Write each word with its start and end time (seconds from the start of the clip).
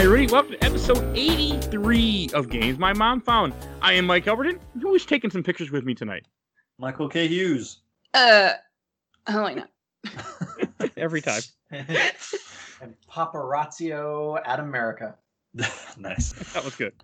Hi, 0.00 0.04
everybody. 0.04 0.32
Welcome 0.32 0.52
to 0.52 0.64
episode 0.64 1.14
83 1.14 2.30
of 2.32 2.48
Games 2.48 2.78
My 2.78 2.94
Mom 2.94 3.20
Found. 3.20 3.52
I 3.82 3.92
am 3.92 4.06
Mike 4.06 4.24
Albertin. 4.24 4.58
Who 4.80 4.94
is 4.94 5.04
taking 5.04 5.28
some 5.28 5.42
pictures 5.42 5.70
with 5.70 5.84
me 5.84 5.94
tonight? 5.94 6.24
Michael 6.78 7.06
K. 7.06 7.28
Hughes. 7.28 7.80
Uh, 8.14 8.52
Helena. 9.26 9.68
Every 10.96 11.20
time. 11.20 11.42
and 11.70 12.94
Paparazzo 13.10 14.40
Adam 14.46 14.70
Merica. 14.70 15.16
nice. 15.98 16.32
That 16.54 16.64
was 16.64 16.74
good. 16.76 16.94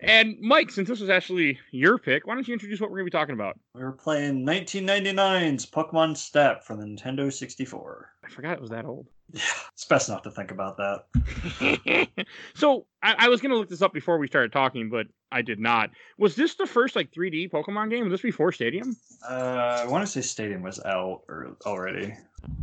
And 0.00 0.36
Mike, 0.40 0.72
since 0.72 0.88
this 0.88 0.98
was 0.98 1.10
actually 1.10 1.60
your 1.70 1.98
pick, 1.98 2.26
why 2.26 2.34
don't 2.34 2.48
you 2.48 2.52
introduce 2.52 2.80
what 2.80 2.90
we're 2.90 2.96
going 2.96 3.06
to 3.06 3.16
be 3.16 3.16
talking 3.16 3.34
about? 3.34 3.60
We 3.76 3.84
were 3.84 3.92
playing 3.92 4.44
1999's 4.44 5.66
Pokemon 5.66 6.16
Snap 6.16 6.64
for 6.64 6.74
the 6.74 6.82
Nintendo 6.82 7.32
64. 7.32 8.10
I 8.24 8.28
forgot 8.28 8.54
it 8.54 8.60
was 8.60 8.70
that 8.70 8.86
old. 8.86 9.06
Yeah, 9.32 9.42
it's 9.72 9.84
best 9.86 10.08
not 10.08 10.22
to 10.24 10.30
think 10.30 10.50
about 10.50 10.76
that. 10.76 12.08
so 12.54 12.86
I, 13.02 13.14
I 13.18 13.28
was 13.28 13.40
going 13.40 13.50
to 13.50 13.56
look 13.56 13.68
this 13.68 13.82
up 13.82 13.92
before 13.92 14.18
we 14.18 14.26
started 14.26 14.52
talking, 14.52 14.90
but 14.90 15.06
I 15.32 15.42
did 15.42 15.58
not. 15.58 15.90
Was 16.18 16.36
this 16.36 16.54
the 16.54 16.66
first 16.66 16.94
like 16.94 17.10
3D 17.12 17.50
Pokemon 17.50 17.90
game? 17.90 18.04
Was 18.04 18.12
this 18.12 18.20
before 18.22 18.52
Stadium? 18.52 18.94
Uh, 19.28 19.82
I 19.82 19.86
want 19.86 20.04
to 20.06 20.10
say 20.10 20.20
Stadium 20.20 20.62
was 20.62 20.78
out 20.84 21.22
or 21.28 21.56
already. 21.66 22.14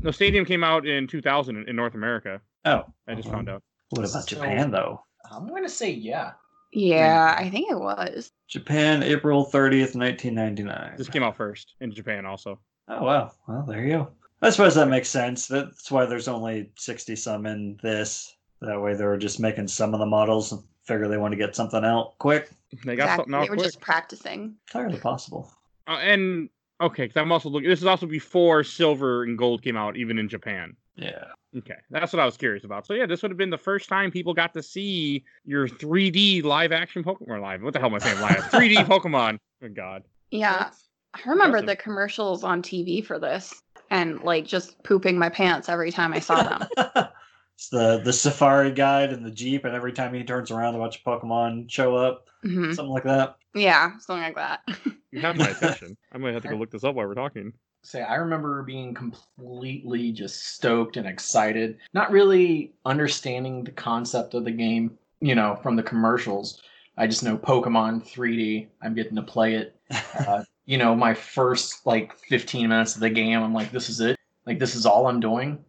No, 0.01 0.11
Stadium 0.11 0.45
came 0.45 0.63
out 0.63 0.85
in 0.87 1.07
2000 1.07 1.57
in- 1.57 1.67
in 1.69 1.75
North 1.75 1.95
America. 1.95 2.39
Oh, 2.65 2.83
I 3.07 3.15
just 3.15 3.27
Uh-huh. 3.27 3.37
found 3.37 3.49
out. 3.49 3.63
what 3.89 3.99
about 4.09 4.23
So- 4.23 4.35
Japan 4.35 4.71
though? 4.71 5.03
I'm 5.29 5.47
going 5.47 5.63
to 5.63 5.69
say 5.69 5.91
yeah. 5.91 6.31
Yeah, 6.73 7.35
I 7.37 7.49
think 7.49 7.69
it 7.69 7.77
was. 7.79 8.31
Japan, 8.47 9.03
April 9.03 9.45
30th, 9.45 9.93
1999. 9.95 10.93
This 10.97 11.09
came 11.09 11.23
out 11.23 11.35
first 11.35 11.75
in 11.81 11.91
Japan 11.93 12.25
also. 12.25 12.59
Oh 12.87 13.03
wow. 13.03 13.31
Well, 13.47 13.65
there 13.67 13.83
you 13.83 13.91
go. 13.91 14.11
I 14.41 14.49
suppose 14.49 14.75
that 14.75 14.87
makes 14.87 15.09
sense. 15.09 15.47
That's 15.47 15.91
why 15.91 16.05
there's 16.05 16.27
only 16.27 16.71
60 16.77 17.15
some 17.15 17.45
in 17.45 17.79
this. 17.83 18.35
That 18.61 18.79
way 18.81 18.93
they 18.95 19.05
were 19.05 19.17
just 19.17 19.39
making 19.39 19.67
some 19.67 19.93
of 19.93 19.99
the 19.99 20.05
models 20.05 20.51
and 20.51 20.61
figure 20.83 21.07
they 21.07 21.17
want 21.17 21.31
to 21.31 21.35
get 21.37 21.55
something 21.55 21.83
out 21.83 22.17
quick. 22.19 22.49
They 22.85 22.95
got 22.95 23.03
Exactly. 23.03 23.15
something 23.17 23.33
out 23.35 23.43
They 23.43 23.49
were 23.49 23.55
quick. 23.55 23.65
just 23.67 23.81
practicing. 23.81 24.55
Entirely 24.67 24.99
possible. 24.99 25.51
Uh, 25.87 25.97
and 26.01 26.49
okay, 26.81 27.03
because 27.05 27.17
I'm 27.17 27.31
also 27.31 27.49
looking. 27.49 27.69
This 27.69 27.79
is 27.79 27.85
also 27.85 28.05
before 28.05 28.63
silver 28.63 29.23
and 29.23 29.37
gold 29.37 29.61
came 29.63 29.77
out, 29.77 29.95
even 29.97 30.17
in 30.19 30.29
Japan. 30.29 30.75
Yeah. 30.95 31.25
Okay, 31.57 31.75
that's 31.89 32.13
what 32.13 32.19
I 32.19 32.25
was 32.25 32.37
curious 32.37 32.63
about. 32.63 32.85
So 32.85 32.93
yeah, 32.93 33.05
this 33.05 33.21
would 33.23 33.31
have 33.31 33.37
been 33.37 33.49
the 33.49 33.57
first 33.57 33.89
time 33.89 34.09
people 34.11 34.33
got 34.33 34.53
to 34.53 34.63
see 34.63 35.23
your 35.43 35.67
3D 35.67 36.43
live 36.43 36.71
action 36.71 37.03
Pokemon. 37.03 37.41
Live? 37.41 37.61
What 37.61 37.73
the 37.73 37.79
hell 37.79 37.89
am 37.89 37.95
I 37.95 37.99
saying? 37.99 38.21
Live 38.21 38.37
3D 38.51 38.75
Pokemon. 38.85 39.37
Good 39.61 39.75
God. 39.75 40.03
Yeah. 40.29 40.69
I 41.13 41.19
remember 41.29 41.57
impressive. 41.57 41.65
the 41.67 41.75
commercials 41.83 42.43
on 42.45 42.61
TV 42.61 43.05
for 43.05 43.19
this 43.19 43.61
and 43.91 44.21
like 44.23 44.47
just 44.47 44.81
pooping 44.83 45.19
my 45.19 45.29
pants 45.29 45.69
every 45.69 45.91
time 45.91 46.13
I 46.13 46.19
saw 46.19 46.41
them. 46.41 46.67
it's 47.55 47.69
the 47.69 48.01
the 48.03 48.13
safari 48.13 48.71
guide 48.71 49.13
and 49.13 49.23
the 49.23 49.31
jeep, 49.31 49.65
and 49.65 49.75
every 49.75 49.93
time 49.93 50.13
he 50.13 50.23
turns 50.23 50.49
around, 50.49 50.73
a 50.73 50.79
bunch 50.79 50.97
of 50.97 51.03
Pokemon 51.03 51.69
show 51.69 51.95
up, 51.95 52.25
hmm 52.41 52.73
something 52.73 52.91
like 52.91 53.03
that. 53.03 53.35
Yeah, 53.53 53.91
something 53.99 54.23
like 54.23 54.35
that. 54.35 54.61
You 55.13 55.19
have 55.19 55.35
my 55.35 55.49
attention. 55.49 55.97
I 56.13 56.17
might 56.19 56.33
have 56.33 56.43
to 56.43 56.47
go 56.47 56.55
look 56.55 56.71
this 56.71 56.85
up 56.85 56.95
while 56.95 57.05
we're 57.05 57.15
talking. 57.15 57.51
Say, 57.83 58.01
I 58.01 58.15
remember 58.15 58.63
being 58.63 58.93
completely 58.93 60.13
just 60.13 60.53
stoked 60.53 60.95
and 60.95 61.05
excited, 61.05 61.79
not 61.93 62.11
really 62.11 62.71
understanding 62.85 63.65
the 63.65 63.71
concept 63.73 64.35
of 64.35 64.45
the 64.45 64.51
game, 64.51 64.97
you 65.19 65.35
know, 65.35 65.59
from 65.61 65.75
the 65.75 65.83
commercials. 65.83 66.61
I 66.97 67.07
just 67.07 67.23
know 67.23 67.37
Pokemon 67.37 68.07
3D. 68.07 68.67
I'm 68.81 68.93
getting 68.93 69.17
to 69.17 69.21
play 69.21 69.55
it. 69.55 69.75
Uh, 70.27 70.43
you 70.65 70.77
know, 70.77 70.95
my 70.95 71.13
first 71.13 71.85
like 71.85 72.17
15 72.17 72.69
minutes 72.69 72.95
of 72.95 73.01
the 73.01 73.09
game, 73.09 73.41
I'm 73.41 73.53
like, 73.53 73.71
this 73.71 73.89
is 73.89 73.99
it. 73.99 74.17
Like, 74.45 74.59
this 74.59 74.75
is 74.75 74.85
all 74.85 75.07
I'm 75.07 75.19
doing. 75.19 75.63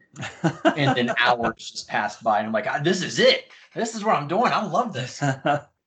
And 0.65 0.97
then 0.97 1.13
hours 1.19 1.71
just 1.71 1.89
passed 1.89 2.23
by, 2.23 2.39
and 2.39 2.47
I'm 2.47 2.53
like, 2.53 2.67
ah, 2.67 2.81
this 2.83 3.03
is 3.03 3.19
it. 3.19 3.51
This 3.75 3.95
is 3.95 4.05
what 4.05 4.17
I'm 4.17 4.29
doing. 4.29 4.53
I 4.53 4.65
love 4.65 4.93
this. 4.93 5.23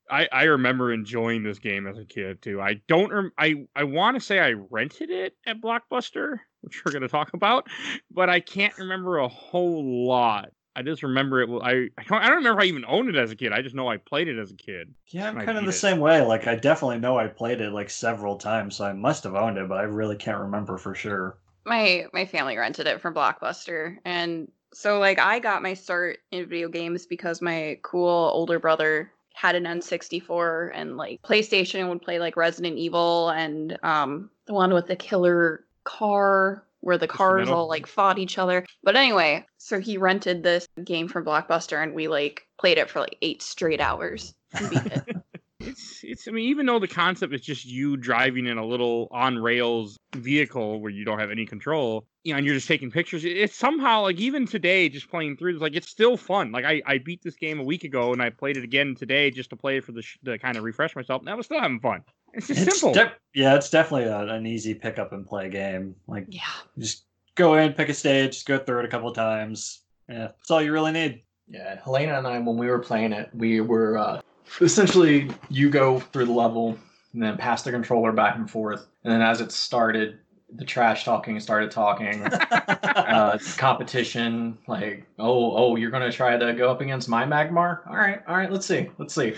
I, 0.10 0.28
I 0.32 0.44
remember 0.44 0.94
enjoying 0.94 1.44
this 1.44 1.60
game 1.60 1.88
as 1.88 1.98
a 1.98 2.06
kid 2.06 2.42
too. 2.42 2.62
I 2.62 2.76
don't 2.88 3.12
rem- 3.12 3.32
I 3.38 3.66
I 3.76 3.84
want 3.86 4.16
to 4.16 4.22
say 4.22 4.40
I 4.40 4.52
rented 4.52 5.10
it 5.10 5.36
at 5.48 5.62
Blockbuster, 5.62 6.38
which 6.62 6.84
we're 6.86 6.92
going 6.92 7.02
to 7.02 7.08
talk 7.08 7.34
about, 7.34 7.68
but 8.12 8.30
I 8.30 8.40
can't 8.40 8.78
remember 8.78 9.18
a 9.18 9.28
whole 9.28 10.08
lot. 10.08 10.50
I 10.75 10.81
just 10.81 11.03
remember 11.03 11.41
it. 11.41 11.50
wa- 11.50 11.59
I 11.63 11.90
I 11.97 12.03
don't, 12.08 12.22
I 12.22 12.28
don't 12.28 12.38
remember 12.38 12.59
if 12.62 12.66
I 12.66 12.68
even 12.68 12.86
owned 12.88 13.09
it 13.09 13.16
as 13.16 13.31
a 13.31 13.36
kid. 13.36 13.53
I 13.53 13.62
just 13.62 13.75
know 13.75 13.88
I 13.88 13.97
played 13.97 14.28
it 14.28 14.38
as 14.40 14.52
a 14.52 14.56
kid. 14.56 14.94
yeah, 15.08 15.28
I'm 15.28 15.40
kind 15.40 15.58
of 15.58 15.66
the 15.66 15.69
it. 15.69 15.74
same 15.74 16.00
way. 16.00 16.22
Like, 16.22 16.47
I 16.47 16.56
definitely 16.56 17.00
know 17.00 17.18
I 17.18 17.28
played 17.28 17.62
it 17.62 17.72
like 17.72 17.90
several 17.90 18.38
times, 18.38 18.75
so 18.75 18.85
I 18.85 18.94
must 18.94 19.24
have 19.24 19.35
owned 19.35 19.58
it, 19.58 19.68
but 19.69 19.78
I 19.78 19.84
really 19.84 20.16
can't 20.18 20.40
remember 20.40 20.78
for 20.78 20.94
sure. 20.96 21.38
my 21.66 22.06
my 22.14 22.25
family 22.25 22.58
rented 22.58 22.88
it 22.88 23.02
from 23.02 23.14
Blockbuster 23.14 23.97
and 24.06 24.52
so 24.74 25.00
like 25.00 25.19
I 25.19 25.40
got 25.40 25.64
my 25.64 25.74
start 25.74 26.19
in 26.31 26.47
video 26.47 26.69
games 26.69 27.06
because 27.06 27.41
my 27.41 27.80
cool 27.81 28.30
older 28.34 28.59
brother 28.59 29.12
had 29.34 29.56
an 29.56 29.66
N64 29.66 30.72
and 30.74 30.97
like 30.97 31.22
PlayStation 31.24 31.80
and 31.80 31.90
would 31.90 32.02
play 32.02 32.19
like 32.19 32.38
Resident 32.38 32.78
Evil 32.78 33.30
and 33.30 33.78
um 33.84 34.30
the 34.46 34.53
one 34.53 34.74
with 34.74 34.88
the 34.88 34.96
killer 34.96 35.66
car 35.84 36.64
where 36.85 37.00
the 37.00 37.07
cars 37.07 37.50
all 37.50 37.68
like 37.68 37.88
fought 37.88 38.19
each 38.19 38.38
other. 38.38 38.63
But 38.84 38.96
anyway, 38.96 39.44
so 39.57 39.79
he 39.79 39.97
rented 39.97 40.44
this 40.44 40.68
game 40.84 41.07
from 41.07 41.25
Blockbuster 41.25 41.81
and 41.81 41.96
we 41.96 42.07
like 42.07 42.44
played 42.59 42.78
it 42.78 42.91
for 42.91 43.00
like 43.00 43.18
8 43.23 43.41
straight 43.41 43.81
hours. 43.81 44.35
and 44.53 44.69
beat 44.69 44.85
it. 44.85 45.03
It's 45.62 46.01
it's 46.03 46.28
I 46.28 46.31
mean 46.31 46.50
even 46.50 46.66
though 46.66 46.79
the 46.79 46.88
concept 46.88 47.34
is 47.34 47.40
just 47.40 47.66
you 47.66 47.96
driving 47.96 48.46
in 48.46 48.57
a 48.57 48.66
little 48.66 49.07
on 49.09 49.38
rails 49.40 49.97
vehicle 50.13 50.81
where 50.81 50.91
you 50.91 51.06
don't 51.06 51.18
have 51.18 51.31
any 51.31 51.46
control, 51.46 52.06
you 52.23 52.34
know, 52.34 52.38
and 52.38 52.46
you're 52.46 52.56
just 52.56 52.68
taking 52.68 52.91
pictures. 52.91 53.23
It's 53.23 53.56
somehow 53.56 54.02
like 54.02 54.19
even 54.19 54.46
today 54.46 54.90
just 54.90 55.09
playing 55.09 55.38
through, 55.38 55.53
it's 55.53 55.62
like 55.62 55.73
it's 55.73 55.90
still 55.90 56.17
fun. 56.17 56.52
Like 56.52 56.66
I 56.66 56.81
I 56.85 56.97
beat 56.97 57.23
this 57.23 57.35
game 57.35 57.59
a 57.59 57.63
week 57.63 57.85
ago 57.85 58.12
and 58.12 58.22
I 58.22 58.31
played 58.31 58.57
it 58.57 58.66
again 58.66 58.96
today 58.96 59.31
just 59.31 59.50
to 59.52 59.56
play 59.56 59.78
it 59.78 59.85
for 59.85 59.94
the 59.94 60.02
sh- 60.02 60.19
to 60.25 60.38
kind 60.38 60.57
of 60.57 60.63
refresh 60.63 60.94
myself. 60.94 61.22
And 61.22 61.29
I 61.29 61.35
was 61.35 61.46
still 61.46 61.62
having 61.62 61.79
fun. 61.79 62.03
It's 62.35 62.47
just 62.47 62.68
It's 62.68 62.79
simple. 62.79 62.94
def- 62.94 63.13
yeah, 63.34 63.56
it's 63.56 63.69
definitely 63.69 64.07
a, 64.07 64.19
an 64.34 64.46
easy 64.46 64.73
pick 64.73 65.00
up 65.00 65.13
and 65.13 65.25
play 65.25 65.50
game. 65.50 65.96
Like, 66.07 66.25
yeah. 66.29 66.41
just 66.78 67.06
go 67.35 67.56
in, 67.56 67.73
pick 67.73 67.90
a 67.90 67.94
stage, 67.94 68.34
just 68.34 68.46
go 68.46 68.57
through 68.57 68.79
it 68.79 68.85
a 68.85 68.88
couple 68.90 69.09
of 69.09 69.16
times. 69.16 69.81
Yeah, 70.09 70.28
that's 70.28 70.51
all 70.51 70.62
you 70.62 70.72
really 70.72 70.91
need. 70.91 71.22
Yeah, 71.47 71.79
Helena 71.84 72.18
and 72.18 72.28
I, 72.28 72.40
when 72.40 72.57
we 72.57 72.68
were 72.68 72.79
playing 72.79 73.12
it, 73.13 73.29
we 73.34 73.62
were 73.62 73.97
uh, 73.97 74.22
essentially 74.62 75.29
you 75.50 75.69
go 75.69 76.00
through 76.00 76.25
the 76.25 76.31
level 76.31 76.78
and 77.13 77.22
then 77.22 77.38
pass 77.38 77.63
the 77.63 77.72
controller 77.72 78.12
back 78.12 78.35
and 78.35 78.50
forth, 78.50 78.88
and 79.03 79.13
then 79.13 79.22
as 79.22 79.41
it 79.41 79.52
started, 79.52 80.19
the 80.56 80.66
trash 80.66 81.03
talking 81.03 81.40
started 81.40 81.72
talking. 81.72 82.23
uh, 82.52 83.38
competition, 83.57 84.57
like, 84.67 85.06
oh, 85.19 85.56
oh, 85.56 85.75
you're 85.75 85.91
gonna 85.91 86.12
try 86.12 86.38
to 86.38 86.53
go 86.53 86.69
up 86.69 86.81
against 86.81 87.09
my 87.09 87.25
Magmar? 87.25 87.88
All 87.88 87.96
right, 87.96 88.22
all 88.28 88.35
right, 88.35 88.52
let's 88.52 88.66
see, 88.66 88.90
let's 88.97 89.13
see. 89.13 89.34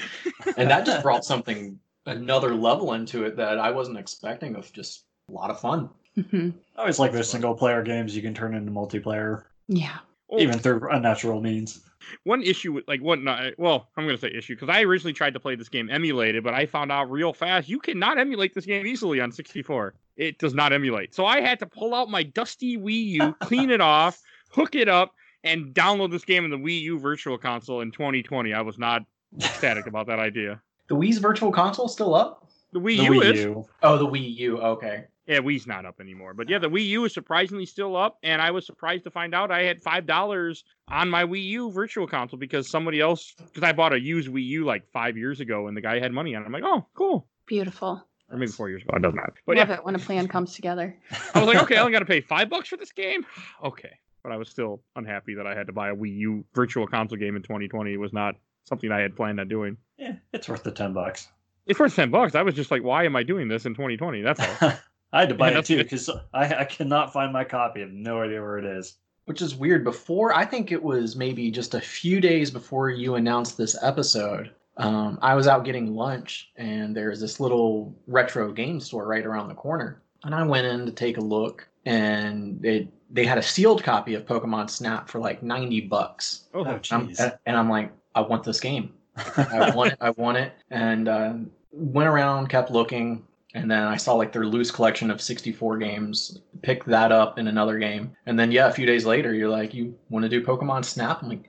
And 0.55 0.69
that 0.69 0.85
just 0.85 1.03
brought 1.03 1.25
something 1.25 1.79
another 2.07 2.55
level 2.55 2.93
into 2.93 3.23
it 3.25 3.35
that 3.37 3.59
I 3.59 3.71
wasn't 3.71 3.97
expecting. 3.97 4.55
Of 4.55 4.71
just 4.73 5.05
a 5.29 5.33
lot 5.33 5.49
of 5.49 5.59
fun. 5.59 5.89
Mhm. 6.17 6.53
I 6.75 6.79
always 6.81 6.97
like 6.99 7.11
those 7.11 7.29
single 7.29 7.53
player 7.53 7.83
games 7.83 8.15
you 8.15 8.21
can 8.23 8.33
turn 8.33 8.55
into 8.55 8.71
multiplayer, 8.71 9.43
Yeah. 9.67 9.97
Even 10.37 10.57
through 10.59 10.89
unnatural 10.89 11.41
means. 11.41 11.83
one 12.23 12.41
issue 12.41 12.71
with 12.73 12.87
like 12.87 13.01
what 13.01 13.21
not, 13.21 13.51
well 13.57 13.89
i'm 13.97 14.05
gonna 14.05 14.17
say 14.17 14.31
issue 14.33 14.55
because 14.55 14.69
i 14.69 14.81
originally 14.81 15.11
tried 15.11 15.33
to 15.33 15.39
play 15.41 15.55
this 15.55 15.67
game 15.67 15.89
emulated 15.89 16.41
but 16.43 16.53
i 16.53 16.65
found 16.65 16.89
out 16.89 17.11
real 17.11 17.33
fast 17.33 17.67
you 17.67 17.79
cannot 17.79 18.17
emulate 18.17 18.53
this 18.53 18.65
game 18.65 18.85
easily 18.85 19.19
on 19.19 19.29
64 19.31 19.93
it 20.15 20.37
does 20.39 20.53
not 20.53 20.71
emulate 20.71 21.13
so 21.13 21.25
i 21.25 21.41
had 21.41 21.59
to 21.59 21.65
pull 21.65 21.93
out 21.93 22.09
my 22.09 22.23
dusty 22.23 22.77
wii 22.77 23.05
u 23.07 23.33
clean 23.41 23.69
it 23.69 23.81
off 23.81 24.21
hook 24.51 24.73
it 24.75 24.87
up 24.87 25.13
and 25.43 25.73
download 25.73 26.09
this 26.11 26.23
game 26.23 26.45
in 26.45 26.51
the 26.51 26.57
wii 26.57 26.79
u 26.81 26.97
virtual 26.99 27.37
console 27.37 27.81
in 27.81 27.91
2020 27.91 28.53
i 28.53 28.61
was 28.61 28.77
not 28.77 29.03
ecstatic 29.41 29.85
about 29.87 30.07
that 30.07 30.19
idea 30.19 30.61
The 30.87 30.95
Wii's 30.95 31.17
Virtual 31.17 31.51
Console 31.51 31.87
still 31.87 32.15
up? 32.15 32.47
the 32.73 32.79
wii 32.79 32.97
the 32.97 33.03
u 33.03 33.11
Wii 33.11 33.33
is 33.33 33.39
U. 33.45 33.65
Oh, 33.81 33.97
the 33.97 34.05
Wii 34.05 34.35
U. 34.37 34.59
Okay. 34.59 35.05
yeah 35.25 35.39
wii's 35.39 35.65
not 35.67 35.85
up 35.85 35.99
anymore 36.01 36.33
but 36.33 36.49
yeah 36.49 36.59
the 36.59 36.69
wii 36.69 36.85
u 36.85 37.05
is 37.05 37.13
surprisingly 37.13 37.65
still 37.65 37.95
up 37.95 38.17
and 38.23 38.41
i 38.41 38.51
was 38.51 38.65
surprised 38.65 39.03
to 39.05 39.11
find 39.11 39.33
out 39.33 39.51
i 39.51 39.63
had 39.63 39.81
five 39.81 40.05
dollars 40.05 40.63
on 40.89 41.09
my 41.09 41.23
wii 41.23 41.43
u 41.43 41.71
virtual 41.71 42.07
console 42.07 42.37
because 42.37 42.69
somebody 42.69 42.99
else 42.99 43.33
because 43.37 43.63
i 43.63 43.71
bought 43.71 43.93
a 43.93 43.99
used 43.99 44.29
wii 44.29 44.43
u 44.43 44.65
like 44.65 44.85
five 44.91 45.17
years 45.17 45.39
ago 45.39 45.67
and 45.67 45.77
the 45.77 45.81
guy 45.81 45.99
had 45.99 46.11
money 46.11 46.35
on 46.35 46.43
it 46.43 46.45
i'm 46.45 46.51
like 46.51 46.63
oh 46.65 46.85
cool 46.93 47.27
Beautiful. 47.45 48.05
or 48.29 48.37
maybe 48.37 48.51
four 48.51 48.69
years 48.69 48.83
ago. 48.83 48.97
It 48.97 49.01
doesn't 49.01 49.15
matter. 49.15 49.33
But 49.45 49.55
Love 49.55 49.69
yeah, 49.69 49.75
it 49.75 49.85
when 49.85 49.95
a 49.95 49.99
plan 49.99 50.27
comes 50.27 50.53
together. 50.53 50.93
I 51.33 51.39
was 51.39 51.47
like, 51.47 51.63
okay, 51.63 51.77
I 51.77 51.79
only 51.79 51.93
got 51.93 51.99
to 51.99 52.05
pay 52.15 52.19
five 52.19 52.49
bucks 52.49 52.67
for 52.67 52.75
this 52.75 52.91
game. 52.91 53.25
Okay, 53.63 53.93
but 54.21 54.33
I 54.33 54.37
was 54.37 54.49
still 54.49 54.81
unhappy 54.97 55.33
that 55.35 55.47
I 55.47 55.55
had 55.55 55.67
to 55.67 55.73
buy 55.73 55.89
a 55.91 55.95
Wii 55.95 56.17
U 56.17 56.45
Virtual 56.53 56.85
Console 56.87 57.17
game 57.17 57.37
in 57.37 57.41
2020. 57.41 57.93
It 57.93 57.97
was 57.97 58.11
not 58.11 58.35
something 58.67 58.91
I 58.91 58.99
had 58.99 59.15
planned 59.15 59.39
on 59.39 59.47
doing. 59.47 59.77
Yeah, 59.97 60.13
it's 60.33 60.47
worth 60.49 60.63
the 60.63 60.71
ten 60.71 60.93
bucks. 60.93 61.27
It's 61.65 61.79
worth 61.79 61.95
ten 61.95 62.11
bucks. 62.11 62.35
I 62.35 62.41
was 62.43 62.55
just 62.55 62.71
like, 62.71 62.83
why 62.83 63.05
am 63.05 63.15
I 63.15 63.23
doing 63.23 63.47
this 63.47 63.65
in 63.65 63.73
2020? 63.73 64.21
That's 64.21 64.39
all. 64.61 64.73
I 65.13 65.21
had 65.21 65.29
to 65.29 65.35
buy 65.35 65.51
Yeah, 65.51 65.59
it 65.59 65.65
too 65.65 65.77
because 65.77 66.09
I, 66.33 66.53
I 66.53 66.65
cannot 66.65 67.13
find 67.13 67.31
my 67.31 67.43
copy. 67.45 67.79
I 67.81 67.83
have 67.85 67.93
no 67.93 68.21
idea 68.21 68.41
where 68.41 68.57
it 68.57 68.65
is. 68.65 68.95
Which 69.25 69.41
is 69.41 69.55
weird. 69.55 69.83
Before, 69.83 70.33
I 70.33 70.45
think 70.45 70.71
it 70.71 70.81
was 70.81 71.15
maybe 71.17 71.51
just 71.51 71.73
a 71.73 71.81
few 71.81 72.21
days 72.21 72.49
before 72.51 72.89
you 72.89 73.15
announced 73.15 73.57
this 73.57 73.75
episode. 73.81 74.51
Um, 74.77 75.17
I 75.21 75.33
was 75.35 75.47
out 75.47 75.65
getting 75.65 75.95
lunch, 75.95 76.51
and 76.55 76.95
there's 76.95 77.19
this 77.19 77.39
little 77.39 77.93
retro 78.07 78.51
game 78.53 78.79
store 78.79 79.05
right 79.07 79.25
around 79.25 79.49
the 79.49 79.55
corner. 79.55 80.01
And 80.23 80.33
I 80.35 80.43
went 80.43 80.67
in 80.67 80.85
to 80.85 80.91
take 80.91 81.17
a 81.17 81.21
look, 81.21 81.67
and 81.85 82.63
it 82.65 82.87
they 83.09 83.25
had 83.25 83.37
a 83.37 83.41
sealed 83.43 83.83
copy 83.83 84.13
of 84.13 84.25
Pokemon 84.25 84.69
Snap 84.69 85.09
for 85.09 85.19
like 85.19 85.41
ninety 85.43 85.81
bucks. 85.81 86.45
Oh, 86.53 86.65
Oh, 86.65 86.69
And 86.71 86.81
jeez. 87.09 87.37
and 87.45 87.57
I'm 87.57 87.69
like, 87.69 87.91
I 88.17 88.21
want 88.21 88.43
this 88.43 88.59
game. 88.59 88.93
I 89.37 89.71
want 89.75 89.91
it. 89.91 89.97
I 90.01 90.09
want 90.11 90.37
it. 90.37 90.53
And 90.71 91.07
uh, 91.07 91.33
went 91.71 92.09
around, 92.09 92.49
kept 92.49 92.71
looking, 92.71 93.23
and 93.53 93.69
then 93.69 93.83
I 93.83 93.95
saw 93.95 94.15
like 94.15 94.33
their 94.33 94.45
loose 94.45 94.71
collection 94.71 95.11
of 95.11 95.21
64 95.21 95.77
games. 95.77 96.39
Picked 96.63 96.87
that 96.87 97.11
up 97.11 97.37
in 97.37 97.47
another 97.47 97.77
game, 97.77 98.15
and 98.25 98.39
then 98.39 98.51
yeah, 98.51 98.67
a 98.67 98.71
few 98.71 98.87
days 98.87 99.05
later, 99.05 99.35
you're 99.35 99.49
like, 99.49 99.75
you 99.75 99.95
want 100.09 100.23
to 100.23 100.29
do 100.29 100.43
Pokemon 100.43 100.83
Snap? 100.83 101.21
I'm 101.21 101.29
like, 101.29 101.47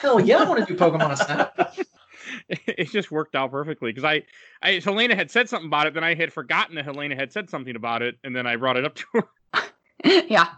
hell 0.00 0.20
yeah, 0.20 0.42
I 0.42 0.48
want 0.48 0.66
to 0.66 0.70
do 0.70 0.78
Pokemon 0.78 1.16
Snap. 1.16 1.78
it 2.48 2.90
just 2.90 3.10
worked 3.10 3.34
out 3.34 3.50
perfectly 3.50 3.90
because 3.90 4.04
I, 4.04 4.22
I 4.62 4.82
Helena 4.84 5.16
had 5.16 5.30
said 5.30 5.48
something 5.48 5.68
about 5.68 5.86
it, 5.86 5.94
then 5.94 6.04
I 6.04 6.14
had 6.14 6.34
forgotten 6.34 6.74
that 6.74 6.84
Helena 6.84 7.16
had 7.16 7.32
said 7.32 7.48
something 7.48 7.76
about 7.76 8.02
it, 8.02 8.18
and 8.24 8.36
then 8.36 8.46
I 8.46 8.56
brought 8.56 8.76
it 8.76 8.84
up 8.84 8.94
to 8.96 9.04
her. 9.14 9.72
yeah. 10.28 10.48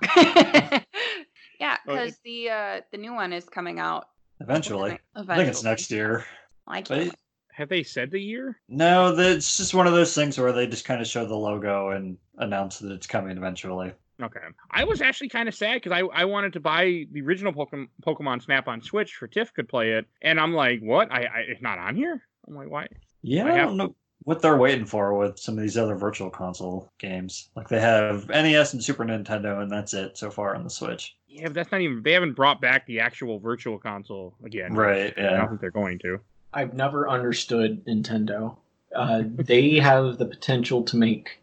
yeah, 1.61 1.77
because 1.87 2.19
the 2.25 2.51
uh 2.51 2.81
the 2.91 2.99
new 2.99 3.15
one 3.15 3.33
is 3.33 3.45
coming 3.49 3.79
out 3.79 4.09
Eventually. 4.43 4.99
I 5.15 5.37
think 5.37 5.49
it's 5.49 5.63
next 5.63 5.91
year. 5.91 6.25
I 6.67 6.83
can't. 6.83 7.15
Have 7.53 7.69
they 7.69 7.83
said 7.83 8.11
the 8.11 8.21
year? 8.21 8.59
no, 8.69 9.15
the- 9.15 9.33
it's 9.33 9.59
just 9.59 9.75
one 9.75 9.87
of 9.87 9.93
those 9.93 10.15
things 10.15 10.39
where 10.39 10.53
they 10.53 10.67
just 10.67 10.87
kind 10.87 11.01
of 11.01 11.07
show 11.07 11.27
the 11.27 11.37
logo 11.37 11.91
and 11.91 12.17
announce 12.39 12.79
that 12.79 12.93
it's 12.93 13.07
coming 13.07 13.37
eventually. 13.37 13.93
Okay. 14.23 14.41
I 14.71 14.85
was 14.85 15.01
actually 15.03 15.29
kind 15.29 15.49
of 15.49 15.55
sad 15.55 15.75
because 15.75 15.93
I, 15.93 16.01
I 16.01 16.25
wanted 16.25 16.53
to 16.55 16.61
buy 16.61 17.07
the 17.11 17.21
original 17.21 17.53
Pokemon, 17.53 17.89
Pokemon 18.07 18.43
Snap 18.43 18.69
on 18.69 18.81
Switch 18.81 19.15
for 19.15 19.27
Tiff 19.27 19.53
could 19.53 19.69
play 19.69 19.93
it, 19.93 20.07
and 20.23 20.41
I'm 20.41 20.55
like, 20.55 20.81
what? 20.81 21.11
I, 21.13 21.25
I 21.25 21.39
it's 21.49 21.63
not 21.63 21.79
on 21.79 21.97
here. 21.97 22.23
I'm 22.47 22.55
like, 22.55 22.71
why? 22.71 22.87
Yeah, 23.23 23.47
I 23.47 23.55
I, 23.55 23.59
don't 23.59 23.77
know 23.77 23.95
what 24.25 24.41
they're 24.41 24.57
waiting 24.57 24.87
for 24.87 25.15
with 25.15 25.39
some 25.39 25.57
of 25.57 25.63
these 25.63 25.77
other 25.77 25.97
virtual 25.97 26.31
console 26.31 26.93
games. 26.99 27.51
Like 27.57 27.69
they 27.69 27.81
have 27.81 28.29
NES 28.29 28.75
and 28.75 28.83
Super 28.83 29.05
Nintendo, 29.05 29.63
and 29.63 29.71
that's 29.71 29.95
it 29.95 30.17
so 30.17 30.31
far 30.31 30.55
on 30.55 30.65
the 30.65 30.71
Switch. 30.71 31.17
Yeah, 31.33 31.45
but 31.45 31.55
that's 31.55 31.73
not 31.73 31.81
even. 31.81 32.03
They 32.03 32.13
haven't 32.13 32.35
brought 32.35 32.61
back 32.61 32.87
the 32.87 33.01
actual 33.01 33.39
Virtual 33.39 33.79
Console 33.79 34.35
again. 34.45 34.75
Right? 34.75 35.13
I 35.17 35.23
don't 35.23 35.49
think 35.49 35.61
they're 35.61 35.71
going 35.71 35.99
to. 36.01 36.21
I've 36.53 36.75
never 36.75 37.09
understood 37.09 37.85
Nintendo. 37.87 38.57
Uh, 38.95 39.23
they 39.27 39.77
have 39.79 40.19
the 40.19 40.27
potential 40.27 40.83
to 40.85 40.97
make 40.97 41.41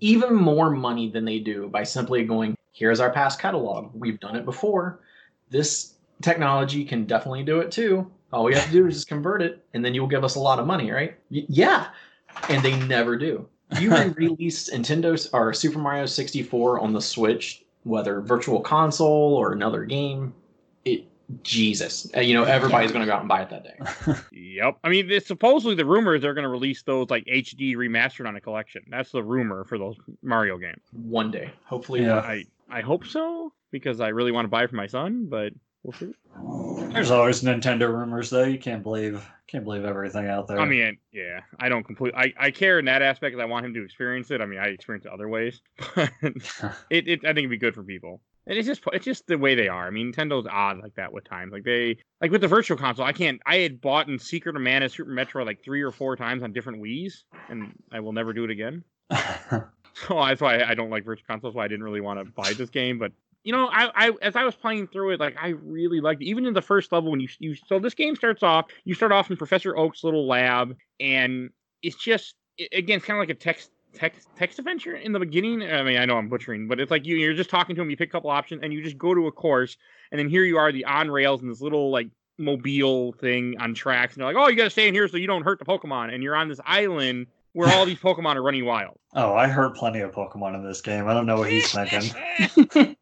even 0.00 0.34
more 0.34 0.70
money 0.70 1.10
than 1.10 1.24
they 1.24 1.40
do 1.40 1.68
by 1.68 1.82
simply 1.82 2.24
going, 2.24 2.56
here's 2.72 3.00
our 3.00 3.10
past 3.10 3.40
catalog. 3.40 3.90
We've 3.94 4.20
done 4.20 4.36
it 4.36 4.44
before. 4.44 5.00
This 5.50 5.94
technology 6.22 6.84
can 6.84 7.04
definitely 7.04 7.42
do 7.42 7.60
it 7.60 7.70
too. 7.72 8.10
All 8.32 8.44
we 8.44 8.54
have 8.54 8.64
to 8.64 8.72
do 8.72 8.86
is 8.86 8.94
just 8.94 9.08
convert 9.08 9.42
it, 9.42 9.64
and 9.74 9.84
then 9.84 9.92
you'll 9.92 10.06
give 10.06 10.24
us 10.24 10.36
a 10.36 10.40
lot 10.40 10.58
of 10.58 10.66
money, 10.66 10.90
right? 10.90 11.18
Y- 11.30 11.44
yeah. 11.48 11.88
And 12.48 12.62
they 12.62 12.78
never 12.86 13.16
do. 13.16 13.46
You 13.78 13.94
re-release 13.94 14.70
Nintendo's 14.72 15.28
or 15.32 15.52
Super 15.52 15.78
Mario 15.78 16.06
64 16.06 16.80
on 16.80 16.92
the 16.92 17.00
Switch, 17.00 17.61
whether 17.84 18.20
virtual 18.20 18.60
console 18.60 19.34
or 19.34 19.52
another 19.52 19.84
game, 19.84 20.34
it 20.84 21.04
Jesus, 21.42 22.10
Uh, 22.16 22.20
you 22.20 22.34
know 22.34 22.44
everybody's 22.44 22.92
going 22.92 23.00
to 23.00 23.06
go 23.06 23.14
out 23.14 23.20
and 23.20 23.28
buy 23.28 23.42
it 23.42 23.50
that 23.50 23.64
day. 23.64 24.14
Yep. 24.32 24.78
I 24.84 24.88
mean, 24.90 25.10
it's 25.10 25.26
supposedly 25.26 25.74
the 25.74 25.84
rumor 25.86 26.14
is 26.14 26.22
they're 26.22 26.34
going 26.34 26.44
to 26.44 26.50
release 26.50 26.82
those 26.82 27.08
like 27.08 27.24
HD 27.24 27.74
remastered 27.74 28.28
on 28.28 28.36
a 28.36 28.40
collection. 28.40 28.82
That's 28.90 29.10
the 29.10 29.22
rumor 29.22 29.64
for 29.64 29.78
those 29.78 29.96
Mario 30.22 30.58
games. 30.58 30.82
One 30.92 31.30
day, 31.30 31.50
hopefully. 31.64 32.02
Yeah. 32.02 32.18
I 32.18 32.44
I 32.70 32.82
hope 32.82 33.06
so 33.06 33.52
because 33.70 34.00
I 34.00 34.08
really 34.08 34.32
want 34.32 34.44
to 34.44 34.50
buy 34.50 34.64
it 34.64 34.70
for 34.70 34.76
my 34.76 34.86
son, 34.86 35.26
but 35.28 35.52
we'll 35.82 35.94
see. 35.94 36.12
There's 36.92 37.10
always 37.10 37.42
Nintendo 37.42 37.92
rumors, 37.92 38.30
though. 38.30 38.44
You 38.44 38.58
can't 38.58 38.82
believe 38.82 39.26
can't 39.46 39.64
believe 39.64 39.84
everything 39.84 40.26
out 40.28 40.48
there. 40.48 40.58
I 40.58 40.64
mean, 40.64 40.96
yeah, 41.12 41.40
I 41.58 41.68
don't 41.68 41.84
completely. 41.84 42.18
I, 42.18 42.46
I 42.46 42.50
care 42.50 42.78
in 42.78 42.86
that 42.86 43.02
aspect 43.02 43.32
because 43.32 43.42
I 43.42 43.46
want 43.46 43.66
him 43.66 43.74
to 43.74 43.84
experience 43.84 44.30
it. 44.30 44.40
I 44.40 44.46
mean, 44.46 44.58
I 44.58 44.68
experience 44.68 45.04
it 45.04 45.12
other 45.12 45.28
ways, 45.28 45.60
but 45.94 46.10
it, 46.90 47.08
it 47.08 47.20
I 47.24 47.28
think 47.28 47.38
it'd 47.38 47.50
be 47.50 47.58
good 47.58 47.74
for 47.74 47.82
people. 47.82 48.22
And 48.46 48.58
it's 48.58 48.66
just 48.66 48.82
it's 48.92 49.04
just 49.04 49.26
the 49.26 49.38
way 49.38 49.54
they 49.54 49.68
are. 49.68 49.86
I 49.86 49.90
mean, 49.90 50.12
Nintendo's 50.12 50.46
odd 50.50 50.78
like 50.82 50.94
that 50.96 51.12
with 51.12 51.24
times. 51.24 51.52
Like 51.52 51.64
they 51.64 51.98
like 52.20 52.30
with 52.30 52.40
the 52.40 52.48
Virtual 52.48 52.76
Console, 52.76 53.04
I 53.04 53.12
can't. 53.12 53.40
I 53.46 53.58
had 53.58 53.80
bought 53.80 54.08
in 54.08 54.18
Secret 54.18 54.56
of 54.56 54.62
Mana, 54.62 54.88
Super 54.88 55.10
Metroid 55.10 55.46
like 55.46 55.62
three 55.62 55.82
or 55.82 55.92
four 55.92 56.16
times 56.16 56.42
on 56.42 56.52
different 56.52 56.82
Wii's, 56.82 57.24
and 57.48 57.72
I 57.92 58.00
will 58.00 58.12
never 58.12 58.32
do 58.32 58.44
it 58.44 58.50
again. 58.50 58.84
So 59.94 60.14
that's 60.14 60.40
why 60.40 60.62
I 60.62 60.74
don't 60.74 60.90
like 60.90 61.04
Virtual 61.04 61.26
Consoles. 61.26 61.54
Why 61.54 61.64
I 61.64 61.68
didn't 61.68 61.84
really 61.84 62.00
want 62.00 62.18
to 62.18 62.24
buy 62.32 62.52
this 62.54 62.70
game, 62.70 62.98
but 62.98 63.12
you 63.44 63.52
know, 63.52 63.68
I, 63.68 63.90
I 63.94 64.12
as 64.22 64.36
I 64.36 64.44
was 64.44 64.54
playing 64.54 64.88
through 64.88 65.10
it, 65.10 65.20
like 65.20 65.36
I 65.40 65.48
really 65.48 66.00
liked 66.00 66.22
it. 66.22 66.26
Even 66.26 66.46
in 66.46 66.54
the 66.54 66.62
first 66.62 66.92
level, 66.92 67.10
when 67.10 67.20
you 67.20 67.28
you 67.38 67.54
so 67.54 67.78
this 67.78 67.94
game 67.94 68.16
starts 68.16 68.42
off, 68.42 68.66
you 68.84 68.94
start 68.94 69.12
off 69.12 69.30
in 69.30 69.36
Professor 69.36 69.76
Oak's 69.76 70.04
little 70.04 70.26
lab, 70.26 70.76
and 71.00 71.50
it's 71.82 71.96
just 71.96 72.34
it, 72.58 72.68
again, 72.72 72.98
it's 72.98 73.06
kind 73.06 73.18
of 73.18 73.22
like 73.22 73.30
a 73.30 73.38
text 73.38 73.70
text 73.94 74.28
text 74.36 74.58
adventure 74.58 74.94
in 74.94 75.12
the 75.12 75.18
beginning. 75.18 75.62
I 75.62 75.82
mean, 75.82 75.98
I 75.98 76.04
know 76.04 76.16
I'm 76.16 76.28
butchering, 76.28 76.68
but 76.68 76.80
it's 76.80 76.90
like 76.90 77.06
you 77.06 77.16
you're 77.16 77.34
just 77.34 77.50
talking 77.50 77.74
to 77.76 77.82
him. 77.82 77.90
You 77.90 77.96
pick 77.96 78.10
a 78.10 78.12
couple 78.12 78.30
options, 78.30 78.62
and 78.62 78.72
you 78.72 78.82
just 78.82 78.98
go 78.98 79.14
to 79.14 79.26
a 79.26 79.32
course, 79.32 79.76
and 80.10 80.18
then 80.18 80.28
here 80.28 80.44
you 80.44 80.58
are, 80.58 80.70
the 80.70 80.84
on 80.84 81.10
rails, 81.10 81.42
and 81.42 81.50
this 81.50 81.60
little 81.60 81.90
like 81.90 82.08
mobile 82.38 83.12
thing 83.12 83.56
on 83.58 83.74
tracks, 83.74 84.14
and 84.14 84.20
they're 84.20 84.32
like, 84.32 84.42
oh, 84.42 84.48
you 84.48 84.56
got 84.56 84.64
to 84.64 84.70
stay 84.70 84.88
in 84.88 84.94
here 84.94 85.08
so 85.08 85.16
you 85.16 85.26
don't 85.26 85.42
hurt 85.42 85.58
the 85.58 85.64
Pokemon, 85.64 86.14
and 86.14 86.22
you're 86.22 86.36
on 86.36 86.48
this 86.48 86.60
island 86.64 87.26
where 87.52 87.68
all 87.76 87.84
these 87.84 87.98
Pokemon 88.00 88.36
are 88.36 88.42
running 88.42 88.64
wild. 88.64 88.98
oh, 89.14 89.34
I 89.34 89.48
heard 89.48 89.74
plenty 89.74 90.00
of 90.00 90.12
Pokemon 90.12 90.54
in 90.54 90.64
this 90.64 90.80
game. 90.80 91.08
I 91.08 91.14
don't 91.14 91.26
know 91.26 91.38
what 91.38 91.50
he's 91.50 91.70
thinking. 91.70 92.96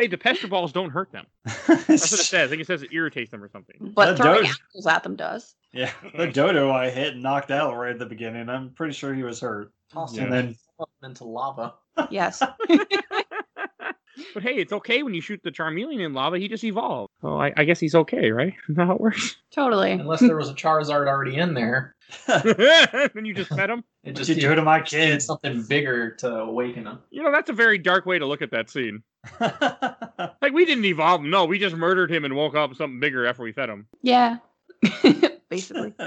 hey, 0.00 0.06
the 0.06 0.16
pester 0.18 0.48
balls 0.48 0.72
don't 0.72 0.90
hurt 0.90 1.12
them. 1.12 1.26
That's 1.44 1.66
what 1.88 1.90
it 1.90 1.98
says. 1.98 2.46
I 2.46 2.48
think 2.48 2.62
it 2.62 2.66
says 2.66 2.82
it 2.82 2.92
irritates 2.92 3.30
them 3.30 3.42
or 3.44 3.48
something. 3.50 3.92
but 3.94 4.16
That 4.16 4.22
throwing 4.22 4.44
does- 4.44 4.58
apples 4.70 4.86
at 4.86 5.02
them 5.02 5.16
does. 5.16 5.54
yeah, 5.72 5.90
the 6.16 6.26
Doduo 6.26 6.72
I 6.72 6.88
hit 6.90 7.14
and 7.14 7.22
knocked 7.22 7.50
out 7.50 7.76
right 7.76 7.92
at 7.92 7.98
the 7.98 8.06
beginning. 8.06 8.48
I'm 8.48 8.70
pretty 8.70 8.94
sure 8.94 9.12
he 9.14 9.22
was 9.22 9.40
hurt. 9.40 9.72
Toss 9.92 10.14
Yeah. 10.16 10.24
And 10.24 10.32
then 10.32 10.56
into 11.02 11.24
lava. 11.24 11.74
Yes. 12.10 12.42
but 14.34 14.42
hey, 14.42 14.54
it's 14.56 14.72
okay 14.72 15.02
when 15.02 15.14
you 15.14 15.20
shoot 15.20 15.40
the 15.42 15.50
Charmeleon 15.50 16.04
in 16.04 16.12
lava. 16.12 16.38
He 16.38 16.48
just 16.48 16.64
evolved. 16.64 17.10
So 17.20 17.40
I, 17.40 17.52
I 17.56 17.64
guess 17.64 17.80
he's 17.80 17.94
okay, 17.94 18.30
right? 18.30 18.54
Isn't 18.64 18.76
that 18.76 18.86
how 18.86 18.94
it 18.94 19.00
works? 19.00 19.36
totally. 19.52 19.92
Unless 19.92 20.20
there 20.20 20.36
was 20.36 20.48
a 20.48 20.54
Charizard 20.54 21.08
already 21.08 21.36
in 21.36 21.54
there, 21.54 21.94
then 22.26 23.24
you 23.24 23.34
just 23.34 23.50
fed 23.50 23.70
him. 23.70 23.84
it 24.04 24.12
just 24.12 24.28
you 24.28 24.36
do 24.36 24.54
to 24.54 24.62
my 24.62 24.78
needed 24.78 24.90
kids? 24.90 25.24
something 25.26 25.62
bigger 25.62 26.12
to 26.16 26.28
awaken 26.40 26.84
them. 26.84 27.00
You 27.10 27.22
know, 27.22 27.32
that's 27.32 27.50
a 27.50 27.54
very 27.54 27.78
dark 27.78 28.06
way 28.06 28.18
to 28.18 28.26
look 28.26 28.42
at 28.42 28.50
that 28.50 28.70
scene. 28.70 29.02
Like 29.40 30.52
we 30.52 30.64
didn't 30.64 30.84
evolve 30.84 31.20
him. 31.20 31.30
No, 31.30 31.44
we 31.44 31.58
just 31.58 31.76
murdered 31.76 32.10
him 32.10 32.24
and 32.24 32.34
woke 32.34 32.54
up 32.54 32.74
something 32.74 33.00
bigger 33.00 33.26
after 33.26 33.42
we 33.42 33.52
fed 33.52 33.68
him. 33.68 33.86
Yeah. 34.02 34.38
Basically. 35.50 35.92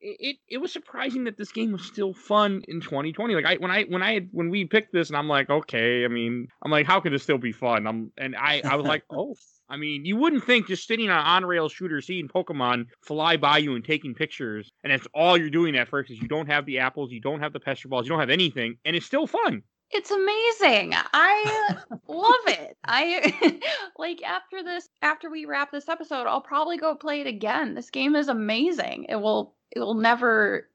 It, 0.00 0.36
it 0.48 0.58
was 0.58 0.72
surprising 0.72 1.24
that 1.24 1.36
this 1.36 1.52
game 1.52 1.72
was 1.72 1.84
still 1.84 2.14
fun 2.14 2.62
in 2.68 2.80
2020. 2.80 3.34
Like 3.34 3.44
I 3.44 3.56
when 3.56 3.70
I 3.70 3.82
when 3.84 4.02
I 4.02 4.14
had 4.14 4.28
when 4.30 4.48
we 4.48 4.64
picked 4.64 4.92
this 4.92 5.08
and 5.08 5.16
I'm 5.16 5.28
like, 5.28 5.50
okay, 5.50 6.04
I 6.04 6.08
mean, 6.08 6.48
I'm 6.62 6.70
like, 6.70 6.86
how 6.86 7.00
could 7.00 7.12
this 7.12 7.24
still 7.24 7.36
be 7.36 7.52
fun? 7.52 7.86
I'm 7.86 8.12
and 8.16 8.34
I 8.36 8.62
I 8.64 8.76
was 8.76 8.86
like, 8.86 9.02
oh. 9.10 9.34
I 9.68 9.76
mean, 9.76 10.06
you 10.06 10.16
wouldn't 10.16 10.44
think 10.44 10.68
just 10.68 10.86
sitting 10.86 11.10
on 11.10 11.18
on 11.18 11.44
rail 11.44 11.68
shooter 11.68 12.00
seeing 12.00 12.28
Pokemon 12.28 12.86
fly 13.02 13.36
by 13.36 13.58
you 13.58 13.74
and 13.74 13.84
taking 13.84 14.14
pictures, 14.14 14.70
and 14.82 14.92
that's 14.92 15.06
all 15.12 15.36
you're 15.36 15.50
doing 15.50 15.76
at 15.76 15.88
first 15.88 16.10
is 16.10 16.22
you 16.22 16.28
don't 16.28 16.46
have 16.46 16.64
the 16.64 16.78
apples, 16.78 17.12
you 17.12 17.20
don't 17.20 17.40
have 17.40 17.52
the 17.52 17.60
pester 17.60 17.88
balls, 17.88 18.06
you 18.06 18.10
don't 18.10 18.20
have 18.20 18.30
anything, 18.30 18.78
and 18.86 18.96
it's 18.96 19.04
still 19.04 19.26
fun. 19.26 19.62
It's 19.90 20.10
amazing. 20.10 20.92
I 20.94 21.76
love 22.08 22.34
it. 22.46 22.76
I 22.84 23.60
like 23.98 24.22
after 24.22 24.62
this 24.62 24.88
after 25.02 25.30
we 25.30 25.44
wrap 25.46 25.70
this 25.72 25.88
episode, 25.88 26.26
I'll 26.26 26.40
probably 26.40 26.76
go 26.76 26.94
play 26.94 27.20
it 27.20 27.26
again. 27.26 27.74
This 27.74 27.90
game 27.90 28.14
is 28.14 28.28
amazing. 28.28 29.06
It 29.08 29.16
will 29.16 29.54
it 29.70 29.80
will 29.80 29.94
never 29.94 30.68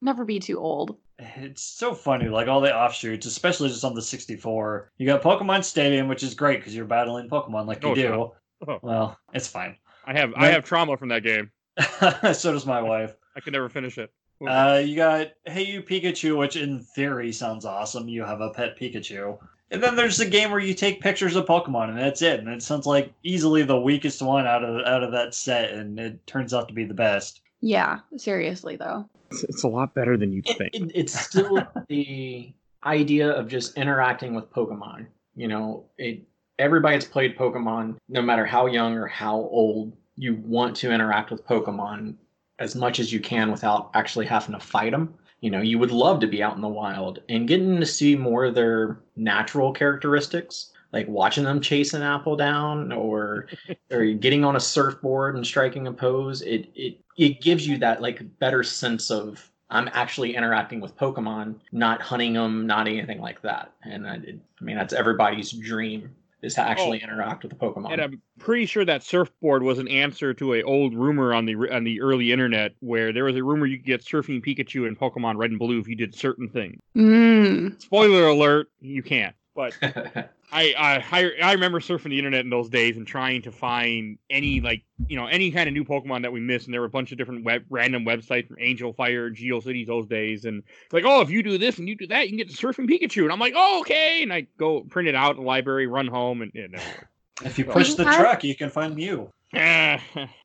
never 0.00 0.24
be 0.24 0.38
too 0.38 0.58
old. 0.58 0.96
It's 1.18 1.62
so 1.62 1.94
funny, 1.94 2.28
like 2.28 2.48
all 2.48 2.60
the 2.60 2.74
offshoots, 2.74 3.26
especially 3.26 3.68
just 3.68 3.84
on 3.84 3.94
the 3.94 4.02
64. 4.02 4.90
You 4.98 5.06
got 5.06 5.22
Pokemon 5.22 5.62
Stadium, 5.62 6.08
which 6.08 6.24
is 6.24 6.34
great 6.34 6.58
because 6.58 6.74
you're 6.74 6.84
battling 6.86 7.28
Pokemon 7.28 7.66
like 7.66 7.82
you 7.84 7.90
Oh, 7.90 7.94
do. 7.94 8.32
Oh. 8.66 8.78
Well, 8.82 9.18
it's 9.32 9.46
fine. 9.46 9.76
I 10.06 10.18
have 10.18 10.32
I 10.36 10.48
have 10.48 10.64
trauma 10.64 10.96
from 10.96 11.10
that 11.10 11.22
game. 11.22 11.50
so 12.32 12.52
does 12.52 12.66
my 12.66 12.80
wife. 12.82 13.14
I 13.36 13.40
could 13.40 13.52
never 13.52 13.68
finish 13.68 13.98
it. 13.98 14.10
What 14.38 14.50
was 14.50 14.82
Uh, 14.82 14.84
you 14.86 14.96
got 14.96 15.28
Hey 15.46 15.64
You 15.64 15.82
Pikachu, 15.82 16.36
which 16.36 16.56
in 16.56 16.80
theory 16.80 17.32
sounds 17.32 17.64
awesome. 17.64 18.08
You 18.08 18.24
have 18.24 18.40
a 18.40 18.50
pet 18.50 18.78
Pikachu. 18.78 19.38
And 19.70 19.82
then 19.82 19.96
there's 19.96 20.18
the 20.18 20.26
game 20.26 20.50
where 20.50 20.60
you 20.60 20.74
take 20.74 21.00
pictures 21.00 21.34
of 21.36 21.46
Pokemon, 21.46 21.88
and 21.88 21.98
that's 21.98 22.22
it. 22.22 22.38
And 22.38 22.48
it 22.48 22.62
sounds 22.62 22.86
like 22.86 23.12
easily 23.24 23.62
the 23.62 23.80
weakest 23.80 24.22
one 24.22 24.46
out 24.46 24.62
of 24.62 24.84
out 24.86 25.02
of 25.02 25.12
that 25.12 25.34
set, 25.34 25.70
and 25.72 25.98
it 25.98 26.24
turns 26.26 26.54
out 26.54 26.68
to 26.68 26.74
be 26.74 26.84
the 26.84 26.94
best. 26.94 27.40
Yeah, 27.60 28.00
seriously 28.16 28.76
though. 28.76 29.08
It's, 29.30 29.42
it's 29.44 29.62
a 29.64 29.68
lot 29.68 29.94
better 29.94 30.16
than 30.16 30.32
you 30.32 30.42
It, 30.44 30.58
think. 30.58 30.74
it, 30.74 30.92
it's 30.94 31.18
still 31.18 31.66
the 31.88 32.52
idea 32.84 33.30
of 33.30 33.48
just 33.48 33.76
interacting 33.76 34.34
with 34.34 34.50
Pokemon. 34.50 35.06
You 35.34 35.48
know, 35.48 35.86
it 35.98 36.22
everybody's 36.58 37.04
played 37.06 37.36
Pokemon, 37.36 37.96
no 38.08 38.22
matter 38.22 38.44
how 38.44 38.66
young 38.66 38.94
or 38.94 39.06
how 39.06 39.36
old. 39.36 39.96
You 40.16 40.36
want 40.44 40.76
to 40.76 40.92
interact 40.92 41.32
with 41.32 41.44
Pokemon 41.44 42.14
as 42.58 42.74
much 42.74 43.00
as 43.00 43.12
you 43.12 43.20
can 43.20 43.50
without 43.50 43.90
actually 43.94 44.26
having 44.26 44.52
to 44.52 44.60
fight 44.60 44.92
them. 44.92 45.14
You 45.40 45.50
know, 45.50 45.60
you 45.60 45.78
would 45.78 45.90
love 45.90 46.20
to 46.20 46.26
be 46.26 46.42
out 46.42 46.56
in 46.56 46.62
the 46.62 46.68
wild 46.68 47.20
and 47.28 47.48
getting 47.48 47.78
to 47.78 47.86
see 47.86 48.16
more 48.16 48.46
of 48.46 48.54
their 48.54 49.00
natural 49.16 49.72
characteristics, 49.72 50.72
like 50.92 51.06
watching 51.06 51.44
them 51.44 51.60
chase 51.60 51.92
an 51.92 52.02
apple 52.02 52.36
down 52.36 52.92
or 52.92 53.48
or 53.90 54.06
getting 54.06 54.44
on 54.44 54.56
a 54.56 54.60
surfboard 54.60 55.36
and 55.36 55.46
striking 55.46 55.86
a 55.86 55.92
pose. 55.92 56.40
It 56.42 56.70
it 56.74 56.98
it 57.18 57.40
gives 57.42 57.66
you 57.66 57.76
that 57.78 58.00
like 58.00 58.38
better 58.38 58.62
sense 58.62 59.10
of 59.10 59.50
I'm 59.70 59.88
actually 59.92 60.36
interacting 60.36 60.80
with 60.80 60.96
Pokemon, 60.96 61.56
not 61.72 62.00
hunting 62.00 62.34
them, 62.34 62.66
not 62.66 62.86
anything 62.86 63.20
like 63.20 63.42
that. 63.42 63.72
And 63.82 64.06
uh, 64.06 64.10
I, 64.10 64.14
I 64.14 64.64
mean, 64.64 64.76
that's 64.76 64.92
everybody's 64.92 65.50
dream 65.50 66.14
is 66.44 66.54
to 66.54 66.60
actually 66.60 67.02
interact 67.02 67.42
with 67.42 67.50
the 67.50 67.56
Pokemon. 67.56 67.92
And 67.92 68.00
I'm 68.00 68.22
pretty 68.38 68.66
sure 68.66 68.84
that 68.84 69.02
surfboard 69.02 69.62
was 69.62 69.78
an 69.78 69.88
answer 69.88 70.34
to 70.34 70.54
a 70.54 70.62
old 70.62 70.94
rumor 70.94 71.34
on 71.34 71.46
the 71.46 71.54
on 71.54 71.84
the 71.84 72.00
early 72.00 72.32
internet 72.32 72.72
where 72.80 73.12
there 73.12 73.24
was 73.24 73.36
a 73.36 73.42
rumor 73.42 73.66
you 73.66 73.78
could 73.78 73.86
get 73.86 74.04
surfing 74.04 74.44
Pikachu 74.44 74.86
in 74.86 74.94
Pokemon 74.94 75.36
Red 75.36 75.50
and 75.50 75.58
Blue 75.58 75.78
if 75.78 75.88
you 75.88 75.96
did 75.96 76.14
certain 76.14 76.48
things. 76.48 76.80
Mm. 76.96 77.80
Spoiler 77.80 78.26
alert, 78.26 78.68
you 78.80 79.02
can't. 79.02 79.34
But 79.54 79.72
I, 80.54 81.02
I 81.12 81.32
I 81.42 81.52
remember 81.52 81.80
surfing 81.80 82.10
the 82.10 82.18
internet 82.18 82.44
in 82.44 82.50
those 82.50 82.68
days 82.68 82.96
and 82.96 83.04
trying 83.04 83.42
to 83.42 83.50
find 83.50 84.18
any 84.30 84.60
like 84.60 84.84
you 85.08 85.16
know 85.16 85.26
any 85.26 85.50
kind 85.50 85.68
of 85.68 85.74
new 85.74 85.84
Pokemon 85.84 86.22
that 86.22 86.32
we 86.32 86.38
missed, 86.38 86.66
and 86.66 86.72
there 86.72 86.80
were 86.80 86.86
a 86.86 86.90
bunch 86.90 87.10
of 87.10 87.18
different 87.18 87.44
web, 87.44 87.64
random 87.70 88.04
websites 88.04 88.46
from 88.46 88.58
Angel 88.60 88.92
Fire, 88.92 89.30
GeoCities 89.30 89.88
those 89.88 90.06
days, 90.06 90.44
and 90.44 90.62
like 90.92 91.04
oh 91.04 91.20
if 91.22 91.28
you 91.28 91.42
do 91.42 91.58
this 91.58 91.78
and 91.78 91.88
you 91.88 91.96
do 91.96 92.06
that, 92.06 92.22
you 92.22 92.28
can 92.28 92.38
get 92.38 92.48
the 92.48 92.54
surfing 92.54 92.88
Pikachu, 92.88 93.24
and 93.24 93.32
I'm 93.32 93.40
like 93.40 93.54
oh 93.56 93.80
okay, 93.80 94.22
and 94.22 94.32
I 94.32 94.46
go 94.56 94.82
print 94.82 95.08
it 95.08 95.16
out 95.16 95.32
in 95.32 95.42
the 95.42 95.46
library, 95.46 95.88
run 95.88 96.06
home, 96.06 96.40
and 96.40 96.52
it 96.54 96.70
never. 96.70 97.08
If 97.44 97.58
you 97.58 97.64
push 97.64 97.94
the 97.94 98.04
truck, 98.04 98.44
you 98.44 98.54
can 98.54 98.70
find 98.70 98.94
Mew. 98.94 99.28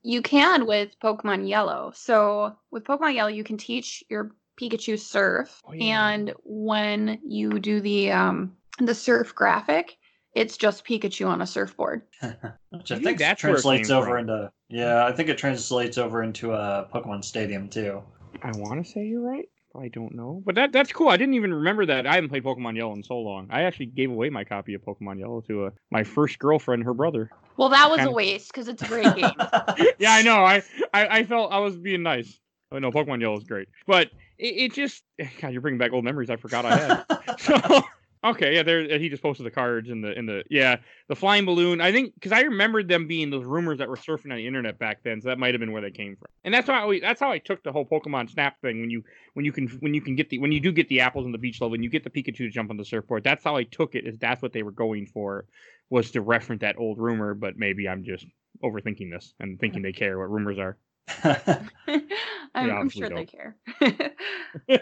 You 0.03 0.21
can 0.21 0.65
with 0.65 0.99
Pokemon 1.03 1.47
Yellow. 1.47 1.91
So 1.93 2.55
with 2.71 2.83
Pokemon 2.83 3.15
Yellow, 3.15 3.29
you 3.29 3.43
can 3.43 3.57
teach 3.57 4.03
your 4.09 4.31
Pikachu 4.59 4.99
surf, 4.99 5.61
Oh, 5.67 5.73
yeah. 5.73 6.09
and 6.09 6.33
when 6.43 7.19
you 7.25 7.59
do 7.59 7.79
the 7.79 8.11
um 8.11 8.55
the 8.79 8.95
surf 8.95 9.35
graphic, 9.35 9.97
it's 10.39 10.55
just 10.55 10.85
Pikachu 10.85 11.27
on 11.27 11.41
a 11.41 11.45
surfboard. 11.45 12.01
Which 12.21 12.31
I, 12.31 12.35
I 12.73 12.79
think 12.79 13.03
think 13.03 13.19
that's 13.19 13.41
translates 13.41 13.89
over 13.89 14.11
from. 14.11 14.19
into 14.19 14.51
yeah, 14.69 15.05
I 15.05 15.11
think 15.11 15.27
it 15.27 15.37
translates 15.37 15.97
over 15.97 16.23
into 16.23 16.53
a 16.53 16.87
Pokemon 16.93 17.25
Stadium 17.25 17.67
too. 17.67 18.01
I 18.41 18.51
want 18.55 18.83
to 18.83 18.89
say 18.89 19.05
you're 19.05 19.21
right. 19.21 19.49
I 19.75 19.89
don't 19.89 20.15
know, 20.15 20.41
but 20.45 20.55
that 20.55 20.71
that's 20.71 20.93
cool. 20.93 21.09
I 21.09 21.17
didn't 21.17 21.33
even 21.35 21.53
remember 21.53 21.85
that. 21.85 22.07
I 22.07 22.15
haven't 22.15 22.29
played 22.29 22.43
Pokemon 22.43 22.77
Yellow 22.77 22.93
in 22.93 23.03
so 23.03 23.19
long. 23.19 23.47
I 23.51 23.63
actually 23.63 23.87
gave 23.87 24.09
away 24.09 24.29
my 24.29 24.43
copy 24.45 24.73
of 24.73 24.81
Pokemon 24.81 25.19
Yellow 25.19 25.41
to 25.41 25.65
uh, 25.65 25.69
my 25.91 26.03
first 26.03 26.39
girlfriend, 26.39 26.85
her 26.85 26.93
brother. 26.93 27.29
Well, 27.57 27.69
that 27.69 27.89
was 27.89 27.97
a 27.99 28.03
Kinda- 28.03 28.13
waste 28.13 28.51
because 28.51 28.69
it's 28.69 28.81
a 28.81 28.87
great 28.87 29.13
game. 29.15 29.29
yeah, 29.99 30.13
I 30.13 30.21
know. 30.21 30.43
I, 30.45 30.63
I, 30.93 31.19
I 31.19 31.23
felt 31.25 31.51
I 31.51 31.59
was 31.59 31.75
being 31.77 32.01
nice. 32.01 32.39
Oh 32.71 32.79
no, 32.79 32.91
Pokemon 32.91 33.19
Yellow 33.19 33.37
is 33.37 33.43
great, 33.43 33.67
but 33.85 34.09
it, 34.37 34.71
it 34.71 34.73
just 34.73 35.03
God, 35.41 35.51
you're 35.51 35.61
bringing 35.61 35.79
back 35.79 35.91
old 35.91 36.05
memories 36.05 36.29
I 36.29 36.37
forgot 36.37 36.65
I 36.65 36.77
had. 36.77 37.39
so 37.39 37.83
okay, 38.23 38.55
yeah, 38.55 38.63
there 38.63 38.99
he 38.99 39.09
just 39.09 39.21
posted 39.23 39.45
the 39.45 39.51
cards 39.51 39.89
and 39.89 40.03
the 40.03 40.17
in 40.17 40.25
the 40.25 40.43
yeah 40.49 40.77
the 41.07 41.15
flying 41.15 41.45
balloon. 41.45 41.81
I 41.81 41.91
think 41.91 42.13
because 42.13 42.31
I 42.31 42.41
remembered 42.41 42.87
them 42.87 43.07
being 43.07 43.29
those 43.29 43.45
rumors 43.45 43.77
that 43.79 43.87
were 43.89 43.95
surfing 43.95 44.31
on 44.31 44.37
the 44.37 44.47
internet 44.47 44.77
back 44.79 45.03
then, 45.03 45.21
so 45.21 45.29
that 45.29 45.39
might 45.39 45.53
have 45.53 45.59
been 45.59 45.71
where 45.71 45.81
they 45.81 45.91
came 45.91 46.15
from. 46.15 46.27
And 46.43 46.53
that's 46.53 46.67
how 46.67 46.89
I, 46.91 46.99
that's 46.99 47.19
how 47.19 47.31
I 47.31 47.37
took 47.39 47.63
the 47.63 47.71
whole 47.71 47.85
Pokemon 47.85 48.29
Snap 48.29 48.59
thing. 48.61 48.81
When 48.81 48.89
you 48.89 49.03
when 49.33 49.45
you 49.45 49.51
can 49.51 49.67
when 49.79 49.93
you 49.93 50.01
can 50.01 50.15
get 50.15 50.29
the 50.29 50.39
when 50.39 50.51
you 50.51 50.59
do 50.59 50.71
get 50.71 50.87
the 50.89 50.99
apples 51.01 51.25
on 51.25 51.31
the 51.31 51.37
beach 51.37 51.61
level 51.61 51.75
and 51.75 51.83
you 51.83 51.89
get 51.89 52.03
the 52.03 52.09
Pikachu 52.09 52.37
to 52.37 52.49
jump 52.49 52.69
on 52.69 52.77
the 52.77 52.85
surfboard, 52.85 53.23
that's 53.23 53.43
how 53.43 53.55
I 53.55 53.63
took 53.63 53.95
it. 53.95 54.05
Is 54.07 54.17
that's 54.19 54.41
what 54.41 54.53
they 54.53 54.63
were 54.63 54.71
going 54.71 55.05
for 55.05 55.45
was 55.89 56.11
to 56.11 56.21
reference 56.21 56.61
that 56.61 56.77
old 56.77 56.99
rumor, 56.99 57.33
but 57.33 57.57
maybe 57.57 57.87
I'm 57.89 58.03
just 58.03 58.25
overthinking 58.63 59.09
this 59.11 59.33
and 59.39 59.59
thinking 59.59 59.81
they 59.81 59.91
care 59.93 60.19
what 60.19 60.29
rumors 60.29 60.59
are. 60.59 60.77
I'm, 62.55 62.71
I'm 62.71 62.89
sure 62.89 63.09
they 63.09 63.15
don't. 63.15 63.31
care. 63.31 63.55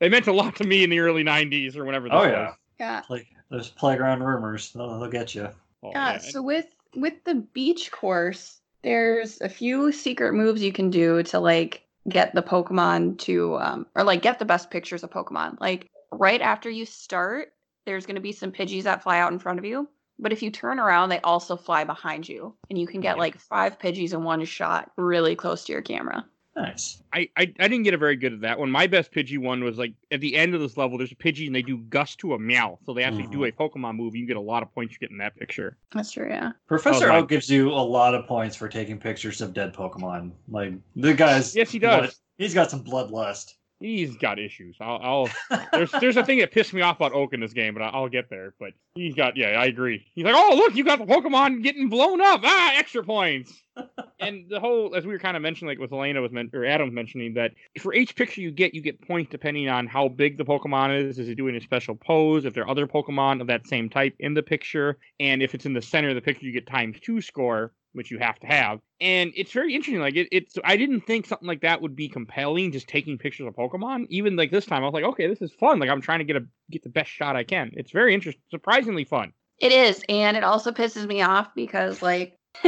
they 0.00 0.08
meant 0.08 0.26
a 0.26 0.32
lot 0.32 0.56
to 0.56 0.64
me 0.64 0.84
in 0.84 0.90
the 0.90 1.00
early 1.00 1.24
'90s 1.24 1.76
or 1.76 1.84
whenever. 1.84 2.08
This 2.08 2.14
Oh, 2.16 2.24
yeah. 2.24 2.46
was. 2.48 2.54
Yeah. 2.78 3.00
Play, 3.00 3.26
those 3.50 3.68
playground 3.68 4.22
rumors, 4.22 4.72
they'll, 4.72 4.98
they'll 4.98 5.10
get 5.10 5.34
you. 5.34 5.48
Oh, 5.82 5.90
Yeah, 5.90 6.12
man. 6.12 6.20
so 6.20 6.42
with 6.42 6.66
with 6.94 7.24
the 7.24 7.34
beach 7.34 7.90
course, 7.92 8.60
there's 8.82 9.40
a 9.40 9.48
few 9.48 9.92
secret 9.92 10.32
moves 10.32 10.62
you 10.62 10.72
can 10.72 10.90
do 10.90 11.22
to 11.24 11.38
like 11.38 11.82
get 12.08 12.34
the 12.34 12.42
Pokemon 12.42 13.18
to 13.18 13.56
um 13.58 13.86
or 13.94 14.04
like 14.04 14.22
get 14.22 14.38
the 14.38 14.44
best 14.44 14.70
pictures 14.70 15.04
of 15.04 15.10
Pokemon. 15.10 15.60
Like 15.60 15.88
right 16.12 16.40
after 16.40 16.70
you 16.70 16.86
start, 16.86 17.48
there's 17.84 18.06
gonna 18.06 18.20
be 18.20 18.32
some 18.32 18.52
Pidgeys 18.52 18.84
that 18.84 19.02
fly 19.02 19.18
out 19.18 19.32
in 19.32 19.38
front 19.38 19.58
of 19.58 19.64
you. 19.64 19.88
But 20.18 20.32
if 20.32 20.42
you 20.42 20.50
turn 20.50 20.78
around, 20.78 21.10
they 21.10 21.20
also 21.20 21.56
fly 21.56 21.84
behind 21.84 22.26
you. 22.26 22.54
And 22.70 22.78
you 22.78 22.86
can 22.86 23.00
get 23.02 23.18
like 23.18 23.38
five 23.38 23.78
Pidgeys 23.78 24.14
in 24.14 24.24
one 24.24 24.42
shot 24.46 24.90
really 24.96 25.36
close 25.36 25.64
to 25.64 25.72
your 25.72 25.82
camera. 25.82 26.24
Nice. 26.56 27.02
I, 27.12 27.28
I 27.36 27.52
I 27.60 27.68
didn't 27.68 27.82
get 27.82 27.92
a 27.92 27.98
very 27.98 28.16
good 28.16 28.32
at 28.32 28.40
that 28.40 28.58
one. 28.58 28.70
My 28.70 28.86
best 28.86 29.12
Pidgey 29.12 29.38
one 29.38 29.62
was 29.62 29.76
like 29.76 29.92
at 30.10 30.22
the 30.22 30.34
end 30.34 30.54
of 30.54 30.60
this 30.62 30.78
level. 30.78 30.96
There's 30.96 31.12
a 31.12 31.16
Pidgey 31.16 31.46
and 31.46 31.54
they 31.54 31.60
do 31.60 31.76
Gust 31.76 32.18
to 32.20 32.32
a 32.32 32.38
Meowth, 32.38 32.78
so 32.86 32.94
they 32.94 33.02
actually 33.02 33.26
do 33.26 33.44
uh-huh. 33.44 33.52
a 33.64 33.68
Pokemon 33.68 33.96
move. 33.96 34.16
You 34.16 34.26
get 34.26 34.38
a 34.38 34.40
lot 34.40 34.62
of 34.62 34.72
points 34.74 34.94
you 34.94 34.98
get 34.98 35.10
in 35.10 35.18
that 35.18 35.36
picture. 35.36 35.76
That's 35.92 36.12
true, 36.12 36.28
yeah. 36.28 36.52
Professor 36.66 37.06
oh, 37.06 37.08
my- 37.10 37.16
Oak 37.18 37.28
gives 37.28 37.50
you 37.50 37.70
a 37.70 37.74
lot 37.74 38.14
of 38.14 38.26
points 38.26 38.56
for 38.56 38.68
taking 38.68 38.98
pictures 38.98 39.42
of 39.42 39.52
dead 39.52 39.74
Pokemon. 39.74 40.32
Like 40.48 40.72
the 40.94 41.12
guy's 41.12 41.54
Yes, 41.54 41.70
he 41.70 41.78
does. 41.78 42.00
blood- 42.00 42.14
he's 42.38 42.54
got 42.54 42.70
some 42.70 42.82
bloodlust. 42.82 43.52
He's 43.78 44.16
got 44.16 44.38
issues. 44.38 44.76
I'll, 44.80 45.28
I'll 45.50 45.60
there's 45.72 45.92
there's 45.92 46.16
a 46.16 46.24
thing 46.24 46.38
that 46.38 46.50
pissed 46.50 46.72
me 46.72 46.80
off 46.80 46.96
about 46.96 47.12
Oak 47.12 47.34
in 47.34 47.40
this 47.40 47.52
game, 47.52 47.74
but 47.74 47.82
I- 47.82 47.88
I'll 47.90 48.08
get 48.08 48.30
there. 48.30 48.54
But 48.58 48.72
he's 48.94 49.14
got 49.14 49.36
yeah, 49.36 49.48
I 49.48 49.66
agree. 49.66 50.06
He's 50.14 50.24
like, 50.24 50.34
oh 50.36 50.54
look, 50.56 50.74
you 50.74 50.82
got 50.84 50.98
the 50.98 51.04
Pokemon 51.04 51.62
getting 51.62 51.88
blown 51.88 52.22
up. 52.22 52.40
Ah, 52.42 52.72
extra 52.76 53.04
points. 53.04 53.52
and 54.20 54.48
the 54.48 54.58
whole, 54.58 54.94
as 54.94 55.04
we 55.04 55.12
were 55.12 55.18
kind 55.18 55.36
of 55.36 55.42
mentioning, 55.42 55.68
like 55.68 55.78
with 55.78 55.90
Helena 55.90 56.22
was 56.22 56.32
meant 56.32 56.54
or 56.54 56.64
Adam 56.64 56.88
was 56.88 56.94
mentioning 56.94 57.34
that 57.34 57.52
for 57.78 57.92
each 57.92 58.16
picture 58.16 58.40
you 58.40 58.50
get, 58.50 58.74
you 58.74 58.80
get 58.80 58.98
points 59.06 59.30
depending 59.30 59.68
on 59.68 59.86
how 59.86 60.08
big 60.08 60.38
the 60.38 60.44
Pokemon 60.44 61.08
is. 61.08 61.18
Is 61.18 61.28
it 61.28 61.34
doing 61.34 61.54
a 61.56 61.60
special 61.60 61.94
pose? 61.94 62.46
If 62.46 62.54
there 62.54 62.64
are 62.64 62.70
other 62.70 62.86
Pokemon 62.86 63.42
of 63.42 63.46
that 63.48 63.66
same 63.66 63.90
type 63.90 64.14
in 64.20 64.32
the 64.32 64.42
picture, 64.42 64.96
and 65.20 65.42
if 65.42 65.54
it's 65.54 65.66
in 65.66 65.74
the 65.74 65.82
center 65.82 66.08
of 66.08 66.14
the 66.14 66.22
picture, 66.22 66.46
you 66.46 66.52
get 66.52 66.66
times 66.66 66.96
two 67.02 67.20
score, 67.20 67.72
which 67.96 68.10
you 68.10 68.18
have 68.18 68.38
to 68.40 68.46
have. 68.46 68.80
And 69.00 69.32
it's 69.34 69.52
very 69.52 69.74
interesting. 69.74 70.00
Like 70.00 70.16
it, 70.16 70.28
it's, 70.30 70.56
I 70.64 70.76
didn't 70.76 71.02
think 71.02 71.26
something 71.26 71.48
like 71.48 71.62
that 71.62 71.82
would 71.82 71.96
be 71.96 72.08
compelling. 72.08 72.72
Just 72.72 72.88
taking 72.88 73.18
pictures 73.18 73.46
of 73.46 73.54
Pokemon. 73.54 74.06
Even 74.10 74.36
like 74.36 74.50
this 74.50 74.66
time, 74.66 74.82
I 74.82 74.86
was 74.86 74.94
like, 74.94 75.04
okay, 75.04 75.26
this 75.26 75.42
is 75.42 75.52
fun. 75.52 75.78
Like 75.78 75.90
I'm 75.90 76.00
trying 76.00 76.18
to 76.18 76.24
get 76.24 76.36
a 76.36 76.46
get 76.70 76.82
the 76.82 76.90
best 76.90 77.10
shot 77.10 77.36
I 77.36 77.44
can. 77.44 77.70
It's 77.74 77.90
very 77.90 78.14
interesting, 78.14 78.42
surprisingly 78.50 79.04
fun. 79.04 79.32
It 79.58 79.72
is, 79.72 80.04
and 80.08 80.36
it 80.36 80.44
also 80.44 80.70
pisses 80.70 81.06
me 81.06 81.22
off 81.22 81.54
because 81.54 82.02
like 82.02 82.38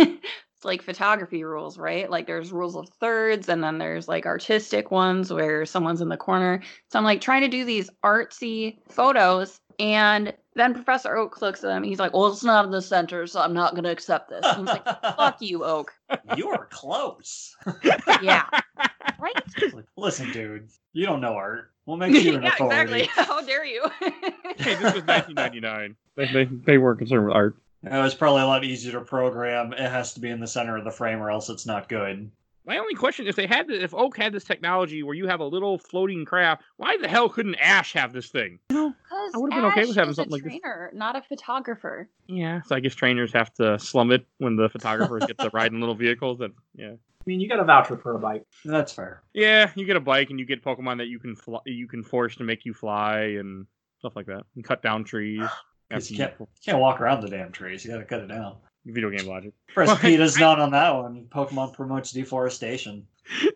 it's 0.58 0.64
like 0.64 0.82
photography 0.82 1.44
rules, 1.44 1.78
right? 1.78 2.10
Like 2.10 2.26
there's 2.26 2.50
rules 2.50 2.76
of 2.76 2.88
thirds 3.00 3.48
and 3.48 3.62
then 3.62 3.78
there's 3.78 4.08
like 4.08 4.26
artistic 4.26 4.90
ones 4.90 5.32
where 5.32 5.66
someone's 5.66 6.00
in 6.00 6.08
the 6.08 6.16
corner. 6.16 6.62
So 6.90 6.98
I'm 6.98 7.04
like 7.04 7.20
trying 7.20 7.42
to 7.42 7.48
do 7.48 7.64
these 7.64 7.90
artsy 8.04 8.78
photos 8.88 9.60
and 9.78 10.34
then 10.54 10.74
Professor 10.74 11.16
Oak 11.16 11.40
looks 11.40 11.62
at 11.62 11.76
him. 11.76 11.82
He's 11.82 11.98
like, 11.98 12.12
"Well, 12.12 12.26
it's 12.28 12.44
not 12.44 12.64
in 12.64 12.70
the 12.70 12.82
center, 12.82 13.26
so 13.26 13.40
I'm 13.40 13.54
not 13.54 13.72
going 13.72 13.84
to 13.84 13.90
accept 13.90 14.28
this." 14.28 14.44
And 14.44 14.56
I 14.56 14.60
was 14.60 14.68
like, 14.68 15.00
"Fuck 15.16 15.40
you, 15.40 15.64
Oak." 15.64 15.92
you 16.36 16.48
are 16.48 16.66
close. 16.70 17.56
Yeah, 18.22 18.44
right? 19.18 19.34
Listen, 19.96 20.32
dude, 20.32 20.68
you 20.92 21.06
don't 21.06 21.20
know 21.20 21.34
art. 21.34 21.70
We'll 21.86 21.96
make 21.96 22.12
you 22.22 22.36
an 22.36 22.42
yeah, 22.42 22.54
authority. 22.54 23.02
exactly. 23.02 23.24
How 23.24 23.40
dare 23.40 23.64
you? 23.64 23.88
Hey, 24.00 24.74
this 24.74 24.94
was 24.94 25.04
1999. 25.04 25.96
They, 26.16 26.26
they, 26.26 26.44
they 26.44 26.78
weren't 26.78 26.98
concerned 26.98 27.26
with 27.26 27.34
art. 27.34 27.56
It 27.84 27.90
was 27.90 28.14
probably 28.14 28.42
a 28.42 28.46
lot 28.46 28.64
easier 28.64 28.92
to 28.92 29.00
program. 29.02 29.72
It 29.72 29.88
has 29.88 30.14
to 30.14 30.20
be 30.20 30.28
in 30.28 30.40
the 30.40 30.48
center 30.48 30.76
of 30.76 30.84
the 30.84 30.90
frame, 30.90 31.22
or 31.22 31.30
else 31.30 31.48
it's 31.48 31.64
not 31.64 31.88
good. 31.88 32.30
My 32.68 32.76
only 32.76 32.94
question: 32.94 33.26
if 33.26 33.34
they 33.34 33.46
had, 33.46 33.66
the, 33.66 33.82
if 33.82 33.94
Oak 33.94 34.18
had 34.18 34.34
this 34.34 34.44
technology 34.44 35.02
where 35.02 35.14
you 35.14 35.26
have 35.26 35.40
a 35.40 35.44
little 35.46 35.78
floating 35.78 36.26
craft, 36.26 36.62
why 36.76 36.98
the 36.98 37.08
hell 37.08 37.30
couldn't 37.30 37.54
Ash 37.54 37.94
have 37.94 38.12
this 38.12 38.28
thing? 38.28 38.58
Because 38.68 38.92
I 39.34 39.38
would've 39.38 39.56
been 39.56 39.64
okay 39.64 39.86
with 39.86 39.96
having 39.96 40.10
is 40.10 40.16
something 40.16 40.32
a 40.32 40.36
like 40.36 40.42
this. 40.42 40.52
trainer, 40.60 40.90
not 40.92 41.16
a 41.16 41.22
photographer. 41.22 42.10
Yeah, 42.26 42.60
so 42.66 42.76
I 42.76 42.80
guess 42.80 42.94
trainers 42.94 43.32
have 43.32 43.54
to 43.54 43.78
slum 43.78 44.12
it 44.12 44.26
when 44.36 44.56
the 44.56 44.68
photographers 44.68 45.24
get 45.24 45.38
to 45.38 45.48
ride 45.54 45.72
in 45.72 45.80
little 45.80 45.94
vehicles. 45.94 46.42
And 46.42 46.52
yeah, 46.74 46.90
I 46.90 47.24
mean, 47.24 47.40
you 47.40 47.48
got 47.48 47.58
a 47.58 47.64
voucher 47.64 47.96
for 47.96 48.14
a 48.14 48.18
bike. 48.18 48.44
That's 48.66 48.92
fair. 48.92 49.22
yeah, 49.32 49.70
you 49.74 49.86
get 49.86 49.96
a 49.96 50.00
bike 50.00 50.28
and 50.28 50.38
you 50.38 50.44
get 50.44 50.62
Pokemon 50.62 50.98
that 50.98 51.08
you 51.08 51.18
can 51.18 51.36
fly, 51.36 51.60
you 51.64 51.88
can 51.88 52.04
force 52.04 52.36
to 52.36 52.44
make 52.44 52.66
you 52.66 52.74
fly 52.74 53.20
and 53.38 53.66
stuff 53.98 54.14
like 54.14 54.26
that, 54.26 54.44
and 54.56 54.62
cut 54.62 54.82
down 54.82 55.04
trees. 55.04 55.42
You 55.90 55.96
you 55.96 56.16
can't, 56.18 56.34
you 56.38 56.46
can't 56.62 56.80
walk 56.80 57.00
around 57.00 57.22
the 57.22 57.30
damn 57.30 57.50
trees. 57.50 57.82
You 57.82 57.90
gotta 57.90 58.04
cut 58.04 58.20
it 58.20 58.26
down. 58.26 58.56
Video 58.92 59.10
game 59.10 59.26
logic. 59.28 59.52
Press 59.68 59.86
Well, 59.88 59.96
PETA's 59.96 60.36
I- 60.36 60.40
not 60.40 60.58
on 60.60 60.70
that 60.72 60.90
one. 60.94 61.26
Pokemon 61.30 61.74
promotes 61.74 62.10
deforestation. 62.12 63.06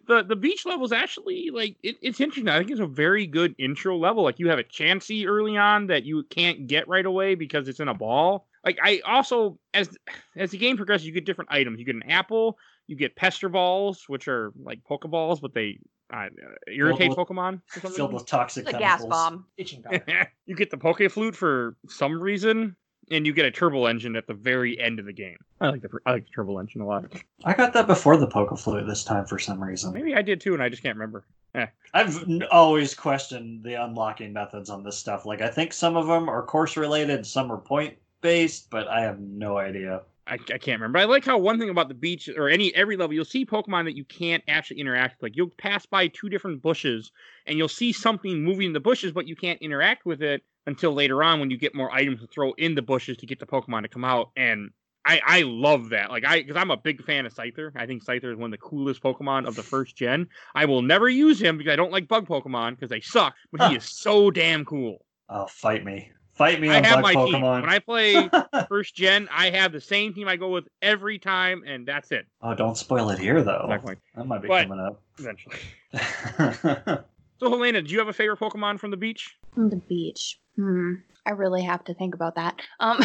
the 0.06 0.22
the 0.22 0.36
beach 0.36 0.66
level 0.66 0.84
is 0.84 0.92
actually 0.92 1.48
like 1.50 1.76
it, 1.82 1.96
it's 2.02 2.20
interesting. 2.20 2.48
I 2.48 2.58
think 2.58 2.70
it's 2.70 2.80
a 2.80 2.86
very 2.86 3.26
good 3.26 3.54
intro 3.58 3.96
level. 3.96 4.22
Like 4.22 4.38
you 4.38 4.48
have 4.48 4.58
a 4.58 4.64
Chansey 4.64 5.26
early 5.26 5.56
on 5.56 5.86
that 5.86 6.04
you 6.04 6.24
can't 6.24 6.66
get 6.66 6.86
right 6.88 7.06
away 7.06 7.34
because 7.34 7.68
it's 7.68 7.80
in 7.80 7.88
a 7.88 7.94
ball. 7.94 8.46
Like 8.64 8.78
I 8.82 9.00
also 9.06 9.58
as 9.72 9.88
as 10.36 10.50
the 10.50 10.58
game 10.58 10.76
progresses, 10.76 11.06
you 11.06 11.12
get 11.12 11.24
different 11.24 11.50
items. 11.50 11.78
You 11.78 11.86
get 11.86 11.94
an 11.96 12.10
apple. 12.10 12.58
You 12.86 12.96
get 12.96 13.16
pester 13.16 13.48
balls, 13.48 14.04
which 14.08 14.28
are 14.28 14.52
like 14.62 14.80
Pokeballs, 14.84 15.40
but 15.40 15.54
they 15.54 15.78
uh, 16.12 16.26
irritate 16.68 17.08
with- 17.08 17.16
Pokemon. 17.18 17.62
For 17.68 17.88
Filled 17.88 18.12
with 18.12 18.26
toxic 18.26 18.66
It's 18.66 18.74
a 18.74 18.78
gas 18.78 19.06
bomb. 19.06 19.46
Itching 19.56 19.82
powder. 19.84 20.28
you 20.44 20.54
get 20.54 20.70
the 20.70 20.76
Poke 20.76 21.00
Flute 21.10 21.34
for 21.34 21.76
some 21.88 22.20
reason, 22.20 22.76
and 23.10 23.26
you 23.26 23.32
get 23.32 23.44
a 23.44 23.50
Turbo 23.50 23.86
Engine 23.86 24.16
at 24.16 24.26
the 24.26 24.34
very 24.34 24.80
end 24.80 24.98
of 24.98 25.06
the 25.06 25.12
game. 25.12 25.38
I 25.60 25.70
like 25.70 25.82
the 25.82 25.88
I 26.06 26.12
like 26.12 26.24
the 26.24 26.30
Turbo 26.30 26.58
Engine 26.58 26.80
a 26.80 26.86
lot. 26.86 27.04
I 27.44 27.54
got 27.54 27.72
that 27.74 27.86
before 27.86 28.16
the 28.16 28.26
Poke 28.26 28.56
Flute 28.58 28.86
this 28.86 29.04
time 29.04 29.26
for 29.26 29.38
some 29.38 29.62
reason. 29.62 29.92
Maybe 29.92 30.14
I 30.14 30.22
did 30.22 30.40
too, 30.40 30.54
and 30.54 30.62
I 30.62 30.68
just 30.68 30.82
can't 30.82 30.96
remember. 30.96 31.24
Eh. 31.54 31.66
I've 31.92 32.22
n- 32.22 32.44
always 32.50 32.94
questioned 32.94 33.62
the 33.62 33.74
unlocking 33.74 34.32
methods 34.32 34.70
on 34.70 34.82
this 34.82 34.96
stuff. 34.96 35.26
Like, 35.26 35.42
I 35.42 35.48
think 35.48 35.72
some 35.72 35.96
of 35.96 36.06
them 36.06 36.28
are 36.28 36.42
course 36.42 36.76
related, 36.76 37.26
some 37.26 37.52
are 37.52 37.58
point 37.58 37.96
based, 38.22 38.70
but 38.70 38.88
I 38.88 39.02
have 39.02 39.20
no 39.20 39.58
idea. 39.58 40.02
I, 40.26 40.34
I 40.34 40.58
can't 40.58 40.80
remember. 40.80 40.98
I 40.98 41.04
like 41.04 41.24
how 41.24 41.36
one 41.36 41.58
thing 41.58 41.68
about 41.68 41.88
the 41.88 41.94
beach 41.94 42.28
or 42.28 42.48
any 42.48 42.74
every 42.74 42.96
level 42.96 43.12
you'll 43.12 43.24
see 43.24 43.44
Pokemon 43.44 43.84
that 43.84 43.96
you 43.96 44.04
can't 44.04 44.42
actually 44.46 44.80
interact 44.80 45.20
with. 45.20 45.30
Like 45.30 45.36
you'll 45.36 45.50
pass 45.58 45.84
by 45.84 46.06
two 46.08 46.28
different 46.28 46.62
bushes 46.62 47.10
and 47.46 47.58
you'll 47.58 47.68
see 47.68 47.92
something 47.92 48.42
moving 48.42 48.68
in 48.68 48.72
the 48.72 48.80
bushes, 48.80 49.12
but 49.12 49.26
you 49.26 49.34
can't 49.34 49.60
interact 49.60 50.06
with 50.06 50.22
it 50.22 50.44
until 50.66 50.92
later 50.92 51.22
on 51.22 51.40
when 51.40 51.50
you 51.50 51.56
get 51.56 51.74
more 51.74 51.90
items 51.92 52.20
to 52.20 52.26
throw 52.26 52.52
in 52.52 52.74
the 52.74 52.82
bushes 52.82 53.16
to 53.18 53.26
get 53.26 53.38
the 53.40 53.46
Pokemon 53.46 53.82
to 53.82 53.88
come 53.88 54.04
out. 54.04 54.30
And 54.36 54.70
I, 55.04 55.20
I 55.26 55.42
love 55.42 55.88
that. 55.90 56.10
Like 56.10 56.24
I, 56.24 56.38
because 56.40 56.56
I'm 56.56 56.70
a 56.70 56.76
big 56.76 57.02
fan 57.04 57.26
of 57.26 57.34
Scyther. 57.34 57.72
I 57.74 57.86
think 57.86 58.04
Scyther 58.04 58.30
is 58.32 58.36
one 58.38 58.52
of 58.52 58.58
the 58.60 58.64
coolest 58.64 59.02
Pokemon 59.02 59.46
of 59.48 59.56
the 59.56 59.62
first 59.62 59.96
gen. 59.96 60.28
I 60.54 60.64
will 60.66 60.82
never 60.82 61.08
use 61.08 61.40
him 61.40 61.58
because 61.58 61.72
I 61.72 61.76
don't 61.76 61.90
like 61.92 62.06
bug 62.08 62.26
Pokemon 62.28 62.76
because 62.76 62.90
they 62.90 63.00
suck. 63.00 63.34
But 63.50 63.68
he 63.70 63.76
is 63.76 63.84
so 63.84 64.30
damn 64.30 64.64
cool. 64.64 65.04
Oh, 65.28 65.46
fight 65.46 65.84
me. 65.84 66.10
Fight 66.34 66.60
me 66.60 66.70
I 66.70 66.78
on 66.78 66.84
have 66.84 67.02
bug 67.02 67.02
my 67.02 67.12
team. 67.26 67.34
Pokemon. 67.34 67.60
When 67.62 67.70
I 67.70 67.78
play 67.80 68.30
first 68.68 68.94
gen, 68.94 69.28
I 69.32 69.50
have 69.50 69.72
the 69.72 69.80
same 69.80 70.14
team 70.14 70.28
I 70.28 70.36
go 70.36 70.48
with 70.50 70.66
every 70.80 71.18
time, 71.18 71.62
and 71.66 71.86
that's 71.86 72.10
it. 72.12 72.24
oh, 72.40 72.54
don't 72.54 72.76
spoil 72.78 73.10
it 73.10 73.18
here, 73.18 73.42
though. 73.42 73.64
Exactly. 73.64 73.96
That 74.14 74.26
might 74.26 74.40
be 74.42 74.48
But- 74.48 74.68
coming 74.68 74.80
up. 74.86 75.02
Eventually. 75.18 75.56
So 77.38 77.50
Helena, 77.50 77.82
do 77.82 77.90
you 77.92 77.98
have 77.98 78.06
a 78.06 78.12
favorite 78.12 78.38
Pokemon 78.38 78.78
from 78.78 78.92
the 78.92 78.96
beach? 78.96 79.36
On 79.56 79.68
the 79.68 79.76
beach. 79.76 80.38
Hmm. 80.56 80.94
I 81.24 81.30
really 81.30 81.62
have 81.62 81.84
to 81.84 81.94
think 81.94 82.14
about 82.14 82.34
that. 82.34 82.60
Um, 82.80 82.96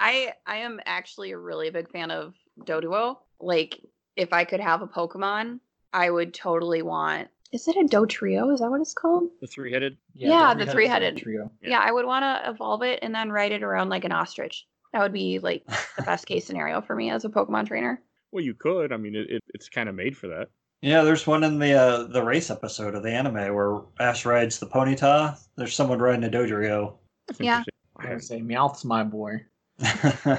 I 0.00 0.32
I 0.46 0.56
am 0.56 0.80
actually 0.86 1.32
a 1.32 1.38
really 1.38 1.70
big 1.70 1.90
fan 1.90 2.10
of 2.10 2.34
Doduo. 2.64 3.18
Like, 3.38 3.80
if 4.16 4.32
I 4.32 4.44
could 4.44 4.60
have 4.60 4.82
a 4.82 4.86
Pokemon, 4.86 5.60
I 5.92 6.10
would 6.10 6.32
totally 6.32 6.82
want. 6.82 7.28
Is 7.52 7.66
it 7.68 7.76
a 7.76 7.84
Dodrio? 7.84 8.52
Is 8.54 8.60
that 8.60 8.70
what 8.70 8.80
it's 8.80 8.94
called? 8.94 9.28
The 9.40 9.46
three-headed. 9.46 9.96
Yeah, 10.14 10.54
the 10.54 10.64
the 10.64 10.72
three-headed 10.72 11.18
three-headed. 11.18 11.22
trio. 11.22 11.50
Yeah. 11.60 11.70
Yeah, 11.70 11.80
I 11.80 11.90
would 11.90 12.06
want 12.06 12.22
to 12.22 12.50
evolve 12.50 12.82
it 12.82 13.00
and 13.02 13.14
then 13.14 13.30
ride 13.30 13.52
it 13.52 13.62
around 13.62 13.88
like 13.88 14.04
an 14.04 14.12
ostrich. 14.12 14.66
That 14.92 15.02
would 15.02 15.12
be 15.12 15.38
like 15.38 15.64
the 15.96 16.02
best 16.02 16.26
case 16.26 16.46
scenario 16.46 16.80
for 16.80 16.94
me 16.94 17.10
as 17.10 17.24
a 17.24 17.28
Pokemon 17.28 17.66
trainer. 17.66 18.00
Well, 18.32 18.44
you 18.44 18.54
could. 18.54 18.92
I 18.92 18.96
mean, 18.96 19.16
it, 19.16 19.26
it, 19.28 19.42
it's 19.48 19.68
kind 19.68 19.88
of 19.88 19.94
made 19.94 20.16
for 20.16 20.28
that. 20.28 20.48
Yeah, 20.82 21.02
there's 21.02 21.26
one 21.26 21.44
in 21.44 21.58
the 21.58 21.72
uh, 21.74 22.02
the 22.04 22.22
race 22.22 22.50
episode 22.50 22.94
of 22.94 23.02
the 23.02 23.10
anime 23.10 23.54
where 23.54 23.80
Ash 24.00 24.24
rides 24.24 24.58
the 24.58 24.66
Ponyta. 24.66 25.38
There's 25.56 25.74
someone 25.74 25.98
riding 25.98 26.24
a 26.24 26.28
Dodrio. 26.30 26.94
Yeah. 27.38 27.62
I 27.96 28.02
I 28.02 28.06
haven't- 28.08 28.22
say 28.22 28.40
Meowth's 28.40 28.84
my 28.84 29.02
boy. 29.04 29.44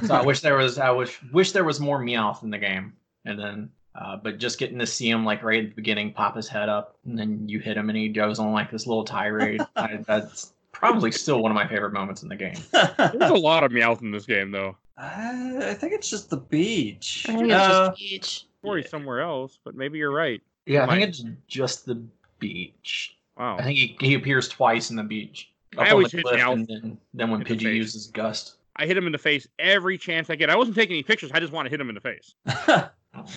So 0.06 0.14
I 0.14 0.22
wish 0.24 0.42
there 0.42 0.56
was 0.56 0.78
I 0.78 0.92
wish 0.92 1.20
wish 1.32 1.52
there 1.52 1.64
was 1.64 1.80
more 1.80 2.00
Meowth 2.00 2.44
in 2.44 2.50
the 2.50 2.58
game. 2.58 2.94
And 3.26 3.40
then 3.40 3.70
uh, 3.96 4.18
but 4.18 4.38
just 4.38 4.58
getting 4.60 4.80
to 4.80 4.86
see 4.88 5.10
him 5.10 5.26
like 5.26 5.44
right 5.44 5.64
at 5.66 5.70
the 5.72 5.76
beginning 5.76 6.14
pop 6.14 6.36
his 6.36 6.48
head 6.48 6.70
up 6.70 6.96
and 7.06 7.18
then 7.20 7.48
you 7.50 7.60
hit 7.60 7.76
him 7.78 7.90
and 7.90 7.98
he 7.98 8.08
goes 8.10 8.40
on 8.40 8.52
like 8.54 8.72
this 8.72 8.88
little 8.88 9.04
tirade. 9.04 9.62
I, 9.76 9.98
that's 10.08 10.54
probably 10.72 11.12
still 11.12 11.42
one 11.42 11.52
of 11.52 11.56
my 11.56 11.68
favorite 11.68 11.92
moments 11.94 12.24
in 12.24 12.30
the 12.30 12.36
game. 12.36 12.56
There's 12.72 13.32
a 13.32 13.34
lot 13.36 13.64
of 13.64 13.72
Meowth 13.72 14.02
in 14.02 14.12
this 14.12 14.26
game, 14.26 14.52
though. 14.52 14.78
I 14.98 15.70
I 15.72 15.74
think 15.74 15.94
it's 15.94 16.10
just 16.10 16.30
the 16.30 16.38
beach. 16.38 17.26
I 17.28 17.34
think 17.36 17.46
it's 17.48 17.54
Uh, 17.54 17.88
just 17.90 18.00
beach. 18.00 18.46
Or 18.64 18.78
he's 18.78 18.90
somewhere 18.90 19.22
else, 19.22 19.58
but 19.64 19.76
maybe 19.76 19.98
you're 19.98 20.12
right. 20.12 20.42
Yeah, 20.66 20.86
I 20.86 20.96
think 20.96 21.10
it's 21.10 21.24
just 21.48 21.86
the 21.86 22.02
beach. 22.40 23.18
Wow. 23.38 23.58
I 23.58 23.64
think 23.64 23.78
he, 23.78 23.98
he 24.00 24.14
appears 24.14 24.48
twice 24.48 24.90
in 24.92 24.96
the 24.96 25.04
beach. 25.04 25.52
I 25.78 25.82
Up 25.82 25.88
on 25.88 25.92
always 25.94 26.12
the 26.12 26.18
hit 26.18 26.26
cliff, 26.26 26.40
Meowth 26.40 26.54
and 26.54 26.68
then, 26.68 26.98
then 27.14 27.32
when 27.32 27.42
in 27.42 27.48
the 27.48 27.56
Pidgey 27.56 27.76
uses 27.76 28.08
Gust. 28.08 28.56
I 28.76 28.86
hit 28.86 28.98
him 28.98 29.06
in 29.06 29.12
the 29.12 29.18
face 29.18 29.48
every 29.60 29.98
chance 29.98 30.30
I 30.30 30.36
get. 30.36 30.50
I 30.50 30.56
wasn't 30.56 30.76
taking 30.76 30.96
any 30.96 31.04
pictures. 31.04 31.32
I 31.34 31.40
just 31.40 31.52
want 31.52 31.66
to 31.66 31.70
hit 31.70 31.80
him 31.82 31.90
in 31.90 31.96
the 31.96 32.02
face. 32.02 32.36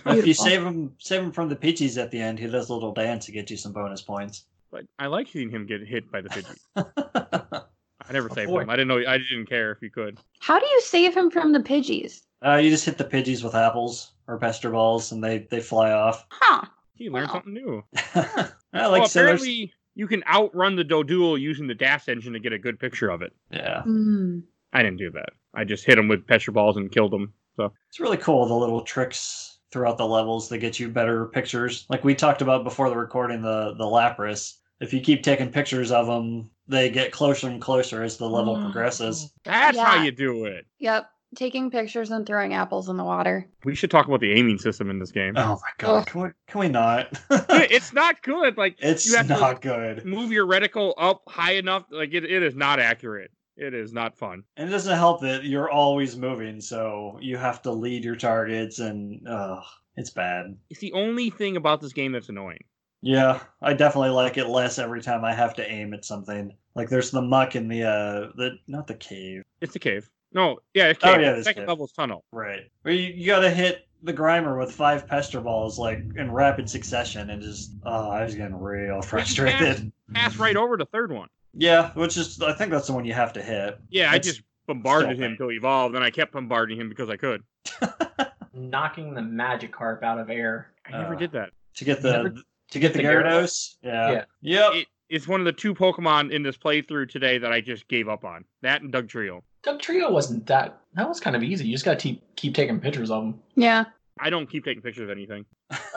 if 0.07 0.27
you 0.27 0.35
save 0.35 0.63
him 0.63 0.95
save 0.99 1.23
him 1.23 1.33
from 1.33 1.49
the 1.49 1.57
Pidgeys 1.57 2.01
at 2.01 2.11
the 2.11 2.21
end, 2.21 2.39
he 2.39 2.47
does 2.47 2.69
a 2.71 2.75
little 2.75 2.93
dance 2.93 3.27
to 3.27 3.33
get 3.33 3.51
you 3.51 3.57
some 3.57 3.73
bonus 3.73 4.03
points. 4.03 4.45
But 4.71 4.85
I 4.99 5.07
like 5.07 5.29
seeing 5.29 5.51
him 5.51 5.67
get 5.67 5.87
hit 5.87 6.11
by 6.11 6.21
the 6.21 6.29
Pidgey. 6.29 6.59
I 8.07 8.13
never 8.13 8.29
saved 8.29 8.51
him. 8.51 8.69
I 8.69 8.77
didn't 8.77 8.89
know. 8.89 9.03
I 9.07 9.19
didn't 9.19 9.47
care 9.47 9.73
if 9.73 9.81
you 9.81 9.91
could. 9.91 10.19
How 10.41 10.59
do 10.59 10.67
you 10.67 10.81
save 10.83 11.17
him 11.17 11.31
from 11.31 11.53
the 11.53 11.61
Pidgeys? 11.61 12.23
Uh, 12.45 12.57
you 12.57 12.71
just 12.71 12.85
hit 12.85 12.97
the 12.99 13.05
Pidgeys 13.05 13.43
with 13.45 13.55
apples 13.55 14.13
or 14.29 14.39
pester 14.39 14.71
balls, 14.71 15.13
and 15.13 15.23
they 15.23 15.47
they 15.51 15.61
fly 15.61 15.93
off. 15.93 16.27
Huh. 16.31 16.63
He 16.95 17.11
learned 17.11 17.29
Wow. 17.29 17.33
something 17.35 17.53
new. 17.55 17.85
I 18.15 18.53
Well, 18.73 18.91
like 18.93 19.09
so 19.11 19.21
apparently, 19.21 19.73
you 19.95 20.07
can 20.07 20.23
outrun 20.29 20.77
the 20.77 20.85
Doduo 20.85 21.39
using 21.41 21.67
the 21.67 21.75
DAS 21.75 22.09
engine 22.09 22.33
to 22.33 22.39
get 22.41 22.53
a 22.53 22.59
good 22.59 22.79
picture 22.79 23.11
of 23.11 23.23
it. 23.23 23.33
Yeah, 23.51 23.83
Hmm. 23.83 24.41
I 24.73 24.83
didn't 24.83 24.99
do 24.99 25.11
that. 25.13 25.31
I 25.55 25.65
just 25.65 25.85
hit 25.85 25.99
him 25.99 26.09
with 26.09 26.27
pester 26.27 26.51
balls 26.53 26.77
and 26.77 26.91
killed 26.91 27.15
him. 27.15 27.33
So 27.57 27.73
it's 27.89 28.01
really 28.01 28.17
cool 28.17 28.45
the 28.47 28.55
little 28.55 28.81
tricks 28.81 29.59
throughout 29.71 29.99
the 29.99 30.07
levels 30.07 30.49
that 30.49 30.59
get 30.59 30.79
you 30.81 30.89
better 30.89 31.27
pictures. 31.27 31.87
Like 31.89 32.03
we 32.05 32.15
talked 32.15 32.43
about 32.43 32.65
before 32.65 32.89
the 32.91 32.97
recording, 32.97 33.43
the 33.43 33.75
the 33.75 33.85
Lapras. 33.85 34.57
If 34.81 34.93
you 34.93 35.01
keep 35.01 35.23
taking 35.23 35.51
pictures 35.51 35.93
of 35.93 36.07
them, 36.09 36.51
they 36.67 36.91
get 36.91 37.13
closer 37.13 37.49
and 37.49 37.61
closer 37.61 38.03
as 38.03 38.17
the 38.17 38.29
level 38.29 38.57
Mm. 38.57 38.65
progresses. 38.65 39.33
that's 39.45 39.79
how 39.79 40.03
you 40.03 40.11
do 40.11 40.47
it. 40.47 40.67
Yep. 40.81 41.09
Taking 41.35 41.71
pictures 41.71 42.11
and 42.11 42.27
throwing 42.27 42.55
apples 42.55 42.89
in 42.89 42.97
the 42.97 43.05
water. 43.05 43.47
We 43.65 43.75
should 43.75 43.91
talk 43.91 44.07
about 44.07 44.21
the 44.21 44.33
aiming 44.33 44.59
system 44.59 44.91
in 44.91 44.99
this 44.99 45.11
game. 45.11 45.35
Oh 45.37 45.61
my 45.63 45.71
god, 45.79 45.97
Ugh. 46.01 46.07
can 46.07 46.21
we 46.23 46.29
can 46.49 46.61
we 46.61 46.69
not? 46.69 47.09
it's 47.31 47.93
not 47.93 48.23
good. 48.23 48.57
Like 48.57 48.77
it's 48.79 49.07
you 49.07 49.17
have 49.17 49.29
to- 49.29 49.35
not 49.39 49.61
good. 49.61 50.05
move 50.05 50.33
your 50.33 50.47
reticle 50.47 50.95
up 50.99 51.23
high 51.29 51.53
enough. 51.55 51.85
Like 51.91 52.13
it, 52.15 52.25
it 52.25 52.43
is 52.43 52.55
not 52.55 52.79
accurate. 52.81 53.31
It 53.57 53.73
is 53.75 53.93
not 53.93 54.17
fun. 54.19 54.43
And 54.57 54.69
it 54.69 54.73
doesn't 54.73 54.97
help 54.97 55.21
that 55.21 55.45
you're 55.45 55.71
always 55.71 56.17
moving, 56.17 56.61
so 56.61 57.19
you 57.21 57.37
have 57.37 57.63
to 57.63 57.71
lead 57.73 58.05
your 58.05 58.17
targets, 58.17 58.81
and 58.81 59.27
uh, 59.29 59.61
it's 59.97 60.11
bad. 60.11 60.57
It's 60.71 60.81
the 60.81 60.93
only 60.93 61.31
thing 61.31 61.57
about 61.57 61.81
this 61.81 61.93
game 61.93 62.11
that's 62.13 62.29
annoying. 62.29 62.65
Yeah, 63.01 63.39
I 63.63 63.75
definitely 63.75 64.11
like 64.11 64.39
it 64.39 64.49
less 64.49 64.79
every 64.79 65.03
time 65.03 65.25
I 65.25 65.35
have 65.35 65.55
to 65.57 65.71
aim 65.71 65.95
at 65.95 66.05
something. 66.05 66.57
Like 66.75 66.89
there's 66.89 67.11
the 67.13 67.23
muck 67.23 67.55
in 67.55 67.69
the 67.69 67.85
uh, 67.85 68.33
the 68.37 68.57
not 68.67 68.87
the 68.89 68.95
cave, 68.95 69.43
It's 69.61 69.73
the 69.73 69.79
cave. 69.79 70.11
No, 70.35 70.59
yeah, 70.75 70.89
it's 70.89 71.01
Oh, 71.03 71.17
yeah, 71.19 71.33
this 71.35 71.45
second 71.45 71.63
cave. 71.63 71.69
level's 71.69 71.93
tunnel. 71.93 72.25
right? 72.33 72.63
Where 72.83 72.93
you, 72.93 73.13
you 73.15 73.27
gotta 73.27 73.51
hit 73.51 73.87
the 74.03 74.13
grimer 74.13 74.59
with 74.59 74.71
five 74.73 75.07
pester 75.07 75.41
balls 75.41 75.79
like 75.79 75.99
in 76.17 76.31
rapid 76.31 76.69
succession, 76.69 77.31
and 77.31 77.41
just 77.41 77.73
oh, 77.87 78.11
I 78.11 78.23
was 78.25 78.35
getting 78.35 78.57
real 78.59 79.01
frustrated. 79.01 79.91
Pass 80.13 80.37
right 80.37 80.57
over 80.57 80.77
the 80.77 80.87
third 80.87 81.11
one. 81.13 81.29
Yeah, 81.55 81.93
which 81.93 82.17
is 82.17 82.43
I 82.43 82.53
think 82.53 82.71
that's 82.73 82.89
the 82.89 82.93
one 82.93 83.05
you 83.05 83.15
have 83.15 83.33
to 83.35 83.43
hit. 83.43 83.79
Yeah, 83.91 84.11
I 84.11 84.19
just 84.19 84.43
bombarded 84.67 85.17
still 85.17 85.27
him 85.31 85.37
till 85.37 85.49
he 85.51 85.57
evolved, 85.57 85.95
and 85.95 86.03
I 86.05 86.11
kept 86.11 86.33
bombarding 86.33 86.79
him 86.81 86.89
because 86.89 87.09
I 87.09 87.17
could. 87.17 87.43
Knocking 88.53 89.15
the 89.15 89.21
Magikarp 89.21 90.03
out 90.03 90.19
of 90.19 90.31
air. 90.31 90.73
I 90.87 90.93
never 90.99 91.15
Uh, 91.15 91.19
did 91.19 91.33
that. 91.33 91.51
to 91.77 91.85
get 91.85 92.03
the 92.03 92.13
Never- 92.13 92.35
to 92.71 92.79
get 92.79 92.93
the, 92.93 92.99
the 93.03 93.05
Gyarados. 93.09 93.77
Yeah. 93.83 94.11
Yeah. 94.11 94.25
Yep. 94.43 94.73
It, 94.75 94.87
it's 95.09 95.29
one 95.29 95.41
of 95.41 95.45
the 95.45 95.53
two 95.53 95.75
Pokemon 95.75 96.33
in 96.33 96.43
this 96.43 96.57
playthrough 96.57 97.09
today 97.11 97.39
that 97.39 97.53
I 97.53 97.61
just 97.61 97.89
gave 97.89 98.09
up 98.09 98.25
on. 98.25 98.45
That 98.63 98.83
and 98.83 98.93
Dugtrio. 98.93 99.43
Doug 99.63 99.81
Trio 99.81 100.11
wasn't 100.11 100.47
that. 100.47 100.81
That 100.95 101.09
was 101.09 101.21
kind 101.21 101.35
of 101.35 101.43
easy. 101.43 101.67
You 101.67 101.73
just 101.73 101.85
gotta 101.85 101.97
keep 101.97 102.23
keep 102.37 102.55
taking 102.55 102.81
pictures 102.81 103.11
of 103.11 103.23
them. 103.23 103.41
Yeah. 103.57 103.85
I 104.21 104.31
don't 104.31 104.49
keep 104.49 104.65
taking 104.65 104.83
pictures 104.83 105.05
of 105.05 105.11
anything. 105.11 105.45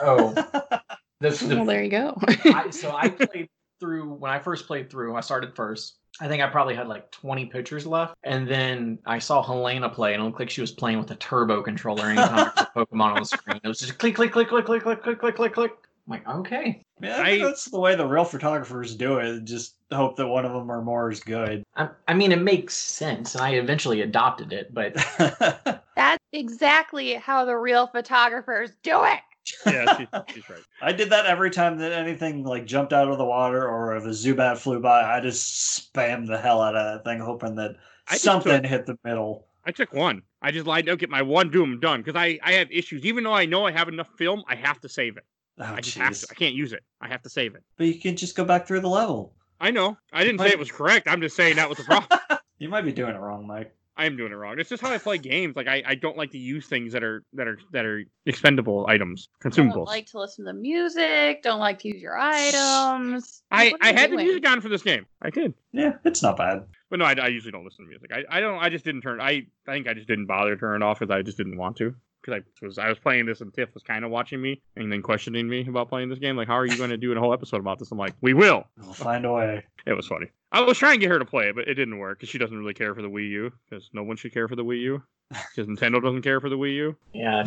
Oh, 0.00 0.32
the, 1.20 1.54
Well, 1.56 1.64
there 1.64 1.84
you 1.84 1.90
go. 1.90 2.16
I, 2.44 2.70
so 2.70 2.96
I 2.96 3.08
played 3.08 3.48
through 3.78 4.14
when 4.14 4.30
I 4.30 4.38
first 4.38 4.66
played 4.66 4.90
through. 4.90 5.14
I 5.14 5.20
started 5.20 5.54
first. 5.54 5.98
I 6.20 6.26
think 6.26 6.42
I 6.42 6.48
probably 6.48 6.74
had 6.74 6.88
like 6.88 7.10
20 7.12 7.46
pictures 7.46 7.86
left, 7.86 8.16
and 8.24 8.48
then 8.48 8.98
I 9.06 9.20
saw 9.20 9.40
Helena 9.40 9.88
play, 9.88 10.14
and 10.14 10.22
it 10.22 10.26
looked 10.26 10.40
like 10.40 10.50
she 10.50 10.60
was 10.60 10.72
playing 10.72 10.98
with 10.98 11.10
a 11.12 11.16
turbo 11.16 11.62
controller 11.62 12.06
anytime 12.06 12.36
there 12.36 12.44
was 12.56 12.66
a 12.74 12.78
Pokemon 12.86 13.14
on 13.14 13.20
the 13.20 13.24
screen. 13.24 13.60
It 13.62 13.68
was 13.68 13.78
just 13.78 13.98
click, 13.98 14.16
click, 14.16 14.32
click, 14.32 14.48
click, 14.48 14.64
click, 14.64 14.82
click, 14.82 15.02
click, 15.02 15.18
click, 15.20 15.36
click, 15.36 15.52
click. 15.54 15.72
I'm 16.08 16.12
like, 16.24 16.28
okay. 16.28 16.82
Yeah, 17.02 17.20
I 17.20 17.30
think 17.30 17.42
I- 17.42 17.46
that's 17.46 17.66
the 17.66 17.78
way 17.78 17.94
the 17.94 18.06
real 18.06 18.24
photographers 18.24 18.94
do 18.94 19.18
it. 19.18 19.44
Just 19.44 19.76
hope 19.92 20.16
that 20.16 20.26
one 20.26 20.44
of 20.44 20.52
them 20.52 20.70
or 20.70 20.82
more 20.82 21.10
is 21.10 21.20
good. 21.20 21.62
I, 21.76 21.88
I 22.06 22.14
mean, 22.14 22.32
it 22.32 22.40
makes 22.42 22.74
sense, 22.74 23.34
and 23.34 23.42
I 23.42 23.50
eventually 23.52 24.00
adopted 24.00 24.52
it, 24.52 24.72
but 24.72 24.94
That's 25.96 26.24
exactly 26.32 27.14
how 27.14 27.44
the 27.44 27.56
real 27.56 27.86
photographers 27.86 28.70
do 28.82 29.04
it. 29.04 29.20
Yeah, 29.66 29.96
she, 29.96 30.06
she's 30.34 30.48
right. 30.50 30.60
I 30.82 30.92
did 30.92 31.10
that 31.10 31.26
every 31.26 31.50
time 31.50 31.78
that 31.78 31.92
anything 31.92 32.44
like 32.44 32.66
jumped 32.66 32.92
out 32.92 33.08
of 33.08 33.18
the 33.18 33.24
water 33.24 33.66
or 33.68 33.96
if 33.96 34.04
a 34.04 34.08
Zubat 34.08 34.58
flew 34.58 34.80
by. 34.80 35.02
I 35.02 35.20
just 35.20 35.92
spammed 35.94 36.26
the 36.26 36.38
hell 36.38 36.60
out 36.60 36.76
of 36.76 36.84
that 37.04 37.04
thing, 37.10 37.18
hoping 37.20 37.54
that 37.56 37.76
I 38.08 38.16
something 38.16 38.62
took- 38.62 38.70
hit 38.70 38.86
the 38.86 38.98
middle. 39.04 39.46
I 39.64 39.70
took 39.70 39.92
one. 39.92 40.22
I 40.40 40.50
just 40.50 40.66
lied 40.66 40.88
out, 40.88 40.98
get 40.98 41.10
my 41.10 41.20
one 41.20 41.50
doom 41.50 41.78
done 41.80 42.00
because 42.00 42.16
I, 42.18 42.38
I 42.42 42.52
have 42.52 42.70
issues. 42.70 43.04
Even 43.04 43.24
though 43.24 43.34
I 43.34 43.44
know 43.44 43.66
I 43.66 43.72
have 43.72 43.88
enough 43.88 44.08
film, 44.16 44.42
I 44.48 44.54
have 44.54 44.80
to 44.80 44.88
save 44.88 45.18
it. 45.18 45.24
Oh, 45.60 45.64
I 45.74 45.80
just 45.80 45.96
have 45.98 46.16
to, 46.18 46.26
I 46.30 46.34
can't 46.34 46.54
use 46.54 46.72
it. 46.72 46.82
I 47.00 47.08
have 47.08 47.22
to 47.22 47.30
save 47.30 47.54
it. 47.54 47.62
But 47.76 47.86
you 47.88 47.94
can 48.00 48.16
just 48.16 48.36
go 48.36 48.44
back 48.44 48.66
through 48.66 48.80
the 48.80 48.88
level. 48.88 49.34
I 49.60 49.70
know. 49.72 49.96
I 50.12 50.22
didn't 50.24 50.38
say 50.40 50.48
it 50.48 50.58
was 50.58 50.70
correct. 50.70 51.08
I'm 51.08 51.20
just 51.20 51.34
saying 51.34 51.56
that 51.56 51.68
was 51.68 51.78
the 51.78 51.84
problem. 52.08 52.20
You 52.58 52.68
might 52.68 52.82
be 52.82 52.92
doing 52.92 53.14
it 53.14 53.18
wrong, 53.18 53.46
Mike. 53.46 53.74
I 53.96 54.04
am 54.06 54.16
doing 54.16 54.30
it 54.30 54.36
wrong. 54.36 54.60
It's 54.60 54.68
just 54.70 54.80
how 54.80 54.92
I 54.92 54.98
play 54.98 55.18
games. 55.18 55.56
Like 55.56 55.66
I, 55.66 55.82
I 55.84 55.94
don't 55.96 56.16
like 56.16 56.30
to 56.30 56.38
use 56.38 56.68
things 56.68 56.92
that 56.92 57.02
are 57.02 57.24
that 57.32 57.48
are 57.48 57.58
that 57.72 57.84
are 57.84 58.04
expendable 58.26 58.86
items, 58.88 59.28
Don't 59.42 59.52
consumables. 59.52 59.86
like 59.86 60.06
to 60.12 60.20
listen 60.20 60.44
to 60.44 60.52
music. 60.52 61.42
Don't 61.42 61.58
like 61.58 61.80
to 61.80 61.88
use 61.88 62.00
your 62.00 62.16
items. 62.16 63.42
I 63.50 63.74
I 63.80 63.90
you 63.90 63.96
had 63.96 64.10
the 64.12 64.16
doing? 64.16 64.26
music 64.26 64.48
on 64.48 64.60
for 64.60 64.68
this 64.68 64.82
game. 64.82 65.06
I 65.20 65.30
did. 65.30 65.52
Yeah, 65.72 65.94
it's 66.04 66.22
not 66.22 66.36
bad. 66.36 66.64
But 66.90 67.00
no, 67.00 67.06
I, 67.06 67.14
I 67.20 67.26
usually 67.26 67.50
don't 67.50 67.64
listen 67.64 67.84
to 67.86 67.88
music. 67.88 68.10
I, 68.14 68.38
I 68.38 68.40
don't. 68.40 68.58
I 68.60 68.68
just 68.68 68.84
didn't 68.84 69.00
turn. 69.02 69.20
I 69.20 69.46
I 69.66 69.72
think 69.72 69.88
I 69.88 69.94
just 69.94 70.06
didn't 70.06 70.26
bother 70.26 70.56
turning 70.56 70.82
it 70.82 70.84
off 70.88 71.00
because 71.00 71.12
I 71.12 71.22
just 71.22 71.36
didn't 71.36 71.58
want 71.58 71.76
to. 71.78 71.96
Because 72.28 72.62
I 72.62 72.66
was 72.66 72.78
I 72.78 72.88
was 72.88 72.98
playing 72.98 73.26
this 73.26 73.40
and 73.40 73.52
Tiff 73.52 73.72
was 73.74 73.82
kind 73.82 74.04
of 74.04 74.10
watching 74.10 74.40
me 74.40 74.60
and 74.76 74.90
then 74.92 75.02
questioning 75.02 75.48
me 75.48 75.66
about 75.68 75.88
playing 75.88 76.08
this 76.08 76.18
game. 76.18 76.36
Like, 76.36 76.48
how 76.48 76.56
are 76.56 76.66
you 76.66 76.76
going 76.76 76.90
to 76.90 76.96
do 76.96 77.12
a 77.12 77.18
whole 77.20 77.32
episode 77.32 77.60
about 77.60 77.78
this? 77.78 77.90
I'm 77.90 77.98
like, 77.98 78.14
we 78.20 78.34
will. 78.34 78.64
We'll 78.78 78.92
find 78.92 79.24
a 79.24 79.32
way. 79.32 79.64
It 79.86 79.94
was 79.94 80.06
funny. 80.06 80.26
I 80.52 80.60
was 80.62 80.78
trying 80.78 80.94
to 80.94 81.00
get 81.00 81.10
her 81.10 81.18
to 81.18 81.24
play 81.24 81.48
it, 81.48 81.54
but 81.54 81.68
it 81.68 81.74
didn't 81.74 81.98
work 81.98 82.18
because 82.18 82.30
she 82.30 82.38
doesn't 82.38 82.56
really 82.56 82.74
care 82.74 82.94
for 82.94 83.02
the 83.02 83.08
Wii 83.08 83.28
U. 83.30 83.52
Because 83.68 83.90
no 83.92 84.02
one 84.02 84.16
should 84.16 84.32
care 84.32 84.48
for 84.48 84.56
the 84.56 84.64
Wii 84.64 84.80
U. 84.80 85.02
Because 85.28 85.68
Nintendo 85.68 86.02
doesn't 86.02 86.22
care 86.22 86.40
for 86.40 86.48
the 86.48 86.56
Wii 86.56 86.74
U. 86.76 86.96
yeah, 87.12 87.44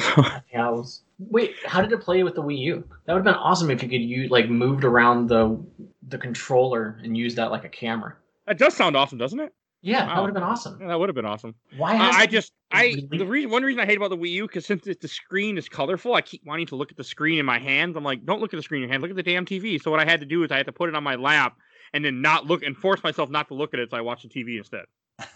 I 0.56 0.70
was. 0.70 1.02
Wait, 1.18 1.56
how 1.66 1.82
did 1.82 1.92
it 1.92 2.02
play 2.02 2.22
with 2.24 2.36
the 2.36 2.44
Wii 2.44 2.60
U? 2.60 2.84
That 3.06 3.14
would 3.14 3.20
have 3.20 3.26
been 3.26 3.34
awesome 3.34 3.72
if 3.72 3.82
you 3.82 3.90
could 3.90 4.02
use 4.02 4.30
like 4.30 4.50
moved 4.50 4.84
around 4.84 5.28
the 5.28 5.60
the 6.08 6.18
controller 6.18 7.00
and 7.04 7.18
use 7.18 7.34
that 7.36 7.50
like 7.52 7.64
a 7.66 7.70
camera. 7.70 8.16
That 8.46 8.58
does 8.60 8.76
sound 8.76 8.96
awesome, 8.96 9.18
doesn't 9.18 9.40
it? 9.40 9.54
Yeah, 9.84 10.06
that 10.06 10.16
Wow. 10.16 10.22
would 10.22 10.28
have 10.28 10.34
been 10.36 10.44
awesome. 10.44 10.78
Yeah, 10.80 10.88
that 10.90 11.00
would 11.00 11.10
have 11.10 11.16
been 11.16 11.26
awesome. 11.26 11.56
Why? 11.76 11.94
I, 11.94 11.96
hasn't 11.96 12.22
I 12.22 12.26
just 12.28 12.54
I 12.72 12.84
released? 12.84 13.10
the 13.12 13.26
reason 13.26 13.50
one 13.52 13.64
reason 13.64 13.80
I 13.80 13.86
hate 13.86 13.98
about 13.98 14.10
the 14.12 14.18
Wii 14.18 14.30
U 14.32 14.48
because 14.48 14.66
since 14.66 14.86
it, 14.88 15.02
the 15.02 15.08
screen 15.08 15.58
is 15.58 15.68
colorful, 15.68 16.14
I 16.14 16.22
keep 16.22 16.46
wanting 16.46 16.68
to 16.68 16.76
look 16.76 16.92
at 16.92 16.98
the 16.98 17.04
screen 17.04 17.40
in 17.40 17.46
my 17.46 17.58
hands. 17.60 17.96
I'm 17.98 18.04
like, 18.04 18.26
don't 18.26 18.40
look 18.42 18.54
at 18.54 18.58
the 18.58 18.64
screen 18.64 18.84
in 18.84 18.90
your 18.90 18.94
hand, 18.94 19.02
look 19.02 19.10
at 19.10 19.18
the 19.18 19.24
damn 19.24 19.46
TV. 19.46 19.82
So 19.82 19.90
what 19.92 20.00
I 20.00 20.06
had 20.06 20.20
to 20.20 20.26
do 20.26 20.44
is 20.44 20.52
I 20.52 20.58
had 20.58 20.68
to 20.68 20.72
put 20.72 20.90
it 20.90 20.96
on 20.96 21.04
my 21.04 21.16
lap 21.16 21.58
and 21.94 22.06
then 22.06 22.22
not 22.22 22.46
look 22.46 22.64
and 22.64 22.78
force 22.78 23.04
myself 23.04 23.30
not 23.30 23.48
to 23.50 23.54
look 23.56 23.74
at 23.74 23.80
it, 23.80 23.90
so 23.92 23.98
I 23.98 24.02
watch 24.02 24.24
the 24.24 24.30
TV 24.30 24.58
instead. 24.58 24.86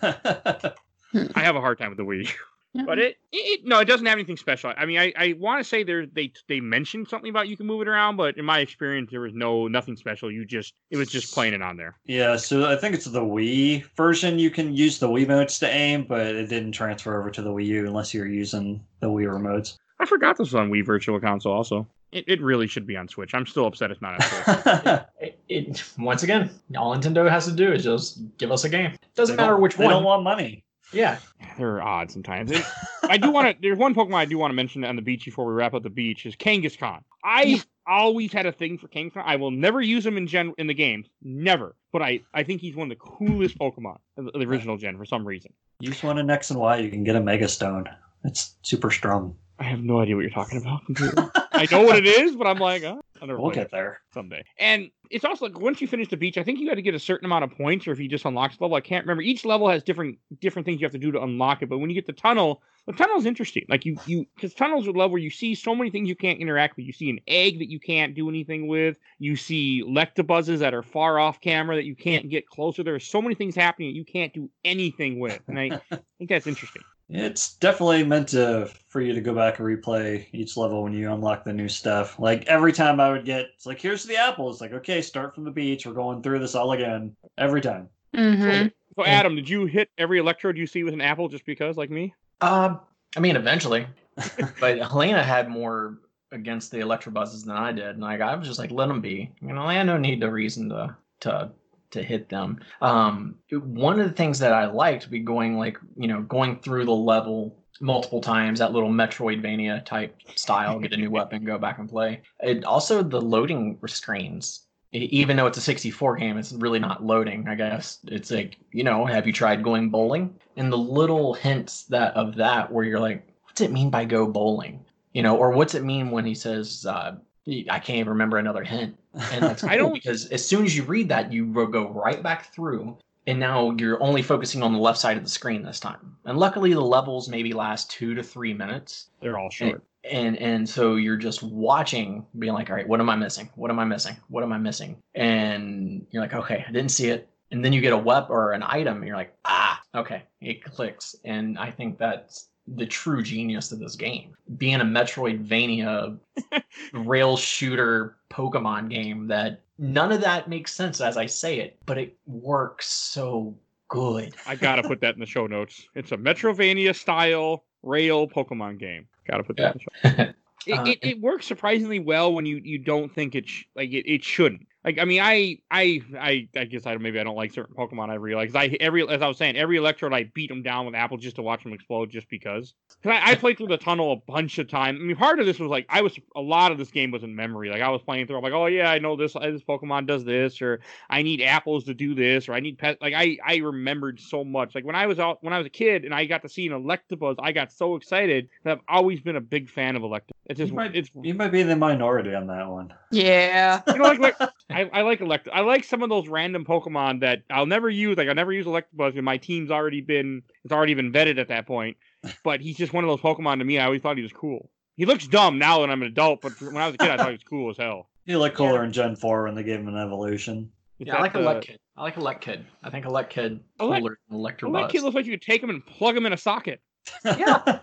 I 1.36 1.42
have 1.42 1.56
a 1.56 1.62
hard 1.62 1.78
time 1.80 1.90
with 1.90 1.98
the 1.98 2.06
Wii. 2.06 2.30
U. 2.76 2.86
But 2.86 3.00
it, 3.00 3.18
it, 3.32 3.38
it 3.38 3.66
no, 3.66 3.80
it 3.80 3.86
doesn't 3.86 4.06
have 4.06 4.18
anything 4.18 4.38
special. 4.38 4.74
I 4.78 4.86
mean, 4.86 5.00
I, 5.00 5.14
I 5.18 5.34
want 5.40 5.60
to 5.60 5.64
say 5.64 5.84
there 5.84 6.06
they 6.06 6.32
they 6.48 6.60
mentioned 6.60 7.08
something 7.08 7.30
about 7.30 7.48
you 7.48 7.58
can 7.58 7.66
move 7.66 7.82
it 7.82 7.88
around, 7.88 8.18
but 8.18 8.38
in 8.38 8.46
my 8.46 8.60
experience, 8.60 9.10
there 9.12 9.22
was 9.22 9.34
no 9.34 9.68
nothing 9.68 9.96
special. 9.96 10.32
You 10.32 10.46
just 10.46 10.74
it 10.90 10.98
was 10.98 11.10
just 11.10 11.34
playing 11.34 11.54
it 11.54 11.62
on 11.62 11.78
there. 11.78 11.96
yeah, 12.06 12.36
so 12.36 12.70
I 12.70 12.76
think 12.76 12.96
it's 12.96 13.06
the 13.06 13.22
Wii 13.22 13.86
version. 13.96 14.40
You 14.40 14.50
can 14.50 14.76
use 14.76 15.00
the 15.00 15.08
Wii 15.08 15.28
modes 15.28 15.60
to 15.60 15.70
aim, 15.70 16.06
but 16.08 16.28
it 16.28 16.48
didn't 16.50 16.74
transfer 16.74 17.20
over 17.20 17.30
to 17.32 17.42
the 17.42 17.50
Wii 17.50 17.66
U 17.66 17.88
unless 17.88 18.14
you're 18.14 18.28
using 18.28 18.84
the 19.00 19.08
Wii 19.08 19.26
remotes. 19.28 19.78
I 20.00 20.06
forgot 20.06 20.38
this 20.38 20.48
was 20.48 20.56
on 20.56 20.70
Wii 20.70 20.86
Virtual 20.86 21.20
Console. 21.22 21.54
Also, 21.54 21.88
it, 22.12 22.26
it 22.28 22.42
really 22.42 22.68
should 22.68 22.86
be 22.86 22.98
on 22.98 23.08
Switch. 23.08 23.34
I'm 23.34 23.46
still 23.46 23.66
upset 23.66 23.92
it's 23.92 24.02
not 24.02 24.16
on 24.16 24.22
Switch. 24.22 25.02
It, 25.22 25.40
it, 25.48 25.84
once 25.98 26.24
again, 26.24 26.50
all 26.76 26.96
Nintendo 26.96 27.30
has 27.30 27.46
to 27.46 27.52
do 27.52 27.72
is 27.72 27.84
just 27.84 28.20
give 28.38 28.52
us 28.52 28.64
a 28.64 28.70
game. 28.70 28.98
Doesn't 29.16 29.38
They 29.38 29.44
matter 29.44 29.58
which 29.58 29.78
one. 29.78 29.84
They 29.84 29.94
one. 29.94 29.94
don't 29.94 30.04
want 30.04 30.24
money. 30.24 30.65
Yeah, 30.96 31.20
They're 31.58 31.82
odd 31.82 32.10
sometimes. 32.10 32.52
And 32.52 32.66
I 33.04 33.18
do 33.18 33.32
want 33.32 33.48
to. 33.48 33.62
There's 33.62 33.78
one 33.78 33.94
Pokemon 33.94 34.16
I 34.16 34.26
do 34.26 34.38
want 34.38 34.52
to 34.52 34.56
mention 34.56 34.84
on 34.84 34.96
the 34.96 35.02
beach 35.02 35.26
before 35.26 35.46
we 35.46 35.54
wrap 35.54 35.74
up 35.74 35.84
the 35.84 35.90
beach 35.90 36.26
is 36.26 36.36
Kangaskhan. 36.36 37.02
I 37.24 37.62
always 37.88 38.34
had 38.34 38.46
a 38.46 38.52
thing 38.52 38.78
for 38.78 38.88
Kangaskhan. 38.88 39.24
I 39.26 39.36
will 39.36 39.52
never 39.52 39.82
use 39.82 40.06
him 40.06 40.18
in 40.18 40.28
gen 40.28 40.54
in 40.58 40.68
the 40.68 40.74
games, 40.74 41.08
never. 41.22 41.76
But 41.92 42.02
I 42.02 42.22
I 42.34 42.44
think 42.44 42.62
he's 42.62 42.76
one 42.76 42.92
of 42.92 42.98
the 42.98 43.04
coolest 43.04 43.58
Pokemon 43.60 43.98
of 44.18 44.32
the 44.34 44.46
original 44.46 44.78
gen 44.78 44.98
for 44.98 45.06
some 45.06 45.26
reason. 45.26 45.54
Use 45.80 46.02
one 46.02 46.18
in 46.18 46.30
X 46.30 46.50
and 46.50 46.60
Y, 46.60 46.78
you 46.78 46.90
can 46.90 47.04
get 47.04 47.16
a 47.16 47.22
Mega 47.22 47.48
Stone. 47.48 47.86
It's 48.24 48.56
super 48.64 48.90
strong. 48.90 49.36
I 49.60 49.64
have 49.64 49.80
no 49.82 50.00
idea 50.00 50.16
what 50.16 50.22
you're 50.22 50.32
talking 50.32 50.62
about. 50.62 50.82
I 51.54 51.68
know 51.72 51.84
what 51.84 51.96
it 51.96 52.06
is, 52.06 52.36
but 52.36 52.46
I'm 52.46 52.58
like, 52.58 52.84
uh, 52.84 52.98
I'll 53.22 53.28
never 53.28 53.40
We'll 53.40 53.52
it 53.52 53.56
get 53.56 53.72
there. 53.72 54.02
someday. 54.14 54.44
And 54.60 54.92
it's 55.10 55.24
also 55.24 55.46
like 55.46 55.58
once 55.60 55.80
you 55.80 55.88
finish 55.88 56.10
the 56.10 56.18
beach, 56.18 56.38
I 56.38 56.44
think 56.44 56.60
you 56.60 56.68
got 56.68 56.76
to 56.76 56.82
get 56.82 56.94
a 56.94 57.00
certain 57.00 57.26
amount 57.26 57.46
of 57.46 57.52
points, 57.52 57.88
or 57.88 57.92
if 57.94 58.00
you 58.00 58.10
just 58.10 58.26
unlock 58.26 58.58
the 58.58 58.64
level, 58.64 58.76
I 58.76 58.82
can't 58.82 59.06
remember. 59.06 59.22
Each 59.22 59.46
level 59.46 59.70
has 59.70 59.82
different 59.84 60.18
different 60.42 60.66
things 60.66 60.82
you 60.82 60.86
have 60.86 60.92
to 60.92 60.98
do 60.98 61.12
to 61.12 61.22
unlock 61.24 61.62
it. 61.62 61.70
But 61.70 61.78
when 61.78 61.90
you 61.90 61.96
get 61.96 62.06
the 62.06 62.14
tunnel, 62.14 62.62
the 62.86 62.94
tunnel's 62.94 63.26
interesting. 63.26 63.66
Like 63.70 63.86
you 63.86 63.96
you 64.06 64.26
because 64.36 64.54
tunnels 64.54 64.88
are 64.88 64.92
level 64.92 65.12
where 65.12 65.22
you 65.22 65.30
see 65.30 65.56
so 65.56 65.74
many 65.74 65.90
things 65.90 66.10
you 66.10 66.16
can't 66.16 66.40
interact 66.40 66.76
with. 66.76 66.86
You 66.86 66.94
see 66.94 67.10
an 67.10 67.20
egg 67.28 67.60
that 67.60 67.70
you 67.70 67.80
can't 67.80 68.14
do 68.14 68.28
anything 68.28 68.68
with. 68.68 68.98
You 69.20 69.38
see 69.38 69.82
Electabuzzes 69.84 70.60
that 70.60 70.74
are 70.74 70.84
far 70.84 71.18
off 71.20 71.40
camera 71.40 71.78
that 71.78 71.86
you 71.86 71.96
can't 71.96 72.30
get 72.30 72.48
closer. 72.48 72.84
There 72.84 72.96
are 72.96 73.00
so 73.00 73.22
many 73.22 73.36
things 73.36 73.56
happening 73.56 73.90
that 73.90 73.96
you 73.96 74.06
can't 74.06 74.34
do 74.34 74.50
anything 74.66 75.20
with, 75.20 75.40
and 75.48 75.58
I 75.58 75.70
think 76.18 76.30
that's 76.30 76.48
interesting. 76.48 76.82
It's 77.08 77.56
definitely 77.58 78.04
meant 78.04 78.30
to 78.30 78.70
for 78.88 79.00
you 79.00 79.14
to 79.14 79.22
go 79.22 79.34
back 79.36 79.60
and 79.60 79.68
replay 79.68 80.26
each 80.32 80.58
level 80.58 80.84
when 80.84 80.94
you 80.94 81.12
unlock 81.12 81.44
the 81.44 81.54
new 81.54 81.70
stuff. 81.70 82.18
Like 82.20 82.46
every 82.48 82.74
time 82.74 83.00
I 83.00 83.12
would 83.12 83.26
get, 83.26 83.46
it's 83.54 83.66
like 83.66 83.80
here's 83.80 84.04
the 84.06 84.18
apple. 84.18 84.50
It's 84.50 84.62
like 84.62 84.74
okay, 84.74 85.02
start 85.02 85.36
from 85.36 85.44
the 85.44 85.52
beach. 85.52 85.86
We're 85.86 85.94
going 85.94 86.24
through 86.24 86.40
this 86.40 86.56
all 86.56 86.72
again 86.72 87.16
every 87.38 87.62
time. 87.62 87.90
Mhm. 88.16 88.72
So 88.98 89.06
Adam, 89.06 89.36
did 89.36 89.50
you 89.50 89.66
hit 89.66 89.90
every 89.98 90.20
electrode 90.20 90.58
you 90.58 90.66
see 90.66 90.84
with 90.84 90.94
an 90.94 91.02
apple 91.02 91.28
just 91.28 91.46
because, 91.46 91.78
like 91.78 91.90
me? 91.90 92.14
um, 92.42 92.80
I 93.16 93.20
mean, 93.20 93.36
eventually, 93.36 93.88
but 94.60 94.78
Helena 94.80 95.22
had 95.22 95.50
more 95.50 96.00
against 96.32 96.72
the 96.72 96.80
Electrobuzzes 96.80 97.46
than 97.46 97.56
I 97.56 97.72
did, 97.72 97.90
and 97.90 98.02
like 98.02 98.22
I 98.22 98.36
was 98.36 98.48
just 98.48 98.60
like, 98.60 98.72
let 98.72 98.88
them 98.88 99.02
be. 99.02 99.32
You 99.42 99.54
know, 99.54 99.64
I 99.64 99.76
had 99.76 99.86
no 99.86 99.98
need 99.98 100.22
to 100.22 100.32
reason 100.32 100.70
to 100.70 100.96
to 101.22 101.52
to 101.96 102.04
hit 102.04 102.30
them. 102.30 102.60
Um, 102.82 103.36
one 103.52 104.00
of 104.00 104.08
the 104.08 104.16
things 104.16 104.40
that 104.40 104.54
I 104.54 104.68
liked 104.68 105.10
be 105.10 105.20
going 105.20 105.58
like 105.58 105.78
you 105.98 106.08
know 106.08 106.22
going 106.22 106.60
through 106.60 106.86
the 106.86 106.92
level 106.92 107.58
multiple 107.82 108.22
times 108.22 108.60
that 108.60 108.72
little 108.72 108.90
metroidvania 108.90 109.84
type 109.86 110.16
style 110.36 110.80
get 110.80 110.94
a 110.94 110.98
new 110.98 111.12
weapon 111.18 111.44
go 111.44 111.58
back 111.58 111.80
and 111.80 111.90
play. 111.90 112.22
It 112.40 112.64
also 112.64 113.04
the 113.04 113.22
loading 113.22 113.80
screens 113.88 114.62
even 114.92 115.36
though 115.36 115.48
it's 115.48 115.58
a 115.58 115.62
64 115.62 116.16
game 116.16 116.38
it's 116.38 116.54
really 116.54 116.80
not 116.80 117.04
loading 117.04 117.50
i 117.50 117.56
guess. 117.56 118.00
It's 118.06 118.32
like 118.32 118.58
you 118.72 118.84
know 118.84 119.06
have 119.06 119.28
you 119.28 119.34
tried 119.34 119.64
going 119.64 119.90
bowling? 119.90 120.36
And 120.56 120.72
the 120.72 120.78
little 120.78 121.34
hints 121.34 121.84
that 121.86 122.14
of 122.16 122.36
that 122.36 122.72
where 122.72 122.86
you're 122.86 123.00
like 123.00 123.28
what's 123.44 123.62
it 123.62 123.72
mean 123.72 123.90
by 123.90 124.06
go 124.06 124.28
bowling? 124.28 124.86
You 125.14 125.24
know 125.24 125.36
or 125.38 125.52
what's 125.52 125.76
it 125.76 125.84
mean 125.84 126.12
when 126.12 126.26
he 126.26 126.36
says 126.36 126.86
uh, 126.86 127.16
i 127.48 127.80
can't 127.80 128.00
even 128.00 128.10
remember 128.10 128.38
another 128.38 128.64
hint. 128.64 128.98
And 129.32 129.44
that's 129.44 129.64
I 129.74 129.78
don't- 129.78 129.94
because 129.94 130.28
as 130.28 130.46
soon 130.46 130.66
as 130.66 130.76
you 130.76 130.84
read 130.84 131.10
that 131.10 131.32
you 131.32 131.46
go 131.72 131.90
right 131.90 132.22
back 132.24 132.54
through 132.54 132.98
and 133.28 133.40
now 133.40 133.72
you're 133.80 134.02
only 134.04 134.22
focusing 134.22 134.62
on 134.62 134.72
the 134.74 134.80
left 134.80 135.00
side 135.00 135.18
of 135.18 135.24
the 135.24 135.30
screen 135.30 135.64
this 135.64 135.80
time. 135.80 136.16
And 136.26 136.38
luckily 136.38 136.74
the 136.74 136.82
levels 136.82 137.28
maybe 137.28 137.54
last 137.54 137.90
two 137.90 138.14
to 138.14 138.22
three 138.22 138.54
minutes. 138.54 139.10
They're 139.22 139.38
all 139.40 139.50
short. 139.50 139.84
and 140.10 140.38
and 140.38 140.68
so 140.70 140.96
you're 140.96 141.18
just 141.18 141.42
watching 141.42 142.26
being 142.38 142.54
like 142.54 142.70
all 142.70 142.76
right 142.76 142.88
what 142.88 143.00
am 143.00 143.10
i 143.10 143.16
missing? 143.16 143.50
What 143.56 143.72
am 143.72 143.80
i 143.80 143.86
missing? 143.86 144.16
What 144.28 144.44
am 144.44 144.52
i 144.54 144.58
missing? 144.58 144.98
And 145.14 146.06
you're 146.12 146.22
like 146.24 146.34
okay 146.34 146.64
i 146.68 146.72
didn't 146.72 146.92
see 146.92 147.10
it. 147.10 147.30
And 147.52 147.64
then 147.64 147.74
you 147.74 147.82
get 147.82 147.94
a 147.94 147.98
web 147.98 148.26
or 148.30 148.52
an 148.54 148.64
item 148.64 148.98
and 148.98 149.08
you're 149.08 149.16
like 149.18 149.34
ah 149.46 149.80
okay 149.96 150.24
it 150.42 150.64
clicks. 150.64 151.16
And 151.24 151.58
i 151.58 151.72
think 151.72 151.98
that's 151.98 152.50
the 152.68 152.86
true 152.86 153.22
genius 153.22 153.72
of 153.72 153.80
this 153.80 153.96
game 153.96 154.36
being 154.58 154.82
a 154.82 154.86
metroidvania 154.86 156.18
rail 156.94 157.38
shooter 157.38 158.18
pokemon 158.32 158.90
game 158.90 159.28
that 159.28 159.62
none 159.78 160.12
of 160.12 160.22
that 160.22 160.50
makes 160.50 160.74
sense 160.74 161.00
as 161.00 161.16
i 161.16 161.26
say 161.26 161.60
it 161.60 161.78
but 161.86 161.98
it 161.98 162.18
works 162.26 162.88
so 162.88 163.56
good 163.88 164.34
I 164.48 164.56
gotta 164.56 164.82
put 164.82 165.00
that 165.02 165.14
in 165.14 165.20
the 165.20 165.28
show 165.28 165.46
notes. 165.46 165.88
It's 165.94 166.12
a 166.12 166.18
Metroidvania 166.18 166.96
style 166.96 167.66
rail 167.84 168.28
Pokemon 168.28 168.80
game. 168.80 169.08
Gotta 169.30 169.44
put 169.44 169.58
that 169.58 169.76
in 169.76 169.82
the 170.04 170.10
show. 170.26 170.34
It, 170.68 170.80
Uh, 170.80 170.84
it, 170.86 171.00
it 171.04 171.22
works 171.22 171.46
surprisingly 171.46 172.00
well 172.00 172.34
when 172.34 172.48
you, 172.48 172.60
you 172.64 172.80
don't 172.80 173.14
think 173.14 173.36
it 173.36 173.48
sh- 173.48 173.66
like 173.76 173.92
it, 173.92 174.12
it 174.12 174.24
shouldn't. 174.24 174.68
Like 174.86 175.00
I 175.00 175.06
mean 175.06 175.20
I 175.20 175.58
I 175.72 176.02
I 176.18 176.48
I 176.56 176.66
guess 176.66 176.86
I 176.86 176.96
maybe 176.98 177.20
I 177.20 177.24
don't 177.24 177.36
like 177.36 177.52
certain 177.52 177.76
Pokemon 177.76 178.10
I 178.10 178.16
realize 178.16 178.54
I 178.54 178.78
every 178.80 179.08
as 179.10 179.20
I 179.20 179.28
was 179.28 179.38
saying 179.38 179.58
every 179.58 179.78
Electrode 179.78 180.14
I 180.14 180.26
beat 180.36 180.48
them 180.48 180.62
down 180.62 180.86
with 180.86 180.94
apples 180.94 181.22
just 181.22 181.38
to 181.38 181.42
watch 181.42 181.64
them 181.64 181.74
explode 181.74 182.12
just 182.12 182.30
because. 182.30 182.76
Because 183.02 183.20
I, 183.20 183.32
I 183.32 183.36
played 183.46 183.58
through 183.58 183.68
the 183.68 183.78
tunnel 183.78 184.14
a 184.14 184.32
bunch 184.32 184.60
of 184.60 184.70
times. 184.70 185.00
I 185.02 185.04
mean 185.04 185.16
part 185.16 185.40
of 185.40 185.48
this 185.48 185.58
was 185.58 185.70
like 185.70 185.88
I 185.90 186.02
was 186.02 186.18
a 186.36 186.42
lot 186.42 186.72
of 186.72 186.78
this 186.78 186.92
game 186.92 187.10
was 187.10 187.24
in 187.24 187.36
memory. 187.36 187.70
Like 187.70 187.82
I 187.82 187.90
was 187.90 188.04
playing 188.04 188.28
through 188.28 188.38
I'm 188.38 188.44
like 188.44 188.54
oh 188.54 188.68
yeah 188.68 188.92
I 188.92 189.00
know 189.00 189.16
this 189.16 189.36
uh, 189.36 189.40
this 189.40 189.64
Pokemon 189.64 190.06
does 190.06 190.24
this 190.24 190.62
or 190.62 190.82
I 191.10 191.24
need 191.24 191.42
apples 191.42 191.86
to 191.86 191.96
do 191.96 192.14
this 192.14 192.48
or 192.48 192.54
I 192.54 192.60
need 192.60 192.78
pet 192.78 193.00
like 193.02 193.16
I 193.16 193.38
I 193.44 193.58
remembered 193.58 194.20
so 194.20 194.44
much. 194.44 194.76
Like 194.76 194.86
when 194.86 194.96
I 194.96 195.08
was 195.08 195.18
out 195.18 195.44
when 195.44 195.52
I 195.52 195.58
was 195.58 195.66
a 195.66 195.72
kid 195.72 196.06
and 196.06 196.14
I 196.14 196.26
got 196.26 196.44
to 196.44 196.50
see 196.50 196.68
an 196.68 196.74
Electabuzz 196.74 197.38
I 197.40 197.54
got 197.54 197.72
so 197.72 197.96
excited 197.96 198.50
that 198.64 198.78
I've 198.78 198.84
always 198.88 199.20
been 199.20 199.36
a 199.36 199.42
big 199.42 199.68
fan 199.68 199.96
of 199.96 200.04
Electabuzz. 200.04 200.30
It's 200.48 200.60
just 200.60 200.70
You 200.70 200.76
might, 200.76 200.96
it's 200.96 201.10
you 201.24 201.34
might 201.34 201.52
be 201.52 201.62
in 201.62 201.68
the 201.68 201.76
minority 201.76 202.36
on 202.36 202.46
that 202.48 202.70
one. 202.70 202.94
Yeah. 203.12 203.82
you 203.88 203.98
know, 203.98 204.04
like, 204.04 204.20
like 204.20 204.50
I, 204.76 204.90
I 204.92 205.02
like 205.04 205.22
elect. 205.22 205.48
I 205.52 205.62
like 205.62 205.86
some 205.86 206.04
of 206.04 206.10
those 206.10 206.28
random 206.28 206.66
Pokemon 206.66 207.22
that 207.22 207.44
I'll 207.50 207.66
never 207.66 207.90
use. 207.90 208.18
Like 208.18 208.28
I 208.28 208.34
never 208.34 208.52
use 208.52 208.66
Electabuzz 208.66 209.16
and 209.16 209.24
my 209.24 209.38
team's 209.38 209.72
already 209.72 210.02
been 210.02 210.44
it's 210.66 210.74
already 210.74 210.94
been 210.94 211.14
vetted 211.14 211.40
at 211.40 211.48
that 211.48 211.66
point. 211.66 211.98
But 212.44 212.60
he's 212.60 212.76
just 212.76 212.92
one 212.92 213.04
of 213.04 213.08
those 213.08 213.22
Pokemon 213.22 213.60
to 213.60 213.64
me. 213.64 213.78
I 213.80 213.86
always 213.86 214.02
thought 214.02 214.18
he 214.18 214.24
was 214.24 214.34
cool. 214.34 214.70
He 214.98 215.06
looks 215.06 215.28
dumb 215.28 215.60
now 215.60 215.80
that 215.80 215.90
I'm 215.92 216.02
an 216.02 216.08
adult, 216.08 216.42
but 216.42 216.60
when 216.60 216.78
I 216.78 216.88
was 216.88 216.96
a 216.96 216.98
kid, 216.98 217.10
I 217.10 217.18
thought 217.18 217.28
he 217.28 217.34
was 217.34 217.44
cool 217.44 217.70
as 217.70 217.78
hell. 217.78 218.10
He 218.26 218.36
looked 218.36 218.56
cooler 218.58 218.84
in 218.84 218.92
Gen 218.92 219.16
4 219.16 219.44
when 219.44 219.54
they 219.54 219.62
gave 219.62 219.80
him 219.80 219.88
an 219.88 219.98
evolution. 219.98 220.72
Is 221.00 221.08
yeah 221.08 221.18
i 221.18 221.22
like 221.22 221.34
that 221.34 221.44
Elekid 221.44 221.78
i 221.98 222.02
like 222.02 222.16
Elekid 222.16 222.64
i 222.84 222.90
think 222.90 223.06
Elekid 223.06 223.60
Elec- 223.80 224.00
cooler 224.00 224.18
than 224.30 224.42
Well, 224.42 224.52
that 224.52 224.58
electrobuzz 224.58 224.90
kid 224.90 225.04
looks 225.04 225.14
like 225.16 225.26
you 225.26 225.34
could 225.34 225.42
take 225.44 225.62
him 225.62 225.70
and 225.70 225.86
plug 225.86 226.18
him 226.18 226.26
in 226.26 226.34
a 226.34 226.38
socket. 226.38 226.82
Yeah. 227.26 227.80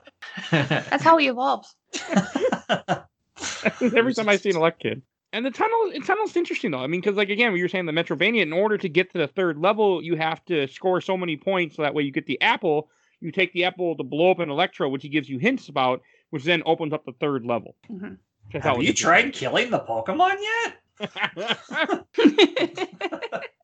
That's 0.51 1.05
how 1.05 1.17
he 1.19 1.29
evolves. 1.29 1.75
Every 3.81 4.15
time 4.15 4.29
I 4.29 4.37
see 4.37 4.51
an 4.51 4.57
Elekid. 4.57 5.03
And 5.35 5.47
the 5.47 5.51
tunnel, 5.51 5.91
the 5.93 6.01
tunnel's 6.01 6.37
interesting 6.37 6.71
though. 6.73 6.81
I 6.81 6.87
mean, 6.87 7.01
because 7.01 7.17
like 7.17 7.31
again, 7.31 7.53
we 7.53 7.63
were 7.63 7.69
saying 7.69 7.87
the 7.87 7.93
Metroidvania. 7.93 8.43
In 8.43 8.53
order 8.53 8.77
to 8.79 8.89
get 8.89 9.11
to 9.13 9.19
the 9.19 9.27
third 9.29 9.57
level, 9.59 10.03
you 10.03 10.17
have 10.17 10.45
to 10.47 10.67
score 10.69 11.01
so 11.01 11.17
many 11.17 11.37
points, 11.37 11.77
so 11.77 11.83
that 11.83 11.95
way 11.95 12.03
you 12.03 12.13
get 12.13 12.27
the 12.27 12.41
apple. 12.43 12.91
You 13.21 13.31
take 13.33 13.53
the 13.53 13.65
apple 13.65 13.97
to 13.97 14.03
blow 14.03 14.31
up 14.33 14.41
an 14.41 14.51
electro, 14.51 14.89
which 14.89 15.03
he 15.03 15.09
gives 15.09 15.29
you 15.29 15.39
hints 15.39 15.69
about, 15.69 16.03
which 16.31 16.45
then 16.45 16.63
opens 16.67 16.93
up 16.93 17.05
the 17.07 17.13
third 17.21 17.47
level. 17.47 17.77
Mhm. 17.91 18.19
Which 18.47 18.57
I 18.57 18.61
thought 18.61 18.77
Have 18.77 18.85
you 18.85 18.93
tried 18.93 19.33
killing 19.33 19.71
the 19.71 19.81
Pokemon 19.81 20.35
yet? 20.41 20.77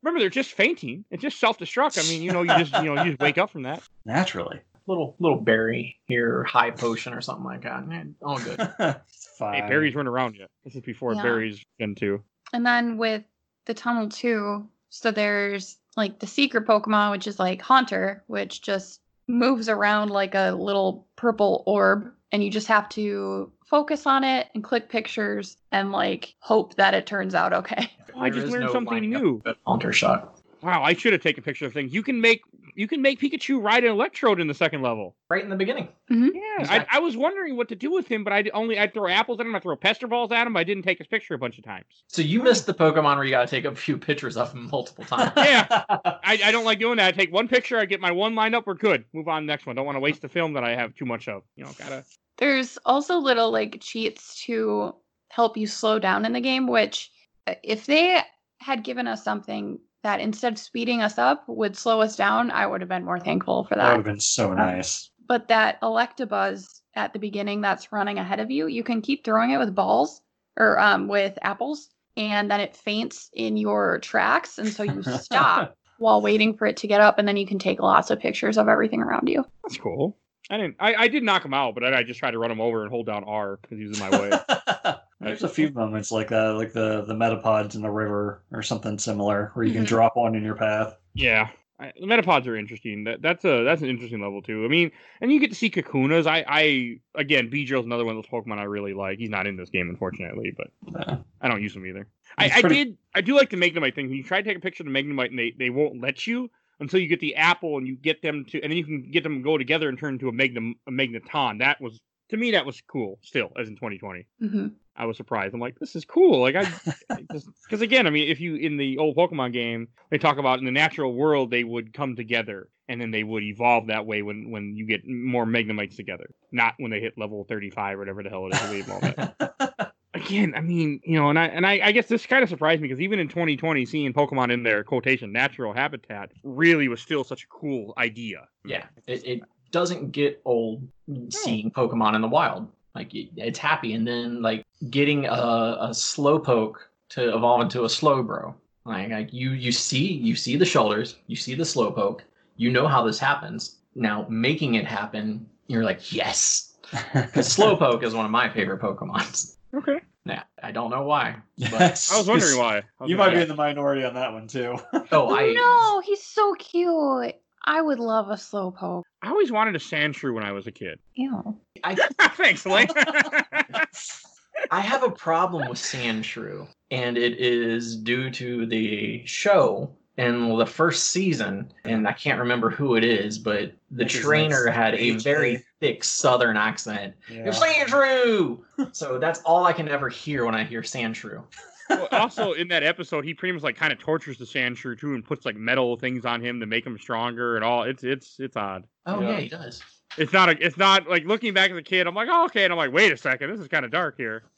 Remember, 0.03 0.21
they're 0.21 0.31
just 0.31 0.53
fainting. 0.53 1.05
It's 1.11 1.23
just 1.23 1.39
self-destruct. 1.39 1.99
I 1.99 2.09
mean, 2.09 2.23
you 2.23 2.33
know, 2.33 2.43
you 2.43 2.57
just 2.65 2.73
you 2.83 2.95
know 2.95 3.03
you 3.03 3.11
just 3.11 3.21
wake 3.21 3.37
up 3.39 3.51
from 3.51 3.63
that. 3.65 3.83
Naturally. 4.05 4.61
Little 4.89 5.15
little 5.21 5.41
berry 5.41 5.99
here, 6.07 6.43
high 6.45 6.71
potion 6.71 7.13
or 7.15 7.21
something 7.21 7.45
like 7.45 7.63
that. 7.63 7.85
All 8.23 8.39
good. 8.39 8.59
it's 9.07 9.29
fine. 9.39 9.63
Hey, 9.63 9.69
berries 9.69 9.95
weren't 9.95 10.09
around 10.09 10.37
yet. 10.37 10.49
This 10.65 10.75
is 10.75 10.81
before 10.83 11.15
Yeah. 11.15 11.23
berries 11.23 11.63
Gen 11.79 11.95
two. 11.95 12.23
And 12.53 12.65
then 12.67 12.97
with 12.97 13.23
the 13.67 13.75
tunnel 13.75 14.09
too, 14.09 14.69
so 14.89 15.11
there's 15.11 15.77
like 15.97 16.19
the 16.19 16.27
secret 16.27 16.67
Pokemon, 16.67 17.11
which 17.11 17.27
is 17.27 17.39
like 17.39 17.61
Haunter, 17.61 18.25
which 18.27 18.63
just 18.63 19.01
moves 19.29 19.69
around 19.69 20.09
like 20.11 20.35
a 20.35 20.53
little 20.53 21.07
purple 21.17 21.63
orb, 21.67 22.11
and 22.33 22.43
you 22.43 22.51
just 22.51 22.69
have 22.69 22.89
to 22.91 23.53
focus 23.67 24.07
on 24.07 24.25
it 24.25 24.49
and 24.55 24.65
click 24.65 24.89
pictures 24.89 25.59
and 25.71 25.93
like 25.93 26.35
hope 26.41 26.75
that 26.77 26.95
it 26.95 27.07
turns 27.07 27.35
out 27.35 27.53
okay. 27.53 27.91
Oh, 28.15 28.21
I 28.21 28.31
There 28.31 28.37
just 28.41 28.47
is 28.47 28.53
learned 28.53 28.65
no 28.67 28.73
something 28.73 28.95
lining 28.95 29.15
up 29.17 29.23
new. 29.23 29.43
a 29.45 29.55
Haunter 29.67 29.93
shot. 29.93 30.38
Wow, 30.63 30.83
I 30.83 30.95
should 30.95 31.13
have 31.13 31.23
taken 31.23 31.43
a 31.43 31.45
picture 31.45 31.67
of 31.67 31.73
things. 31.73 31.93
You 31.93 32.03
can 32.03 32.21
make 32.21 32.43
you 32.75 32.87
can 32.87 33.03
make 33.03 33.21
Pikachu 33.21 33.63
ride 33.63 33.85
an 33.85 33.91
Electrode 33.91 34.41
in 34.41 34.47
the 34.47 34.55
second 34.55 34.83
level. 34.83 35.17
Right 35.29 35.43
in 35.43 35.51
the 35.51 35.57
beginning. 35.57 35.89
Yeah, 36.09 36.29
He's 36.59 36.69
I, 36.69 36.87
I 36.93 36.99
was 37.01 37.17
wondering 37.17 37.57
what 37.57 37.69
to 37.69 37.75
do 37.75 37.93
with 37.93 38.07
him, 38.07 38.25
but 38.25 38.33
I 38.33 38.45
only 38.55 38.79
I'd 38.79 38.95
throw 38.95 39.09
apples 39.09 39.41
at 39.41 39.47
him, 39.47 39.55
I 39.55 39.61
throw 39.61 39.77
pester 39.77 40.07
balls 40.07 40.33
at 40.33 40.47
him. 40.47 40.57
I 40.57 40.65
didn't 40.65 40.83
take 40.83 40.99
his 40.99 41.07
picture 41.07 41.35
a 41.35 41.39
bunch 41.39 41.59
of 41.59 41.65
times. 41.65 41.87
So 42.09 42.23
you 42.23 42.43
missed 42.43 42.67
the 42.67 42.75
Pokemon 42.75 43.17
where 43.17 43.25
you 43.25 43.31
got 43.31 43.49
to 43.49 43.51
take 43.51 43.65
a 43.65 43.75
few 43.75 43.99
pictures 43.99 44.37
of 44.37 44.53
him 44.53 44.69
multiple 44.71 45.05
times. 45.05 45.33
Yeah. 45.49 45.67
I, 45.89 46.39
I 46.45 46.53
don't 46.53 46.65
like 46.65 46.79
doing 46.79 46.97
that. 46.99 47.07
I 47.07 47.17
take 47.17 47.33
one 47.33 47.49
picture, 47.49 47.79
I 47.79 47.85
get 47.85 48.01
my 48.01 48.11
one 48.11 48.35
lined 48.35 48.55
up, 48.55 48.67
we're 48.67 48.75
good. 48.75 49.05
Move 49.13 49.29
on 49.29 49.43
to 49.43 49.47
the 49.47 49.53
next 49.53 49.67
one. 49.67 49.77
Don't 49.77 49.87
want 49.87 49.97
to 49.97 50.01
waste 50.01 50.21
the 50.21 50.29
film 50.29 50.53
that 50.55 50.65
I 50.65 50.75
have 50.75 50.95
too 50.95 51.07
much 51.07 51.29
of. 51.29 51.43
You 51.57 51.65
know, 51.65 51.71
gotta. 51.79 52.05
There's 52.37 52.79
also 52.85 53.19
little 53.19 53.51
like 53.51 53.79
cheats 53.81 54.43
to 54.45 54.95
help 55.31 55.57
you 55.57 55.67
slow 55.67 55.99
down 55.99 56.25
in 56.25 56.33
the 56.33 56.41
game, 56.41 56.67
which 56.67 57.11
uh, 57.47 57.55
if 57.63 57.87
they 57.87 58.21
had 58.61 58.85
given 58.85 59.07
us 59.07 59.25
something 59.25 59.79
that 60.03 60.21
instead 60.21 60.53
of 60.53 60.59
speeding 60.59 61.03
us 61.03 61.19
up 61.19 61.45
would 61.49 61.77
slow 61.77 62.01
us 62.01 62.17
down, 62.17 62.51
I 62.51 62.67
would 62.67 62.81
have 62.81 62.89
been 62.89 63.05
more 63.05 63.21
thankful 63.21 63.65
for 63.65 63.75
That 63.75 63.83
That 63.83 63.89
would 63.91 64.07
have 64.07 64.15
been 64.15 64.21
so 64.21 64.55
nice. 64.55 65.11
But 65.27 65.49
that 65.49 65.81
Electabuzz 65.83 66.81
at 66.95 67.13
the 67.13 67.19
beginning 67.19 67.61
that's 67.61 67.93
running 67.93 68.19
ahead 68.19 68.41
of 68.41 68.51
you, 68.51 68.67
you 68.67 68.83
can 68.83 69.03
keep 69.03 69.25
throwing 69.25 69.51
it 69.51 69.59
with 69.59 69.75
balls 69.75 70.23
or 70.59 70.79
um, 70.79 71.09
with 71.09 71.39
apples, 71.43 71.89
and 72.17 72.51
then 72.51 72.61
it 72.61 72.77
faints 72.77 73.31
in 73.35 73.57
your 73.57 73.99
tracks, 74.01 74.59
and 74.59 74.69
so 74.69 74.83
you 74.83 75.03
stop 75.21 75.77
while 75.99 76.23
waiting 76.23 76.57
for 76.57 76.67
it 76.67 76.77
to 76.79 76.87
get 76.87 77.01
up, 77.01 77.19
and 77.19 77.29
then 77.29 77.37
you 77.37 77.47
can 77.47 77.59
take 77.59 77.81
lots 77.81 78.11
of 78.11 78.21
pictures 78.21 78.57
of 78.57 78.69
everything 78.69 79.03
around 79.03 79.29
you. 79.29 79.45
That's 79.63 79.77
cool. 79.77 80.17
I 80.51 80.57
didn't. 80.57 80.77
I, 80.81 80.95
I 80.95 81.09
did 81.09 81.23
knock 81.23 81.45
him 81.45 81.53
out, 81.53 81.75
but 81.75 81.85
I, 81.85 81.99
I 81.99 82.03
just 82.03 82.19
tried 82.19 82.31
to 82.31 82.39
run 82.39 82.51
him 82.51 82.61
over 82.61 82.83
and 82.83 82.91
hold 82.91 83.07
down 83.07 83.25
R 83.25 83.59
because 83.61 83.79
he 83.79 83.85
was 83.85 84.01
in 84.01 84.11
my 84.11 84.19
way. 84.19 84.95
There's 85.21 85.43
a 85.43 85.49
few 85.49 85.71
moments 85.73 86.13
like 86.13 86.29
that, 86.29 86.55
like 86.55 86.73
the 86.73 87.03
the 87.03 87.15
metapods 87.15 87.75
in 87.75 87.83
the 87.83 87.91
river 87.91 88.43
or 88.53 88.63
something 88.63 88.99
similar, 88.99 89.51
where 89.55 89.67
you 89.67 89.73
can 89.73 89.83
Mhm. 89.85 89.89
drop 89.89 90.17
one 90.17 90.35
in 90.35 90.45
your 90.45 90.55
path. 90.57 90.97
Yeah. 91.15 91.49
I, 91.81 91.93
the 92.01 92.07
metapods 92.07 92.47
are 92.49 92.57
interesting. 92.57 93.05
That 93.05 93.23
that's 93.23 93.45
a 93.45 93.63
that's 93.65 93.83
an 93.83 93.89
interesting 93.89 94.21
level 94.21 94.43
too. 94.43 94.65
I 94.65 94.69
mean, 94.69 94.91
and 95.21 95.33
you 95.33 95.39
get 95.41 95.51
to 95.51 95.57
see 95.57 95.71
Kakunas. 95.71 96.27
I 96.27 96.45
I 96.49 97.01
again, 97.15 97.51
Beedrill's 97.51 97.87
another 97.87 98.05
one 98.05 98.17
of 98.17 98.23
those 98.25 98.31
Pokemon 98.31 98.59
I 98.59 98.65
really 98.65 98.95
like. 98.95 99.19
He's 99.19 99.31
not 99.31 99.47
in 99.47 99.57
this 99.57 99.71
game, 99.71 99.89
unfortunately, 99.89 100.53
but 100.57 100.69
Yeah. 100.93 101.19
I 101.41 101.49
don't 101.49 101.63
use 101.63 101.75
him 101.77 101.87
either. 101.87 102.09
I, 102.37 102.45
He's 102.49 102.53
I 102.57 102.61
pretty- 102.61 102.85
did 102.85 102.99
I 103.15 103.21
do 103.21 103.35
like 103.37 103.51
the 103.51 103.57
Magnemite 103.57 103.95
thing. 103.95 104.11
You 104.11 104.23
try 104.25 104.41
to 104.43 104.49
take 104.49 104.57
a 104.57 104.61
picture 104.61 104.83
of 104.85 104.93
the 104.93 104.97
Magnemite 105.03 105.31
and 105.31 105.39
they, 105.39 105.53
they 105.59 105.71
won't 105.71 106.01
let 106.01 106.27
you 106.27 106.51
until 106.81 107.01
you 107.01 107.09
get 107.09 107.21
the 107.21 107.35
apple 107.37 107.77
and 107.79 107.87
you 107.89 107.97
get 107.97 108.23
them 108.23 108.45
to 108.47 108.61
and 108.63 108.71
then 108.73 108.77
you 108.77 108.85
can 108.85 109.11
get 109.11 109.23
them 109.25 109.37
to 109.39 109.43
go 109.43 109.57
together 109.59 109.89
and 109.89 109.99
turn 109.99 110.15
into 110.15 110.29
a 110.29 110.33
Magnum 110.33 110.75
a 110.89 110.91
Magneton. 110.93 111.59
That 111.61 111.81
was 111.81 112.01
to 112.31 112.37
me 112.37 112.51
that 112.53 112.67
was 112.67 112.81
cool 112.89 113.19
still 113.23 113.53
as 113.59 113.69
in 113.69 113.75
2020. 113.77 114.27
hmm 114.41 114.67
I 114.99 115.07
was 115.07 115.17
surprised. 115.17 115.55
I'm 115.55 115.61
like, 115.61 115.79
this 115.79 115.95
is 115.95 116.05
cool. 116.05 116.41
Like 116.41 116.57
I, 116.57 116.71
because 117.17 117.81
again, 117.81 118.07
I 118.07 118.11
mean, 118.11 118.29
if 118.29 118.41
you 118.41 118.57
in 118.57 118.77
the 118.77 118.99
old 118.99 119.17
Pokemon 119.17 119.53
game, 119.53 119.89
they 120.11 120.19
talk 120.19 120.39
about 120.39 120.59
in 120.59 120.65
the 120.65 120.73
natural 120.73 121.15
world 121.15 121.51
they 121.51 121.63
would 121.63 121.95
come 121.95 122.17
together 122.17 122.69
and 122.89 123.01
then 123.01 123.13
they 123.13 123.23
would 123.23 123.45
evolve 123.45 123.87
that 123.87 124.07
way 124.07 124.23
when 124.23 124.51
when 124.51 124.75
you 124.75 124.85
get 124.87 125.07
more 125.07 125.47
Magnemites 125.47 125.95
together, 125.95 126.29
not 126.51 126.75
when 126.79 126.91
they 126.91 127.01
hit 127.01 127.17
level 127.17 127.45
35 127.49 127.97
or 127.97 127.99
whatever 128.01 128.23
the 128.25 128.29
hell 128.29 128.49
it 128.49 128.55
is. 128.55 128.71
they 128.71 128.79
evolve 128.79 129.03
that. 129.03 129.93
Again, 130.15 130.55
I 130.57 130.63
mean, 130.63 131.01
you 131.05 131.17
know, 131.17 131.31
and 131.31 131.39
I 131.39 131.47
and 131.47 131.65
I, 131.65 131.81
I 131.85 131.93
guess 131.93 132.07
this 132.07 132.27
kind 132.27 132.43
of 132.43 132.49
surprised 132.49 132.83
me 132.83 132.89
because 132.89 133.01
even 133.01 133.21
in 133.21 133.29
2020, 133.29 133.87
seeing 133.87 134.13
Pokemon 134.13 134.53
in 134.53 134.65
their 134.65 134.83
quotation 134.83 135.31
natural 135.31 135.73
habitat 135.73 136.33
really 136.43 136.89
was 136.89 137.01
still 137.01 137.23
such 137.23 137.45
a 137.45 137.47
cool 137.47 137.95
idea. 137.99 138.49
Yeah, 138.65 138.87
it, 139.07 139.25
it 139.25 139.43
doesn't 139.71 140.11
get 140.11 140.41
old 140.45 140.89
seeing 141.31 141.71
Pokemon 141.71 142.17
in 142.17 142.23
the 142.23 142.29
wild. 142.29 142.69
Like 142.95 143.11
it's 143.13 143.59
happy, 143.59 143.95
and 143.95 144.07
then 144.07 144.43
like 144.43 144.65
getting 144.91 145.27
a, 145.27 145.31
a 145.31 145.89
Slowpoke 145.91 146.75
to 147.11 147.35
evolve 147.35 147.63
into 147.63 147.83
a 147.83 147.87
Slowbro. 147.89 148.55
Like, 148.85 149.11
like 149.11 149.33
you 149.33 149.51
you 149.51 149.73
see 149.73 150.13
you 150.13 150.35
see 150.35 150.57
the 150.57 150.65
shoulders, 150.65 151.17
you 151.27 151.37
see 151.37 151.55
the 151.55 151.65
Slowpoke, 151.65 152.21
you 152.57 152.71
know 152.71 152.87
how 152.87 153.05
this 153.05 153.19
happens. 153.19 153.77
Now 153.95 154.27
making 154.29 154.75
it 154.75 154.87
happen, 154.87 155.47
you're 155.67 155.85
like 155.85 156.13
yes, 156.13 156.79
because 157.13 157.55
Slowpoke 157.55 158.03
is 158.03 158.15
one 158.15 158.25
of 158.25 158.31
my 158.31 158.49
favorite 158.49 158.81
Pokemon. 158.81 159.55
Okay, 159.75 160.01
Yeah, 160.25 160.43
I 160.63 160.73
don't 160.73 160.91
know 160.91 161.03
why. 161.03 161.37
yes. 161.57 162.13
I 162.13 162.19
was 162.19 162.27
wondering 162.27 162.59
why. 162.59 162.79
I 162.79 162.83
was 163.01 163.11
You 163.11 163.17
might 163.17 163.35
be 163.35 163.41
in 163.41 163.49
the 163.49 163.55
minority 163.55 164.05
on 164.05 164.15
that 164.15 164.33
one 164.33 164.47
too. 164.47 164.77
Oh, 165.13 165.35
I 165.35 165.53
no, 165.55 166.01
he's 166.01 166.23
so 166.23 166.55
cute. 166.55 167.35
I 167.69 167.83
would 167.83 167.99
love 167.99 168.31
a 168.31 168.35
slowpoke. 168.35 169.03
I 169.21 169.29
always 169.29 169.53
wanted 169.53 169.77
a 169.77 169.79
Sandshrew 169.79 170.33
when 170.33 170.43
I 170.43 170.53
was 170.53 170.67
a 170.67 170.73
kid. 170.73 170.99
Ew. 171.17 171.55
I 171.85 171.95
Thanks, 172.31 172.65
Lane. 172.65 172.89
I 174.71 174.81
have 174.81 175.03
a 175.03 175.11
problem 175.11 175.69
with 175.69 175.79
Sandshrew, 175.79 176.67
and 176.91 177.19
it 177.19 177.39
is 177.39 177.95
due 177.97 178.31
to 178.31 178.65
the 178.65 179.23
show 179.27 179.91
in 180.17 180.57
the 180.57 180.65
first 180.65 181.11
season. 181.11 181.71
And 181.85 182.09
I 182.09 182.13
can't 182.13 182.41
remember 182.41 182.71
who 182.71 182.97
it 182.97 183.05
is, 183.05 183.39
but 183.39 183.73
the 183.91 184.05
His 184.05 184.15
trainer 184.15 184.65
name's 184.65 184.75
had 184.75 184.95
a 184.95 185.11
very 185.19 185.57
eh? 185.57 185.61
thick 185.81 186.05
Southern 186.05 186.57
accent. 186.57 187.15
Yeah. 187.31 187.45
You're 187.45 187.53
Sandshrew! 187.53 188.61
so 188.93 189.19
that's 189.19 189.41
all 189.43 189.67
I 189.67 189.75
can 189.75 189.89
ever 189.89 190.09
hear 190.09 190.47
when 190.47 190.55
I 190.55 190.65
hear 190.65 190.81
Sandshrew. 190.81 191.45
Well, 191.89 192.09
also 192.13 192.53
in 192.53 192.69
that 192.69 192.83
episode, 192.83 193.25
he 193.25 193.35
pretty 193.35 193.53
much 193.53 193.63
like 193.63 193.77
kind 193.77 193.93
of 193.93 193.99
tortures 193.99 194.39
the 194.39 194.45
Sandshrew 194.45 194.99
too, 194.99 195.15
and 195.15 195.25
puts 195.25 195.45
like 195.47 195.57
metal 195.57 195.97
things 195.97 196.25
on 196.25 196.41
him 196.41 196.61
to 196.61 196.67
make 196.67 196.87
him 196.87 196.99
stronger 196.99 197.57
and 197.57 197.65
all. 197.65 197.83
It's 197.85 198.05
it's 198.05 198.39
it's 198.39 198.57
odd. 198.57 198.85
Oh 199.07 199.21
Yeah. 199.21 199.31
yeah, 199.31 199.41
he 199.41 199.49
does. 199.49 199.83
It's 200.17 200.33
not 200.33 200.49
a. 200.49 200.53
It's 200.65 200.77
not 200.79 201.09
like 201.09 201.25
looking 201.27 201.53
back 201.55 201.71
as 201.71 201.77
a 201.77 201.83
kid. 201.83 202.07
I'm 202.07 202.15
like, 202.15 202.29
oh, 202.31 202.47
okay, 202.47 202.65
and 202.65 202.73
I'm 202.73 202.79
like, 202.79 202.93
wait 202.93 203.13
a 203.13 203.17
second, 203.17 203.51
this 203.51 203.61
is 203.61 203.69
kind 203.69 203.85
of 203.85 203.91
dark 203.91 204.17
here. 204.17 204.45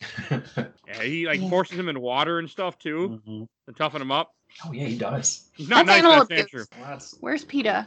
Yeah, 0.86 1.02
he 1.04 1.26
like 1.26 1.40
Yeah. 1.40 1.48
forces 1.50 1.78
him 1.78 1.88
in 1.88 2.00
water 2.00 2.38
and 2.40 2.50
stuff 2.50 2.76
too 2.78 3.20
Mhm. 3.28 3.46
to 3.68 3.72
toughen 3.74 4.02
him 4.02 4.10
up. 4.10 4.32
oh 4.66 4.72
yeah, 4.72 4.86
he 4.86 4.98
does. 4.98 5.48
He's 5.54 5.68
not 5.68 5.86
That's 5.86 6.02
nice 6.02 6.28
that. 6.28 6.48
Sandshrew. 6.50 6.66
That's 6.82 7.16
Where's 7.20 7.44
PETA? 7.44 7.86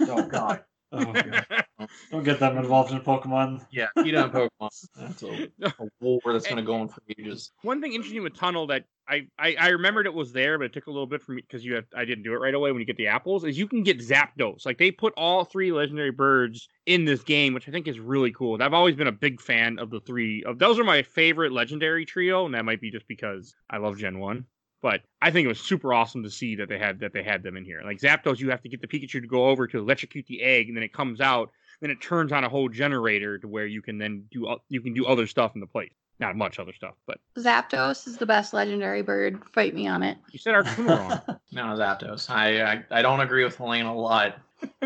oh 0.00 0.26
god. 0.26 0.62
Oh, 0.92 1.86
Don't 2.10 2.22
get 2.22 2.38
them 2.38 2.58
involved 2.58 2.92
in 2.92 3.00
Pokemon. 3.00 3.64
Yeah, 3.70 3.88
you 4.04 4.12
know 4.12 4.28
Pokemon. 4.28 4.70
That's 4.96 5.22
a, 5.22 5.48
a 5.62 5.88
war 6.00 6.20
that's 6.26 6.46
gonna 6.46 6.62
go 6.62 6.74
on 6.74 6.88
for 6.88 7.00
ages. 7.18 7.50
One 7.62 7.80
thing 7.80 7.94
interesting 7.94 8.22
with 8.22 8.36
Tunnel 8.36 8.66
that 8.68 8.84
I, 9.08 9.26
I, 9.38 9.56
I 9.58 9.68
remembered 9.68 10.06
it 10.06 10.14
was 10.14 10.32
there, 10.32 10.58
but 10.58 10.64
it 10.64 10.72
took 10.72 10.86
a 10.86 10.90
little 10.90 11.06
bit 11.06 11.22
for 11.22 11.32
me 11.32 11.42
because 11.42 11.64
you 11.64 11.74
have 11.74 11.84
I 11.96 12.04
didn't 12.04 12.24
do 12.24 12.34
it 12.34 12.38
right 12.38 12.54
away 12.54 12.70
when 12.70 12.80
you 12.80 12.86
get 12.86 12.96
the 12.96 13.08
apples. 13.08 13.44
Is 13.44 13.58
you 13.58 13.66
can 13.66 13.82
get 13.82 13.98
Zapdos. 13.98 14.64
Like 14.64 14.78
they 14.78 14.90
put 14.90 15.14
all 15.16 15.44
three 15.44 15.72
legendary 15.72 16.12
birds 16.12 16.68
in 16.86 17.04
this 17.04 17.22
game, 17.22 17.54
which 17.54 17.68
I 17.68 17.72
think 17.72 17.88
is 17.88 17.98
really 17.98 18.32
cool. 18.32 18.54
And 18.54 18.62
I've 18.62 18.74
always 18.74 18.94
been 18.94 19.08
a 19.08 19.12
big 19.12 19.40
fan 19.40 19.78
of 19.78 19.90
the 19.90 20.00
three 20.00 20.44
of 20.44 20.58
those 20.58 20.78
are 20.78 20.84
my 20.84 21.02
favorite 21.02 21.52
legendary 21.52 22.04
trio, 22.04 22.44
and 22.46 22.54
that 22.54 22.64
might 22.64 22.80
be 22.80 22.90
just 22.90 23.08
because 23.08 23.54
I 23.70 23.78
love 23.78 23.98
Gen 23.98 24.18
One. 24.18 24.46
But 24.82 25.02
I 25.22 25.30
think 25.30 25.44
it 25.44 25.48
was 25.48 25.60
super 25.60 25.94
awesome 25.94 26.24
to 26.24 26.30
see 26.30 26.56
that 26.56 26.68
they 26.68 26.78
had 26.78 26.98
that 27.00 27.12
they 27.12 27.22
had 27.22 27.42
them 27.44 27.56
in 27.56 27.64
here. 27.64 27.80
Like 27.84 28.00
Zapdos, 28.00 28.40
you 28.40 28.50
have 28.50 28.60
to 28.62 28.68
get 28.68 28.80
the 28.80 28.88
Pikachu 28.88 29.20
to 29.20 29.26
go 29.28 29.46
over 29.46 29.66
to 29.68 29.78
electrocute 29.78 30.26
the 30.26 30.42
egg, 30.42 30.66
and 30.68 30.76
then 30.76 30.82
it 30.82 30.92
comes 30.92 31.20
out, 31.20 31.50
then 31.80 31.90
it 31.90 32.00
turns 32.02 32.32
on 32.32 32.42
a 32.44 32.48
whole 32.48 32.68
generator 32.68 33.38
to 33.38 33.46
where 33.48 33.66
you 33.66 33.80
can 33.80 33.96
then 33.98 34.24
do 34.32 34.56
you 34.68 34.80
can 34.80 34.92
do 34.92 35.06
other 35.06 35.26
stuff 35.26 35.52
in 35.54 35.60
the 35.60 35.66
place. 35.68 35.92
Not 36.18 36.36
much 36.36 36.58
other 36.58 36.72
stuff, 36.72 36.94
but 37.06 37.18
Zapdos 37.38 38.06
is 38.06 38.16
the 38.16 38.26
best 38.26 38.52
legendary 38.52 39.02
bird. 39.02 39.42
Fight 39.52 39.74
me 39.74 39.88
on 39.88 40.02
it. 40.02 40.18
you 40.30 40.38
said 40.38 40.54
Articuno 40.54 40.98
wrong. 40.98 41.20
No, 41.52 41.62
Zapdos. 41.76 42.30
I, 42.30 42.62
I 42.62 42.84
I 42.90 43.02
don't 43.02 43.20
agree 43.20 43.44
with 43.44 43.56
Helene 43.56 43.86
a 43.86 43.94
lot. 43.94 44.36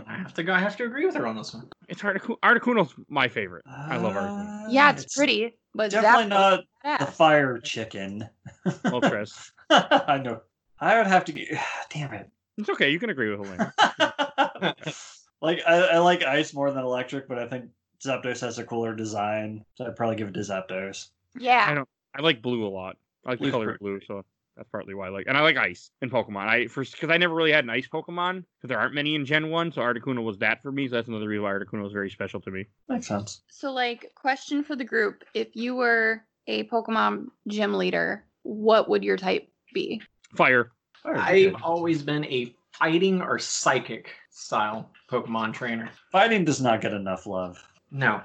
I 0.06 0.14
have 0.16 0.32
to 0.35 0.42
go. 0.42 0.52
I 0.54 0.59
have 0.59 0.76
to 0.78 0.85
agree 0.85 1.04
with 1.06 1.14
her 1.16 1.26
on 1.26 1.37
this 1.37 1.52
one. 1.54 1.68
It's 1.88 2.02
Articuno. 2.02 2.37
Articuno's 2.42 2.94
my 3.09 3.28
favorite. 3.28 3.64
I 3.66 3.96
love 3.96 4.14
Articuno. 4.14 4.66
Uh, 4.66 4.70
Yeah, 4.70 4.90
it's, 4.92 5.14
pretty, 5.16 5.59
but 5.74 5.90
Definitely 5.90 6.35
Zapdos 6.37 6.62
not 6.85 7.00
the 7.00 7.06
fire 7.06 7.59
chicken. 7.59 8.28
Moltres. 8.66 9.50
I 9.70 10.18
know. 10.22 10.40
I 10.81 10.98
would 10.98 11.07
have 11.07 11.24
to 11.26 11.33
get. 11.33 11.48
Damn 11.90 12.12
it. 12.14 12.31
It's 12.59 12.68
okay. 12.70 12.90
You 12.90 12.98
can 12.98 13.11
agree 13.11 13.31
with 13.35 13.40
Helene. 13.46 13.72
like 15.42 15.61
I, 15.66 15.74
I 15.94 15.98
like 15.98 16.22
ice 16.22 16.55
more 16.55 16.70
than 16.70 16.83
electric, 16.85 17.29
but 17.29 17.38
I 17.38 17.46
think 17.48 17.66
Zapdos 18.05 18.40
has 18.40 18.59
a 18.59 18.64
cooler 18.64 18.94
design, 18.94 19.64
so 19.74 19.87
I'd 19.87 19.96
probably 19.96 20.16
give 20.16 20.29
it 20.29 20.35
to 20.35 20.40
Zapdos. 20.40 21.09
I 21.37 21.40
Yeah. 21.40 21.74
don't. 21.74 21.88
I 22.16 22.22
like 22.22 22.40
blue 22.42 22.66
a 22.66 22.68
lot. 22.68 22.96
I 23.26 23.31
like 23.31 23.40
the 23.40 23.50
color 23.50 23.64
pretty- 23.66 23.79
blue, 23.81 24.00
so 24.07 24.24
that's 24.57 24.68
partly 24.70 24.94
why 24.94 25.07
I 25.07 25.11
like. 25.11 25.26
And 25.29 25.37
I 25.37 25.42
like 25.42 25.59
ice 25.59 25.90
in 26.00 26.09
Pokemon. 26.09 26.48
I 26.48 26.66
first 26.66 26.92
because 26.92 27.11
I 27.11 27.18
never 27.18 27.35
really 27.35 27.52
had 27.52 27.64
an 27.64 27.70
ice 27.70 27.87
Pokemon 27.88 28.37
because 28.59 28.68
there 28.68 28.79
aren't 28.79 28.94
many 28.94 29.14
in 29.14 29.26
Gen 29.26 29.50
One, 29.50 29.70
so 29.72 29.83
Articuno 29.83 30.22
was 30.24 30.38
that 30.38 30.62
for 30.62 30.72
me. 30.72 30.88
So 30.88 30.94
that's 30.94 31.09
another 31.09 31.29
reason 31.29 31.42
why 31.42 31.50
Articuno 31.52 31.87
is 31.87 31.92
very 31.92 32.09
special 32.11 32.40
to 32.40 32.50
me. 32.50 32.64
Makes 32.88 33.09
sense. 33.09 33.42
So, 33.48 33.72
like, 33.72 34.12
question 34.14 34.64
for 34.64 34.76
the 34.76 34.85
group: 34.85 35.24
If 35.35 35.48
you 35.55 35.74
were 35.76 36.22
a 36.46 36.64
Pokemon 36.68 37.26
gym 37.48 37.74
leader, 37.74 38.24
what 38.44 38.88
would 38.88 39.05
your 39.05 39.18
type 39.18 39.48
be? 39.76 40.02
Fire. 40.34 40.72
Fire's 41.02 41.20
I've 41.20 41.52
good. 41.52 41.62
always 41.62 42.02
been 42.02 42.24
a 42.24 42.54
fighting 42.72 43.20
or 43.22 43.38
psychic 43.38 44.10
style 44.30 44.90
Pokemon 45.10 45.52
trainer. 45.52 45.90
Fighting 46.10 46.44
does 46.44 46.60
not 46.60 46.80
get 46.80 46.92
enough 46.92 47.26
love. 47.26 47.62
No, 47.90 48.20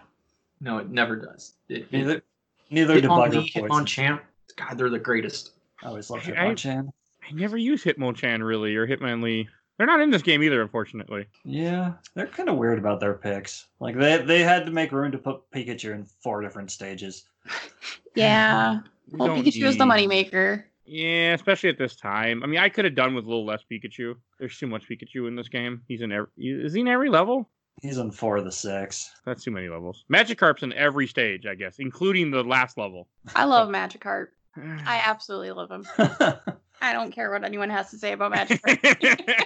no, 0.62 0.78
it 0.80 0.90
never 0.90 1.16
does. 1.16 1.54
It, 1.70 1.82
it, 1.84 1.92
Neither. 1.92 2.22
Neither 2.70 3.02
do 3.02 3.08
Hitmonlee, 3.08 3.52
Bugger 3.54 3.68
Hitmonchan, 3.70 3.86
Champ. 3.88 4.22
God, 4.56 4.78
they're 4.78 4.90
the 4.90 4.98
greatest. 5.00 5.52
I 5.84 5.88
always 5.88 6.10
loved 6.10 6.30
I- 6.30 6.32
I- 6.32 6.36
Hitmonchan. 6.50 6.90
I 7.30 7.34
never 7.34 7.58
use 7.58 7.84
Hitmonchan 7.84 8.46
really 8.46 8.76
or 8.76 8.88
Hitmonlee. 8.88 9.48
They're 9.78 9.88
not 9.88 10.00
in 10.02 10.10
this 10.10 10.22
game 10.22 10.42
either, 10.44 10.62
unfortunately. 10.62 11.26
Yeah, 11.44 11.94
they're 12.14 12.28
kind 12.28 12.50
of 12.50 12.58
weird 12.58 12.78
about 12.80 13.00
their 13.00 13.14
picks. 13.14 13.68
Like 13.80 13.98
they 13.98 14.18
they 14.20 14.40
had 14.44 14.66
to 14.66 14.72
make 14.72 14.92
room 14.92 15.12
to 15.12 15.18
put 15.18 15.50
Pikachu 15.52 15.94
in 15.94 16.06
four 16.24 16.42
different 16.42 16.72
stages. 16.72 17.26
Yeah. 18.16 18.80
Well, 19.14 19.28
don't 19.28 19.44
Pikachu 19.44 19.66
is 19.66 19.78
the 19.78 19.84
moneymaker. 19.84 20.64
Yeah, 20.92 21.36
especially 21.36 21.70
at 21.70 21.78
this 21.78 21.96
time. 21.96 22.44
I 22.44 22.48
mean, 22.48 22.60
I 22.60 22.68
could 22.68 22.84
have 22.84 22.96
done 22.96 23.16
with 23.16 23.24
a 23.24 23.28
little 23.30 23.46
less 23.46 23.64
Pikachu. 23.72 24.14
There's 24.40 24.58
too 24.58 24.68
much 24.68 24.90
Pikachu 24.90 25.26
in 25.26 25.38
this 25.38 25.48
game. 25.48 25.84
He's 25.88 26.02
in 26.02 26.12
every. 26.12 26.28
Is 26.38 26.74
he 26.74 26.82
in 26.82 26.90
every 26.90 27.10
level? 27.10 27.50
He's 27.82 27.98
in 27.98 28.12
four 28.12 28.36
of 28.36 28.44
the 28.44 28.52
six. 28.52 29.10
That's 29.26 29.42
too 29.42 29.52
many 29.52 29.70
levels. 29.70 30.04
Magikarp's 30.12 30.64
in 30.64 30.74
every 30.74 31.08
stage, 31.08 31.46
I 31.46 31.56
guess, 31.56 31.78
including 31.80 32.30
the 32.30 32.44
last 32.44 32.78
level. 32.78 33.08
I 33.34 33.46
love 33.46 33.70
Magikarp. 33.70 34.28
I 34.58 35.02
absolutely 35.06 35.52
love 35.52 35.72
him. 35.72 35.88
I 36.82 36.92
don't 36.92 37.12
care 37.14 37.32
what 37.32 37.46
anyone 37.46 37.70
has 37.70 37.90
to 37.92 37.98
say 37.98 38.12
about 38.12 38.34
Magikarp. 38.34 39.46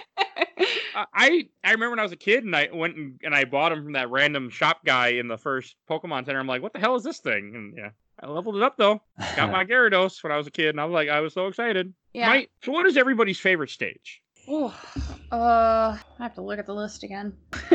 I 0.96 1.48
I 1.62 1.70
remember 1.70 1.90
when 1.90 2.00
I 2.00 2.02
was 2.02 2.10
a 2.10 2.16
kid 2.16 2.42
and 2.42 2.56
I 2.56 2.70
went 2.72 2.96
and, 2.96 3.20
and 3.22 3.36
I 3.36 3.44
bought 3.44 3.70
him 3.70 3.84
from 3.84 3.92
that 3.92 4.10
random 4.10 4.50
shop 4.50 4.84
guy 4.84 5.08
in 5.10 5.28
the 5.28 5.38
first 5.38 5.76
Pokemon 5.88 6.26
Center. 6.26 6.40
I'm 6.40 6.48
like, 6.48 6.62
what 6.62 6.72
the 6.72 6.80
hell 6.80 6.96
is 6.96 7.04
this 7.04 7.20
thing? 7.20 7.52
And 7.54 7.74
yeah, 7.76 7.90
I 8.22 8.28
leveled 8.28 8.56
it 8.56 8.62
up 8.62 8.76
though. 8.76 9.02
Got 9.36 9.50
my 9.52 9.64
Gyarados 9.68 10.22
when 10.22 10.32
I 10.32 10.36
was 10.36 10.46
a 10.46 10.50
kid, 10.50 10.70
and 10.70 10.80
I 10.80 10.84
was 10.84 10.94
like, 10.94 11.08
I 11.08 11.20
was 11.20 11.34
so 11.34 11.46
excited. 11.48 11.92
yeah. 12.14 12.28
My, 12.28 12.48
so, 12.64 12.72
what 12.72 12.86
is 12.86 12.96
everybody's 12.96 13.38
favorite 13.40 13.70
stage? 13.70 14.22
Ooh, 14.48 14.72
uh, 15.32 15.96
I 15.98 16.00
have 16.18 16.34
to 16.36 16.40
look 16.42 16.58
at 16.58 16.66
the 16.66 16.74
list 16.74 17.02
again. 17.02 17.36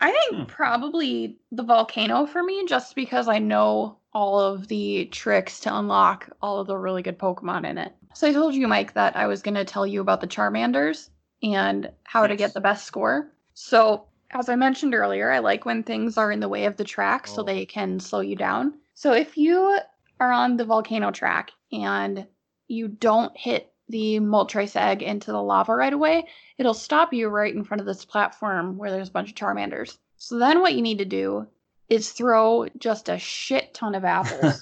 I 0.00 0.12
think 0.12 0.36
Hmm. 0.36 0.44
probably 0.44 1.38
the 1.50 1.62
volcano 1.64 2.24
for 2.26 2.42
me, 2.42 2.64
just 2.66 2.94
because 2.94 3.26
I 3.28 3.38
know 3.38 3.98
all 4.12 4.38
of 4.40 4.68
the 4.68 5.06
tricks 5.06 5.60
to 5.60 5.76
unlock 5.76 6.28
all 6.40 6.60
of 6.60 6.66
the 6.66 6.76
really 6.76 7.02
good 7.02 7.18
Pokemon 7.18 7.68
in 7.68 7.78
it. 7.78 7.92
So 8.14 8.28
I 8.28 8.32
told 8.32 8.54
you, 8.54 8.68
Mike, 8.68 8.94
that 8.94 9.16
I 9.16 9.26
was 9.26 9.42
going 9.42 9.54
to 9.56 9.64
tell 9.64 9.86
you 9.86 10.00
about 10.00 10.20
the 10.20 10.26
Charmanders 10.28 11.10
and 11.42 11.90
how 12.04 12.26
to 12.26 12.36
get 12.36 12.54
the 12.54 12.60
best 12.60 12.86
score. 12.86 13.32
So, 13.54 14.04
as 14.30 14.48
I 14.48 14.56
mentioned 14.56 14.94
earlier, 14.94 15.30
I 15.30 15.40
like 15.40 15.64
when 15.64 15.82
things 15.82 16.16
are 16.16 16.30
in 16.32 16.40
the 16.40 16.48
way 16.48 16.64
of 16.66 16.76
the 16.76 16.84
track 16.84 17.26
so 17.26 17.42
Oh. 17.42 17.44
they 17.44 17.66
can 17.66 17.98
slow 18.00 18.20
you 18.20 18.36
down. 18.36 18.74
So 18.98 19.12
if 19.12 19.36
you 19.38 19.78
are 20.18 20.32
on 20.32 20.56
the 20.56 20.64
volcano 20.64 21.12
track 21.12 21.52
and 21.70 22.26
you 22.66 22.88
don't 22.88 23.30
hit 23.38 23.72
the 23.88 24.18
Moltres 24.18 24.74
egg 24.74 25.04
into 25.04 25.30
the 25.30 25.40
lava 25.40 25.76
right 25.76 25.92
away, 25.92 26.26
it'll 26.56 26.74
stop 26.74 27.12
you 27.12 27.28
right 27.28 27.54
in 27.54 27.62
front 27.62 27.80
of 27.80 27.86
this 27.86 28.04
platform 28.04 28.76
where 28.76 28.90
there's 28.90 29.10
a 29.10 29.12
bunch 29.12 29.28
of 29.28 29.36
Charmanders. 29.36 29.98
So 30.16 30.40
then 30.40 30.62
what 30.62 30.74
you 30.74 30.82
need 30.82 30.98
to 30.98 31.04
do 31.04 31.46
is 31.88 32.10
throw 32.10 32.66
just 32.76 33.08
a 33.08 33.20
shit 33.20 33.72
ton 33.72 33.94
of 33.94 34.04
apples 34.04 34.60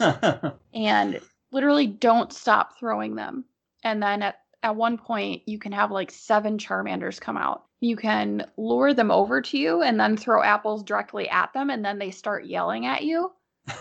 and 0.74 1.18
literally 1.50 1.86
don't 1.86 2.30
stop 2.30 2.78
throwing 2.78 3.14
them. 3.14 3.46
And 3.84 4.02
then 4.02 4.22
at, 4.22 4.40
at 4.62 4.76
one 4.76 4.98
point, 4.98 5.44
you 5.46 5.58
can 5.58 5.72
have 5.72 5.90
like 5.90 6.10
seven 6.10 6.58
Charmanders 6.58 7.18
come 7.18 7.38
out. 7.38 7.64
You 7.80 7.96
can 7.96 8.44
lure 8.58 8.92
them 8.92 9.10
over 9.10 9.40
to 9.40 9.56
you 9.56 9.80
and 9.80 9.98
then 9.98 10.14
throw 10.14 10.42
apples 10.42 10.82
directly 10.82 11.26
at 11.26 11.54
them, 11.54 11.70
and 11.70 11.82
then 11.82 11.98
they 11.98 12.10
start 12.10 12.44
yelling 12.44 12.84
at 12.84 13.02
you 13.02 13.32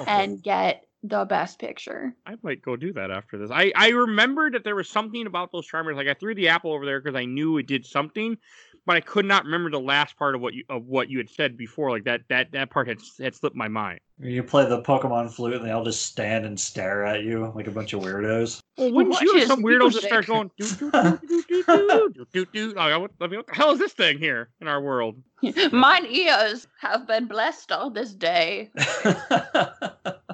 and 0.08 0.42
get 0.42 0.86
the 1.04 1.26
best 1.26 1.60
picture. 1.60 2.16
I 2.26 2.36
might 2.42 2.62
go 2.62 2.76
do 2.76 2.94
that 2.94 3.12
after 3.12 3.38
this. 3.38 3.52
I, 3.52 3.72
I 3.76 3.90
remembered 3.90 4.54
that 4.54 4.64
there 4.64 4.76
was 4.76 4.90
something 4.90 5.28
about 5.28 5.52
those 5.52 5.68
charmers. 5.68 5.96
Like 5.96 6.08
I 6.08 6.14
threw 6.14 6.34
the 6.34 6.48
apple 6.48 6.74
over 6.74 6.86
there 6.86 7.00
because 7.00 7.16
I 7.16 7.26
knew 7.26 7.58
it 7.58 7.68
did 7.68 7.86
something, 7.86 8.38
but 8.86 8.98
I 8.98 9.02
could 9.02 9.26
not 9.26 9.46
remember 9.46 9.70
the 9.70 9.80
last 9.80 10.18
part 10.18 10.36
of 10.36 10.42
what 10.42 10.54
you 10.54 10.64
of 10.70 10.86
what 10.86 11.10
you 11.10 11.18
had 11.18 11.30
said 11.30 11.58
before. 11.58 11.90
Like 11.92 12.04
that 12.06 12.22
that 12.30 12.52
that 12.52 12.70
part 12.70 12.88
had 12.88 13.00
had 13.20 13.36
slipped 13.36 13.56
my 13.56 13.68
mind. 13.68 14.00
you 14.20 14.44
play 14.44 14.68
the 14.68 14.82
Pokemon 14.82 15.32
flute 15.32 15.56
and 15.56 15.66
they 15.66 15.72
all 15.72 15.84
just 15.84 16.06
stand 16.06 16.46
and 16.46 16.60
stare 16.60 17.04
at 17.04 17.24
you 17.24 17.52
like 17.56 17.68
a 17.68 17.72
bunch 17.72 17.94
of 17.94 18.02
weirdos. 18.02 18.62
Well, 18.78 18.92
wouldn't 18.92 19.22
you 19.22 19.40
have 19.40 19.48
some 19.48 19.64
weirdos 19.64 19.94
just 19.94 20.06
start 20.06 20.28
going 20.28 20.52
do 20.58 20.68
do 20.68 20.92
do 20.92 21.08
do 21.32 21.44
do 21.48 21.64
do 21.64 22.10
do 22.14 22.26
do 22.32 22.46
do? 22.46 22.74
Like, 22.74 23.00
what, 23.00 23.12
I 23.22 23.28
mean, 23.28 23.40
what 23.40 23.48
the 23.48 23.56
hell 23.56 23.72
is 23.72 23.80
this 23.80 23.94
thing 23.94 24.18
here 24.18 24.50
in 24.62 24.68
our 24.68 24.82
world? 24.82 25.22
Mine 25.72 26.06
ears 26.06 26.68
have 26.80 27.08
been 27.08 27.26
blessed 27.26 27.72
on 27.72 27.94
this 27.94 28.14
day. 28.14 28.72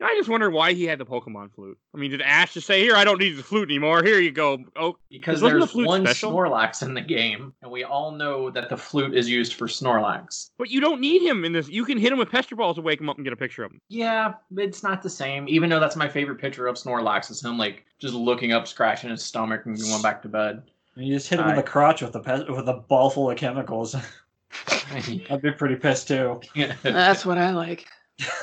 I 0.00 0.14
just 0.16 0.28
wonder 0.28 0.48
why 0.48 0.74
he 0.74 0.84
had 0.84 0.98
the 1.00 1.04
Pokemon 1.06 1.52
flute. 1.54 1.76
I 1.92 1.98
mean, 1.98 2.12
did 2.12 2.22
Ash 2.22 2.54
just 2.54 2.66
say, 2.68 2.80
"Here, 2.80 2.94
I 2.94 3.02
don't 3.02 3.18
need 3.18 3.36
the 3.36 3.42
flute 3.42 3.68
anymore. 3.68 4.04
Here 4.04 4.20
you 4.20 4.30
go." 4.30 4.58
Oh, 4.76 4.96
Because 5.10 5.42
Wasn't 5.42 5.54
the 5.54 5.58
there's 5.66 5.70
flute 5.72 5.86
one 5.88 6.04
special? 6.06 6.32
Snorlax 6.32 6.82
in 6.82 6.94
the 6.94 7.00
game, 7.00 7.52
and 7.62 7.70
we 7.70 7.82
all 7.82 8.12
know 8.12 8.48
that 8.50 8.68
the 8.68 8.76
flute 8.76 9.14
is 9.16 9.28
used 9.28 9.54
for 9.54 9.66
Snorlax. 9.66 10.50
but 10.56 10.70
you 10.70 10.80
don't 10.80 11.00
need 11.00 11.22
him 11.22 11.44
in 11.44 11.52
this. 11.52 11.68
You 11.68 11.84
can 11.84 11.98
hit 11.98 12.12
him 12.12 12.18
with 12.18 12.30
Pester 12.30 12.54
Balls 12.54 12.76
to 12.76 12.82
wake 12.82 13.00
him 13.00 13.08
up 13.10 13.16
and 13.16 13.24
get 13.24 13.32
a 13.32 13.36
picture 13.36 13.64
of 13.64 13.72
him. 13.72 13.80
Yeah, 13.88 14.34
it's 14.56 14.84
not 14.84 15.02
the 15.02 15.10
same. 15.10 15.48
Even 15.48 15.68
though 15.68 15.80
that's 15.80 15.96
my 15.96 16.08
favorite 16.08 16.40
picture 16.40 16.68
of 16.68 16.76
Snorlax, 16.76 17.30
is 17.30 17.44
him 17.44 17.58
like 17.58 17.84
just 17.98 18.14
looking 18.14 18.52
up, 18.52 18.68
scratching 18.68 19.10
his 19.10 19.24
stomach, 19.24 19.66
and 19.66 19.76
going 19.80 20.00
back 20.02 20.22
to 20.22 20.28
bed. 20.28 20.62
you 20.94 21.12
just 21.12 21.28
hit 21.28 21.40
him 21.40 21.48
in 21.48 21.56
the 21.56 21.62
crotch 21.62 22.02
with 22.02 22.14
a 22.14 22.20
pe- 22.20 22.48
with 22.48 22.68
a 22.68 22.74
ball 22.88 23.10
full 23.10 23.30
of 23.32 23.36
chemicals. 23.36 23.96
I'd 24.92 25.42
be 25.42 25.50
pretty 25.50 25.74
pissed 25.76 26.06
too. 26.08 26.40
That's 26.82 27.26
what 27.26 27.36
I 27.36 27.50
like. 27.50 27.86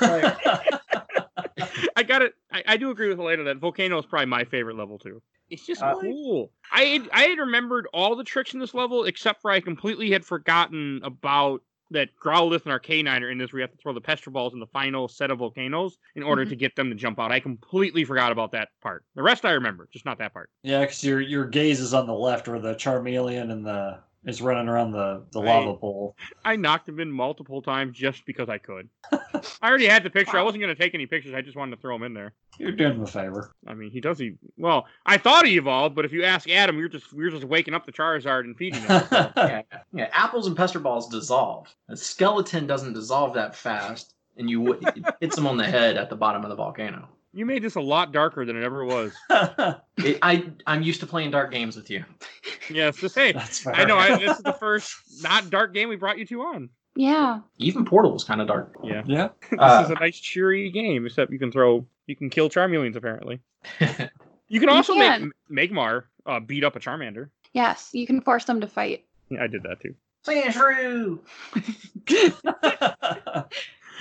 I 1.96 2.02
got 2.02 2.22
it. 2.22 2.34
I, 2.52 2.62
I 2.66 2.76
do 2.76 2.90
agree 2.90 3.08
with 3.08 3.18
Helena 3.18 3.44
that 3.44 3.58
Volcano 3.58 3.98
is 3.98 4.06
probably 4.06 4.26
my 4.26 4.44
favorite 4.44 4.76
level 4.76 4.98
too. 4.98 5.22
It's 5.48 5.64
just 5.64 5.82
Uh, 5.82 5.94
cool. 6.00 6.52
I 6.72 6.82
had, 6.82 7.08
I 7.12 7.22
had 7.22 7.38
remembered 7.38 7.86
all 7.92 8.16
the 8.16 8.24
tricks 8.24 8.52
in 8.52 8.60
this 8.60 8.74
level 8.74 9.04
except 9.04 9.40
for 9.42 9.50
I 9.50 9.60
completely 9.60 10.10
had 10.10 10.24
forgotten 10.24 11.00
about 11.04 11.62
that 11.92 12.08
Growlithe 12.20 12.66
and 12.66 12.72
Arcanine 12.74 13.22
are 13.22 13.30
in 13.30 13.38
this. 13.38 13.52
Where 13.52 13.60
you 13.60 13.62
have 13.62 13.70
to 13.70 13.76
throw 13.76 13.92
the 13.92 14.00
Pester 14.00 14.30
Balls 14.32 14.54
in 14.54 14.58
the 14.58 14.66
final 14.66 15.06
set 15.06 15.30
of 15.30 15.38
volcanoes 15.38 15.98
in 16.16 16.24
order 16.24 16.44
Mhm. 16.44 16.48
to 16.48 16.56
get 16.56 16.74
them 16.74 16.88
to 16.90 16.96
jump 16.96 17.20
out. 17.20 17.30
I 17.30 17.38
completely 17.38 18.04
forgot 18.04 18.32
about 18.32 18.50
that 18.52 18.70
part. 18.82 19.04
The 19.14 19.22
rest 19.22 19.44
I 19.44 19.52
remember, 19.52 19.88
just 19.92 20.04
not 20.04 20.18
that 20.18 20.32
part. 20.32 20.50
yeah, 20.64 20.80
because 20.80 21.04
your 21.04 21.20
your 21.20 21.44
gaze 21.46 21.78
is 21.78 21.94
on 21.94 22.08
the 22.08 22.12
left 22.14 22.48
where 22.48 22.58
the 22.58 22.74
Charmeleon 22.74 23.52
and 23.52 23.64
the 23.64 24.00
is 24.26 24.42
running 24.42 24.68
around 24.68 24.90
the 24.92 25.22
the 25.32 25.40
Right. 25.40 25.64
lava 25.64 25.76
pool. 25.78 26.16
I 26.44 26.56
knocked 26.56 26.88
him 26.88 27.00
in 27.00 27.10
multiple 27.10 27.62
times 27.62 27.96
just 27.96 28.26
because 28.26 28.48
I 28.48 28.58
could. 28.58 28.88
I 29.12 29.68
already 29.68 29.86
had 29.86 30.02
the 30.02 30.10
picture. 30.10 30.36
I 30.38 30.42
wasn't 30.42 30.62
going 30.62 30.74
to 30.74 30.80
take 30.80 30.94
any 30.94 31.06
pictures. 31.06 31.32
I 31.34 31.40
just 31.42 31.56
wanted 31.56 31.76
to 31.76 31.80
throw 31.82 31.94
him 31.96 32.02
in 32.02 32.12
there. 32.14 32.32
You're 32.58 32.72
doing 32.72 32.94
him 32.94 33.02
a 33.02 33.06
favor. 33.06 33.52
I 33.66 33.74
mean, 33.74 33.90
he 33.90 34.00
does. 34.00 34.18
He 34.18 34.32
well, 34.56 34.86
I 35.04 35.16
thought 35.18 35.46
he 35.46 35.56
evolved, 35.56 35.94
but 35.94 36.04
if 36.04 36.12
you 36.12 36.24
ask 36.24 36.48
Adam, 36.50 36.78
you're 36.78 36.88
just 36.88 37.12
we're 37.12 37.30
just 37.30 37.44
waking 37.44 37.74
up 37.74 37.86
the 37.86 37.92
Charizard 37.92 38.40
and 38.40 38.56
feeding 38.56 38.80
him. 38.82 39.02
yeah, 39.12 39.62
yeah, 39.92 40.08
apples 40.12 40.46
and 40.46 40.56
pester 40.56 40.78
balls 40.80 41.08
dissolve. 41.08 41.74
A 41.88 41.96
skeleton 41.96 42.66
doesn't 42.66 42.94
dissolve 42.94 43.34
that 43.34 43.54
fast, 43.54 44.14
and 44.36 44.48
you 44.50 44.60
would- 44.62 44.82
it 44.82 45.04
hits 45.20 45.36
him 45.38 45.46
on 45.46 45.56
the 45.56 45.64
head 45.66 45.96
at 45.96 46.10
the 46.10 46.16
bottom 46.16 46.42
of 46.42 46.48
the 46.50 46.56
volcano. 46.56 47.08
You 47.36 47.46
made 47.46 47.62
this 47.62 47.74
a 47.76 47.80
lot 47.80 48.10
darker 48.12 48.44
than 48.44 48.56
it 48.56 48.64
ever 48.64 48.84
was. 48.84 49.12
It, 49.98 50.18
I 50.20 50.50
I'm 50.66 50.82
used 50.82 51.00
to 51.00 51.06
playing 51.06 51.30
dark 51.30 51.50
games 51.52 51.74
with 51.74 51.88
you. 51.90 52.04
Yes, 52.68 52.96
just 52.98 53.14
hey, 53.14 53.32
I 53.72 53.84
know. 53.86 53.96
I, 53.96 54.18
this 54.18 54.36
is 54.36 54.42
the 54.42 54.52
first 54.52 54.94
not 55.22 55.48
dark 55.48 55.72
game 55.72 55.88
we 55.88 55.96
brought 55.96 56.18
you 56.18 56.26
two 56.26 56.42
on. 56.42 56.68
Yeah. 56.96 57.40
Even 57.58 57.84
Portal 57.86 58.12
was 58.12 58.22
kind 58.24 58.40
of 58.42 58.46
dark. 58.46 58.76
Yeah, 58.84 59.02
yeah. 59.06 59.28
this 59.50 59.58
Uh, 59.58 59.82
is 59.86 59.90
a 59.90 59.94
nice 59.94 60.18
cheery 60.18 60.70
game. 60.70 61.06
Except 61.06 61.32
you 61.32 61.38
can 61.38 61.50
throw, 61.50 61.86
you 62.06 62.14
can 62.16 62.28
kill 62.28 62.50
Charmeleons 62.50 62.96
apparently. 62.96 63.40
You 64.48 64.60
can 64.60 64.68
also 64.68 64.94
can. 64.94 65.32
make 65.48 65.72
Magmar 65.72 66.04
uh, 66.24 66.38
beat 66.38 66.62
up 66.62 66.76
a 66.76 66.78
Charmander. 66.78 67.30
Yes, 67.52 67.90
you 67.92 68.06
can 68.06 68.20
force 68.20 68.44
them 68.44 68.60
to 68.60 68.68
fight. 68.68 69.04
Yeah, 69.28 69.42
I 69.42 69.48
did 69.48 69.64
that 69.64 69.80
too. 69.80 69.94
Sandshrew! 70.24 71.18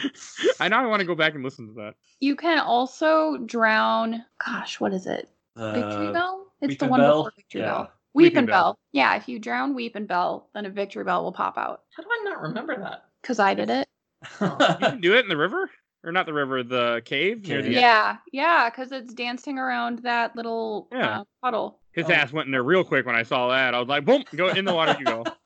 I 0.60 0.68
now 0.68 0.84
I 0.84 0.88
want 0.88 1.00
to 1.02 1.06
go 1.06 1.16
back 1.16 1.36
and 1.36 1.44
listen 1.44 1.68
to 1.68 1.74
that. 1.76 1.96
You 2.20 2.36
can 2.36 2.60
also 2.60 3.38
drown. 3.38 4.24
Gosh, 4.46 4.80
what 4.80 4.94
is 4.94 5.06
it? 5.08 5.30
Victory 5.58 6.08
Uh, 6.08 6.12
Bell? 6.14 6.46
It's 6.62 6.78
the 6.78 6.88
one 6.88 7.00
Bell? 7.00 7.24
before 7.24 7.32
Victory 7.38 7.62
Yeah. 7.62 7.68
Bell. 7.72 7.92
Weepinbell. 8.18 8.48
Bell. 8.48 8.80
Yeah, 8.94 9.16
if 9.16 9.28
you 9.28 9.40
drown 9.40 9.76
Weepinbell, 9.76 10.44
then 10.54 10.66
a 10.66 10.70
Victreebel 10.70 11.22
will 11.24 11.34
pop 11.34 11.58
out. 11.58 11.84
How 11.96 12.04
do 12.04 12.10
I 12.10 12.24
not 12.24 12.42
remember 12.42 12.78
that? 12.80 13.06
Because 13.22 13.40
I 13.40 13.54
did 13.54 13.70
it. 13.70 13.88
You 14.42 14.48
can 14.80 15.02
do 15.02 15.16
it 15.16 15.20
in 15.20 15.28
the 15.30 15.36
river, 15.38 15.70
or 16.04 16.12
not 16.12 16.26
the 16.26 16.34
river, 16.34 16.64
the 16.64 17.02
cave. 17.06 17.46
near 17.48 17.62
the- 17.62 17.72
Yeah, 17.72 18.18
yeah, 18.32 18.70
because 18.70 18.92
it's 18.94 19.14
dancing 19.14 19.60
around 19.60 20.00
that 20.00 20.36
little 20.36 20.88
Yeah. 20.92 21.20
uh, 21.20 21.24
puddle. 21.44 21.80
His 21.92 22.10
Oh. 22.10 22.14
ass 22.14 22.32
went 22.34 22.46
in 22.48 22.52
there 22.52 22.64
real 22.64 22.84
quick 22.84 23.06
when 23.06 23.16
I 23.16 23.24
saw 23.24 23.50
that. 23.50 23.74
I 23.76 23.80
was 23.80 23.88
like, 23.90 24.06
boom, 24.06 24.24
go 24.36 24.48
in 24.50 24.66
the 24.66 24.74
water 24.74 24.96
you 24.98 25.06
go. 25.06 25.24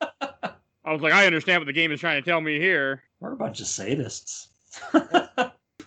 I 0.84 0.92
was 0.92 1.02
like, 1.02 1.12
I 1.12 1.26
understand 1.26 1.60
what 1.60 1.66
the 1.66 1.72
game 1.72 1.92
is 1.92 2.00
trying 2.00 2.22
to 2.22 2.28
tell 2.28 2.40
me 2.40 2.58
here. 2.58 3.02
We're 3.20 3.32
a 3.32 3.36
bunch 3.36 3.60
of 3.60 3.66
sadists. 3.66 4.46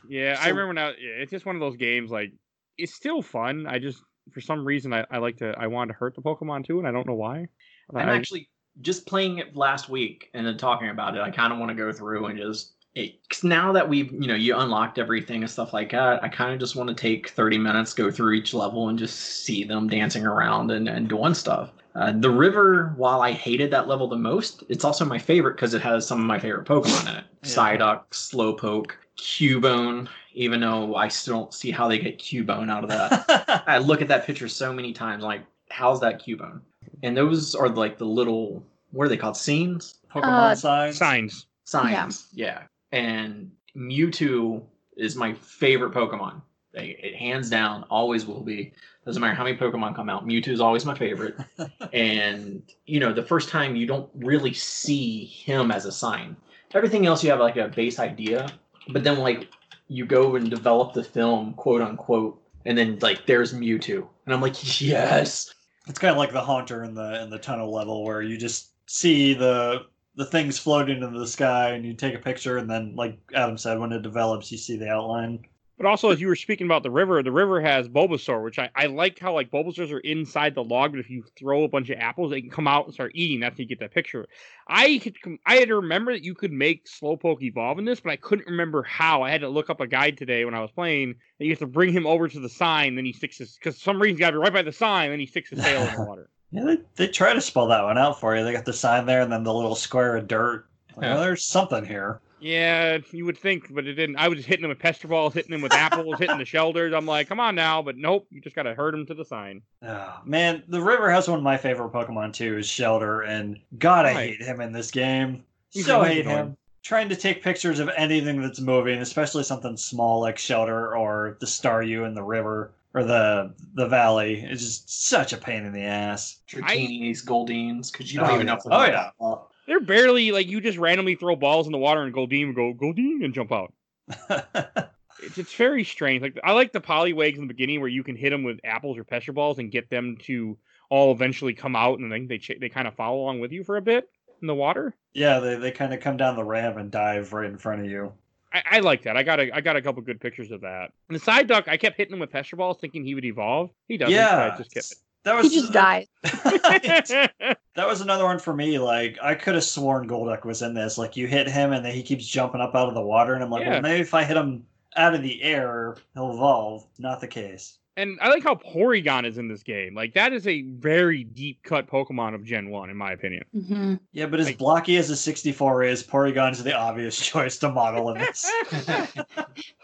Yeah, 0.07 0.37
I 0.39 0.49
remember 0.49 0.73
now. 0.73 0.91
It's 0.97 1.31
just 1.31 1.45
one 1.45 1.55
of 1.55 1.59
those 1.59 1.77
games. 1.77 2.11
Like, 2.11 2.33
it's 2.77 2.93
still 2.93 3.21
fun. 3.21 3.65
I 3.67 3.79
just, 3.79 4.03
for 4.31 4.41
some 4.41 4.65
reason, 4.65 4.93
I, 4.93 5.05
I 5.09 5.17
like 5.17 5.37
to. 5.37 5.55
I 5.57 5.67
wanted 5.67 5.93
to 5.93 5.99
hurt 5.99 6.15
the 6.15 6.21
Pokemon 6.21 6.65
too, 6.65 6.79
and 6.79 6.87
I 6.87 6.91
don't 6.91 7.07
know 7.07 7.15
why. 7.15 7.47
I'm 7.93 8.09
I- 8.09 8.15
actually 8.15 8.49
just 8.81 9.05
playing 9.05 9.37
it 9.37 9.55
last 9.55 9.89
week 9.89 10.29
and 10.33 10.45
then 10.45 10.57
talking 10.57 10.89
about 10.89 11.15
it. 11.15 11.21
I 11.21 11.29
kind 11.29 11.53
of 11.53 11.59
want 11.59 11.69
to 11.69 11.75
go 11.75 11.91
through 11.91 12.25
and 12.25 12.37
just 12.37 12.73
it, 12.95 13.15
now 13.43 13.71
that 13.71 13.87
we've 13.87 14.11
you 14.11 14.27
know 14.27 14.35
you 14.35 14.55
unlocked 14.55 14.99
everything 14.99 15.41
and 15.41 15.49
stuff 15.49 15.73
like 15.73 15.91
that. 15.91 16.23
I 16.23 16.27
kind 16.27 16.53
of 16.53 16.59
just 16.59 16.75
want 16.75 16.89
to 16.89 16.95
take 16.95 17.29
30 17.29 17.57
minutes, 17.57 17.93
go 17.93 18.11
through 18.11 18.33
each 18.33 18.53
level, 18.53 18.89
and 18.89 18.99
just 18.99 19.19
see 19.43 19.63
them 19.63 19.87
dancing 19.87 20.25
around 20.25 20.71
and, 20.71 20.87
and 20.87 21.07
doing 21.07 21.33
stuff. 21.33 21.71
Uh, 21.95 22.11
the 22.11 22.29
river, 22.29 22.93
while 22.97 23.21
I 23.21 23.31
hated 23.31 23.71
that 23.71 23.87
level 23.87 24.07
the 24.07 24.15
most, 24.15 24.63
it's 24.69 24.83
also 24.83 25.05
my 25.05 25.19
favorite 25.19 25.55
because 25.55 25.73
it 25.75 25.81
has 25.81 26.07
some 26.07 26.19
of 26.19 26.25
my 26.25 26.39
favorite 26.39 26.67
Pokemon 26.67 27.09
in 27.11 27.17
it. 27.17 27.25
Psyduck, 27.43 28.03
Slowpoke, 28.11 28.91
Cubone. 29.17 30.07
Even 30.33 30.61
though 30.61 30.95
I 30.95 31.07
still 31.09 31.35
don't 31.35 31.53
see 31.53 31.69
how 31.69 31.87
they 31.87 31.99
get 31.99 32.17
Cubone 32.17 32.71
out 32.71 32.83
of 32.83 32.89
that. 32.89 33.63
I 33.67 33.77
look 33.77 34.01
at 34.01 34.07
that 34.07 34.25
picture 34.25 34.47
so 34.47 34.73
many 34.73 34.91
times, 34.91 35.23
like, 35.23 35.41
how's 35.69 35.99
that 36.01 36.19
Cubone? 36.25 36.61
And 37.03 37.15
those 37.15 37.53
are 37.53 37.69
like 37.69 37.97
the 37.99 38.05
little, 38.05 38.63
what 38.91 39.05
are 39.05 39.09
they 39.09 39.17
called? 39.17 39.37
Scenes? 39.37 39.99
Pokemon 40.11 40.23
Uh, 40.51 40.55
signs. 40.55 40.97
signs. 40.97 41.45
Signs. 41.65 42.27
Yeah. 42.33 42.63
And 42.91 43.51
Mewtwo 43.75 44.63
is 44.97 45.15
my 45.15 45.33
favorite 45.33 45.93
Pokemon 45.93 46.41
They, 46.73 46.97
it 47.01 47.15
hands 47.15 47.49
down 47.49 47.83
always 47.89 48.25
will 48.25 48.41
be. 48.41 48.73
Doesn't 49.05 49.21
matter 49.21 49.33
how 49.33 49.43
many 49.43 49.57
Pokemon 49.57 49.95
come 49.95 50.09
out. 50.09 50.25
Mewtwo 50.27 50.49
is 50.49 50.61
always 50.61 50.85
my 50.85 50.95
favorite. 50.95 51.35
and 51.93 52.63
you 52.85 52.99
know, 52.99 53.13
the 53.13 53.23
first 53.23 53.49
time 53.49 53.75
you 53.75 53.85
don't 53.85 54.09
really 54.15 54.53
see 54.53 55.25
him 55.25 55.69
as 55.71 55.85
a 55.85 55.91
sign. 55.91 56.35
Everything 56.73 57.05
else 57.05 57.23
you 57.23 57.29
have 57.29 57.39
like 57.39 57.57
a 57.57 57.67
base 57.67 57.99
idea, 57.99 58.49
but 58.89 59.03
then 59.03 59.19
like 59.19 59.47
you 59.87 60.05
go 60.05 60.35
and 60.35 60.49
develop 60.49 60.93
the 60.93 61.03
film, 61.03 61.53
quote 61.53 61.81
unquote, 61.81 62.41
and 62.65 62.77
then 62.77 62.97
like 63.01 63.25
there's 63.25 63.53
Mewtwo, 63.53 64.07
and 64.25 64.33
I'm 64.33 64.41
like, 64.41 64.81
yes. 64.81 65.53
It's 65.87 65.99
kind 65.99 66.11
of 66.11 66.17
like 66.17 66.31
the 66.31 66.41
haunter 66.41 66.83
in 66.83 66.95
the 66.95 67.21
in 67.21 67.29
the 67.29 67.37
tunnel 67.37 67.73
level 67.73 68.05
where 68.05 68.21
you 68.21 68.37
just 68.37 68.69
see 68.87 69.33
the 69.33 69.85
the 70.15 70.25
things 70.25 70.57
floating 70.57 71.01
into 71.03 71.19
the 71.19 71.27
sky 71.27 71.71
and 71.71 71.85
you 71.85 71.93
take 71.93 72.13
a 72.13 72.19
picture 72.19 72.57
and 72.57 72.69
then 72.69 72.95
like 72.95 73.17
Adam 73.33 73.57
said 73.57 73.79
when 73.79 73.91
it 73.91 74.01
develops 74.01 74.51
you 74.51 74.57
see 74.57 74.77
the 74.77 74.89
outline. 74.89 75.45
But 75.77 75.87
also, 75.87 76.11
as 76.11 76.21
you 76.21 76.27
were 76.27 76.35
speaking 76.35 76.67
about 76.67 76.83
the 76.83 76.91
river, 76.91 77.23
the 77.23 77.31
river 77.31 77.59
has 77.59 77.89
Bulbasaur, 77.89 78.43
which 78.43 78.59
I, 78.59 78.69
I 78.75 78.85
like 78.85 79.17
how 79.17 79.33
like 79.33 79.49
Bulbasaurs 79.49 79.91
are 79.91 79.99
inside 79.99 80.53
the 80.53 80.63
log, 80.63 80.91
but 80.91 80.99
if 80.99 81.09
you 81.09 81.23
throw 81.37 81.63
a 81.63 81.67
bunch 81.67 81.89
of 81.89 81.97
apples, 81.99 82.29
they 82.29 82.41
can 82.41 82.51
come 82.51 82.67
out 82.67 82.85
and 82.85 82.93
start 82.93 83.11
eating. 83.15 83.39
That's 83.39 83.57
how 83.57 83.61
you 83.63 83.65
get 83.67 83.79
that 83.79 83.93
picture. 83.93 84.27
I 84.67 84.99
could 84.99 85.15
I 85.45 85.55
had 85.55 85.69
to 85.69 85.75
remember 85.77 86.13
that 86.13 86.23
you 86.23 86.35
could 86.35 86.51
make 86.51 86.85
Slowpoke 86.85 87.41
evolve 87.41 87.79
in 87.79 87.85
this, 87.85 87.99
but 87.99 88.11
I 88.11 88.17
couldn't 88.17 88.47
remember 88.47 88.83
how. 88.83 89.23
I 89.23 89.31
had 89.31 89.41
to 89.41 89.49
look 89.49 89.71
up 89.71 89.81
a 89.81 89.87
guide 89.87 90.17
today 90.17 90.45
when 90.45 90.53
I 90.53 90.61
was 90.61 90.71
playing. 90.71 91.15
And 91.39 91.47
you 91.47 91.49
have 91.49 91.59
to 91.59 91.67
bring 91.67 91.91
him 91.91 92.05
over 92.05 92.27
to 92.27 92.39
the 92.39 92.49
sign, 92.49 92.95
then 92.95 93.05
he 93.05 93.11
sticks 93.13 93.39
his 93.39 93.55
because 93.57 93.81
some 93.81 93.99
reason 93.99 94.17
he's 94.17 94.19
got 94.19 94.31
to 94.31 94.33
be 94.33 94.43
right 94.43 94.53
by 94.53 94.61
the 94.61 94.71
sign, 94.71 95.09
then 95.09 95.19
he 95.19 95.25
sticks 95.25 95.49
his 95.49 95.63
tail 95.63 95.81
in 95.81 95.95
the 95.95 96.03
water. 96.07 96.29
Yeah, 96.51 96.65
they, 96.65 96.77
they 96.95 97.07
try 97.07 97.33
to 97.33 97.41
spell 97.41 97.65
that 97.69 97.83
one 97.83 97.97
out 97.97 98.19
for 98.19 98.37
you. 98.37 98.43
They 98.43 98.53
got 98.53 98.65
the 98.65 98.73
sign 98.73 99.07
there 99.07 99.21
and 99.21 99.31
then 99.31 99.43
the 99.43 99.53
little 99.53 99.73
square 99.73 100.15
of 100.17 100.27
dirt. 100.27 100.67
Like, 100.95 101.05
Yeah. 101.05 101.17
oh, 101.17 101.19
there's 101.21 101.43
something 101.43 101.83
here. 101.83 102.21
Yeah, 102.43 102.97
you 103.11 103.25
would 103.25 103.37
think, 103.37 103.73
but 103.73 103.87
it 103.87 103.93
didn't. 103.93 104.17
I 104.17 104.27
was 104.27 104.37
just 104.37 104.49
hitting 104.49 104.65
him 104.65 104.69
with 104.69 104.79
pester 104.79 105.07
balls, 105.07 105.33
hitting 105.33 105.53
him 105.53 105.61
with 105.61 105.73
apples, 105.73 106.19
hitting 106.19 106.37
the 106.37 106.43
Shellders. 106.43 106.95
I'm 106.95 107.05
like, 107.05 107.27
come 107.29 107.39
on 107.39 107.55
now, 107.55 107.81
but 107.81 107.97
nope, 107.97 108.27
you 108.29 108.41
just 108.41 108.55
got 108.55 108.63
to 108.63 108.73
herd 108.75 108.93
him 108.93 109.05
to 109.05 109.13
the 109.13 109.23
sign. 109.25 109.61
Oh, 109.81 110.19
man, 110.25 110.63
the 110.67 110.81
river 110.81 111.09
has 111.09 111.27
one 111.29 111.37
of 111.39 111.43
my 111.43 111.57
favorite 111.57 111.91
Pokemon 111.93 112.33
too, 112.33 112.57
is 112.57 112.67
Shellder, 112.67 113.27
and 113.27 113.59
God, 113.79 114.05
I 114.05 114.13
Right. 114.13 114.29
hate 114.37 114.41
him 114.41 114.59
in 114.61 114.73
this 114.73 114.91
game. 114.91 115.43
He's 115.71 115.85
so 115.85 116.03
hate 116.03 116.25
annoying. 116.25 116.37
him. 116.37 116.57
Trying 116.83 117.07
to 117.09 117.15
take 117.15 117.41
pictures 117.41 117.79
of 117.79 117.89
anything 117.95 118.41
that's 118.41 118.59
moving, 118.59 118.99
especially 118.99 119.43
something 119.43 119.77
small 119.77 120.19
like 120.19 120.35
Shellder 120.35 120.97
or 120.97 121.37
the 121.39 121.45
Staryu 121.45 122.05
in 122.05 122.13
the 122.13 122.23
river 122.23 122.73
or 122.93 123.05
the 123.05 123.53
the 123.75 123.87
valley, 123.87 124.41
is 124.43 124.59
just 124.61 125.07
such 125.07 125.31
a 125.31 125.37
pain 125.37 125.63
in 125.65 125.71
the 125.71 125.83
ass. 125.83 126.41
Dratini's, 126.51 127.25
Goldeens, 127.25 127.89
because 127.91 128.13
you 128.13 128.19
Oh, 128.19 128.25
don't 128.25 128.33
even 128.35 128.47
yeah. 128.47 128.53
know. 128.53 128.59
if 128.59 128.65
Oh, 128.69 128.79
they're- 128.81 128.89
yeah. 128.91 129.35
They're 129.67 129.79
barely 129.79 130.31
like 130.31 130.47
you 130.47 130.61
just 130.61 130.77
randomly 130.77 131.15
throw 131.15 131.35
balls 131.35 131.65
in 131.67 131.71
the 131.71 131.77
water 131.77 132.01
and 132.03 132.13
Goldeen 132.13 132.47
would 132.47 132.55
go 132.55 132.73
Goldeen 132.73 133.23
and 133.23 133.33
jump 133.33 133.51
out. 133.51 133.73
It's, 135.21 135.37
it's 135.37 135.53
very 135.53 135.83
strange. 135.85 136.21
Like 136.21 136.37
I 136.43 136.51
like 136.51 136.73
the 136.73 136.81
Poliwags 136.81 137.35
in 137.35 137.41
the 137.41 137.47
beginning 137.47 137.79
where 137.79 137.87
you 137.89 138.03
can 138.03 138.15
hit 138.15 138.31
them 138.31 138.43
with 138.43 138.59
apples 138.65 138.97
or 138.97 139.03
pester 139.05 139.31
balls 139.31 139.57
and 139.59 139.71
get 139.71 139.89
them 139.89 140.17
to 140.23 140.57
all 140.89 141.13
eventually 141.13 141.53
come 141.53 141.75
out 141.75 141.99
and 141.99 142.11
then 142.11 142.27
they 142.27 142.39
ch- 142.39 142.59
they 142.59 142.67
kind 142.67 142.87
of 142.87 142.95
follow 142.95 143.21
along 143.21 143.39
with 143.39 143.51
you 143.51 143.63
for 143.63 143.77
a 143.77 143.81
bit 143.81 144.09
in 144.41 144.47
the 144.47 144.55
water. 144.55 144.93
yeah, 145.13 145.39
they, 145.39 145.55
they 145.55 145.71
kind 145.71 145.93
of 145.93 146.01
come 146.01 146.17
down 146.17 146.35
the 146.35 146.43
ramp 146.43 146.75
and 146.77 146.91
dive 146.91 147.31
right 147.31 147.49
in 147.49 147.57
front 147.57 147.81
of 147.81 147.89
you. 147.89 148.11
I, 148.51 148.63
I 148.71 148.79
like 148.79 149.03
that. 149.03 149.15
I 149.15 149.23
got 149.23 149.39
a 149.39 149.55
I 149.55 149.61
got 149.61 149.77
a 149.77 149.81
couple 149.81 150.01
good 150.01 150.19
pictures 150.19 150.51
of 150.51 150.61
that. 150.61 150.91
And 151.09 151.17
the 151.17 151.23
Psyduck, 151.23 151.67
I 151.69 151.77
kept 151.77 151.95
hitting 151.95 152.13
him 152.13 152.19
with 152.19 152.31
pester 152.31 152.55
balls, 152.57 152.77
thinking 152.81 153.05
he 153.05 153.15
would 153.15 153.25
evolve. 153.25 153.69
He 153.87 153.97
doesn't. 153.97 154.13
yeah, 154.13 154.51
I 154.53 154.57
just 154.57 154.73
kept 154.73 154.93
that 155.23 155.35
was 155.35 155.51
He 155.51 155.59
just 155.59 155.73
dies. 155.73 156.07
it. 156.23 157.31
That 157.75 157.87
was 157.87 158.01
another 158.01 158.23
one 158.25 158.39
for 158.39 158.53
me. 158.53 158.79
Like 158.79 159.17
I 159.21 159.35
could 159.35 159.55
have 159.55 159.63
sworn 159.63 160.07
Golduck 160.07 160.45
was 160.45 160.61
in 160.61 160.73
this. 160.73 160.97
Like 160.97 161.15
you 161.17 161.27
hit 161.27 161.47
him 161.49 161.73
and 161.73 161.85
then 161.85 161.93
he 161.93 162.03
keeps 162.03 162.25
jumping 162.27 162.61
up 162.61 162.75
out 162.75 162.87
of 162.89 162.93
the 162.95 163.01
water, 163.01 163.33
and 163.33 163.43
I'm 163.43 163.49
like, 163.49 163.63
Yeah. 163.63 163.71
well, 163.73 163.81
maybe 163.81 164.01
if 164.01 164.13
I 164.13 164.23
hit 164.23 164.37
him 164.37 164.65
out 164.95 165.15
of 165.15 165.21
the 165.23 165.41
air, 165.41 165.95
he'll 166.13 166.31
evolve. 166.33 166.85
Not 166.99 167.19
the 167.21 167.27
case. 167.27 167.79
and 167.97 168.17
I 168.21 168.29
like 168.29 168.43
how 168.43 168.55
Porygon 168.55 169.25
is 169.25 169.37
in 169.37 169.47
this 169.47 169.63
game. 169.63 169.93
Like 169.95 170.13
that 170.15 170.33
is 170.33 170.45
a 170.47 170.61
very 170.63 171.23
deep 171.23 171.63
cut 171.63 171.87
Pokemon 171.87 172.35
of 172.35 172.43
Gen 172.43 172.69
One, 172.69 172.89
in 172.89 172.97
my 172.97 173.11
opinion. 173.13 173.43
hmm 173.53 173.95
Yeah, 174.11 174.25
but 174.27 174.39
as 174.39 174.47
Like- 174.47 174.57
blocky 174.57 174.97
as 174.97 175.09
a 175.09 175.15
64 175.15 175.83
is, 175.83 176.03
Porygon's 176.03 176.63
the 176.63 176.73
obvious 176.73 177.17
choice 177.25 177.57
to 177.59 177.69
model 177.69 178.09
in 178.11 178.19
this. 178.19 178.45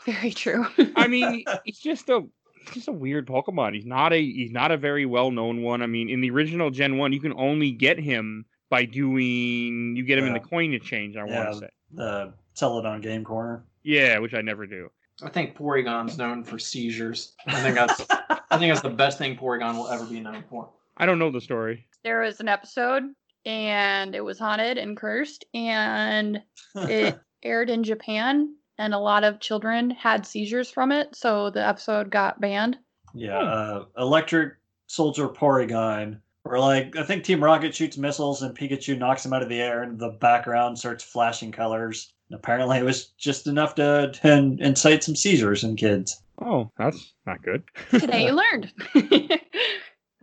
Very 0.05 0.31
true. 0.31 0.65
I 0.95 1.07
mean, 1.07 1.43
it's 1.65 1.79
just 1.79 2.09
a 2.09 2.21
he's 2.21 2.29
just 2.71 2.87
a 2.87 2.91
weird 2.91 3.27
Pokemon. 3.27 3.73
He's 3.75 3.85
not 3.85 4.13
a 4.13 4.21
he's 4.21 4.51
not 4.51 4.71
a 4.71 4.77
very 4.77 5.05
well 5.05 5.31
known 5.31 5.61
one. 5.61 5.81
I 5.81 5.87
mean, 5.87 6.09
in 6.09 6.21
the 6.21 6.29
original 6.31 6.69
Gen 6.69 6.97
One, 6.97 7.13
you 7.13 7.19
can 7.19 7.33
only 7.33 7.71
get 7.71 7.99
him 7.99 8.45
by 8.69 8.85
doing 8.85 9.95
you 9.95 10.03
get 10.03 10.17
him 10.17 10.25
in 10.25 10.33
the 10.33 10.39
Yeah. 10.39 10.45
coin 10.45 10.73
exchange. 10.73 11.15
I 11.17 11.25
Yeah. 11.27 11.43
want 11.43 11.53
to 11.53 11.59
say, 11.59 11.69
the 11.93 12.33
Celadon 12.53 13.01
Game 13.01 13.23
Corner. 13.23 13.63
yeah, 13.83 14.19
which 14.19 14.33
I 14.33 14.41
never 14.41 14.65
do. 14.67 14.89
I 15.21 15.29
think 15.29 15.55
Porygon's 15.55 16.17
known 16.17 16.43
for 16.43 16.57
seizures. 16.59 17.33
I 17.47 17.61
think 17.61 17.75
that's 17.75 18.05
I 18.51 18.57
think 18.57 18.71
that's 18.71 18.81
the 18.81 18.89
best 18.89 19.17
thing 19.17 19.35
Porygon 19.37 19.75
will 19.75 19.87
ever 19.89 20.05
be 20.05 20.19
known 20.19 20.43
for. 20.49 20.69
I 20.97 21.05
don't 21.05 21.19
know 21.19 21.31
the 21.31 21.41
story. 21.41 21.85
there 22.03 22.21
was 22.21 22.39
an 22.39 22.47
episode 22.47 23.03
and 23.45 24.15
it 24.15 24.21
was 24.21 24.37
haunted 24.39 24.77
and 24.77 24.95
cursed 24.95 25.45
and 25.53 26.41
it 26.75 27.19
aired 27.43 27.69
in 27.69 27.83
Japan 27.83 28.55
and 28.79 28.93
a 28.93 28.99
lot 28.99 29.23
of 29.23 29.39
children 29.39 29.91
had 29.91 30.25
seizures 30.25 30.71
from 30.71 30.91
it, 30.91 31.15
so 31.15 31.51
the 31.51 31.65
episode 31.65 32.09
got 32.09 32.41
banned. 32.41 32.79
Yeah, 33.13 33.37
uh, 33.37 33.85
Electric 33.97 34.53
Soldier 34.87 35.27
Porygon. 35.29 36.21
Or 36.45 36.57
like, 36.57 36.95
I 36.95 37.03
think 37.03 37.23
Team 37.23 37.43
Rocket 37.43 37.75
shoots 37.75 37.97
missiles 37.97 38.41
and 38.41 38.57
Pikachu 38.57 38.97
knocks 38.97 39.25
him 39.25 39.33
out 39.33 39.43
of 39.43 39.49
the 39.49 39.61
air, 39.61 39.83
and 39.83 39.99
the 39.99 40.09
background 40.09 40.79
starts 40.79 41.03
flashing 41.03 41.51
colors. 41.51 42.11
And 42.31 42.39
apparently, 42.39 42.77
it 42.79 42.85
was 42.85 43.07
just 43.17 43.45
enough 43.45 43.75
to, 43.75 44.11
to 44.11 44.33
incite 44.59 45.03
some 45.03 45.15
seizures 45.15 45.63
in 45.63 45.75
kids. 45.75 46.23
Oh, 46.41 46.71
that's 46.77 47.13
not 47.27 47.43
good. 47.43 47.63
Today 47.91 48.25
you 48.25 48.31
learned. 48.41 48.71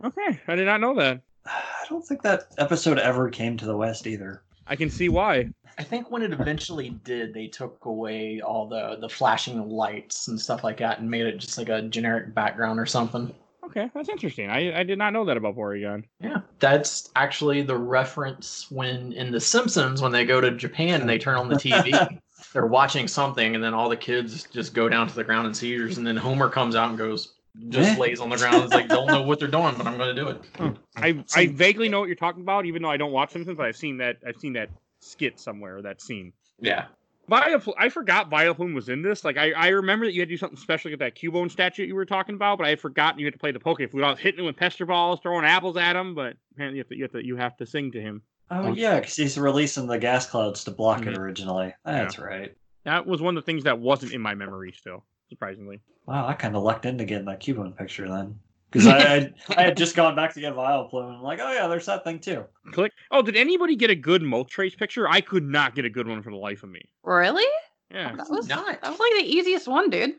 Okay, 0.03 0.39
I 0.47 0.55
did 0.55 0.65
not 0.65 0.81
know 0.81 0.95
that. 0.95 1.21
I 1.45 1.85
don't 1.89 2.05
think 2.05 2.21
that 2.21 2.53
episode 2.57 2.99
ever 2.99 3.29
came 3.29 3.57
to 3.57 3.65
the 3.65 3.77
West 3.77 4.05
either. 4.05 4.43
I 4.69 4.75
can 4.75 4.89
see 4.89 5.09
why. 5.09 5.49
I 5.77 5.83
think 5.83 6.09
when 6.09 6.23
it 6.23 6.33
eventually 6.33 6.89
did, 6.89 7.33
they 7.33 7.47
took 7.47 7.85
away 7.85 8.41
all 8.41 8.67
the 8.67 8.97
the 8.99 9.09
flashing 9.09 9.69
lights 9.69 10.27
and 10.27 10.39
stuff 10.39 10.63
like 10.63 10.77
that 10.77 10.99
and 10.99 11.09
made 11.09 11.25
it 11.25 11.37
just 11.37 11.57
like 11.57 11.69
a 11.69 11.83
generic 11.83 12.33
background 12.33 12.79
or 12.79 12.85
something. 12.85 13.33
Okay, 13.63 13.89
that's 13.93 14.09
interesting. 14.09 14.49
I 14.49 14.79
I 14.79 14.83
did 14.83 14.97
not 14.97 15.13
know 15.13 15.25
that 15.25 15.37
about 15.37 15.55
Porygon. 15.55 16.05
Yeah, 16.19 16.41
that's 16.59 17.09
actually 17.15 17.61
the 17.61 17.77
reference 17.77 18.71
when 18.71 19.13
in 19.13 19.31
The 19.31 19.39
Simpsons 19.39 20.01
when 20.01 20.11
they 20.11 20.25
go 20.25 20.41
to 20.41 20.51
Japan 20.51 21.01
and 21.01 21.09
they 21.09 21.17
turn 21.17 21.35
on 21.35 21.49
the 21.49 21.55
TV. 21.55 22.19
They're 22.53 22.67
watching 22.67 23.07
something, 23.07 23.55
and 23.55 23.63
then 23.63 23.73
all 23.73 23.89
the 23.89 23.97
kids 23.97 24.47
just 24.53 24.73
go 24.73 24.87
down 24.87 25.07
to 25.07 25.15
the 25.15 25.23
ground 25.23 25.47
in 25.47 25.53
seizures, 25.53 25.97
and 25.97 26.05
then 26.05 26.15
Homer 26.15 26.49
comes 26.49 26.75
out 26.75 26.89
and 26.89 26.97
goes, 26.97 27.33
just 27.69 27.97
Eh? 27.97 27.99
lays 27.99 28.19
on 28.19 28.29
the 28.29 28.37
ground. 28.37 28.63
It's 28.63 28.73
like 28.73 28.87
don't 28.87 29.07
know 29.07 29.21
what 29.23 29.39
they're 29.39 29.47
doing, 29.47 29.73
but 29.77 29.87
I'm 29.87 29.97
going 29.97 30.15
to 30.15 30.21
do 30.21 30.29
it. 30.29 30.77
I 30.95 31.23
I 31.35 31.47
vaguely 31.47 31.89
know 31.89 31.99
what 31.99 32.07
you're 32.07 32.15
talking 32.15 32.41
about, 32.41 32.65
even 32.65 32.81
though 32.81 32.89
I 32.91 32.97
don't 32.97 33.11
watch 33.11 33.31
Simpsons. 33.31 33.57
But 33.57 33.65
I've 33.67 33.77
seen 33.77 33.97
that 33.97 34.17
I've 34.27 34.37
seen 34.37 34.53
that 34.53 34.69
skit 35.01 35.39
somewhere, 35.39 35.81
that 35.81 36.01
scene. 36.01 36.33
Yeah, 36.59 36.85
Vileplume, 37.29 37.73
I 37.77 37.89
forgot 37.89 38.29
Vileplume 38.31 38.73
was 38.73 38.89
in 38.89 39.01
this. 39.01 39.23
Like 39.25 39.37
I, 39.37 39.51
I 39.51 39.67
remember 39.69 40.05
that 40.05 40.13
you 40.13 40.21
had 40.21 40.29
to 40.29 40.33
do 40.33 40.37
something 40.37 40.57
special 40.57 40.89
with 40.91 40.99
that 41.01 41.15
Cubone 41.15 41.51
statue 41.51 41.83
you 41.83 41.93
were 41.95 42.05
talking 42.05 42.35
about, 42.35 42.57
but 42.57 42.65
I 42.65 42.69
had 42.71 42.79
forgotten 42.79 43.19
you 43.19 43.25
had 43.25 43.33
to 43.33 43.39
play 43.39 43.51
the 43.51 43.59
Poke 43.59 43.77
Flute. 43.89 44.03
I 44.03 44.09
was 44.11 44.19
hitting 44.19 44.39
him 44.39 44.45
with 44.45 44.55
pester 44.57 44.85
balls, 44.85 45.19
throwing 45.21 45.45
apples 45.45 45.77
at 45.77 45.95
him, 45.95 46.15
but 46.15 46.35
apparently 46.53 46.77
you 46.77 46.81
have 46.83 46.89
to 46.89 46.95
you 46.95 47.03
have 47.03 47.11
to, 47.11 47.25
you 47.25 47.35
have 47.37 47.57
to 47.57 47.65
sing 47.65 47.91
to 47.91 48.01
him. 48.01 48.21
Oh, 48.49 48.71
yeah, 48.73 48.99
because 48.99 49.15
he's 49.17 49.37
releasing 49.37 49.87
the 49.87 49.99
gas 49.99 50.25
clouds 50.25 50.63
to 50.63 50.71
block 50.71 51.01
it 51.05 51.09
Mhm. 51.13 51.17
originally. 51.17 51.75
That's 51.83 52.17
right. 52.17 52.55
That 52.85 53.05
was 53.05 53.21
one 53.21 53.35
of 53.35 53.43
the 53.43 53.45
things 53.45 53.65
that 53.65 53.77
wasn't 53.79 54.13
in 54.13 54.21
my 54.21 54.35
memory 54.35 54.71
still, 54.71 55.03
surprisingly. 55.29 55.79
Wow, 56.05 56.27
I 56.27 56.33
kind 56.33 56.55
of 56.55 56.63
lucked 56.63 56.85
into 56.85 57.05
getting 57.05 57.25
that 57.25 57.41
Cubone 57.41 57.75
picture 57.77 58.07
then. 58.09 58.39
Because 58.71 58.87
I, 58.87 58.97
I, 58.97 59.33
I 59.55 59.61
had 59.63 59.77
just 59.77 59.95
gone 59.95 60.15
back 60.15 60.33
to 60.33 60.41
get 60.41 60.53
Vileplume 60.53 61.07
and 61.07 61.15
I'm 61.17 61.23
like, 61.23 61.39
oh 61.41 61.53
yeah, 61.53 61.67
there's 61.67 61.85
that 61.85 62.03
thing 62.03 62.19
too. 62.19 62.43
Click. 62.73 62.91
Oh, 63.11 63.21
did 63.21 63.37
anybody 63.37 63.75
get 63.77 63.89
a 63.89 63.95
good 63.95 64.21
Moltres 64.21 64.77
picture? 64.77 65.07
I 65.07 65.21
could 65.21 65.43
not 65.43 65.73
get 65.73 65.85
a 65.85 65.89
good 65.89 66.05
one 66.07 66.21
for 66.21 66.31
the 66.31 66.37
life 66.37 66.63
of 66.63 66.69
me. 66.69 66.81
really? 67.03 67.45
Yeah, 67.89 68.11
oh, 68.13 68.17
That 68.17 68.29
was 68.29 68.49
Not. 68.49 68.81
that 68.81 68.89
was 68.91 68.99
like 68.99 69.11
the 69.23 69.25
easiest 69.25 69.65
one, 69.69 69.89
dude. 69.89 70.15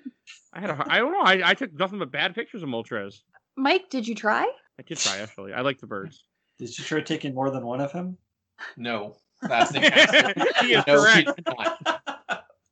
I 0.55 0.61
had 0.61 0.71
a, 0.71 0.87
I 0.89 0.99
don't 0.99 1.13
know. 1.13 1.21
I, 1.21 1.51
I 1.51 1.55
took 1.55 1.75
nothing 1.75 1.99
but 1.99 2.11
bad 2.11 2.35
pictures 2.35 2.63
of 2.63 2.71
Moltres. 2.71 3.21
Mike, 3.59 3.91
did 3.91 4.09
you 4.09 4.15
try? 4.15 4.51
I 4.79 4.83
did 4.87 4.97
try 4.97 5.19
actually. 5.19 5.53
I 5.53 5.61
like 5.61 5.79
the 5.79 5.87
birds. 5.87 6.25
Did 6.59 6.77
you 6.79 6.85
try 6.85 7.03
taking 7.03 7.35
more 7.35 7.51
than 7.51 7.67
one 7.67 7.83
of 7.83 7.93
him? 7.93 8.17
no, 8.79 9.17
that's 9.43 9.71
the 9.73 9.81
answer. 9.95 10.65
he 10.65 10.73
is 10.73 10.85
No, 10.87 11.05
he 11.05 11.25
correct. 11.25 11.41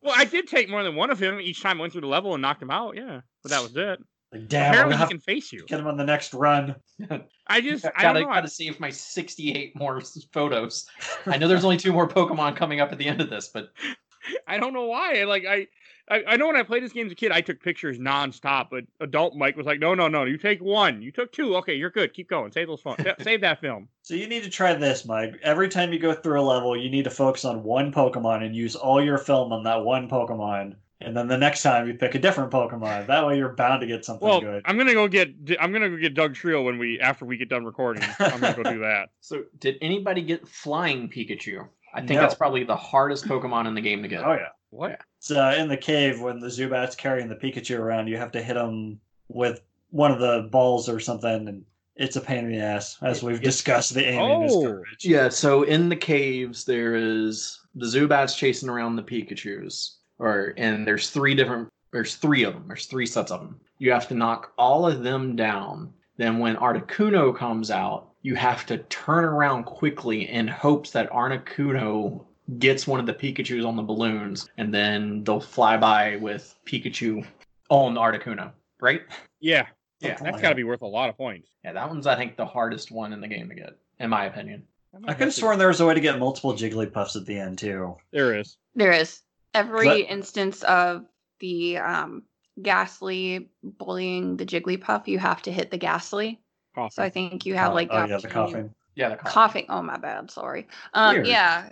Well, 0.06 0.14
I 0.16 0.24
did 0.24 0.46
take 0.46 0.68
more 0.68 0.82
than 0.84 0.94
one 0.94 1.10
of 1.10 1.20
him 1.20 1.40
each 1.40 1.60
time 1.62 1.78
I 1.78 1.80
went 1.82 1.92
through 1.92 2.02
the 2.02 2.06
level 2.06 2.32
and 2.34 2.40
knocked 2.42 2.62
him 2.62 2.70
out. 2.70 2.96
Yeah, 2.96 3.20
but 3.42 3.50
that 3.50 3.62
was 3.62 3.76
it. 3.76 3.98
Like, 4.32 4.48
damn, 4.48 4.72
Apparently, 4.72 4.96
he 4.96 5.06
can 5.06 5.20
face 5.20 5.52
you. 5.52 5.64
get 5.66 5.80
him 5.80 5.86
on 5.86 5.96
the 5.96 6.04
next 6.04 6.32
run. 6.34 6.74
I 7.46 7.60
just, 7.60 7.84
I 7.96 8.02
gotta, 8.02 8.20
don't 8.20 8.28
know. 8.28 8.32
I- 8.32 8.36
gotta 8.36 8.48
save 8.48 8.78
my 8.80 8.90
68 8.90 9.76
more 9.76 10.00
photos. 10.32 10.86
I 11.26 11.36
know 11.38 11.48
there's 11.48 11.64
only 11.64 11.76
two 11.76 11.92
more 11.92 12.08
Pokemon 12.08 12.56
coming 12.56 12.80
up 12.80 12.92
at 12.92 12.98
the 12.98 13.06
end 13.06 13.20
of 13.20 13.30
this, 13.30 13.50
but 13.52 13.68
I 14.46 14.58
don't 14.58 14.72
know 14.72 14.86
why. 14.86 15.24
Like 15.24 15.44
I, 15.44 15.66
I, 16.08 16.22
I 16.26 16.36
know 16.36 16.46
when 16.46 16.56
I 16.56 16.62
played 16.62 16.82
this 16.82 16.92
game 16.92 17.06
as 17.06 17.12
a 17.12 17.16
kid, 17.16 17.32
I 17.32 17.40
took 17.40 17.60
pictures 17.60 17.98
nonstop. 17.98 18.68
But 18.70 18.84
adult 19.00 19.34
Mike 19.36 19.56
was 19.56 19.66
like, 19.66 19.80
"No, 19.80 19.94
no, 19.94 20.08
no. 20.08 20.24
You 20.24 20.38
take 20.38 20.60
one. 20.60 21.02
You 21.02 21.10
took 21.10 21.32
two. 21.32 21.56
Okay, 21.56 21.74
you're 21.74 21.90
good. 21.90 22.14
Keep 22.14 22.28
going. 22.30 22.52
Save 22.52 22.68
those 22.68 22.80
fun. 22.80 22.96
Save 23.20 23.40
that 23.40 23.60
film." 23.60 23.88
So 24.02 24.14
you 24.14 24.28
need 24.28 24.44
to 24.44 24.50
try 24.50 24.74
this, 24.74 25.04
Mike. 25.04 25.34
Every 25.42 25.68
time 25.68 25.92
you 25.92 25.98
go 25.98 26.14
through 26.14 26.40
a 26.40 26.42
level, 26.42 26.76
you 26.76 26.90
need 26.90 27.04
to 27.04 27.10
focus 27.10 27.44
on 27.44 27.62
one 27.62 27.92
Pokemon 27.92 28.44
and 28.44 28.54
use 28.54 28.76
all 28.76 29.02
your 29.02 29.18
film 29.18 29.52
on 29.52 29.64
that 29.64 29.84
one 29.84 30.08
Pokemon. 30.08 30.76
And 30.98 31.14
then 31.14 31.28
the 31.28 31.36
next 31.36 31.62
time 31.62 31.86
you 31.86 31.94
pick 31.94 32.14
a 32.14 32.18
different 32.18 32.50
Pokemon. 32.50 33.06
That 33.08 33.26
way 33.26 33.36
you're 33.36 33.50
bound 33.50 33.82
to 33.82 33.86
get 33.86 34.04
something 34.04 34.26
Well, 34.26 34.40
good. 34.40 34.62
I'm 34.64 34.78
gonna 34.78 34.94
go 34.94 35.08
get 35.08 35.28
I'm 35.60 35.70
gonna 35.72 35.90
go 35.90 35.96
get 35.98 36.14
Dugtrio 36.14 36.64
when 36.64 36.78
we 36.78 36.98
after 37.00 37.24
we 37.26 37.36
get 37.36 37.48
done 37.50 37.64
recording. 37.66 38.02
I'm 38.18 38.40
gonna 38.40 38.54
go 38.56 38.62
do 38.62 38.78
that. 38.80 39.10
So, 39.20 39.42
did 39.58 39.76
anybody 39.82 40.22
get 40.22 40.48
Flying 40.48 41.10
Pikachu? 41.10 41.68
I 41.92 41.98
think 42.00 42.12
No. 42.12 42.20
that's 42.20 42.34
probably 42.34 42.64
the 42.64 42.76
hardest 42.76 43.26
Pokemon 43.26 43.66
in 43.66 43.74
the 43.74 43.80
game 43.80 44.02
to 44.02 44.08
get. 44.08 44.24
Oh 44.24 44.32
yeah. 44.32 44.48
What? 44.70 45.00
It's 45.18 45.30
uh, 45.30 45.54
in 45.58 45.68
the 45.68 45.76
cave 45.76 46.20
when 46.20 46.38
the 46.40 46.48
Zubat's 46.48 46.94
carrying 46.96 47.28
the 47.28 47.36
Pikachu 47.36 47.78
around. 47.78 48.08
You 48.08 48.16
have 48.16 48.32
to 48.32 48.42
hit 48.42 48.54
them 48.54 49.00
with 49.28 49.60
one 49.90 50.10
of 50.10 50.18
the 50.20 50.48
balls 50.50 50.88
or 50.88 51.00
something, 51.00 51.48
and 51.48 51.64
it's 51.96 52.16
a 52.16 52.20
pain 52.20 52.44
in 52.46 52.52
the 52.52 52.58
ass. 52.58 52.98
As 53.02 53.22
we've 53.22 53.36
It's- 53.36 53.54
discussed, 53.54 53.94
the 53.94 54.04
aiming 54.04 54.42
is 54.42 54.52
Oh. 54.54 54.62
garbage. 54.64 55.04
Yeah, 55.04 55.28
so 55.28 55.62
in 55.62 55.88
the 55.88 55.96
caves 55.96 56.64
there 56.64 56.94
is 56.94 57.60
the 57.74 57.86
Zubats 57.86 58.36
chasing 58.36 58.68
around 58.68 58.96
the 58.96 59.02
Pikachu's, 59.02 59.96
or 60.18 60.52
and 60.56 60.86
there's 60.86 61.10
three 61.10 61.34
different. 61.34 61.68
There's 61.92 62.16
three 62.16 62.42
of 62.42 62.52
them. 62.52 62.64
There's 62.66 62.86
three 62.86 63.06
sets 63.06 63.30
of 63.30 63.40
them. 63.40 63.58
You 63.78 63.92
have 63.92 64.08
to 64.08 64.14
knock 64.14 64.52
all 64.58 64.86
of 64.86 65.02
them 65.02 65.36
down. 65.36 65.92
Then 66.18 66.38
when 66.38 66.56
Articuno 66.56 67.34
comes 67.34 67.70
out, 67.70 68.08
you 68.22 68.34
have 68.34 68.66
to 68.66 68.78
turn 68.78 69.24
around 69.24 69.64
quickly 69.64 70.28
in 70.28 70.48
hopes 70.48 70.90
that 70.90 71.10
Articuno 71.10 72.25
gets 72.58 72.86
one 72.86 73.00
of 73.00 73.06
the 73.06 73.14
Pikachu's 73.14 73.64
on 73.64 73.76
the 73.76 73.82
balloons, 73.82 74.48
and 74.56 74.72
then 74.72 75.24
they'll 75.24 75.40
fly 75.40 75.76
by 75.76 76.16
with 76.16 76.54
Pikachu 76.66 77.24
on 77.70 77.94
the 77.94 78.00
Articuno. 78.00 78.52
Right? 78.80 79.02
Yeah, 79.40 79.66
Yeah. 80.00 80.10
Something 80.10 80.24
that's 80.24 80.34
like 80.34 80.42
got 80.42 80.48
to 80.48 80.48
that. 80.48 80.56
be 80.56 80.64
worth 80.64 80.82
a 80.82 80.86
lot 80.86 81.08
of 81.08 81.16
points. 81.16 81.48
Yeah, 81.64 81.72
that 81.72 81.88
one's 81.88 82.06
I 82.06 82.14
think 82.16 82.36
the 82.36 82.46
hardest 82.46 82.90
one 82.92 83.12
in 83.12 83.20
the 83.20 83.28
game 83.28 83.48
to 83.48 83.54
get, 83.54 83.76
in 83.98 84.10
my 84.10 84.26
opinion. 84.26 84.62
I 85.06 85.12
could 85.14 85.26
have 85.26 85.34
sworn 85.34 85.58
there 85.58 85.68
was 85.68 85.80
a 85.80 85.86
way 85.86 85.92
to 85.94 86.00
get 86.00 86.18
multiple 86.18 86.54
Jigglypuffs 86.54 87.16
at 87.16 87.26
the 87.26 87.38
end 87.38 87.58
too. 87.58 87.96
there 88.12 88.34
is. 88.38 88.56
There 88.74 88.92
is 88.92 89.20
every 89.52 89.86
But- 90.02 90.10
instance 90.10 90.62
of 90.62 91.04
the 91.40 91.78
um, 91.78 92.22
Gastly 92.62 93.50
bullying 93.62 94.36
the 94.38 94.46
Jigglypuff. 94.46 95.06
You 95.06 95.18
have 95.18 95.42
to 95.42 95.52
hit 95.52 95.70
the 95.70 95.76
Gastly. 95.76 96.40
Coffee. 96.74 96.92
So 96.94 97.02
I 97.02 97.10
think 97.10 97.44
you 97.44 97.54
have 97.54 97.72
Oh, 97.72 97.74
like 97.74 97.88
oh 97.90 97.98
yeah, 97.98 98.06
the 98.06 98.14
opportunity- 98.16 98.52
Koffing. 98.54 98.70
Yeah, 98.96 99.10
the 99.10 99.16
Koffing. 99.16 99.66
Oh 99.68 99.82
my 99.82 99.96
bad. 99.98 100.30
Sorry. 100.30 100.66
Um, 100.94 101.14
Weird. 101.16 101.26
yeah. 101.28 101.68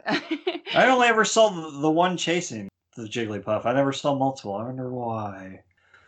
I 0.75 0.87
only 0.89 1.09
ever 1.09 1.25
saw 1.25 1.49
the, 1.49 1.81
the 1.81 1.91
one 1.91 2.17
chasing 2.17 2.69
the 2.97 3.05
Jigglypuff. 3.05 3.67
I 3.67 3.73
never 3.73 3.93
saw 3.93 4.15
multiple. 4.15 4.55
I 4.55 4.63
wonder 4.65 4.91
why. 4.93 5.61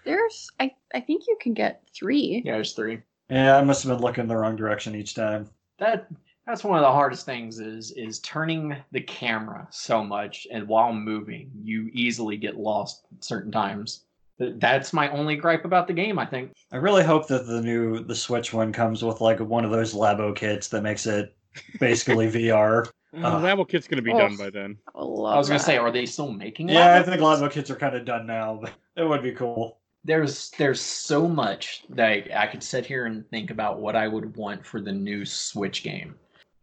There's. 0.05 0.49
I. 0.61 0.73
I 0.95 1.01
think 1.01 1.25
you 1.27 1.37
can 1.41 1.53
get 1.55 1.83
three. 1.95 2.43
Yeah, 2.45 2.53
there's 2.53 2.75
three. 2.75 3.01
Yeah, 3.29 3.57
I 3.57 3.63
must 3.65 3.83
have 3.83 3.91
been 3.97 4.03
looking 4.05 4.29
the 4.29 4.37
wrong 4.37 4.55
direction 4.55 4.95
each 4.95 5.15
time. 5.15 5.51
that 5.79 6.07
that's 6.47 6.63
one 6.63 6.79
of 6.79 6.83
the 6.85 6.93
hardest 6.93 7.27
things 7.27 7.59
is 7.59 7.91
is 7.93 8.21
turning 8.21 8.77
the 8.93 9.01
camera 9.01 9.67
so 9.71 10.05
much 10.05 10.47
and 10.53 10.69
while 10.69 10.93
moving 10.93 11.51
you 11.61 11.91
easily 11.93 12.37
get 12.37 12.57
lost 12.57 13.05
certain 13.19 13.51
times 13.51 13.97
Th- 13.97 14.06
that's 14.39 14.93
my 14.93 15.09
only 15.11 15.37
gripe 15.37 15.65
about 15.65 15.87
the 15.87 15.93
game 15.93 16.19
i 16.19 16.27
think 16.27 16.53
I 16.73 16.77
really 16.77 17.05
hope 17.05 17.29
that 17.29 17.47
the 17.47 17.63
new 17.63 18.01
the 18.03 18.15
Switch 18.15 18.53
one 18.53 18.73
comes 18.73 19.03
with 19.05 19.21
like 19.21 19.39
one 19.41 19.65
of 19.65 19.71
those 19.71 19.95
Labo 19.95 20.35
kits 20.35 20.69
that 20.69 20.83
makes 20.83 21.07
it 21.07 21.35
basically 21.81 22.27
VR. 22.31 22.89
Oh, 23.15 23.23
Uh, 23.23 23.41
Labo 23.41 23.67
Kit's 23.67 23.87
gonna 23.89 24.03
be 24.03 24.13
oh. 24.13 24.19
done 24.19 24.37
by 24.37 24.51
then. 24.51 24.77
I, 24.95 25.03
love 25.03 25.35
i 25.35 25.39
was 25.39 25.49
gonna 25.49 25.61
say 25.61 25.79
are 25.79 25.91
they 25.93 26.05
still 26.07 26.33
making 26.33 26.69
Yeah, 26.69 26.97
I 26.97 26.99
Labo? 27.01 27.05
think 27.07 27.21
Labo 27.23 27.51
kits 27.51 27.71
are 27.71 27.77
kind 27.77 27.95
of 27.97 28.05
done 28.05 28.27
now, 28.27 28.59
but 28.61 28.73
it 28.97 29.05
would 29.09 29.23
be 29.23 29.33
cool. 29.33 29.79
there's 30.05 30.51
there's 30.59 30.81
so 30.81 31.27
much 31.29 31.85
that 31.91 32.07
I, 32.09 32.29
I 32.35 32.47
could 32.49 32.63
sit 32.63 32.85
here 32.85 33.07
and 33.07 33.27
think 33.31 33.51
about 33.51 33.79
what 33.81 33.97
i 33.97 34.07
would 34.09 34.37
want 34.37 34.65
for 34.67 34.81
the 34.81 34.93
new 34.93 35.25
switch 35.25 35.83
game 35.83 36.15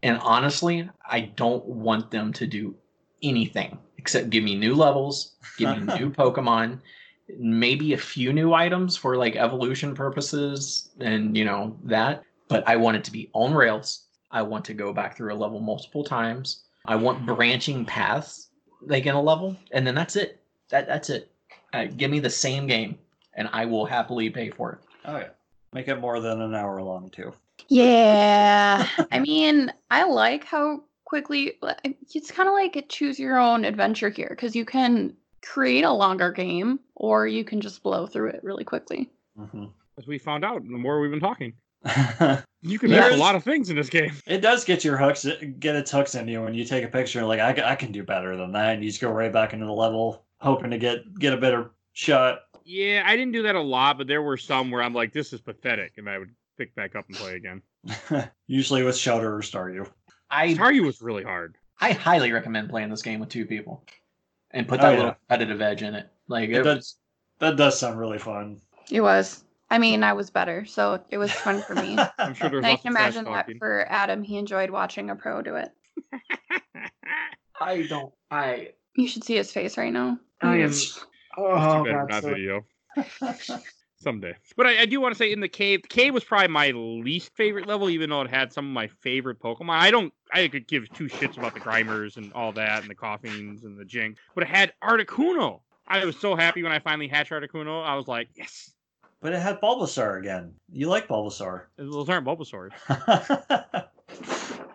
and 0.02 0.18
honestly 0.18 0.88
i 1.10 1.20
don't 1.20 1.64
want 1.66 2.10
them 2.10 2.32
to 2.34 2.46
do 2.46 2.74
anything 3.22 3.78
except 3.98 4.30
give 4.30 4.44
me 4.44 4.54
new 4.54 4.74
levels 4.74 5.36
give 5.58 5.70
me 5.70 5.94
new 5.98 6.10
pokemon 6.10 6.80
maybe 7.38 7.92
a 7.92 7.98
few 7.98 8.32
new 8.32 8.52
items 8.52 8.96
for 8.96 9.16
like 9.16 9.36
evolution 9.36 9.94
purposes 9.94 10.90
and 11.00 11.36
you 11.36 11.44
know 11.44 11.76
that 11.84 12.22
but 12.48 12.66
i 12.68 12.76
want 12.76 12.96
it 12.96 13.04
to 13.04 13.10
be 13.10 13.30
on 13.32 13.54
rails. 13.54 14.00
I 14.30 14.42
want 14.42 14.64
to 14.64 14.74
go 14.74 14.92
back 14.92 15.16
through 15.16 15.32
a 15.32 15.36
level 15.36 15.60
multiple 15.60 16.02
times. 16.02 16.64
I 16.86 16.96
want 16.96 17.24
branching 17.24 17.84
paths 17.84 18.48
like 18.82 19.06
in 19.06 19.14
a 19.14 19.22
level 19.22 19.56
and 19.70 19.86
then 19.86 19.94
that's 19.94 20.16
it. 20.16 20.40
That 20.70 20.86
that's 20.86 21.08
it. 21.08 21.30
Uh, 21.72 21.84
give 21.84 22.10
me 22.10 22.20
the 22.20 22.30
same 22.30 22.66
game 22.66 22.98
and 23.34 23.48
i 23.52 23.64
will 23.64 23.86
happily 23.86 24.30
pay 24.30 24.50
for 24.50 24.72
it. 24.72 24.78
Oh 25.04 25.16
yeah, 25.16 25.30
make 25.72 25.88
it 25.88 26.00
more 26.00 26.20
than 26.20 26.40
an 26.40 26.54
hour 26.54 26.82
long 26.82 27.10
too. 27.10 27.32
Yeah. 27.68 28.86
I 29.12 29.18
mean, 29.20 29.72
I 29.90 30.04
like 30.04 30.44
how 30.44 30.82
quickly 31.04 31.58
it's 32.12 32.30
kind 32.30 32.48
of 32.48 32.54
like 32.54 32.76
a 32.76 32.82
choose 32.82 33.18
your 33.18 33.38
own 33.38 33.64
adventure 33.64 34.08
here 34.08 34.28
because 34.30 34.56
you 34.56 34.64
can 34.64 35.14
create 35.42 35.84
a 35.84 35.92
longer 35.92 36.32
game 36.32 36.80
or 36.96 37.26
you 37.26 37.44
can 37.44 37.60
just 37.60 37.82
blow 37.82 38.06
through 38.06 38.28
it 38.30 38.40
really 38.42 38.64
quickly. 38.64 39.10
hmm 39.36 39.66
As 39.98 40.06
we 40.06 40.18
found 40.18 40.44
out, 40.44 40.62
the 40.62 40.78
more 40.78 41.00
we've 41.00 41.10
been 41.10 41.20
talking, 41.20 41.52
you 42.62 42.78
can 42.78 42.90
do 42.90 42.98
a 42.98 43.16
lot 43.16 43.34
of 43.34 43.44
things 43.44 43.68
in 43.70 43.76
this 43.76 43.90
game. 43.90 44.12
It 44.26 44.40
does 44.40 44.64
get 44.64 44.84
your 44.84 44.96
hooks, 44.96 45.26
get 45.58 45.76
its 45.76 45.90
hooks 45.90 46.14
in 46.14 46.26
you 46.28 46.42
when 46.42 46.54
you 46.54 46.64
take 46.64 46.84
a 46.84 46.88
picture. 46.88 47.24
Like 47.24 47.40
I, 47.40 47.72
I 47.72 47.74
can 47.76 47.92
do 47.92 48.02
better 48.02 48.36
than 48.36 48.52
that, 48.52 48.74
and 48.74 48.82
you 48.84 48.90
just 48.90 49.00
go 49.02 49.10
right 49.10 49.32
back 49.32 49.52
into 49.52 49.66
the 49.66 49.72
level, 49.72 50.24
hoping 50.40 50.70
to 50.70 50.78
get 50.78 51.18
get 51.18 51.32
a 51.32 51.36
better 51.36 51.72
shot. 51.92 52.40
Yeah, 52.64 53.02
I 53.04 53.14
didn't 53.16 53.32
do 53.32 53.42
that 53.42 53.54
a 53.56 53.60
lot, 53.60 53.98
but 53.98 54.06
there 54.06 54.22
were 54.22 54.38
some 54.38 54.70
where 54.70 54.82
I'm 54.82 54.94
like, 54.94 55.12
this 55.12 55.32
is 55.34 55.40
pathetic, 55.42 55.92
and 55.98 56.08
I 56.08 56.18
would 56.18 56.30
pick 56.56 56.74
back 56.74 56.96
up 56.96 57.04
and 57.08 57.16
play 57.16 57.34
again. 57.34 57.60
Usually 58.46 58.82
with 58.82 58.94
Shellder 58.94 59.24
or 59.24 59.40
Staryu. 59.40 59.86
i 60.30 60.54
Staryu 60.54 60.86
was 60.86 61.02
really 61.02 61.22
hard. 61.24 61.56
i 61.80 61.92
highly 61.92 62.32
recommend 62.32 62.70
playing 62.70 62.88
this 62.88 63.02
game 63.02 63.20
with 63.20 63.28
two 63.28 63.44
people 63.44 63.84
and 64.52 64.66
put 64.66 64.80
Oh, 64.80 64.84
that 64.84 64.90
yeah. 64.92 64.96
little 64.96 65.16
competitive 65.28 65.60
edge 65.60 65.82
in 65.82 65.94
it 65.94 66.08
like 66.28 66.48
It 66.50 66.56
it, 66.56 66.62
does, 66.62 66.96
that 67.38 67.56
does 67.56 67.78
sound 67.78 67.98
really 67.98 68.18
fun. 68.18 68.60
It 68.90 69.00
was. 69.00 69.44
I 69.70 69.78
mean, 69.78 70.04
I 70.04 70.12
was 70.12 70.30
better, 70.30 70.64
so 70.66 71.02
it 71.10 71.18
was 71.18 71.32
fun 71.32 71.62
for 71.62 71.74
me. 71.74 71.96
I'm 72.18 72.34
sure 72.34 72.48
there's 72.50 72.58
And 72.60 72.66
I 72.66 72.70
lots 72.70 72.82
can 72.82 72.92
imagine 72.92 73.24
that 73.24 73.30
talking. 73.46 73.58
for 73.58 73.86
Adam, 73.88 74.22
he 74.22 74.36
enjoyed 74.36 74.70
watching 74.70 75.10
a 75.10 75.16
pro 75.16 75.42
do 75.42 75.56
it. 75.56 75.70
i 77.60 77.82
don't 77.82 78.12
i 78.30 78.70
You 78.96 79.06
should 79.08 79.24
see 79.24 79.36
his 79.36 79.52
face 79.52 79.76
right 79.78 79.92
now. 79.92 80.18
I 80.42 80.56
am- 80.56 80.68
It's 80.70 81.04
oh 81.36 81.84
too 81.84 81.90
bad 81.90 82.08
God, 82.08 82.10
not 82.10 82.22
video. 82.24 82.64
Someday. 83.96 84.34
But 84.56 84.66
I, 84.66 84.82
I 84.82 84.86
do 84.86 85.00
want 85.00 85.14
to 85.14 85.18
say 85.18 85.32
in 85.32 85.40
the 85.40 85.48
cave, 85.48 85.80
the 85.82 85.88
cave 85.88 86.12
was 86.12 86.24
probably 86.24 86.48
my 86.48 86.72
least 86.72 87.30
favorite 87.36 87.66
level, 87.66 87.88
even 87.88 88.10
though 88.10 88.20
it 88.20 88.28
had 88.28 88.52
some 88.52 88.66
of 88.66 88.72
my 88.72 88.86
favorite 88.86 89.40
Pokemon. 89.40 89.70
I 89.70 89.90
don't 89.90 90.12
I 90.32 90.46
could 90.48 90.68
give 90.68 90.92
two 90.92 91.06
shits 91.06 91.38
about 91.38 91.54
the 91.54 91.60
Grimers 91.60 92.16
and 92.18 92.30
all 92.34 92.52
that 92.52 92.82
and 92.82 92.90
the 92.90 92.94
Koffings 92.94 93.64
and 93.64 93.78
the 93.78 93.84
Jynx, 93.84 94.20
but 94.34 94.42
it 94.44 94.48
had 94.50 94.72
Articuno. 94.82 95.60
I 95.86 96.04
was 96.04 96.16
so 96.16 96.34
happy 96.34 96.62
when 96.62 96.72
I 96.72 96.78
finally 96.78 97.08
hatched 97.08 97.30
Articuno. 97.30 97.84
I 97.84 97.94
was 97.94 98.08
like, 98.08 98.28
yes. 98.34 98.72
but 99.20 99.32
it 99.32 99.40
had 99.40 99.60
Bulbasaur 99.60 100.18
again. 100.18 100.54
You 100.72 100.88
like 100.88 101.08
Bulbasaur. 101.08 101.62
Those 101.76 102.08
aren't 102.08 102.26
Bulbasaurs. 102.26 102.70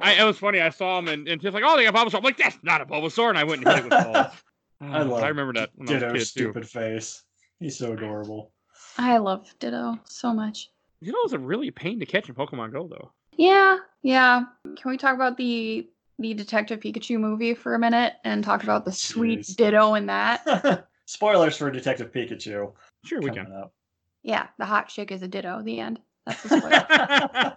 I, 0.01 0.13
it 0.13 0.23
was 0.23 0.37
funny. 0.37 0.61
I 0.61 0.69
saw 0.69 0.99
him 0.99 1.07
and, 1.07 1.27
and 1.27 1.41
just 1.41 1.53
like, 1.53 1.63
oh, 1.65 1.75
they 1.75 1.83
got 1.83 1.95
Bulbasaur. 1.95 2.17
I'm 2.17 2.23
like, 2.23 2.37
that's 2.37 2.57
not 2.63 2.81
a 2.81 2.85
Bulbasaur. 2.85 3.29
And 3.29 3.37
I 3.37 3.43
went 3.43 3.65
and 3.65 3.75
hit 3.75 3.79
it 3.79 3.83
with 3.83 3.91
balls. 4.13 4.33
I 4.81 4.99
ah, 4.99 5.03
love 5.03 5.23
I 5.23 5.27
remember 5.27 5.53
that 5.53 5.71
when 5.75 5.89
I 5.89 5.93
was 5.93 6.03
a 6.03 6.05
Ditto's 6.07 6.13
kid 6.13 6.19
too. 6.19 6.25
stupid 6.25 6.69
face. 6.69 7.23
He's 7.59 7.77
so 7.77 7.93
adorable. 7.93 8.51
I 8.97 9.17
love 9.17 9.53
Ditto 9.59 9.99
so 10.05 10.33
much. 10.33 10.69
You 11.01 11.11
know, 11.11 11.19
it's 11.23 11.33
a 11.33 11.39
really 11.39 11.71
pain 11.71 11.99
to 11.99 12.05
catch 12.05 12.29
in 12.29 12.35
Pokemon 12.35 12.71
Go 12.71 12.87
though. 12.87 13.11
Yeah, 13.35 13.77
yeah. 14.03 14.43
Can 14.63 14.91
we 14.91 14.97
talk 14.97 15.15
about 15.15 15.37
the 15.37 15.89
the 16.19 16.33
Detective 16.33 16.81
Pikachu 16.81 17.17
movie 17.19 17.53
for 17.53 17.75
a 17.75 17.79
minute 17.79 18.13
and 18.25 18.43
talk 18.43 18.63
about 18.63 18.83
the 18.83 18.91
sweet 18.91 19.39
Jeez. 19.39 19.55
Ditto 19.55 19.93
in 19.93 20.07
that? 20.07 20.87
Spoilers 21.13 21.57
for 21.57 21.71
Detective 21.71 22.11
Pikachu. 22.11 22.71
Sure, 23.03 23.19
we 23.19 23.31
can. 23.31 23.51
up. 23.51 23.73
Yeah, 24.21 24.45
the 24.59 24.65
hot 24.65 24.89
chick 24.89 25.11
is 25.11 25.23
a 25.23 25.27
Ditto. 25.27 25.63
The 25.63 25.79
end. 25.79 25.99
That's 26.27 26.43
the 26.43 26.49
spoiler. 26.49 26.69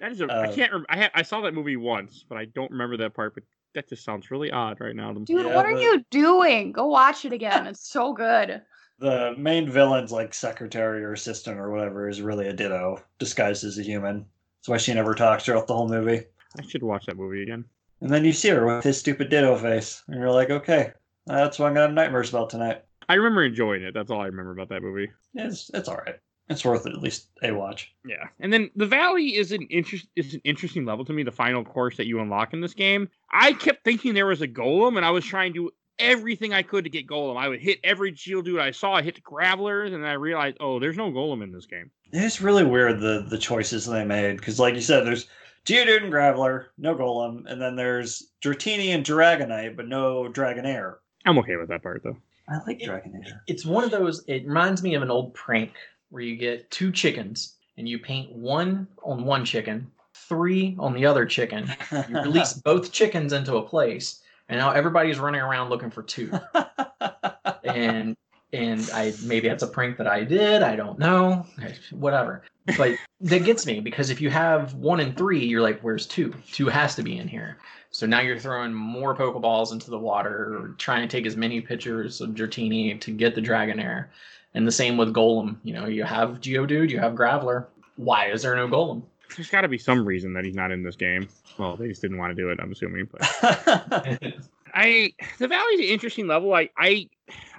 that 0.00 0.10
is 0.12 0.20
a. 0.20 0.24
I 0.24 0.46
Uh, 0.48 0.52
can't. 0.52 0.72
Rem- 0.72 0.86
I 0.88 0.96
had. 0.96 1.10
I 1.14 1.22
saw 1.22 1.40
that 1.42 1.54
movie 1.54 1.76
once, 1.76 2.24
but 2.28 2.36
I 2.38 2.46
don't 2.46 2.70
remember 2.72 2.96
that 2.96 3.14
part. 3.14 3.34
But 3.36 3.44
that 3.76 3.88
just 3.88 4.04
sounds 4.04 4.32
really 4.32 4.50
odd 4.50 4.80
right 4.80 4.96
now. 4.96 5.12
Dude, 5.12 5.28
Yeah, 5.46 5.54
what 5.54 5.64
are 5.64 5.74
but- 5.74 5.80
you 5.82 6.04
doing? 6.10 6.72
Go 6.72 6.86
watch 6.88 7.24
it 7.24 7.32
again. 7.32 7.68
It's 7.68 7.88
so 7.88 8.12
good. 8.12 8.62
the 8.98 9.32
main 9.38 9.70
villain's 9.70 10.10
like 10.10 10.34
secretary 10.34 11.04
or 11.04 11.12
assistant 11.12 11.56
or 11.60 11.70
whatever 11.70 12.08
is 12.08 12.20
really 12.20 12.48
a 12.48 12.52
Ditto 12.52 13.00
disguised 13.20 13.62
as 13.62 13.78
a 13.78 13.82
human. 13.84 14.26
That's 14.58 14.68
why 14.70 14.76
she 14.78 14.92
never 14.92 15.14
talks 15.14 15.44
throughout 15.44 15.68
the 15.68 15.74
whole 15.76 15.88
movie. 15.88 16.24
I 16.58 16.62
should 16.66 16.82
watch 16.82 17.06
that 17.06 17.16
movie 17.16 17.44
again. 17.44 17.64
And 18.00 18.10
then 18.10 18.24
you 18.24 18.32
see 18.32 18.48
her 18.48 18.66
with 18.66 18.82
his 18.82 18.98
stupid 18.98 19.28
Ditto 19.28 19.56
face, 19.56 20.02
and 20.08 20.18
you're 20.18 20.32
like, 20.32 20.50
okay, 20.50 20.94
that's 21.26 21.60
what 21.60 21.66
I'm 21.68 21.74
gonna 21.74 21.86
have 21.86 21.94
nightmares 21.94 22.30
about 22.30 22.50
tonight. 22.50 22.82
I 23.08 23.14
remember 23.14 23.44
enjoying 23.44 23.82
it. 23.82 23.94
That's 23.94 24.10
all 24.10 24.20
I 24.20 24.26
remember 24.26 24.52
about 24.52 24.68
that 24.68 24.82
movie. 24.82 25.10
It's 25.34 25.70
it's 25.72 25.88
all 25.88 25.96
right. 25.96 26.16
It's 26.50 26.64
worth 26.64 26.86
at 26.86 27.02
least 27.02 27.28
a 27.42 27.52
watch. 27.52 27.94
Yeah, 28.06 28.28
and 28.40 28.52
then 28.52 28.70
the 28.74 28.86
valley 28.86 29.36
is 29.36 29.52
an 29.52 29.62
interest 29.62 30.06
is 30.16 30.34
an 30.34 30.40
interesting 30.44 30.84
level 30.84 31.04
to 31.04 31.12
me. 31.12 31.22
The 31.22 31.30
final 31.30 31.64
course 31.64 31.96
that 31.96 32.06
you 32.06 32.20
unlock 32.20 32.52
in 32.52 32.60
this 32.60 32.74
game. 32.74 33.08
I 33.32 33.52
kept 33.52 33.84
thinking 33.84 34.14
there 34.14 34.26
was 34.26 34.42
a 34.42 34.48
golem, 34.48 34.96
and 34.96 35.04
I 35.04 35.10
was 35.10 35.24
trying 35.24 35.52
to 35.52 35.58
do 35.58 35.70
everything 35.98 36.54
I 36.54 36.62
could 36.62 36.84
to 36.84 36.90
get 36.90 37.06
golem. 37.06 37.36
I 37.36 37.48
would 37.48 37.60
hit 37.60 37.80
every 37.84 38.12
Geodude 38.12 38.60
I 38.60 38.70
saw. 38.70 38.94
I 38.94 39.02
hit 39.02 39.16
the 39.16 39.20
Gravelers, 39.20 39.92
and 39.92 40.02
then 40.02 40.10
I 40.10 40.14
realized, 40.14 40.56
oh, 40.60 40.78
there's 40.78 40.96
no 40.96 41.10
golem 41.10 41.42
in 41.42 41.52
this 41.52 41.66
game. 41.66 41.90
It's 42.12 42.40
really 42.40 42.64
weird 42.64 43.00
the 43.00 43.26
the 43.28 43.38
choices 43.38 43.84
they 43.86 44.04
made 44.04 44.36
because, 44.36 44.58
like 44.58 44.74
you 44.74 44.80
said, 44.80 45.06
there's 45.06 45.26
Geodude 45.66 46.04
and 46.04 46.12
Graveler, 46.12 46.66
no 46.78 46.94
Golem, 46.94 47.44
and 47.46 47.60
then 47.60 47.76
there's 47.76 48.30
Dratini 48.42 48.94
and 48.94 49.04
Dragonite, 49.04 49.76
but 49.76 49.86
no 49.86 50.30
Dragonair. 50.30 50.96
I'm 51.26 51.38
okay 51.38 51.56
with 51.56 51.68
that 51.68 51.82
part 51.82 52.02
though. 52.02 52.16
I 52.48 52.58
like 52.66 52.80
Dragonair. 52.80 53.40
It's 53.46 53.64
one 53.64 53.84
of 53.84 53.90
those. 53.90 54.24
It 54.26 54.46
reminds 54.46 54.82
me 54.82 54.94
of 54.94 55.02
an 55.02 55.10
old 55.10 55.34
prank 55.34 55.72
where 56.10 56.22
you 56.22 56.36
get 56.36 56.70
two 56.70 56.90
chickens 56.90 57.56
and 57.76 57.88
you 57.88 57.98
paint 57.98 58.32
one 58.32 58.88
on 59.04 59.24
one 59.24 59.44
chicken, 59.44 59.90
three 60.14 60.76
on 60.78 60.94
the 60.94 61.04
other 61.04 61.26
chicken. 61.26 61.70
You 62.08 62.20
release 62.22 62.54
both 62.54 62.92
chickens 62.92 63.32
into 63.32 63.56
a 63.56 63.62
place, 63.62 64.22
and 64.48 64.58
now 64.58 64.70
everybody's 64.70 65.18
running 65.18 65.40
around 65.40 65.68
looking 65.68 65.90
for 65.90 66.02
two. 66.02 66.32
and 67.64 68.16
and 68.52 68.90
I 68.94 69.12
maybe 69.24 69.48
that's 69.48 69.62
a 69.62 69.68
prank 69.68 69.98
that 69.98 70.06
I 70.06 70.24
did. 70.24 70.62
I 70.62 70.74
don't 70.74 70.98
know, 70.98 71.46
whatever. 71.90 72.42
But 72.76 72.96
that 73.20 73.44
gets 73.44 73.66
me 73.66 73.80
because 73.80 74.10
if 74.10 74.20
you 74.20 74.30
have 74.30 74.74
one 74.74 75.00
and 75.00 75.16
three, 75.16 75.44
you're 75.44 75.62
like, 75.62 75.80
where's 75.80 76.06
two? 76.06 76.34
Two 76.52 76.68
has 76.68 76.94
to 76.96 77.02
be 77.02 77.18
in 77.18 77.28
here. 77.28 77.58
So 77.90 78.06
now 78.06 78.20
you're 78.20 78.38
throwing 78.38 78.74
more 78.74 79.16
Pokeballs 79.16 79.72
into 79.72 79.90
the 79.90 79.98
water, 79.98 80.74
trying 80.78 81.08
to 81.08 81.08
take 81.08 81.26
as 81.26 81.36
many 81.36 81.60
pictures 81.60 82.20
of 82.20 82.30
Dratini 82.30 83.00
to 83.00 83.10
get 83.10 83.34
the 83.34 83.40
Dragonair. 83.40 84.06
And 84.54 84.66
the 84.66 84.72
same 84.72 84.96
with 84.96 85.14
Golem. 85.14 85.56
You 85.62 85.74
know, 85.74 85.86
you 85.86 86.04
have 86.04 86.40
Geodude, 86.40 86.90
you 86.90 86.98
have 86.98 87.14
Graveler. 87.14 87.66
Why 87.96 88.26
is 88.26 88.42
there 88.42 88.56
no 88.56 88.68
Golem? 88.68 89.02
There's 89.36 89.50
got 89.50 89.62
to 89.62 89.68
be 89.68 89.78
some 89.78 90.04
reason 90.04 90.32
that 90.34 90.44
he's 90.44 90.54
not 90.54 90.70
in 90.70 90.82
this 90.82 90.96
game. 90.96 91.28
Well, 91.58 91.76
they 91.76 91.88
just 91.88 92.00
didn't 92.00 92.18
want 92.18 92.34
to 92.34 92.42
do 92.42 92.50
it. 92.50 92.58
I'm 92.60 92.72
assuming, 92.72 93.08
but 93.10 93.20
I 94.74 95.12
the 95.38 95.48
Valley's 95.48 95.80
an 95.80 95.86
interesting 95.86 96.26
level. 96.26 96.54
I 96.54 96.70
I 96.76 97.08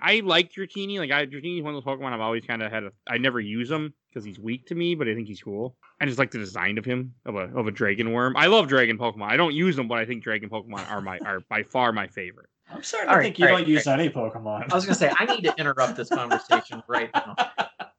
I 0.02 0.22
like 0.22 0.52
Dratini. 0.52 0.98
Like 0.98 1.12
I 1.12 1.26
Dratini's 1.26 1.62
one 1.62 1.76
of 1.76 1.84
those 1.84 1.94
Pokemon 1.94 2.14
I've 2.14 2.22
always 2.22 2.46
kind 2.46 2.64
of 2.64 2.72
had. 2.72 2.86
A, 2.86 2.92
I 3.08 3.18
never 3.18 3.40
use 3.40 3.70
him 3.70 3.94
because 4.10 4.26
he's 4.26 4.40
weak 4.40 4.66
to 4.68 4.76
me, 4.76 4.96
but 4.96 5.08
I 5.08 5.14
think 5.14 5.28
he's 5.28 5.42
cool. 5.42 5.76
I 6.02 6.06
just 6.06 6.18
like 6.18 6.32
the 6.32 6.38
design 6.38 6.78
of 6.78 6.86
him 6.86 7.14
of 7.26 7.36
a 7.36 7.50
of 7.58 7.68
a 7.68 7.72
dragon 7.72 8.14
worm. 8.14 8.36
I 8.38 8.48
love 8.48 8.68
dragon 8.68 8.98
Pokemon. 8.98 9.24
I 9.30 9.38
don't 9.38 9.54
use 9.54 9.76
them, 9.76 9.88
but 9.88 9.98
I 9.98 10.06
think 10.06 10.24
dragon 10.24 10.50
Pokemon 10.50 10.90
are 10.90 11.02
my 11.02 11.20
are 11.20 11.42
by 11.50 11.64
far 11.64 11.92
my 11.92 12.08
favorite. 12.08 12.50
I'm 12.72 12.84
starting 12.84 13.08
to 13.08 13.12
All 13.12 13.18
right, 13.18 13.24
think 13.24 13.40
you 13.40 13.46
all 13.46 13.52
don't 13.52 13.60
right, 13.62 13.68
use 13.68 13.88
any 13.88 14.10
Pokemon. 14.10 14.72
I 14.72 14.76
was 14.76 14.86
gonna 14.86 14.96
say 14.96 15.12
I 15.18 15.26
need 15.26 15.44
to 15.44 15.54
interrupt 15.58 15.96
this 15.98 16.10
conversation 16.14 16.82
right 16.88 17.10
now. 17.14 17.36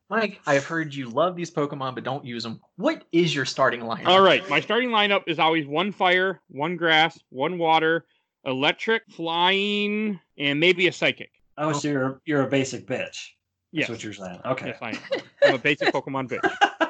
Mike, 0.08 0.40
I've 0.46 0.64
heard 0.64 0.94
you 0.94 1.08
love 1.08 1.36
these 1.36 1.50
Pokemon 1.50 1.94
but 1.94 2.02
don't 2.04 2.24
use 2.24 2.42
them. 2.42 2.60
What 2.76 3.04
is 3.12 3.34
your 3.34 3.44
starting 3.44 3.82
line? 3.82 4.06
All 4.06 4.22
right, 4.22 4.48
my 4.48 4.60
starting 4.60 4.90
lineup 4.90 5.22
is 5.26 5.38
always 5.38 5.66
one 5.66 5.92
fire, 5.92 6.40
one 6.48 6.76
grass, 6.76 7.18
one 7.28 7.58
water, 7.58 8.06
electric, 8.44 9.02
flying, 9.10 10.18
and 10.38 10.58
maybe 10.58 10.86
a 10.88 10.92
psychic. 10.92 11.30
Oh, 11.58 11.72
so 11.72 11.88
you're 11.88 12.20
you're 12.24 12.42
a 12.42 12.48
basic 12.48 12.86
bitch. 12.86 13.28
Yes, 13.72 13.86
That's 13.86 13.90
what 13.90 14.04
you're 14.04 14.12
saying. 14.14 14.40
Okay. 14.44 14.66
yes, 14.68 14.78
I 14.80 14.90
am. 14.90 14.98
I'm 15.44 15.54
a 15.54 15.58
basic 15.58 15.92
Pokemon 15.92 16.28
bitch. 16.28 16.89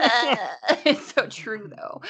it's 0.00 1.14
so 1.14 1.26
true 1.26 1.70
though. 1.76 2.00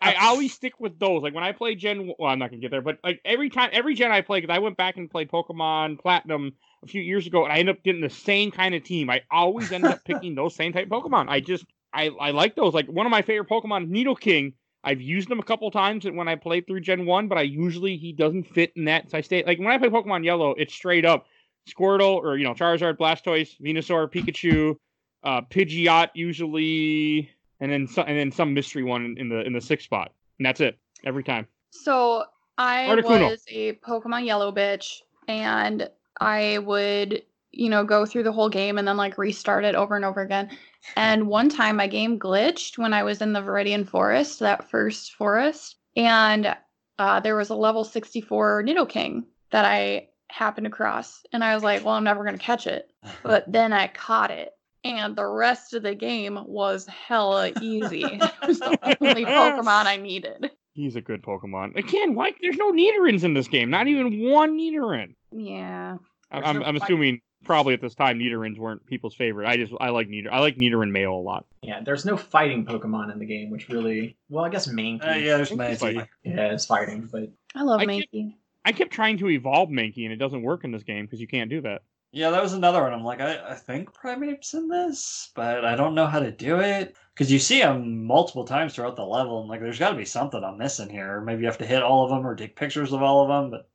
I 0.00 0.16
always 0.20 0.52
stick 0.52 0.78
with 0.80 0.98
those. 0.98 1.22
Like 1.22 1.34
when 1.34 1.44
I 1.44 1.52
play 1.52 1.74
Gen, 1.74 2.12
well, 2.18 2.30
I'm 2.30 2.38
not 2.38 2.50
gonna 2.50 2.60
get 2.60 2.70
there, 2.70 2.82
but 2.82 2.98
like 3.02 3.20
every 3.24 3.50
time, 3.50 3.70
every 3.72 3.94
Gen 3.94 4.12
I 4.12 4.20
play, 4.20 4.40
because 4.40 4.54
I 4.54 4.58
went 4.58 4.76
back 4.76 4.96
and 4.96 5.10
played 5.10 5.30
Pokemon 5.30 6.00
Platinum 6.00 6.52
a 6.84 6.86
few 6.86 7.02
years 7.02 7.26
ago, 7.26 7.44
and 7.44 7.52
I 7.52 7.58
end 7.58 7.68
up 7.68 7.82
getting 7.82 8.00
the 8.00 8.10
same 8.10 8.50
kind 8.50 8.74
of 8.74 8.84
team. 8.84 9.10
I 9.10 9.22
always 9.30 9.72
end 9.72 9.84
up 9.84 10.04
picking 10.04 10.34
those 10.34 10.54
same 10.54 10.72
type 10.72 10.88
Pokemon. 10.88 11.28
I 11.28 11.40
just, 11.40 11.64
I, 11.92 12.10
I 12.20 12.30
like 12.30 12.56
those. 12.56 12.74
Like 12.74 12.86
one 12.86 13.06
of 13.06 13.10
my 13.10 13.22
favorite 13.22 13.48
Pokemon, 13.48 13.90
Nidoking. 13.90 14.54
I've 14.86 15.00
used 15.00 15.30
him 15.30 15.38
a 15.38 15.42
couple 15.42 15.70
times 15.70 16.04
when 16.04 16.28
I 16.28 16.34
played 16.34 16.66
through 16.66 16.80
Gen 16.80 17.06
One, 17.06 17.26
but 17.26 17.38
I 17.38 17.42
usually 17.42 17.96
he 17.96 18.12
doesn't 18.12 18.44
fit 18.44 18.70
in 18.76 18.84
that. 18.84 19.10
So 19.10 19.16
I 19.16 19.22
stay 19.22 19.42
like 19.42 19.58
when 19.58 19.68
I 19.68 19.78
play 19.78 19.88
Pokemon 19.88 20.26
Yellow, 20.26 20.50
it's 20.50 20.74
straight 20.74 21.06
up 21.06 21.24
Squirtle 21.68 22.16
or 22.16 22.36
you 22.36 22.44
know 22.44 22.54
Charizard, 22.54 22.98
Blastoise, 22.98 23.58
Venusaur, 23.60 24.10
Pikachu, 24.12 24.76
uh, 25.24 25.40
Pidgeot 25.42 26.10
usually, 26.14 27.30
and 27.60 27.72
then 27.72 27.86
some, 27.86 28.06
and 28.06 28.18
then 28.18 28.30
some 28.30 28.54
mystery 28.54 28.82
one 28.82 29.16
in 29.18 29.28
the 29.28 29.40
in 29.40 29.52
the 29.52 29.60
sixth 29.60 29.86
spot, 29.86 30.12
and 30.38 30.46
that's 30.46 30.60
it 30.60 30.78
every 31.04 31.24
time. 31.24 31.46
So 31.70 32.24
I 32.58 32.86
Articuno. 32.88 33.30
was 33.30 33.44
a 33.48 33.72
Pokemon 33.74 34.26
Yellow 34.26 34.52
bitch, 34.52 35.00
and 35.26 35.88
I 36.20 36.58
would, 36.58 37.22
you 37.52 37.68
know, 37.68 37.84
go 37.84 38.06
through 38.06 38.22
the 38.22 38.32
whole 38.32 38.48
game 38.48 38.78
and 38.78 38.86
then 38.86 38.96
like 38.96 39.18
restart 39.18 39.64
it 39.64 39.74
over 39.74 39.96
and 39.96 40.04
over 40.04 40.20
again. 40.20 40.50
And 40.96 41.26
one 41.26 41.48
time 41.48 41.76
my 41.76 41.86
game 41.86 42.18
glitched 42.18 42.78
when 42.78 42.92
I 42.92 43.02
was 43.02 43.22
in 43.22 43.32
the 43.32 43.40
Viridian 43.40 43.88
Forest, 43.88 44.40
that 44.40 44.70
first 44.70 45.14
forest, 45.14 45.76
and 45.96 46.54
uh, 46.98 47.20
there 47.20 47.36
was 47.36 47.50
a 47.50 47.56
level 47.56 47.84
64 47.84 48.62
Nidoking 48.64 49.24
that 49.50 49.64
I 49.64 50.08
happened 50.28 50.66
to 50.66 50.70
cross, 50.70 51.22
and 51.32 51.42
I 51.42 51.54
was 51.54 51.64
like, 51.64 51.84
well, 51.84 51.94
I'm 51.94 52.04
never 52.04 52.24
gonna 52.24 52.38
catch 52.38 52.66
it. 52.66 52.90
But 53.22 53.50
then 53.50 53.72
I 53.72 53.88
caught 53.88 54.30
it. 54.30 54.53
And 54.84 55.16
the 55.16 55.26
rest 55.26 55.72
of 55.74 55.82
the 55.82 55.94
game 55.94 56.38
was 56.46 56.86
hella 56.86 57.52
easy. 57.62 58.02
it 58.04 58.32
was 58.46 58.58
the 58.58 58.78
only 59.00 59.24
Pokemon 59.24 59.86
I 59.86 59.96
needed. 59.96 60.50
He's 60.74 60.96
a 60.96 61.00
good 61.00 61.22
Pokemon. 61.22 61.76
Again, 61.76 62.14
why 62.14 62.32
there's 62.40 62.56
no 62.56 62.72
Nidorans 62.72 63.24
in 63.24 63.32
this 63.34 63.48
game? 63.48 63.70
Not 63.70 63.86
even 63.86 64.28
one 64.30 64.58
Nidoran. 64.58 65.14
Yeah. 65.32 65.96
I- 66.30 66.40
There's 66.40 66.48
I'm, 66.48 66.58
no 66.58 66.64
I'm 66.66 66.76
assuming 66.76 67.20
probably 67.44 67.74
at 67.74 67.80
this 67.80 67.94
time 67.94 68.18
Nidorans 68.18 68.58
weren't 68.58 68.84
people's 68.86 69.14
favorite. 69.14 69.46
I 69.48 69.56
just 69.56 69.72
I 69.80 69.90
like 69.90 70.08
Nidor. 70.08 70.28
I 70.32 70.40
like 70.40 70.56
Nidoran 70.56 70.90
male 70.90 71.12
a 71.12 71.20
lot. 71.20 71.46
Yeah, 71.62 71.80
there's 71.82 72.04
no 72.04 72.16
fighting 72.16 72.66
Pokemon 72.66 73.12
in 73.12 73.18
the 73.18 73.26
game, 73.26 73.50
which 73.50 73.68
really, 73.68 74.16
well, 74.28 74.44
I 74.44 74.48
guess 74.48 74.66
Mankey. 74.66 75.06
Uh, 75.06 75.14
yeah, 75.14 75.36
there's 75.36 75.50
Mankey. 75.50 76.06
Yeah, 76.24 76.52
it's 76.52 76.66
fighting, 76.66 77.08
but 77.10 77.30
I 77.54 77.62
love 77.62 77.80
I 77.80 77.86
Mankey. 77.86 78.34
I 78.64 78.72
kept 78.72 78.92
trying 78.92 79.18
to 79.18 79.28
evolve 79.28 79.68
Mankey 79.68 80.04
and 80.04 80.12
it 80.12 80.16
doesn't 80.16 80.42
work 80.42 80.64
in 80.64 80.72
this 80.72 80.82
game 80.82 81.04
because 81.04 81.20
you 81.20 81.28
can't 81.28 81.50
do 81.50 81.60
that. 81.62 81.82
Yeah, 82.14 82.30
that 82.30 82.42
was 82.42 82.52
another 82.52 82.82
one. 82.82 82.92
I'm 82.92 83.04
like, 83.04 83.20
I, 83.20 83.50
I 83.50 83.54
think 83.54 83.92
Primeape's 83.92 84.54
in 84.54 84.68
this, 84.68 85.30
but 85.34 85.64
I 85.64 85.74
don't 85.74 85.94
know 85.94 86.06
how 86.06 86.20
to 86.20 86.30
do 86.30 86.60
it. 86.60 86.96
Because 87.12 87.30
you 87.30 87.38
see 87.38 87.60
him 87.60 88.04
multiple 88.04 88.44
times 88.44 88.74
throughout 88.74 88.96
the 88.96 89.04
level, 89.04 89.40
and 89.40 89.48
like, 89.48 89.60
there's 89.60 89.78
got 89.78 89.90
to 89.90 89.96
be 89.96 90.04
something 90.04 90.42
I'm 90.42 90.58
missing 90.58 90.88
here. 90.88 91.20
Maybe 91.20 91.42
you 91.42 91.46
have 91.46 91.58
to 91.58 91.66
hit 91.66 91.82
all 91.82 92.04
of 92.04 92.10
them 92.10 92.26
or 92.26 92.34
take 92.34 92.56
pictures 92.56 92.92
of 92.92 93.02
all 93.02 93.22
of 93.22 93.28
them. 93.28 93.50
But 93.50 93.68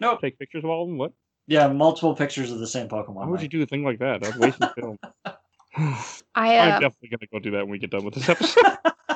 Nope. 0.00 0.20
Take 0.20 0.38
pictures 0.38 0.64
of 0.64 0.70
all 0.70 0.84
of 0.84 0.88
them. 0.88 0.98
What? 0.98 1.12
yeah, 1.46 1.68
multiple 1.68 2.14
pictures 2.14 2.52
of 2.52 2.58
the 2.58 2.66
same 2.66 2.88
Pokemon. 2.88 3.14
Why 3.14 3.26
would 3.26 3.42
you 3.42 3.48
do 3.48 3.62
a 3.62 3.66
thing 3.66 3.84
like 3.84 3.98
that? 3.98 4.22
That's 4.22 4.36
wasting 4.36 4.68
film. 4.74 4.98
I 6.34 6.58
I'm 6.58 6.72
uh, 6.74 6.80
definitely 6.80 7.08
gonna 7.08 7.26
go 7.32 7.38
do 7.38 7.50
that 7.52 7.62
when 7.62 7.70
we 7.70 7.78
get 7.78 7.90
done 7.90 8.04
with 8.04 8.14
this 8.14 8.28
episode. 8.28 8.64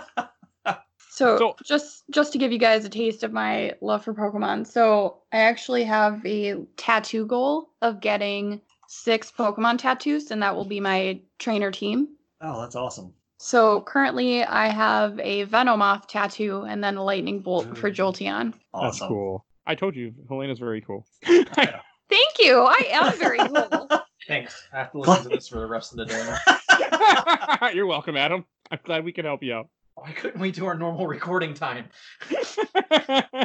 so, 1.16 1.38
so- 1.38 1.56
just 1.64 2.04
just 2.10 2.32
to 2.32 2.38
give 2.38 2.52
you 2.52 2.58
guys 2.58 2.84
a 2.84 2.88
taste 2.88 3.22
of 3.22 3.32
my 3.32 3.74
love 3.80 4.04
for 4.04 4.14
Pokemon. 4.14 4.66
So 4.66 5.18
I 5.32 5.38
actually 5.38 5.84
have 5.84 6.24
a 6.26 6.56
tattoo 6.76 7.26
goal 7.26 7.70
of 7.82 8.00
getting 8.00 8.60
six 8.88 9.32
Pokemon 9.32 9.78
tattoos, 9.78 10.30
and 10.30 10.42
that 10.42 10.54
will 10.54 10.64
be 10.64 10.80
my 10.80 11.20
trainer 11.38 11.70
team. 11.70 12.08
Oh, 12.40 12.60
that's 12.60 12.76
awesome. 12.76 13.14
So 13.38 13.82
currently, 13.82 14.44
I 14.44 14.68
have 14.68 15.18
a 15.20 15.46
Venomoth 15.46 16.06
tattoo 16.06 16.64
and 16.68 16.82
then 16.82 16.96
a 16.96 17.04
Lightning 17.04 17.40
Bolt 17.40 17.76
for 17.76 17.88
Ooh. 17.88 17.92
Jolteon. 17.92 18.54
That's 18.80 19.00
cool. 19.00 19.44
I 19.66 19.74
told 19.74 19.96
you, 19.96 20.14
Helena's 20.28 20.58
very 20.58 20.80
cool. 20.80 21.06
Thank 21.24 22.38
you. 22.38 22.60
I 22.60 22.88
am 22.92 23.18
very 23.18 23.38
cool. 23.38 23.90
thanks. 24.28 24.68
I 24.72 24.78
have 24.78 24.92
to 24.92 24.98
listen 24.98 25.24
to 25.24 25.28
this 25.30 25.48
for 25.48 25.58
the 25.58 25.66
rest 25.66 25.92
of 25.92 25.98
the 25.98 26.04
day. 26.06 27.72
You're 27.74 27.86
welcome, 27.86 28.16
Adam. 28.16 28.44
I'm 28.70 28.78
glad 28.84 29.04
we 29.04 29.12
can 29.12 29.24
help 29.24 29.42
you 29.42 29.54
out. 29.54 29.68
Why 29.96 30.12
couldn't 30.12 30.40
we 30.40 30.52
do 30.52 30.66
our 30.66 30.76
normal 30.76 31.06
recording 31.06 31.54
time? 31.54 31.86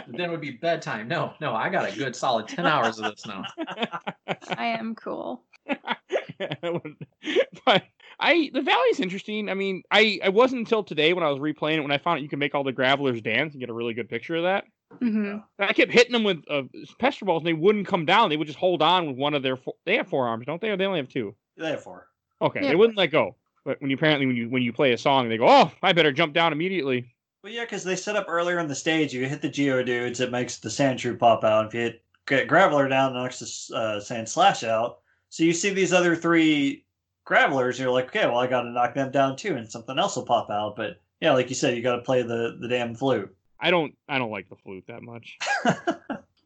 Then 0.08 0.20
it 0.20 0.30
would 0.30 0.42
be 0.42 0.52
bedtime. 0.52 1.08
No, 1.08 1.34
no, 1.40 1.54
I 1.54 1.70
got 1.70 1.90
a 1.92 1.96
good 1.98 2.16
solid 2.16 2.48
10 2.48 2.66
hours 2.66 3.00
of 3.00 3.12
this 3.16 3.26
now. 3.26 3.44
I 4.58 4.66
am 4.68 4.94
cool. 4.96 5.44
but 7.66 7.84
I 8.20 8.50
the 8.54 8.62
valley's 8.62 9.00
interesting. 9.00 9.50
I 9.50 9.54
mean, 9.54 9.84
I 9.92 10.20
I 10.24 10.30
wasn't 10.30 10.60
until 10.60 10.84
today 10.84 11.14
when 11.14 11.24
I 11.24 11.30
was 11.30 11.40
replaying 11.40 11.78
it 11.78 11.82
when 11.82 11.92
I 11.92 11.98
found 11.98 12.18
out 12.18 12.24
you 12.24 12.30
can 12.30 12.40
make 12.40 12.54
all 12.56 12.64
the 12.64 12.72
gravelers 12.72 13.22
dance 13.22 13.54
and 13.54 13.60
get 13.62 13.70
a 13.70 13.74
really 13.74 13.94
good 13.94 14.10
picture 14.10 14.36
of 14.36 14.44
that. 14.44 14.66
hmm 15.00 15.38
I 15.60 15.74
kept 15.74 15.92
hitting 15.92 16.12
them 16.14 16.24
with 16.24 16.44
uh, 16.50 16.64
pester 17.00 17.26
balls 17.26 17.42
and 17.42 17.48
they 17.48 17.54
wouldn't 17.54 17.88
come 17.88 18.06
down. 18.06 18.30
They 18.30 18.38
would 18.38 18.48
just 18.48 18.60
hold 18.60 18.82
on 18.82 19.08
with 19.08 19.16
one 19.18 19.34
of 19.34 19.44
their. 19.44 19.56
Fo- 19.58 19.78
they 19.86 19.98
have 19.98 20.08
four 20.10 20.28
arms, 20.28 20.46
don't 20.46 20.60
they? 20.62 20.70
Or 20.70 20.78
they 20.78 20.86
only 20.86 21.00
have 21.00 21.10
two. 21.10 21.36
They 21.58 21.70
have 21.72 21.84
four. 21.84 22.08
Okay, 22.42 22.62
Yeah. 22.64 22.70
they 22.70 22.76
wouldn't 22.76 22.98
let 22.98 23.12
go. 23.12 23.36
But 23.64 23.80
when 23.82 23.90
you 23.90 23.96
apparently 23.96 24.26
when 24.26 24.36
you 24.36 24.50
when 24.50 24.64
you 24.64 24.74
play 24.74 24.94
a 24.94 24.98
song, 24.98 25.30
they 25.30 25.38
go, 25.38 25.48
"Oh, 25.48 25.72
I 25.84 25.94
better 25.94 26.12
jump 26.12 26.34
down 26.34 26.52
immediately." 26.52 27.14
well, 27.44 27.52
yeah, 27.52 27.64
because 27.64 27.84
they 27.84 27.96
set 27.96 28.16
up 28.16 28.26
earlier 28.28 28.60
in 28.60 28.68
the 28.68 28.76
stage. 28.76 29.14
You 29.14 29.28
hit 29.28 29.42
the 29.42 29.50
Geodudes, 29.50 30.20
it 30.20 30.32
makes 30.32 30.58
the 30.58 30.70
Sandshrew 30.70 31.18
pop 31.18 31.44
out. 31.44 31.68
If 31.68 31.74
you 31.74 31.80
hit 31.82 32.04
get 32.28 32.48
Graveler 32.48 32.90
down, 32.90 33.12
it 33.12 33.20
knocks 33.20 33.40
the 33.40 33.76
uh, 33.76 34.00
Sandslash 34.00 34.68
out. 34.68 35.00
So 35.30 35.44
you 35.44 35.54
see 35.54 35.72
these 35.72 35.94
other 35.94 36.16
three 36.16 36.86
Gravelers, 37.26 37.80
you're 37.80 37.92
like, 37.92 38.08
okay, 38.08 38.26
well, 38.26 38.40
I 38.40 38.48
got 38.48 38.64
to 38.64 38.72
knock 38.72 38.94
them 38.94 39.12
down 39.12 39.36
too, 39.36 39.56
and 39.56 39.70
something 39.70 39.98
else 39.98 40.16
will 40.16 40.26
pop 40.26 40.50
out. 40.50 40.76
But 40.76 41.00
yeah, 41.20 41.34
like 41.34 41.50
you 41.50 41.56
said, 41.56 41.76
you 41.76 41.84
got 41.84 41.98
to 41.98 42.02
play 42.02 42.22
the 42.22 42.58
the 42.60 42.68
damn 42.68 42.96
flute. 42.96 43.36
I 43.60 43.72
don't 43.72 43.96
I 44.10 44.18
don't 44.18 44.32
like 44.32 44.50
the 44.50 44.56
flute 44.56 44.86
that 44.88 45.04
much. 45.04 45.38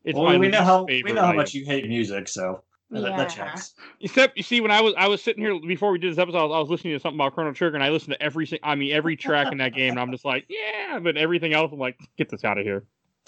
It's 0.05 0.15
well, 0.15 0.37
we 0.37 0.47
know 0.49 0.61
how 0.61 0.83
we 0.83 1.01
know 1.01 1.21
how 1.21 1.29
item. 1.29 1.37
much 1.37 1.55
you 1.55 1.65
hate 1.65 1.87
music, 1.87 2.27
so 2.27 2.61
that, 3.03 3.17
that 3.17 3.29
checks. 3.29 3.73
Except 4.01 4.37
you 4.37 4.43
see, 4.43 4.61
when 4.61 4.71
I 4.71 4.81
was 4.81 4.93
I 4.97 5.07
was 5.07 5.21
sitting 5.21 5.43
here 5.43 5.59
before 5.59 5.91
we 5.91 5.99
did 5.99 6.11
this 6.11 6.19
episode, 6.19 6.37
I 6.37 6.43
was, 6.43 6.55
I 6.55 6.59
was 6.59 6.69
listening 6.69 6.93
to 6.93 6.99
something 6.99 7.17
about 7.17 7.33
Chrono 7.33 7.53
Trigger, 7.53 7.75
and 7.75 7.83
I 7.83 7.89
listened 7.89 8.13
to 8.13 8.21
every 8.21 8.45
sing- 8.45 8.59
I 8.63 8.75
mean 8.75 8.91
every 8.91 9.15
track 9.15 9.51
in 9.51 9.57
that 9.59 9.73
game, 9.73 9.91
and 9.91 9.99
I'm 9.99 10.11
just 10.11 10.25
like, 10.25 10.45
yeah, 10.49 10.99
but 10.99 11.17
everything 11.17 11.53
else, 11.53 11.71
I'm 11.71 11.79
like, 11.79 11.99
get 12.17 12.29
this 12.29 12.43
out 12.43 12.57
of 12.57 12.65
here. 12.65 12.83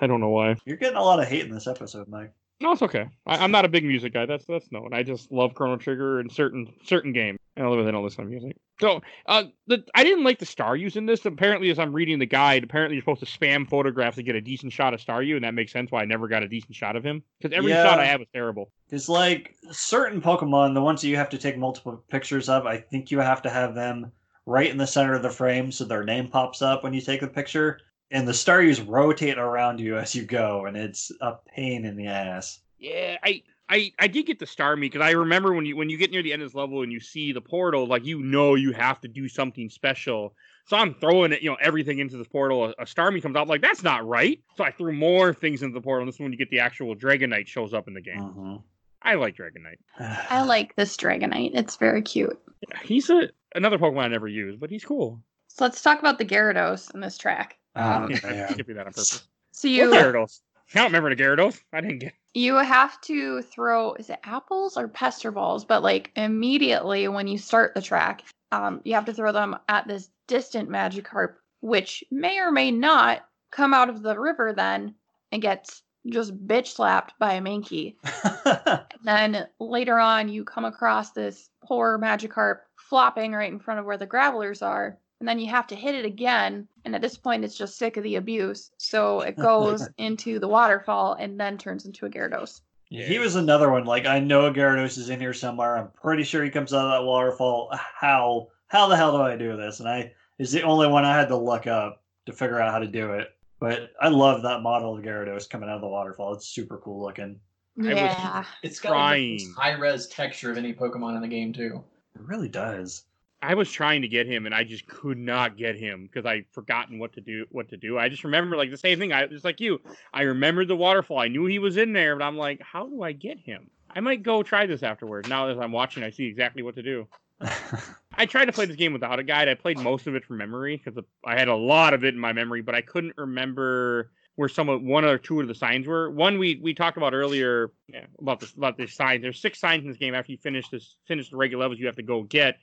I 0.00 0.06
don't 0.06 0.20
know 0.20 0.30
why. 0.30 0.56
You're 0.64 0.76
getting 0.76 0.96
a 0.96 1.02
lot 1.02 1.20
of 1.20 1.28
hate 1.28 1.44
in 1.44 1.52
this 1.52 1.66
episode, 1.66 2.08
Mike. 2.08 2.32
No, 2.60 2.72
it's 2.72 2.82
okay. 2.82 3.08
I, 3.26 3.38
I'm 3.38 3.50
not 3.50 3.64
a 3.64 3.68
big 3.68 3.84
music 3.84 4.12
guy. 4.12 4.26
That's 4.26 4.44
that's 4.44 4.70
known. 4.70 4.90
I 4.92 5.02
just 5.02 5.32
love 5.32 5.54
Chrono 5.54 5.76
Trigger 5.76 6.20
and 6.20 6.30
certain 6.30 6.72
certain 6.84 7.12
games. 7.12 7.38
And 7.56 7.66
other 7.66 7.82
than 7.82 7.94
all 7.94 8.02
this 8.02 8.18
on 8.18 8.30
music. 8.30 8.56
So, 8.82 9.00
uh, 9.26 9.44
the 9.68 9.84
I 9.94 10.02
didn't 10.02 10.24
like 10.24 10.40
the 10.40 10.44
Staryu 10.44 10.96
in 10.96 11.06
this. 11.06 11.24
Apparently, 11.24 11.70
as 11.70 11.78
I'm 11.78 11.92
reading 11.92 12.18
the 12.18 12.26
guide, 12.26 12.64
apparently 12.64 12.96
you're 12.96 13.02
supposed 13.02 13.20
to 13.20 13.26
spam 13.26 13.68
photographs 13.68 14.16
to 14.16 14.24
get 14.24 14.34
a 14.34 14.40
decent 14.40 14.72
shot 14.72 14.92
of 14.92 14.98
Staryu, 14.98 15.36
and 15.36 15.44
that 15.44 15.54
makes 15.54 15.70
sense 15.70 15.92
why 15.92 16.02
I 16.02 16.04
never 16.04 16.26
got 16.26 16.42
a 16.42 16.48
decent 16.48 16.74
shot 16.74 16.96
of 16.96 17.04
him 17.04 17.22
because 17.38 17.56
every 17.56 17.70
Yeah. 17.70 17.84
shot 17.84 18.00
I 18.00 18.06
had 18.06 18.18
was 18.18 18.26
terrible. 18.34 18.72
It's 18.90 19.08
like 19.08 19.54
certain 19.70 20.20
Pokemon, 20.20 20.74
the 20.74 20.82
ones 20.82 21.00
that 21.00 21.06
you 21.06 21.16
have 21.16 21.30
to 21.30 21.38
take 21.38 21.56
multiple 21.56 22.04
pictures 22.10 22.48
of, 22.48 22.66
I 22.66 22.76
think 22.78 23.12
you 23.12 23.20
have 23.20 23.40
to 23.42 23.50
have 23.50 23.76
them 23.76 24.10
right 24.46 24.68
in 24.68 24.78
the 24.78 24.86
center 24.88 25.14
of 25.14 25.22
the 25.22 25.30
frame 25.30 25.70
so 25.70 25.84
their 25.84 26.02
name 26.02 26.26
pops 26.26 26.60
up 26.60 26.82
when 26.82 26.92
you 26.92 27.00
take 27.00 27.20
the 27.20 27.28
picture. 27.28 27.78
And 28.10 28.26
the 28.26 28.34
Star 28.34 28.58
Staryus 28.62 28.84
rotate 28.84 29.38
around 29.38 29.78
you 29.78 29.96
as 29.96 30.12
you 30.12 30.24
go, 30.24 30.66
and 30.66 30.76
it's 30.76 31.12
a 31.20 31.34
pain 31.54 31.84
in 31.84 31.96
the 31.96 32.08
ass. 32.08 32.58
Yeah, 32.80 33.16
I. 33.22 33.42
I, 33.72 33.90
I 33.98 34.06
did 34.06 34.26
get 34.26 34.38
the 34.38 34.44
Starmie 34.44 34.82
because 34.82 35.00
I 35.00 35.12
remember 35.12 35.54
when 35.54 35.64
you 35.64 35.76
when 35.76 35.88
you 35.88 35.96
get 35.96 36.10
near 36.10 36.22
the 36.22 36.32
end 36.32 36.42
of 36.42 36.48
this 36.50 36.54
level 36.54 36.82
and 36.82 36.92
you 36.92 37.00
see 37.00 37.32
the 37.32 37.40
portal, 37.40 37.86
like 37.86 38.04
you 38.04 38.22
know 38.22 38.54
you 38.54 38.72
have 38.72 39.00
to 39.00 39.08
do 39.08 39.28
something 39.28 39.70
special. 39.70 40.34
So 40.66 40.76
I'm 40.76 40.94
throwing 40.94 41.32
it, 41.32 41.40
you 41.42 41.48
know, 41.50 41.56
everything 41.60 41.98
into 41.98 42.18
this 42.18 42.28
portal. 42.28 42.66
A, 42.66 42.70
a 42.82 42.84
Starmie 42.84 43.22
comes 43.22 43.34
out, 43.34 43.48
like 43.48 43.62
that's 43.62 43.82
not 43.82 44.06
right. 44.06 44.38
So 44.56 44.62
I 44.64 44.72
threw 44.72 44.92
more 44.92 45.32
things 45.32 45.62
into 45.62 45.72
the 45.72 45.80
portal. 45.80 46.02
And 46.02 46.08
this 46.08 46.16
is 46.16 46.20
when 46.20 46.32
you 46.32 46.38
get 46.38 46.50
the 46.50 46.60
actual 46.60 46.94
Dragonite 46.94 47.46
shows 47.46 47.72
up 47.72 47.88
in 47.88 47.94
the 47.94 48.02
game. 48.02 48.20
Mhm. 48.20 48.62
I 49.00 49.14
like 49.14 49.36
Dragonite. 49.36 49.78
I 50.30 50.42
like 50.44 50.76
this 50.76 50.94
Dragonite. 50.98 51.52
It's 51.54 51.76
very 51.76 52.02
cute. 52.02 52.38
He's 52.84 53.08
a 53.08 53.30
another 53.54 53.78
Pokemon 53.78 54.02
I 54.04 54.08
never 54.08 54.28
used, 54.28 54.60
but 54.60 54.68
he's 54.70 54.84
cool. 54.84 55.22
So 55.48 55.64
let's 55.64 55.80
talk 55.80 55.98
about 55.98 56.18
the 56.18 56.24
Gyarados 56.26 56.94
in 56.94 57.00
this 57.00 57.16
track. 57.16 57.58
Oh, 57.74 58.06
Yeah, 58.10 58.18
man. 58.22 58.46
I 58.48 58.52
skipped 58.52 58.68
that 58.68 58.78
on 58.86 58.92
purpose. 58.92 59.22
So 59.52 59.68
What 59.68 59.74
you 59.74 59.90
Gyarados? 59.90 60.40
I 60.74 60.78
don't 60.78 60.86
remember 60.86 61.14
the 61.14 61.22
Gyarados. 61.22 61.60
I 61.72 61.80
didn't 61.80 61.98
get. 61.98 62.14
you 62.34 62.56
have 62.56 63.00
to 63.02 63.42
throw 63.42 63.94
is 63.94 64.08
it 64.10 64.18
apples 64.24 64.76
or 64.76 64.88
pester 64.88 65.30
balls? 65.30 65.64
But 65.64 65.82
like 65.82 66.10
immediately 66.16 67.08
when 67.08 67.26
you 67.26 67.38
start 67.38 67.74
the 67.74 67.82
track, 67.82 68.22
um, 68.52 68.80
you 68.84 68.94
have 68.94 69.04
to 69.06 69.14
throw 69.14 69.32
them 69.32 69.56
at 69.68 69.86
this 69.86 70.10
distant 70.28 70.68
Magikarp, 70.68 71.34
which 71.60 72.04
may 72.10 72.38
or 72.38 72.50
may 72.50 72.70
not 72.70 73.26
come 73.50 73.74
out 73.74 73.90
of 73.90 74.02
the 74.02 74.18
river 74.18 74.52
then 74.54 74.94
and 75.30 75.42
gets 75.42 75.82
just 76.06 76.34
bitch 76.46 76.68
slapped 76.68 77.14
by 77.18 77.34
a 77.34 77.40
Mankey. 77.40 77.96
Then 79.04 79.46
later 79.58 79.98
on, 79.98 80.28
you 80.28 80.44
come 80.44 80.64
across 80.64 81.10
this 81.10 81.50
poor 81.64 81.98
Magikarp 81.98 82.58
flopping 82.76 83.32
right 83.32 83.52
in 83.52 83.58
front 83.58 83.80
of 83.80 83.86
where 83.86 83.96
the 83.96 84.06
Gravelers 84.06 84.62
are. 84.62 84.98
And 85.22 85.28
then 85.28 85.38
you 85.38 85.48
have 85.50 85.68
to 85.68 85.76
hit 85.76 85.94
it 85.94 86.04
again. 86.04 86.66
And 86.84 86.96
at 86.96 87.00
this 87.00 87.16
point, 87.16 87.44
it's 87.44 87.56
just 87.56 87.78
sick 87.78 87.96
of 87.96 88.02
the 88.02 88.16
abuse. 88.16 88.72
So 88.78 89.20
it 89.20 89.36
goes 89.38 89.88
into 89.96 90.40
the 90.40 90.48
waterfall 90.48 91.14
and 91.14 91.38
then 91.38 91.56
turns 91.56 91.86
into 91.86 92.06
a 92.06 92.10
Gyarados. 92.10 92.62
Yeah, 92.90 93.04
He 93.06 93.20
was 93.20 93.36
another 93.36 93.70
one. 93.70 93.84
Like 93.84 94.04
I 94.04 94.18
know 94.18 94.46
a 94.46 94.52
Gyarados 94.52 94.98
is 94.98 95.10
in 95.10 95.20
here 95.20 95.32
somewhere. 95.32 95.76
I'm 95.78 95.90
pretty 95.92 96.24
sure 96.24 96.42
he 96.42 96.50
comes 96.50 96.74
out 96.74 96.86
of 96.86 96.90
that 96.90 97.06
waterfall. 97.06 97.68
How 97.72 98.48
how 98.66 98.88
the 98.88 98.96
hell 98.96 99.12
do 99.16 99.22
I 99.22 99.36
do 99.36 99.56
this? 99.56 99.78
And 99.78 99.88
I 99.88 100.12
is 100.40 100.50
the 100.50 100.62
only 100.62 100.88
one 100.88 101.04
I 101.04 101.16
had 101.16 101.28
to 101.28 101.36
look 101.36 101.68
up 101.68 102.02
to 102.26 102.32
figure 102.32 102.60
out 102.60 102.72
how 102.72 102.80
to 102.80 102.88
do 102.88 103.12
it. 103.12 103.28
But 103.60 103.92
I 104.00 104.08
love 104.08 104.42
that 104.42 104.62
model 104.62 104.98
of 104.98 105.04
Gyarados 105.04 105.48
coming 105.48 105.68
out 105.68 105.76
of 105.76 105.82
the 105.82 105.86
waterfall. 105.88 106.32
It's 106.34 106.48
super 106.48 106.78
cool 106.78 107.00
looking. 107.00 107.38
was- 107.76 107.86
Yeah. 107.86 108.44
It's 108.64 108.80
got 108.80 108.88
Trying. 108.88 109.36
the 109.36 109.54
high 109.56 109.78
res 109.78 110.08
texture 110.08 110.50
of 110.50 110.58
any 110.58 110.74
Pokemon 110.74 111.14
in 111.14 111.22
the 111.22 111.28
game 111.28 111.52
too. 111.52 111.84
It 112.16 112.22
really 112.22 112.48
does. 112.48 113.04
I 113.42 113.54
was 113.54 113.70
trying 113.70 114.02
to 114.02 114.08
get 114.08 114.28
him, 114.28 114.46
and 114.46 114.54
I 114.54 114.62
just 114.62 114.86
could 114.86 115.18
not 115.18 115.56
get 115.56 115.76
him 115.76 116.06
because 116.06 116.24
I 116.24 116.44
forgotten 116.52 117.00
what 117.00 117.12
to 117.14 117.20
do. 117.20 117.44
What 117.50 117.68
to 117.70 117.76
do? 117.76 117.98
I 117.98 118.08
just 118.08 118.22
remember 118.22 118.56
like 118.56 118.70
the 118.70 118.76
same 118.76 119.00
thing. 119.00 119.12
I 119.12 119.26
just 119.26 119.44
like 119.44 119.60
you. 119.60 119.80
I 120.14 120.22
remembered 120.22 120.68
the 120.68 120.76
waterfall. 120.76 121.18
I 121.18 121.26
knew 121.26 121.46
he 121.46 121.58
was 121.58 121.76
in 121.76 121.92
there, 121.92 122.14
but 122.16 122.24
I'm 122.24 122.36
like, 122.36 122.62
how 122.62 122.86
do 122.86 123.02
I 123.02 123.10
get 123.10 123.40
him? 123.40 123.68
I 123.90 124.00
might 124.00 124.22
go 124.22 124.44
try 124.44 124.66
this 124.66 124.84
afterward. 124.84 125.28
Now 125.28 125.48
as 125.48 125.58
I'm 125.58 125.72
watching, 125.72 126.04
I 126.04 126.10
see 126.10 126.26
exactly 126.26 126.62
what 126.62 126.76
to 126.76 126.82
do. 126.82 127.08
I 128.14 128.26
tried 128.26 128.44
to 128.44 128.52
play 128.52 128.66
this 128.66 128.76
game 128.76 128.92
without 128.92 129.18
a 129.18 129.24
guide. 129.24 129.48
I 129.48 129.54
played 129.54 129.78
most 129.78 130.06
of 130.06 130.14
it 130.14 130.24
from 130.24 130.36
memory 130.36 130.80
because 130.82 131.02
I 131.24 131.36
had 131.36 131.48
a 131.48 131.56
lot 131.56 131.94
of 131.94 132.04
it 132.04 132.14
in 132.14 132.20
my 132.20 132.32
memory, 132.32 132.62
but 132.62 132.76
I 132.76 132.80
couldn't 132.80 133.14
remember 133.16 134.12
where 134.36 134.48
some 134.48 134.68
of 134.68 134.82
one 134.82 135.04
or 135.04 135.18
two 135.18 135.40
of 135.40 135.48
the 135.48 135.54
signs 135.54 135.86
were. 135.86 136.10
One 136.10 136.38
we 136.38 136.60
we 136.62 136.74
talked 136.74 136.96
about 136.96 137.12
earlier 137.12 137.72
yeah, 137.88 138.06
about 138.20 138.40
this 138.40 138.52
about 138.52 138.76
the 138.76 138.86
signs. 138.86 139.22
There's 139.22 139.40
six 139.40 139.58
signs 139.58 139.82
in 139.82 139.88
this 139.88 139.98
game. 139.98 140.14
After 140.14 140.32
you 140.32 140.38
finish 140.38 140.68
this 140.68 140.96
finish 141.06 141.30
the 141.30 141.36
regular 141.36 141.62
levels, 141.62 141.80
you 141.80 141.86
have 141.86 141.96
to 141.96 142.02
go 142.02 142.22
get. 142.22 142.58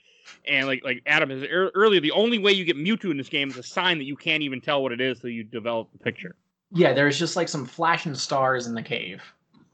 And 0.47 0.67
like 0.67 0.83
like 0.83 1.01
Adam 1.05 1.29
has 1.29 1.43
earlier, 1.49 1.99
the 1.99 2.11
only 2.11 2.39
way 2.39 2.51
you 2.51 2.65
get 2.65 2.77
Mewtwo 2.77 3.11
in 3.11 3.17
this 3.17 3.29
game 3.29 3.49
is 3.49 3.57
a 3.57 3.63
sign 3.63 3.97
that 3.97 4.05
you 4.05 4.15
can't 4.15 4.43
even 4.43 4.61
tell 4.61 4.81
what 4.81 4.91
it 4.91 5.01
is 5.01 5.19
till 5.19 5.29
you 5.29 5.43
develop 5.43 5.91
the 5.91 5.99
picture. 5.99 6.35
Yeah, 6.71 6.93
there's 6.93 7.17
just 7.17 7.35
like 7.35 7.47
some 7.49 7.65
flashing 7.65 8.15
stars 8.15 8.67
in 8.67 8.73
the 8.73 8.81
cave. 8.81 9.21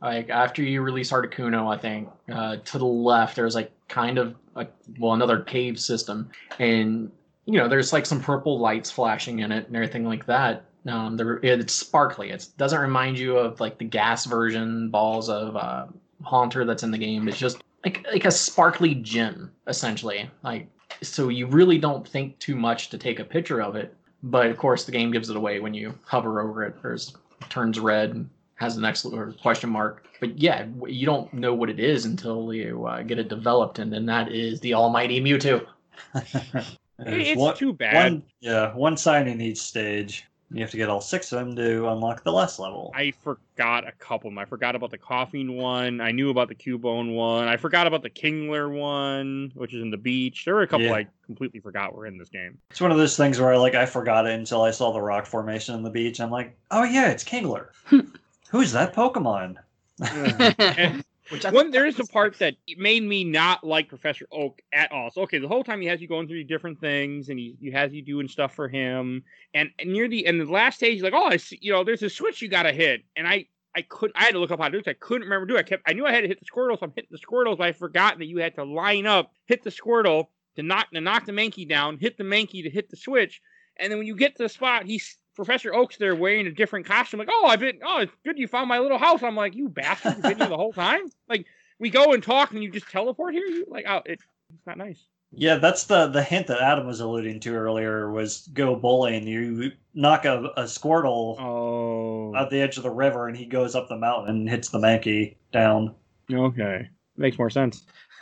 Like 0.01 0.29
after 0.29 0.61
you 0.61 0.81
release 0.81 1.11
Articuno, 1.11 1.73
I 1.73 1.77
think 1.77 2.09
uh, 2.31 2.57
to 2.57 2.77
the 2.77 2.85
left 2.85 3.35
there's 3.35 3.55
like 3.55 3.71
kind 3.87 4.17
of 4.17 4.35
a, 4.55 4.67
well 4.99 5.13
another 5.13 5.39
cave 5.41 5.79
system, 5.79 6.29
and 6.59 7.11
you 7.45 7.57
know 7.57 7.67
there's 7.67 7.93
like 7.93 8.05
some 8.05 8.21
purple 8.21 8.59
lights 8.59 8.91
flashing 8.91 9.39
in 9.39 9.51
it 9.51 9.67
and 9.67 9.75
everything 9.75 10.05
like 10.05 10.25
that. 10.25 10.65
Um, 10.87 11.19
it's 11.41 11.73
sparkly. 11.73 12.29
It 12.29 12.47
doesn't 12.57 12.79
remind 12.79 13.17
you 13.17 13.37
of 13.37 13.59
like 13.59 13.79
the 13.79 13.85
gas 13.85 14.25
version 14.25 14.89
balls 14.89 15.29
of 15.29 15.55
uh, 15.55 15.87
Haunter 16.23 16.63
that's 16.65 16.83
in 16.83 16.91
the 16.91 16.97
game. 16.97 17.27
It's 17.27 17.39
just 17.39 17.63
like 17.85 18.05
like 18.11 18.25
a 18.25 18.31
sparkly 18.31 18.95
gem 18.95 19.51
essentially. 19.67 20.29
Like 20.43 20.67
so 21.01 21.29
you 21.29 21.47
really 21.47 21.77
don't 21.77 22.07
think 22.07 22.37
too 22.39 22.55
much 22.55 22.89
to 22.89 22.97
take 22.97 23.19
a 23.19 23.23
picture 23.23 23.61
of 23.61 23.75
it. 23.75 23.95
But 24.23 24.47
of 24.47 24.57
course, 24.57 24.85
the 24.85 24.91
game 24.91 25.11
gives 25.11 25.29
it 25.29 25.37
away 25.37 25.59
when 25.59 25.73
you 25.73 25.93
hover 26.05 26.41
over 26.41 26.63
it. 26.63 26.75
or 26.83 26.93
it 26.93 27.11
turns 27.49 27.79
red 27.79 28.11
and 28.11 28.29
has 28.55 28.75
an 28.75 28.85
excellent 28.85 29.19
or 29.19 29.31
question 29.33 29.69
mark. 29.69 30.07
But 30.19 30.39
yeah, 30.39 30.65
you 30.87 31.05
don't 31.05 31.31
know 31.33 31.53
what 31.53 31.69
it 31.69 31.79
is 31.79 32.05
until 32.05 32.53
you 32.53 32.85
uh, 32.87 33.03
get 33.03 33.19
it 33.19 33.27
developed, 33.27 33.79
and 33.79 33.91
then 33.93 34.05
that 34.07 34.31
is 34.31 34.59
the 34.61 34.73
almighty 34.73 35.21
Mewtwo. 35.21 35.65
There's 36.13 37.27
it's 37.27 37.39
one, 37.39 37.55
too 37.57 37.73
bad. 37.73 38.13
one 38.13 38.23
yeah, 38.39 38.73
one 38.73 38.97
sign 38.97 39.27
in 39.27 39.41
each 39.41 39.59
stage. 39.59 40.25
You 40.55 40.61
have 40.61 40.71
to 40.71 40.77
get 40.77 40.87
all 40.87 41.01
six 41.01 41.33
of 41.33 41.39
them 41.39 41.55
to 41.57 41.89
unlock 41.89 42.23
the 42.23 42.31
last 42.31 42.59
level. 42.59 42.93
I 42.95 43.11
forgot 43.11 43.85
a 43.85 43.91
couple 43.91 44.29
of 44.29 44.31
them. 44.31 44.39
I 44.39 44.45
forgot 44.45 44.73
about 44.73 44.89
the 44.89 44.97
Koffing 44.97 45.57
one. 45.57 45.99
I 45.99 46.11
knew 46.13 46.29
about 46.29 46.47
the 46.47 46.55
Cubone 46.55 47.13
one. 47.13 47.49
I 47.49 47.57
forgot 47.57 47.87
about 47.87 48.03
the 48.03 48.09
Kingler 48.09 48.73
one, 48.73 49.51
which 49.55 49.73
is 49.73 49.81
in 49.81 49.89
the 49.89 49.97
beach. 49.97 50.45
There 50.45 50.55
were 50.55 50.61
a 50.61 50.67
couple 50.67 50.85
Yeah. 50.85 50.93
I 50.93 51.07
completely 51.25 51.59
forgot 51.59 51.93
were 51.93 52.05
in 52.05 52.17
this 52.17 52.29
game. 52.29 52.57
It's 52.71 52.79
one 52.79 52.91
of 52.91 52.97
those 52.97 53.17
things 53.17 53.37
where 53.37 53.53
I 53.53 53.57
like 53.57 53.75
I 53.75 53.85
forgot 53.85 54.27
it 54.27 54.31
until 54.31 54.61
I 54.61 54.71
saw 54.71 54.93
the 54.93 55.01
rock 55.01 55.25
formation 55.25 55.75
on 55.75 55.83
the 55.83 55.89
beach. 55.89 56.21
I'm 56.21 56.31
like, 56.31 56.57
oh 56.71 56.83
yeah, 56.83 57.09
it's 57.09 57.25
Kingler. 57.25 57.71
Who's 58.49 58.71
that 58.71 58.95
Pokemon? 58.95 59.57
And 60.57 61.03
Which 61.29 61.45
I 61.45 61.51
one, 61.51 61.71
there 61.71 61.85
is 61.85 61.99
a 61.99 62.05
part 62.05 62.37
that 62.39 62.55
made 62.77 63.03
me 63.03 63.23
not 63.23 63.63
like 63.63 63.89
Professor 63.89 64.27
Oak 64.31 64.61
at 64.71 64.91
all. 64.91 65.09
So 65.09 65.21
okay, 65.23 65.39
the 65.39 65.47
whole 65.47 65.63
time 65.63 65.81
he 65.81 65.87
has 65.87 65.99
you 66.01 66.07
going 66.07 66.27
through 66.27 66.43
different 66.43 66.79
things, 66.79 67.29
and 67.29 67.39
he, 67.39 67.57
he 67.59 67.71
has 67.71 67.93
you 67.93 68.03
doing 68.03 68.27
stuff 68.27 68.53
for 68.53 68.67
him. 68.67 69.23
And, 69.53 69.69
and 69.79 69.91
near 69.91 70.07
the 70.07 70.25
end, 70.25 70.39
the 70.39 70.45
last 70.45 70.75
stage, 70.75 70.93
he's 70.93 71.03
like, 71.03 71.13
oh, 71.13 71.25
I 71.25 71.37
see, 71.37 71.57
you 71.61 71.71
know, 71.71 71.83
there's 71.83 72.03
a 72.03 72.09
switch 72.09 72.41
you 72.41 72.47
got 72.47 72.63
to 72.63 72.71
hit, 72.71 73.03
and 73.15 73.27
I. 73.27 73.47
I 73.77 73.81
couldn't. 73.81 74.15
I 74.15 74.23
had 74.23 74.35
to 74.35 74.39
look 74.39 74.51
up 74.51 74.59
how 74.61 74.69
to 74.69 74.71
do 74.71 74.77
it. 74.77 74.87
I 74.87 74.93
couldn't 74.93 75.23
remember 75.23 75.45
do 75.45 75.57
it. 75.57 75.59
I 75.59 75.63
kept 75.63 75.83
I 75.85 75.91
knew 75.91 76.05
I 76.05 76.13
had 76.13 76.21
to 76.21 76.29
hit 76.29 76.39
the 76.39 76.45
Squirtle, 76.45 76.79
so 76.79 76.85
I'm 76.85 76.93
hitting 76.95 77.09
the 77.11 77.17
Squirtles, 77.17 77.57
but 77.57 77.67
I 77.67 77.73
forgot 77.73 78.19
that 78.19 78.25
you 78.27 78.37
had 78.37 78.55
to 78.55 78.63
line 78.63 79.05
up, 79.05 79.33
hit 79.47 79.63
the 79.63 79.69
Squirtle 79.69 80.27
to 80.55 80.63
knock 80.63 80.91
to 80.91 81.01
knock 81.01 81.25
the 81.25 81.33
Mankey 81.33 81.67
down, 81.67 81.97
hit 81.97 82.17
the 82.17 82.23
Mankey 82.23 82.63
to 82.63 82.69
hit 82.69 82.89
the 82.89 82.95
switch, 82.95 83.41
and 83.75 83.91
then 83.91 83.97
when 83.97 84.07
you 84.07 84.15
get 84.15 84.37
to 84.37 84.43
the 84.43 84.47
spot, 84.47 84.85
he's 84.85 85.17
Professor 85.35 85.73
Oak's 85.73 85.97
there 85.97 86.15
wearing 86.15 86.47
a 86.47 86.51
different 86.51 86.85
costume. 86.85 87.19
Like, 87.19 87.29
oh, 87.31 87.45
I've 87.45 87.59
been 87.59 87.79
oh, 87.85 87.99
it's 87.99 88.11
good 88.23 88.37
you 88.37 88.47
found 88.47 88.69
my 88.69 88.79
little 88.79 88.97
house. 88.97 89.21
I'm 89.23 89.35
like, 89.35 89.55
you 89.55 89.69
bastard, 89.69 90.13
you've 90.13 90.21
been 90.23 90.37
here 90.37 90.47
the 90.47 90.57
whole 90.57 90.73
time. 90.73 91.01
Like, 91.27 91.45
we 91.79 91.89
go 91.89 92.13
and 92.13 92.21
talk, 92.21 92.51
and 92.51 92.63
you 92.63 92.69
just 92.71 92.89
teleport 92.89 93.33
here. 93.33 93.45
You 93.45 93.65
like, 93.67 93.85
oh, 93.87 94.01
it, 94.05 94.19
it's 94.53 94.67
not 94.67 94.77
nice. 94.77 95.03
Yeah, 95.31 95.55
that's 95.55 95.85
the 95.85 96.07
the 96.07 96.23
hint 96.23 96.47
that 96.47 96.61
Adam 96.61 96.87
was 96.87 96.99
alluding 97.01 97.41
to 97.41 97.55
earlier 97.55 98.11
was 98.11 98.47
go 98.53 98.75
bowling. 98.75 99.27
You 99.27 99.71
knock 99.93 100.23
a, 100.25 100.51
a 100.55 100.63
Squirtle 100.63 101.35
Oh, 101.39 102.33
at 102.35 102.49
the 102.49 102.61
edge 102.61 102.77
of 102.77 102.83
the 102.83 102.91
river, 102.91 103.27
and 103.27 103.35
he 103.35 103.45
goes 103.45 103.75
up 103.75 103.89
the 103.89 103.97
mountain 103.97 104.35
and 104.35 104.49
hits 104.49 104.69
the 104.69 104.77
Mankey 104.77 105.35
down. 105.51 105.95
okay, 106.31 106.87
makes 107.17 107.37
more 107.37 107.49
sense. 107.49 107.85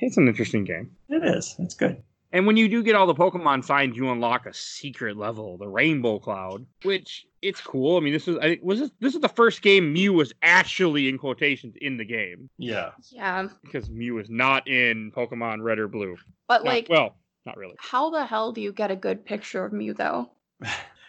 It's 0.00 0.16
an 0.18 0.28
interesting 0.28 0.64
game. 0.64 0.90
It 1.08 1.24
is. 1.24 1.54
It's 1.58 1.74
good. 1.74 2.02
And 2.34 2.46
when 2.46 2.56
you 2.56 2.68
do 2.68 2.82
get 2.82 2.96
all 2.96 3.06
the 3.06 3.14
Pokemon 3.14 3.64
signs, 3.64 3.96
you 3.96 4.10
unlock 4.10 4.44
a 4.44 4.52
secret 4.52 5.16
level, 5.16 5.56
the 5.56 5.68
Rainbow 5.68 6.18
Cloud, 6.18 6.66
which 6.82 7.26
it's 7.42 7.60
cool. 7.60 7.96
I 7.96 8.00
mean, 8.00 8.12
this 8.12 8.26
is 8.26 8.36
I 8.38 8.48
think 8.48 8.60
was 8.62 8.80
this 8.80 8.90
this 9.00 9.14
is 9.14 9.20
the 9.20 9.28
first 9.28 9.62
game 9.62 9.92
Mew 9.92 10.12
was 10.12 10.32
actually 10.42 11.08
in 11.08 11.16
quotations 11.16 11.76
in 11.80 11.96
the 11.96 12.04
game 12.04 12.50
Yeah. 12.58 12.90
Yeah. 13.12 13.48
because 13.62 13.88
Mew 13.88 14.18
is 14.18 14.28
not 14.28 14.66
in 14.66 15.12
Pokemon 15.12 15.62
Red 15.62 15.78
or 15.78 15.86
Blue. 15.88 16.16
But 16.48 16.64
Not- 16.64 16.72
like, 16.74 16.86
well, 16.90 17.14
not 17.46 17.56
really. 17.56 17.76
how 17.78 18.10
the 18.10 18.26
hell 18.26 18.50
do 18.52 18.60
you 18.60 18.72
get 18.72 18.90
a 18.90 18.96
good 18.96 19.24
picture 19.24 19.64
of 19.64 19.72
Mew 19.72 19.94
though? 19.94 20.28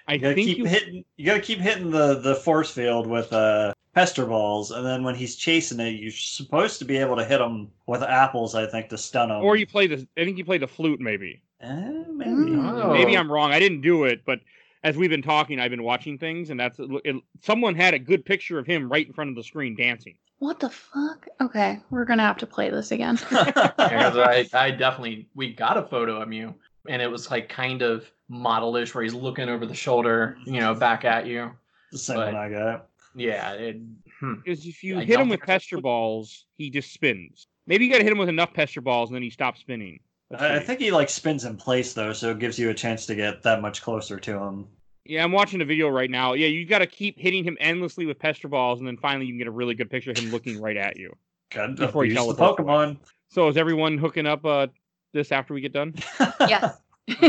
I 0.07 0.13
You 0.13 0.19
gotta 0.19 0.35
think 0.35 0.47
keep 0.47 0.57
you 0.59 0.65
hitting. 0.65 1.05
You 1.17 1.25
gotta 1.25 1.41
keep 1.41 1.59
hitting 1.59 1.89
the 1.89 2.19
the 2.19 2.35
force 2.35 2.69
field 2.69 3.07
with 3.07 3.33
uh 3.33 3.73
pester 3.95 4.25
balls, 4.25 4.71
and 4.71 4.85
then 4.85 5.03
when 5.03 5.15
he's 5.15 5.35
chasing 5.35 5.79
it, 5.79 5.91
you're 5.99 6.11
supposed 6.11 6.77
to 6.79 6.85
be 6.85 6.97
able 6.97 7.15
to 7.15 7.23
hit 7.25 7.39
him 7.41 7.71
with 7.87 8.03
apples. 8.03 8.53
I 8.53 8.67
think 8.67 8.89
to 8.89 8.97
stun 8.97 9.31
him. 9.31 9.37
or 9.41 9.55
you 9.55 9.65
play 9.65 9.87
the 9.87 10.05
I 10.17 10.25
think 10.25 10.37
you 10.37 10.45
play 10.45 10.57
the 10.57 10.67
flute 10.67 10.99
maybe. 10.99 11.41
Eh, 11.61 12.03
maybe. 12.11 12.29
Mm. 12.31 12.83
Oh. 12.83 12.93
Maybe 12.93 13.17
I'm 13.17 13.31
wrong. 13.31 13.51
I 13.51 13.59
didn't 13.59 13.81
do 13.81 14.03
it, 14.03 14.23
but 14.25 14.39
as 14.83 14.95
we've 14.97 15.09
been 15.09 15.21
talking, 15.23 15.59
I've 15.59 15.71
been 15.71 15.81
watching 15.83 16.17
things, 16.19 16.49
and 16.51 16.59
that's 16.59 16.77
it, 16.79 17.15
someone 17.41 17.73
had 17.73 17.93
a 17.95 17.99
good 17.99 18.23
picture 18.25 18.59
of 18.59 18.67
him 18.67 18.91
right 18.91 19.07
in 19.07 19.13
front 19.13 19.29
of 19.31 19.35
the 19.35 19.43
screen 19.43 19.75
dancing. 19.75 20.15
What 20.39 20.59
the 20.59 20.69
fuck? 20.69 21.27
Okay, 21.41 21.79
we're 21.89 22.05
gonna 22.05 22.21
have 22.23 22.37
to 22.39 22.45
play 22.45 22.69
this 22.69 22.91
again. 22.91 23.17
Because 23.31 24.17
I, 24.17 24.45
I 24.53 24.71
definitely 24.71 25.29
we 25.33 25.53
got 25.53 25.77
a 25.77 25.83
photo 25.83 26.21
of 26.21 26.31
you, 26.33 26.53
and 26.89 27.01
it 27.01 27.09
was 27.09 27.31
like 27.31 27.47
kind 27.49 27.81
of 27.81 28.11
modelish, 28.29 28.93
where 28.93 29.03
he's 29.03 29.13
looking 29.13 29.47
over 29.47 29.65
the 29.65 29.73
shoulder, 29.73 30.37
you 30.45 30.59
know, 30.59 30.73
back 30.75 31.05
at 31.05 31.25
you. 31.25 31.51
the 31.93 31.97
same 31.97 32.17
But- 32.17 32.33
one 32.33 32.35
I 32.35 32.49
got. 32.49 32.87
Yeah, 33.15 33.53
it, 33.53 33.77
hmm. 34.19 34.35
Because 34.35 34.65
if 34.65 34.83
you 34.83 34.99
I 34.99 35.05
hit 35.05 35.19
him 35.19 35.29
with 35.29 35.41
pester 35.41 35.79
balls, 35.79 36.45
he 36.57 36.69
just 36.69 36.91
spins. 36.93 37.47
Maybe 37.67 37.85
you 37.85 37.91
got 37.91 37.99
to 37.99 38.03
hit 38.03 38.11
him 38.11 38.19
with 38.19 38.29
enough 38.29 38.53
pester 38.53 38.81
balls, 38.81 39.09
and 39.09 39.15
then 39.15 39.23
he 39.23 39.29
stops 39.29 39.61
spinning. 39.61 39.99
I, 40.37 40.57
I 40.57 40.59
think 40.59 40.79
he 40.79 40.91
like 40.91 41.09
spins 41.09 41.45
in 41.45 41.55
place 41.55 41.93
though, 41.93 42.13
so 42.13 42.31
it 42.31 42.39
gives 42.39 42.59
you 42.59 42.69
a 42.69 42.73
chance 42.73 43.05
to 43.07 43.15
get 43.15 43.41
that 43.43 43.61
much 43.61 43.81
closer 43.81 44.19
to 44.19 44.39
him. 44.39 44.67
Yeah, 45.05 45.23
I'm 45.23 45.31
watching 45.31 45.61
a 45.61 45.65
video 45.65 45.87
right 45.89 46.09
now. 46.09 46.33
Yeah, 46.33 46.47
you 46.47 46.65
got 46.65 46.79
to 46.79 46.87
keep 46.87 47.19
hitting 47.19 47.43
him 47.43 47.57
endlessly 47.59 48.05
with 48.05 48.17
pester 48.17 48.47
balls, 48.47 48.79
and 48.79 48.87
then 48.87 48.97
finally 48.97 49.27
you 49.27 49.33
can 49.33 49.37
get 49.37 49.47
a 49.47 49.51
really 49.51 49.75
good 49.75 49.89
picture 49.89 50.11
of 50.11 50.17
him 50.17 50.31
looking 50.31 50.59
right 50.59 50.77
at 50.77 50.97
you. 50.97 51.15
God, 51.51 51.75
Before 51.75 52.03
he 52.03 52.11
abuse 52.11 52.27
the 52.27 52.33
teleports 52.33 52.59
away. 52.59 52.73
Pokemon. 52.73 52.97
So 53.29 53.47
is 53.47 53.57
everyone 53.57 53.97
hooking 53.97 54.25
up 54.25 54.45
uh 54.45 54.67
this 55.13 55.31
after 55.31 55.53
we 55.53 55.61
get 55.61 55.73
done? 55.73 55.93
yes. 56.41 56.77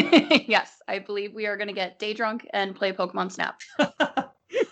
yes, 0.48 0.80
I 0.88 0.98
believe 1.00 1.34
we 1.34 1.46
are 1.46 1.56
gonna 1.56 1.74
get 1.74 1.98
day 1.98 2.14
drunk 2.14 2.46
and 2.52 2.74
play 2.74 2.92
Pokemon 2.92 3.30
Snap. 3.30 3.60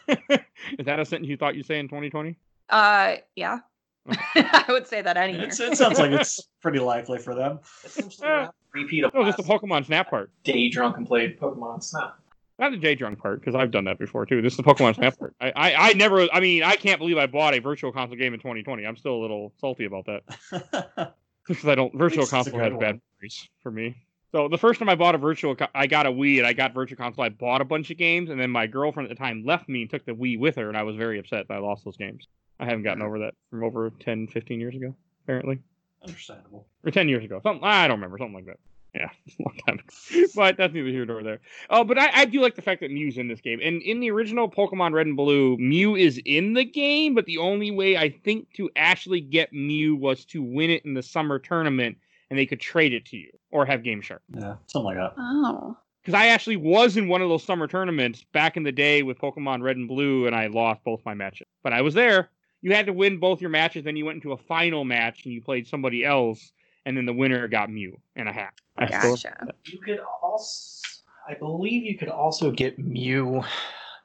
is 0.79 0.87
that 0.87 1.01
a 1.01 1.05
sentence 1.05 1.29
you 1.29 1.37
thought 1.37 1.55
you'd 1.55 1.67
say 1.67 1.79
in 1.79 1.89
2020? 1.89 2.37
Uh, 2.69 3.17
yeah. 3.37 3.59
I 4.35 4.65
would 4.69 4.87
say 4.87 5.01
that 5.03 5.17
anywhere. 5.17 5.47
It's, 5.47 5.61
it 5.61 5.77
sounds 5.77 5.99
like 5.99 6.13
it's 6.13 6.49
pretty 6.63 6.79
likely 6.79 7.19
for 7.19 7.35
them. 7.35 7.61
essentially 7.85 8.49
repeat 8.75 9.05
of 9.05 9.15
No, 9.15 9.25
just 9.25 9.39
the 9.39 9.45
Pokemon 9.45 9.87
Snap 9.87 10.11
part. 10.11 10.31
day 10.43 10.69
drunk 10.69 10.97
and 10.97 11.07
played 11.07 11.39
Pokemon 11.39 11.83
Snap. 11.83 12.19
Not 12.59 12.71
the 12.71 12.77
J 12.77 12.95
drunk 12.95 13.19
part, 13.19 13.41
because 13.41 13.57
I've 13.57 13.73
done 13.73 13.85
that 13.87 13.99
before 13.99 14.27
too. 14.27 14.41
This 14.41 14.53
is 14.53 14.57
the 14.59 14.63
Pokemon 14.63 14.95
Snap 14.95 15.19
part. 15.19 15.35
I, 15.41 15.53
I, 15.57 15.75
I 15.89 15.93
never. 15.95 16.29
I 16.33 16.39
mean, 16.39 16.63
I 16.63 16.77
can't 16.77 17.01
believe 17.01 17.19
I 17.19 17.27
bought 17.27 17.55
a 17.55 17.59
Virtual 17.59 17.91
Console 17.91 18.17
game 18.17 18.33
in 18.33 18.39
2020. 18.39 18.87
I'm 18.87 18.97
still 18.97 19.15
a 19.15 19.21
little 19.21 19.53
salty 19.59 19.87
about 19.87 20.07
that 20.07 21.15
because 21.47 21.67
I 21.67 21.75
don't. 21.75 21.93
Virtual 21.99 22.27
Console 22.27 22.53
good 22.53 22.63
has 22.63 22.71
one. 22.73 22.81
bad 22.81 23.01
memories 23.19 23.49
for 23.61 23.73
me. 23.73 23.97
So 24.35 24.49
the 24.49 24.59
first 24.59 24.81
time 24.81 24.89
I 24.89 24.97
bought 24.97 25.15
a 25.15 25.19
Virtual, 25.19 25.55
Co- 25.55 25.69
I 25.77 25.87
got 25.87 26.07
a 26.07 26.11
Wii 26.11 26.39
and 26.39 26.47
I 26.47 26.55
got 26.55 26.75
Virtual 26.75 26.97
Console. 26.97 27.25
I 27.25 27.29
bought 27.29 27.61
a 27.61 27.65
bunch 27.65 27.93
of 27.93 27.97
games, 27.97 28.31
and 28.31 28.41
then 28.41 28.51
my 28.51 28.67
girlfriend 28.67 29.09
at 29.09 29.17
the 29.17 29.23
time 29.23 29.45
left 29.45 29.69
me 29.69 29.83
and 29.83 29.89
took 29.89 30.05
the 30.05 30.11
Wii 30.11 30.41
with 30.41 30.57
her, 30.57 30.67
and 30.67 30.77
I 30.77 30.83
was 30.83 30.97
very 30.97 31.21
upset 31.21 31.47
that 31.47 31.55
I 31.55 31.59
lost 31.59 31.85
those 31.85 31.97
games. 31.97 32.27
I 32.59 32.65
haven't 32.65 32.83
gotten 32.83 33.01
over 33.01 33.21
that 33.21 33.35
from 33.49 33.63
over 33.63 33.91
10, 33.91 34.27
15 34.27 34.59
years 34.59 34.75
ago, 34.75 34.93
apparently, 35.23 35.61
Understandable. 36.03 36.67
or 36.85 36.91
10 36.91 37.09
years 37.09 37.23
ago. 37.25 37.39
Something 37.45 37.63
I 37.63 37.87
don't 37.87 37.99
remember, 37.99 38.19
something 38.19 38.35
like 38.35 38.47
that. 38.47 38.59
Yeah, 38.93 39.09
a 39.39 39.43
long 39.45 39.57
time 39.69 39.79
ago. 39.79 40.27
But 40.35 40.57
that's 40.57 40.75
neither 40.75 40.89
here 40.89 41.07
nor 41.07 41.23
there. 41.23 41.39
Oh, 41.71 41.85
but 41.85 41.97
I, 41.97 42.11
I 42.13 42.25
do 42.25 42.41
like 42.41 42.57
the 42.57 42.63
fact 42.63 42.81
that 42.81 42.91
Mew's 42.91 43.19
in 43.19 43.29
this 43.29 43.41
game. 43.41 43.61
And 43.63 43.83
in 43.83 44.01
the 44.01 44.11
original 44.11 44.51
Pokemon 44.51 44.95
Red 44.95 45.07
and 45.07 45.17
Blue, 45.17 45.57
Mew 45.59 45.95
is 45.95 46.21
in 46.25 46.55
the 46.55 46.65
game, 46.65 47.15
but 47.15 47.27
the 47.27 47.39
only 47.39 47.71
way 47.71 47.97
I 47.97 48.11
think 48.11 48.53
to 48.55 48.69
actually 48.75 49.21
get 49.21 49.53
Mew 49.53 49.95
was 49.95 50.25
to 50.27 50.43
win 50.43 50.71
it 50.71 50.85
in 50.85 50.95
the 50.95 51.05
summer 51.05 51.39
tournament, 51.39 51.99
and 52.31 52.39
they 52.39 52.47
could 52.47 52.61
trade 52.61 52.93
it 52.93 53.05
to 53.07 53.17
you 53.17 53.31
or 53.51 53.67
have 53.67 53.83
Game 53.83 54.01
Shark. 54.01 54.23
Yeah, 54.35 54.57
something 54.67 54.87
like 54.87 54.97
that. 54.97 55.15
oh. 55.19 55.77
Because 56.03 56.15
I 56.21 56.27
actually 56.27 56.57
was 56.57 56.99
in 56.99 57.09
one 57.09 57.23
of 57.23 57.31
those 57.31 57.43
summer 57.43 57.67
tournaments 57.67 58.25
back 58.35 58.59
in 58.59 58.63
the 58.63 58.73
day 58.73 59.03
with 59.03 59.19
Pokemon 59.19 59.63
Red 59.63 59.77
and 59.79 59.89
Blue, 59.89 60.27
and 60.27 60.37
I 60.37 60.49
lost 60.49 60.85
both 60.85 61.01
my 61.07 61.15
matches. 61.15 61.47
But 61.63 61.73
I 61.73 61.81
was 61.81 61.95
there. 61.95 62.29
You 62.61 62.75
had 62.75 62.85
to 62.87 62.93
win 62.93 63.19
both 63.19 63.41
your 63.41 63.49
matches, 63.49 63.85
then 63.85 63.97
you 63.97 64.05
went 64.05 64.17
into 64.17 64.33
a 64.33 64.37
final 64.37 64.85
match 64.85 65.25
and 65.25 65.33
you 65.33 65.41
played 65.41 65.67
somebody 65.67 66.05
else, 66.05 66.53
and 66.85 66.95
then 66.97 67.07
the 67.07 67.13
winner 67.15 67.49
got 67.49 67.71
Mew 67.71 67.99
and 68.17 68.29
a 68.29 68.33
hat. 68.33 68.53
I 68.77 68.87
still- 68.99 69.17
Gotcha. 69.17 69.47
You 69.65 69.79
could 69.81 70.01
also, 70.23 70.83
I 71.27 71.35
believe, 71.35 71.85
you 71.85 71.97
could 71.97 72.09
also 72.11 72.51
get 72.51 72.79
Mew 72.79 73.43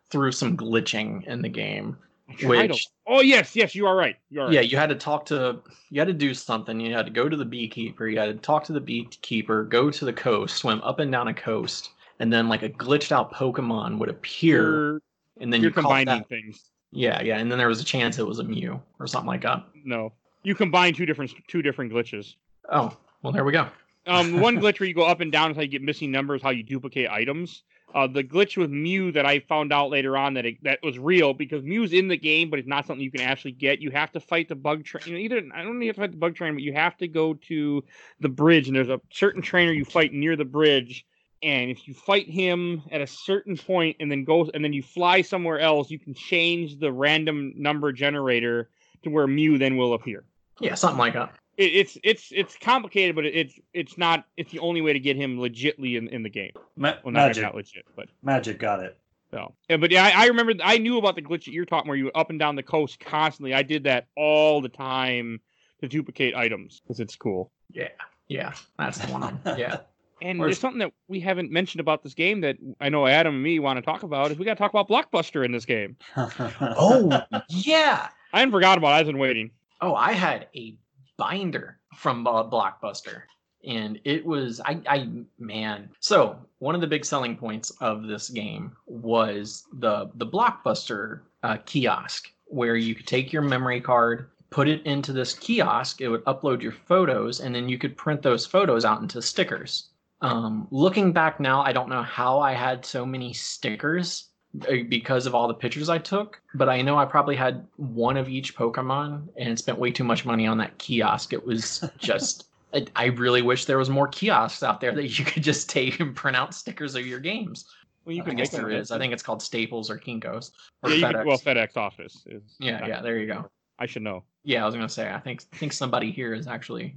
through 0.09 0.31
some 0.31 0.55
glitching 0.55 1.25
in 1.27 1.41
the 1.41 1.49
game. 1.49 1.97
I 2.29 2.33
tried 2.33 2.67
to- 2.67 2.73
Which, 2.73 2.87
Oh 3.07 3.21
yes, 3.21 3.55
yes, 3.55 3.73
you 3.73 3.87
are 3.87 3.95
right. 3.95 4.15
You 4.29 4.41
are 4.41 4.45
right. 4.45 4.53
yeah, 4.53 4.61
you 4.61 4.77
had 4.77 4.89
to 4.89 4.95
talk 4.95 5.25
to, 5.27 5.61
you 5.89 5.99
had 5.99 6.07
to 6.07 6.13
do 6.13 6.33
something. 6.35 6.79
You 6.79 6.93
had 6.93 7.05
to 7.07 7.11
go 7.11 7.27
to 7.27 7.35
the 7.35 7.45
beekeeper. 7.45 8.07
You 8.07 8.19
had 8.19 8.27
to 8.27 8.35
talk 8.35 8.63
to 8.65 8.73
the 8.73 8.79
beekeeper. 8.79 9.63
Go 9.63 9.89
to 9.89 10.05
the 10.05 10.13
coast, 10.13 10.57
swim 10.57 10.79
up 10.81 10.99
and 10.99 11.11
down 11.11 11.27
a 11.27 11.33
coast, 11.33 11.89
and 12.19 12.31
then 12.31 12.47
like 12.47 12.61
a 12.61 12.69
glitched 12.69 13.11
out 13.11 13.33
Pokemon 13.33 13.97
would 13.97 14.09
appear, 14.09 14.61
You're, 14.61 15.01
and 15.39 15.51
then 15.51 15.61
you're 15.61 15.69
you 15.71 15.73
caught 15.73 15.81
combining 15.81 16.19
that. 16.19 16.29
things. 16.29 16.65
Yeah, 16.91 17.21
yeah, 17.21 17.37
and 17.37 17.51
then 17.51 17.57
there 17.57 17.67
was 17.67 17.81
a 17.81 17.85
chance 17.85 18.19
it 18.19 18.27
was 18.27 18.39
a 18.39 18.43
Mew 18.43 18.79
or 18.99 19.07
something 19.07 19.27
like 19.27 19.41
that. 19.41 19.63
No, 19.83 20.11
you 20.43 20.53
combine 20.55 20.93
two 20.93 21.05
different 21.07 21.31
two 21.47 21.61
different 21.63 21.91
glitches. 21.91 22.35
Oh, 22.71 22.95
well, 23.23 23.33
there 23.33 23.43
we 23.43 23.51
go. 23.51 23.67
Um, 24.05 24.39
one 24.39 24.57
glitch 24.61 24.79
where 24.79 24.87
you 24.87 24.93
go 24.95 25.05
up 25.05 25.19
and 25.19 25.31
down 25.31 25.49
is 25.51 25.57
how 25.57 25.63
you 25.63 25.67
get 25.67 25.81
missing 25.81 26.11
numbers, 26.11 26.41
how 26.43 26.49
you 26.51 26.61
duplicate 26.63 27.09
items. 27.09 27.63
Uh, 27.93 28.07
the 28.07 28.23
glitch 28.23 28.55
with 28.55 28.69
Mew 28.69 29.11
that 29.13 29.25
I 29.25 29.39
found 29.39 29.73
out 29.73 29.89
later 29.89 30.15
on 30.15 30.35
that 30.35 30.45
it, 30.45 30.63
that 30.63 30.79
was 30.83 30.99
real 30.99 31.33
because 31.33 31.63
Mew's 31.63 31.91
in 31.93 32.07
the 32.07 32.17
game, 32.17 32.49
but 32.49 32.59
it's 32.59 32.67
not 32.67 32.85
something 32.85 33.03
you 33.03 33.11
can 33.11 33.21
actually 33.21 33.53
get. 33.53 33.81
You 33.81 33.91
have 33.91 34.11
to 34.11 34.19
fight 34.19 34.47
the 34.47 34.55
bug 34.55 34.85
train. 34.85 35.03
You 35.07 35.13
know, 35.13 35.19
either 35.19 35.41
I 35.53 35.63
don't 35.63 35.79
need 35.79 35.87
to 35.87 35.93
fight 35.93 36.11
the 36.11 36.17
bug 36.17 36.35
train, 36.35 36.53
but 36.53 36.63
you 36.63 36.73
have 36.73 36.97
to 36.97 37.07
go 37.07 37.33
to 37.33 37.83
the 38.19 38.29
bridge, 38.29 38.67
and 38.67 38.75
there's 38.75 38.89
a 38.89 39.01
certain 39.11 39.41
trainer 39.41 39.71
you 39.71 39.85
fight 39.85 40.13
near 40.13 40.35
the 40.35 40.45
bridge. 40.45 41.05
And 41.41 41.71
if 41.71 41.87
you 41.87 41.93
fight 41.93 42.29
him 42.29 42.83
at 42.91 43.01
a 43.01 43.07
certain 43.07 43.57
point, 43.57 43.97
and 43.99 44.11
then 44.11 44.23
go, 44.25 44.49
and 44.53 44.63
then 44.63 44.73
you 44.73 44.83
fly 44.83 45.21
somewhere 45.21 45.59
else, 45.59 45.89
you 45.89 45.97
can 45.97 46.13
change 46.13 46.79
the 46.79 46.91
random 46.91 47.53
number 47.55 47.91
generator 47.91 48.69
to 49.03 49.09
where 49.09 49.27
Mew 49.27 49.57
then 49.57 49.77
will 49.77 49.93
appear 49.93 50.25
Yeah, 50.59 50.75
something 50.75 50.99
like 50.99 51.13
that. 51.13 51.33
It, 51.59 51.63
it's 51.75 51.97
it's 52.03 52.29
it's 52.31 52.57
complicated, 52.57 53.15
but 53.15 53.25
it, 53.25 53.35
it's 53.35 53.53
it's 53.73 53.97
not. 53.97 54.25
It's 54.37 54.51
the 54.51 54.59
only 54.59 54.81
way 54.81 54.93
to 54.93 54.99
get 54.99 55.15
him 55.15 55.37
legitly 55.37 55.97
in, 55.97 56.07
in 56.07 56.23
the 56.23 56.29
game. 56.29 56.51
Ma- 56.75 56.95
Well, 57.03 57.11
not, 57.13 57.27
magic, 57.27 57.43
not 57.43 57.55
legit, 57.55 57.85
but 57.95 58.07
magic 58.23 58.57
got 58.59 58.79
it. 58.81 58.97
so. 59.31 59.53
Yeah, 59.69 59.77
but 59.77 59.91
yeah, 59.91 60.05
I, 60.15 60.23
I 60.23 60.27
remember. 60.27 60.53
I 60.63 60.77
knew 60.77 60.97
about 60.97 61.15
the 61.15 61.21
glitch 61.21 61.45
that 61.45 61.51
you're 61.53 61.65
talking, 61.65 61.87
where 61.89 61.97
you 61.97 62.05
were 62.05 62.17
up 62.17 62.29
and 62.29 62.39
down 62.39 62.55
the 62.55 62.63
coast 62.63 62.99
constantly. 62.99 63.53
I 63.53 63.63
did 63.63 63.83
that 63.83 64.07
all 64.15 64.61
the 64.61 64.69
time 64.69 65.41
to 65.81 65.87
duplicate 65.87 66.35
items 66.35 66.79
because 66.81 66.99
it's 66.99 67.15
cool. 67.15 67.51
Yeah, 67.71 67.89
yeah, 68.27 68.53
that's 68.77 68.97
the 68.97 69.11
one. 69.11 69.39
Yeah. 69.57 69.77
And 70.21 70.37
Where's- 70.37 70.49
there's 70.55 70.59
something 70.59 70.79
that 70.79 70.91
we 71.07 71.21
haven't 71.21 71.49
mentioned 71.49 71.79
about 71.79 72.03
this 72.03 72.13
game 72.13 72.41
that 72.41 72.57
I 72.81 72.89
know 72.89 73.07
Adam 73.07 73.35
and 73.35 73.41
me 73.41 73.57
want 73.59 73.77
to 73.77 73.81
talk 73.81 74.03
about. 74.03 74.31
Is 74.31 74.37
we 74.37 74.43
got 74.43 74.55
to 74.55 74.57
talk 74.57 74.71
about 74.73 74.89
Blockbuster 74.89 75.45
in 75.45 75.53
this 75.53 75.63
game. 75.63 75.95
Oh, 76.17 77.21
yeah. 77.49 78.09
I 78.33 78.39
hadn't 78.39 78.51
forgot 78.51 78.77
about. 78.77 78.89
it. 78.89 78.99
I've 78.99 79.05
been 79.05 79.17
waiting. 79.17 79.51
Oh, 79.79 79.95
I 79.95 80.11
had 80.11 80.47
a 80.55 80.75
binder 81.19 81.77
from 81.95 82.25
Blockbuster, 82.25 83.21
and 83.67 83.99
it 84.05 84.25
was 84.25 84.59
I, 84.61 84.81
I 84.87 85.09
man. 85.37 85.89
So 85.99 86.37
one 86.57 86.73
of 86.73 86.81
the 86.81 86.87
big 86.87 87.05
selling 87.05 87.35
points 87.37 87.71
of 87.81 88.07
this 88.07 88.29
game 88.29 88.75
was 88.87 89.65
the 89.73 90.09
the 90.15 90.25
Blockbuster 90.25 91.21
uh, 91.43 91.57
kiosk, 91.65 92.31
where 92.45 92.75
you 92.75 92.95
could 92.95 93.07
take 93.07 93.31
your 93.31 93.43
memory 93.43 93.81
card, 93.81 94.29
put 94.49 94.67
it 94.67 94.83
into 94.85 95.13
this 95.13 95.33
kiosk, 95.33 96.01
it 96.01 96.09
would 96.09 96.25
upload 96.25 96.61
your 96.61 96.71
photos, 96.71 97.41
and 97.41 97.53
then 97.53 97.69
you 97.69 97.77
could 97.77 97.95
print 97.95 98.21
those 98.21 98.45
photos 98.45 98.85
out 98.85 99.01
into 99.01 99.21
stickers. 99.21 99.89
Um, 100.21 100.67
looking 100.71 101.13
back 101.13 101.39
now, 101.39 101.61
I 101.61 101.71
don't 101.71 101.89
know 101.89 102.01
how 102.01 102.39
I 102.39 102.53
had 102.53 102.85
so 102.85 103.05
many 103.05 103.31
stickers 103.33 104.28
Uh, 104.67 104.77
because 104.89 105.27
of 105.27 105.35
all 105.35 105.47
the 105.47 105.53
pictures 105.53 105.89
I 105.89 105.99
took, 105.99 106.41
but 106.55 106.69
I 106.69 106.81
know 106.81 106.97
I 106.97 107.05
probably 107.05 107.35
had 107.35 107.67
one 107.77 108.17
of 108.17 108.27
each 108.27 108.55
Pokemon 108.55 109.27
and 109.37 109.57
spent 109.59 109.77
way 109.77 109.91
too 109.91 110.03
much 110.03 110.25
money 110.25 110.47
on 110.47 110.57
that 110.57 110.75
kiosk. 110.79 111.33
It 111.33 111.45
was 111.45 111.87
just. 111.99 112.45
I- 112.73 112.85
I 112.95 113.05
really 113.07 113.41
wish 113.43 113.65
there 113.65 113.77
was 113.77 113.89
more 113.91 114.07
kiosks 114.07 114.63
out 114.63 114.81
there 114.81 114.91
that 114.95 115.19
you 115.19 115.23
could 115.25 115.43
just 115.43 115.69
take 115.69 115.99
and 115.99 116.15
print 116.15 116.35
out 116.35 116.53
stickers 116.55 116.95
of 116.95 117.05
your 117.05 117.19
games. 117.19 117.65
Well, 118.05 118.15
you 118.15 118.23
I 118.23 118.25
can 118.25 118.35
guess 118.37 118.51
make 118.51 118.61
there 118.61 118.69
one. 118.71 118.77
is. 118.79 118.89
I 118.91 118.97
think 118.97 119.13
it's 119.13 119.21
called 119.23 119.41
Staples 119.43 119.89
or 119.91 119.99
Kinkos 119.99 120.49
or 120.83 120.89
Yeah, 120.91 121.09
FedEx. 121.11 121.13
can, 121.17 121.27
well, 121.27 121.37
FedEx 121.37 121.77
office 121.77 122.23
is. 122.27 122.41
yeah, 122.59 122.85
yeah. 122.87 123.01
There 123.03 123.17
you 123.19 123.27
go. 123.27 123.49
I 123.77 123.85
should 123.85 124.01
know. 124.01 124.23
Yeah, 124.43 124.63
I 124.63 124.65
was 124.65 124.73
gonna 124.73 124.89
say. 124.89 125.11
I 125.11 125.19
think 125.19 125.43
I 125.53 125.57
think 125.57 125.73
somebody 125.73 126.11
here 126.11 126.33
is 126.33 126.47
actually 126.47 126.95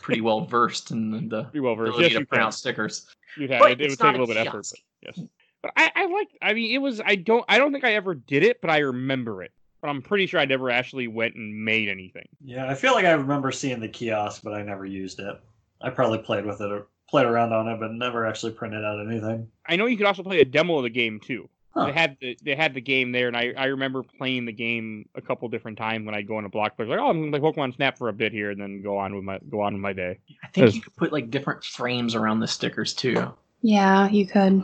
pretty 0.00 0.20
well 0.20 0.44
versed 0.44 0.92
in 0.92 1.10
the, 1.10 1.18
the 1.36 1.42
Pretty 1.44 1.60
well 1.60 1.74
versed. 1.74 1.90
ability 1.96 2.14
Yes, 2.14 2.20
to 2.20 2.26
print 2.26 2.30
can. 2.30 2.46
out 2.46 2.54
stickers. 2.54 3.06
You'd 3.36 3.50
have 3.50 3.60
But 3.60 3.72
it, 3.72 3.80
it 3.80 3.90
would 3.90 3.98
take 3.98 4.06
a 4.06 4.10
a 4.10 4.12
little 4.12 4.26
bit 4.28 4.36
of 4.36 4.46
effort. 4.46 4.66
But 5.02 5.16
yes. 5.16 5.26
But 5.62 5.72
I, 5.76 5.90
I 5.94 6.06
like 6.06 6.28
I 6.42 6.52
mean 6.54 6.74
it 6.74 6.78
was 6.78 7.00
I 7.04 7.14
don't 7.14 7.44
I 7.48 7.58
don't 7.58 7.72
think 7.72 7.84
I 7.84 7.94
ever 7.94 8.14
did 8.14 8.42
it, 8.42 8.60
but 8.60 8.70
I 8.70 8.78
remember 8.78 9.42
it. 9.42 9.52
But 9.80 9.88
I'm 9.88 10.02
pretty 10.02 10.26
sure 10.26 10.38
I 10.40 10.44
never 10.44 10.70
actually 10.70 11.08
went 11.08 11.34
and 11.34 11.64
made 11.64 11.88
anything. 11.88 12.28
yeah, 12.44 12.68
I 12.68 12.74
feel 12.74 12.92
like 12.94 13.04
I 13.04 13.12
remember 13.12 13.50
seeing 13.52 13.80
the 13.80 13.88
kiosk, 13.88 14.42
but 14.42 14.52
I 14.54 14.62
never 14.62 14.84
used 14.86 15.18
it. 15.20 15.40
I 15.80 15.90
probably 15.90 16.18
played 16.18 16.46
with 16.46 16.60
it 16.60 16.70
or 16.70 16.86
played 17.08 17.26
around 17.26 17.52
on 17.52 17.68
it, 17.68 17.80
but 17.80 17.92
never 17.92 18.24
actually 18.26 18.52
printed 18.52 18.84
out 18.84 19.04
anything. 19.04 19.48
I 19.66 19.76
know 19.76 19.86
you 19.86 19.96
could 19.96 20.06
also 20.06 20.22
play 20.22 20.40
a 20.40 20.44
demo 20.44 20.76
of 20.78 20.84
the 20.84 20.90
game 20.90 21.18
too. 21.20 21.48
Huh. 21.74 21.86
They 21.86 21.92
had 21.92 22.16
the, 22.20 22.38
they 22.44 22.54
had 22.54 22.74
the 22.74 22.80
game 22.80 23.12
there, 23.12 23.28
and 23.28 23.36
I, 23.36 23.54
I 23.56 23.64
remember 23.66 24.02
playing 24.02 24.44
the 24.44 24.52
game 24.52 25.08
a 25.14 25.20
couple 25.22 25.48
different 25.48 25.78
times 25.78 26.04
when 26.06 26.14
I 26.14 26.22
go 26.22 26.38
into 26.38 26.50
Blockbuster. 26.50 26.86
Like, 26.88 26.98
oh, 27.00 27.08
I'm 27.08 27.30
gonna 27.30 27.40
play 27.40 27.52
Pokemon 27.52 27.74
Snap 27.74 27.96
for 27.98 28.08
a 28.08 28.12
bit 28.12 28.30
here, 28.30 28.50
and 28.50 28.60
then 28.60 28.82
go 28.82 28.98
on 28.98 29.14
with 29.16 29.24
my 29.24 29.38
go 29.50 29.62
on 29.62 29.72
with 29.72 29.80
my 29.82 29.92
day. 29.94 30.18
I 30.44 30.48
think 30.48 30.66
Yes. 30.66 30.74
you 30.76 30.82
could 30.82 30.94
put 30.96 31.12
like 31.12 31.30
different 31.30 31.64
frames 31.64 32.14
around 32.14 32.40
the 32.40 32.46
stickers 32.46 32.92
too. 32.94 33.32
Yeah, 33.62 34.08
you 34.10 34.26
could. 34.26 34.62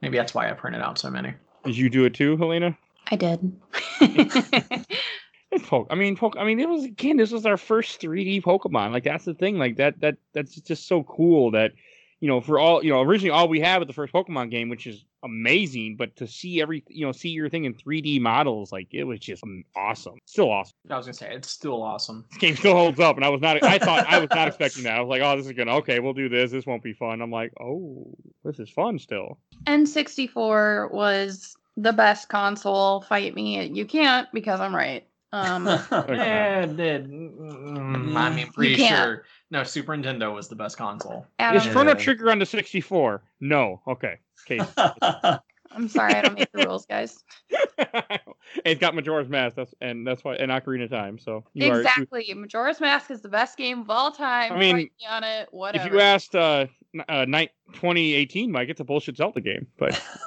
Maybe 0.00 0.16
that's 0.16 0.34
why 0.34 0.48
I 0.48 0.52
printed 0.52 0.82
out 0.82 0.98
so 0.98 1.10
many. 1.10 1.34
Did 1.64 1.76
you 1.76 1.90
do 1.90 2.04
it 2.04 2.14
too, 2.14 2.36
Helena? 2.36 2.76
I 3.10 3.16
did. 3.16 3.52
It's 5.50 5.66
Poke. 5.66 5.86
I 5.90 5.94
mean, 5.94 6.16
Poke. 6.16 6.36
I 6.38 6.44
mean, 6.44 6.60
it 6.60 6.68
was 6.68 6.84
again. 6.84 7.16
This 7.16 7.30
was 7.30 7.46
our 7.46 7.56
first 7.56 8.00
3D 8.00 8.42
Pokemon. 8.42 8.92
Like 8.92 9.04
that's 9.04 9.24
the 9.24 9.34
thing. 9.34 9.56
Like 9.56 9.76
that. 9.76 10.00
That 10.00 10.16
that's 10.34 10.54
just 10.56 10.86
so 10.86 11.04
cool. 11.04 11.52
That 11.52 11.72
you 12.20 12.28
know, 12.28 12.40
for 12.40 12.58
all 12.58 12.84
you 12.84 12.90
know, 12.90 13.00
originally 13.00 13.30
all 13.30 13.48
we 13.48 13.60
had 13.60 13.78
was 13.78 13.86
the 13.86 13.94
first 13.94 14.12
Pokemon 14.12 14.50
game, 14.50 14.68
which 14.68 14.86
is 14.86 15.04
amazing, 15.22 15.96
but 15.96 16.14
to 16.16 16.26
see 16.26 16.60
every 16.60 16.82
you 16.88 17.04
know 17.06 17.12
see 17.12 17.30
your 17.30 17.48
thing 17.48 17.64
in 17.64 17.74
3D 17.74 18.20
models, 18.20 18.72
like 18.72 18.88
it 18.92 19.04
was 19.04 19.20
just 19.20 19.42
um, 19.42 19.64
awesome. 19.76 20.18
Still 20.26 20.50
awesome. 20.50 20.74
I 20.90 20.96
was 20.96 21.06
gonna 21.06 21.14
say 21.14 21.34
it's 21.34 21.50
still 21.50 21.82
awesome. 21.82 22.24
This 22.30 22.38
game 22.38 22.56
still 22.56 22.74
holds 22.74 23.00
up, 23.00 23.16
and 23.16 23.24
I 23.24 23.28
was 23.28 23.40
not. 23.40 23.62
I 23.62 23.78
thought 23.78 24.06
I 24.08 24.18
was 24.18 24.30
not 24.30 24.48
expecting 24.48 24.84
that. 24.84 24.94
I 24.96 25.00
was 25.00 25.08
like, 25.08 25.22
oh, 25.22 25.36
this 25.36 25.46
is 25.46 25.52
gonna 25.52 25.76
okay. 25.76 26.00
We'll 26.00 26.12
do 26.14 26.28
this. 26.28 26.50
This 26.50 26.66
won't 26.66 26.82
be 26.82 26.92
fun. 26.92 27.20
I'm 27.20 27.30
like, 27.30 27.52
oh, 27.60 28.06
this 28.44 28.58
is 28.58 28.70
fun 28.70 28.98
still. 28.98 29.38
N64 29.66 30.92
was 30.92 31.56
the 31.76 31.92
best 31.92 32.28
console. 32.28 33.02
Fight 33.02 33.34
me. 33.34 33.66
You 33.66 33.84
can't 33.84 34.28
because 34.32 34.60
I'm 34.60 34.74
right. 34.74 35.04
Um, 35.32 35.68
Eh, 35.92 36.62
it 36.62 36.76
did. 36.76 37.10
Mm, 37.10 38.16
I 38.16 38.30
mean, 38.30 38.46
pretty 38.52 38.76
can't. 38.76 39.04
sure. 39.04 39.24
No, 39.50 39.62
Super 39.64 39.96
Nintendo 39.96 40.34
was 40.34 40.48
the 40.48 40.56
best 40.56 40.76
console. 40.76 41.26
Adam, 41.38 41.62
Is 41.62 41.66
Chrono 41.72 41.90
Yeah. 41.92 41.96
Trigger 41.96 42.30
on 42.30 42.38
the 42.38 42.46
64? 42.46 43.22
No. 43.40 43.80
Okay. 43.86 44.18
Okay. 44.50 44.60
I'm 45.70 45.88
sorry, 45.88 46.14
I 46.14 46.22
don't 46.22 46.38
make 46.38 46.50
the 46.52 46.64
rules, 46.64 46.86
guys. 46.86 47.22
it's 48.64 48.80
got 48.80 48.94
Majora's 48.94 49.28
Mask. 49.28 49.54
That's 49.56 49.74
and 49.82 50.06
that's 50.06 50.24
why 50.24 50.34
and 50.36 50.50
Ocarina 50.50 50.84
of 50.84 50.90
Time. 50.90 51.18
So 51.18 51.44
you 51.52 51.70
are- 51.70 51.80
exactly. 51.80 52.32
Majora's 52.34 52.80
Mask 52.80 53.10
is 53.10 53.20
the 53.20 53.28
best 53.28 53.58
game 53.58 53.80
of 53.82 53.90
all 53.90 54.10
time. 54.10 54.52
I 54.52 54.58
mean, 54.58 54.76
me 54.76 54.90
on 55.08 55.24
it. 55.24 55.48
Whatever. 55.50 55.86
if 55.86 55.92
you 55.92 56.00
asked 56.00 56.34
uh, 56.34 56.66
n- 56.94 57.04
uh 57.08 57.26
night 57.26 57.50
2018, 57.74 58.50
Mike, 58.50 58.70
it's 58.70 58.80
a 58.80 58.84
bullshit 58.84 59.18
Zelda 59.18 59.42
game. 59.42 59.66
But 59.78 60.02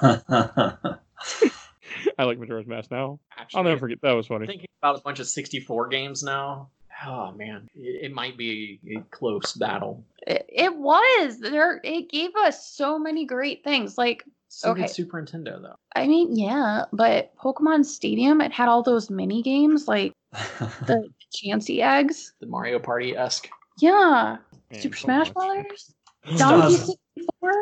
I 2.18 2.24
like 2.24 2.38
Majora's 2.38 2.66
Mask 2.66 2.90
now. 2.90 3.18
Actually, 3.36 3.58
I'll 3.58 3.64
never 3.64 3.80
forget. 3.80 4.00
That 4.02 4.12
was 4.12 4.28
funny. 4.28 4.46
thinking 4.46 4.68
about 4.80 4.98
a 4.98 5.02
bunch 5.02 5.18
of 5.20 5.26
64 5.26 5.88
games 5.88 6.22
now. 6.22 6.68
Oh 7.04 7.32
man, 7.32 7.68
it, 7.74 8.06
it 8.06 8.12
might 8.12 8.36
be 8.36 8.78
a 8.96 9.00
close 9.10 9.52
battle. 9.54 10.04
it, 10.26 10.44
it 10.48 10.76
was 10.76 11.38
there. 11.40 11.80
It 11.82 12.10
gave 12.10 12.30
us 12.36 12.66
so 12.68 12.98
many 12.98 13.24
great 13.24 13.64
things. 13.64 13.98
Like, 13.98 14.24
So 14.48 14.70
Okay. 14.70 14.82
did 14.82 14.90
Super 14.90 15.20
Nintendo 15.22 15.60
though. 15.60 15.76
I 15.96 16.06
mean, 16.06 16.36
yeah, 16.36 16.84
but 16.92 17.34
Pokemon 17.36 17.84
Stadium, 17.86 18.40
it 18.40 18.52
had 18.52 18.68
all 18.68 18.82
those 18.82 19.10
mini 19.10 19.42
games 19.42 19.88
like 19.88 20.12
the 20.32 21.08
Chansey 21.34 21.82
eggs. 21.82 22.34
The 22.40 22.46
Mario 22.46 22.78
Party 22.78 23.16
esque. 23.16 23.48
Yeah, 23.78 24.36
Man, 24.70 24.80
Super 24.80 24.96
so 24.96 25.04
Smash 25.06 25.26
much. 25.28 25.34
Brothers, 25.34 25.94
Still 26.34 26.36
Donkey 26.38 26.76
has- 26.76 26.86
64. 27.16 27.52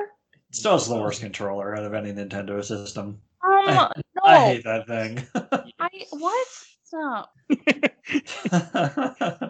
Still 0.53 0.73
has 0.73 0.89
the 0.89 0.97
worst 0.97 1.21
controller 1.21 1.77
out 1.77 1.85
of 1.85 1.95
any 1.95 2.13
Nintendo 2.13 2.63
system. 2.65 3.21
Um, 3.43 3.65
no, 3.67 3.89
I 4.25 4.37
I, 4.37 4.39
hate 4.41 4.65
that 4.65 4.87
thing. 4.89 5.23
I 5.79 5.89
what? 6.11 6.47
Stop. 6.91 7.33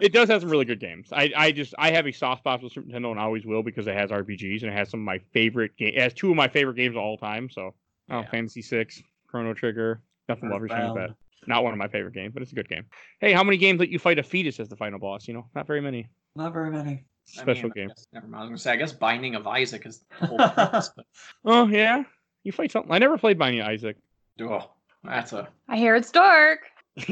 It 0.01 0.13
does 0.13 0.29
have 0.29 0.41
some 0.41 0.49
really 0.49 0.65
good 0.65 0.79
games. 0.79 1.09
I, 1.11 1.31
I 1.35 1.51
just 1.51 1.73
I 1.77 1.91
have 1.91 2.05
a 2.07 2.11
soft 2.11 2.41
spot 2.41 2.61
for 2.61 2.69
Super 2.69 2.87
Nintendo 2.87 3.11
and 3.11 3.19
always 3.19 3.45
will 3.45 3.63
because 3.63 3.87
it 3.87 3.95
has 3.95 4.09
RPGs 4.11 4.61
and 4.63 4.71
it 4.71 4.73
has 4.73 4.89
some 4.89 4.99
of 4.99 5.05
my 5.05 5.19
favorite 5.33 5.75
game. 5.77 5.93
It 5.95 6.01
has 6.01 6.13
two 6.13 6.29
of 6.29 6.35
my 6.35 6.47
favorite 6.47 6.75
games 6.75 6.95
of 6.95 7.01
all 7.01 7.17
time. 7.17 7.49
So, 7.49 7.73
oh, 8.09 8.19
Yeah. 8.21 8.29
Fantasy 8.29 8.61
Six, 8.61 9.01
Chrono 9.27 9.53
Trigger, 9.53 10.01
nothing 10.29 10.49
love 10.49 10.61
Earthbound. 10.63 10.97
that. 10.99 11.09
Not 11.47 11.63
one 11.63 11.73
of 11.73 11.79
my 11.79 11.87
favorite 11.87 12.13
games, 12.13 12.33
but 12.33 12.43
it's 12.43 12.51
a 12.51 12.55
good 12.55 12.69
game. 12.69 12.85
Hey, 13.19 13.33
how 13.33 13.43
many 13.43 13.57
games 13.57 13.79
let 13.79 13.89
you 13.89 13.97
fight 13.97 14.19
a 14.19 14.23
fetus 14.23 14.59
as 14.59 14.69
the 14.69 14.75
final 14.75 14.99
boss? 14.99 15.27
You 15.27 15.33
know, 15.33 15.47
not 15.55 15.65
very 15.65 15.81
many. 15.81 16.07
Not 16.35 16.53
very 16.53 16.69
many. 16.69 17.03
I 17.37 17.41
Special 17.41 17.63
mean, 17.63 17.71
game. 17.75 17.87
guess- 17.87 18.07
never 18.13 18.27
mind. 18.27 18.35
I 18.35 18.43
was 18.43 18.49
gonna 18.49 18.57
say. 18.59 18.71
I 18.71 18.75
guess 18.75 18.91
Binding 18.93 19.35
of 19.35 19.47
Isaac 19.47 19.85
is 19.85 20.03
the 20.19 20.27
whole 20.27 20.37
premise. 20.37 20.89
But, 20.95 21.05
Oh 21.45 21.67
yeah, 21.67 22.03
you 22.43 22.51
fight 22.51 22.71
something. 22.71 22.91
I 22.91 22.99
never 22.99 23.17
played 23.17 23.37
Binding 23.39 23.61
of 23.61 23.67
Isaac. 23.67 23.97
oh, 24.41 24.71
that's 25.03 25.33
a. 25.33 25.47
I 25.67 25.77
hear 25.77 25.95
it's 25.95 26.11
dark. 26.11 26.59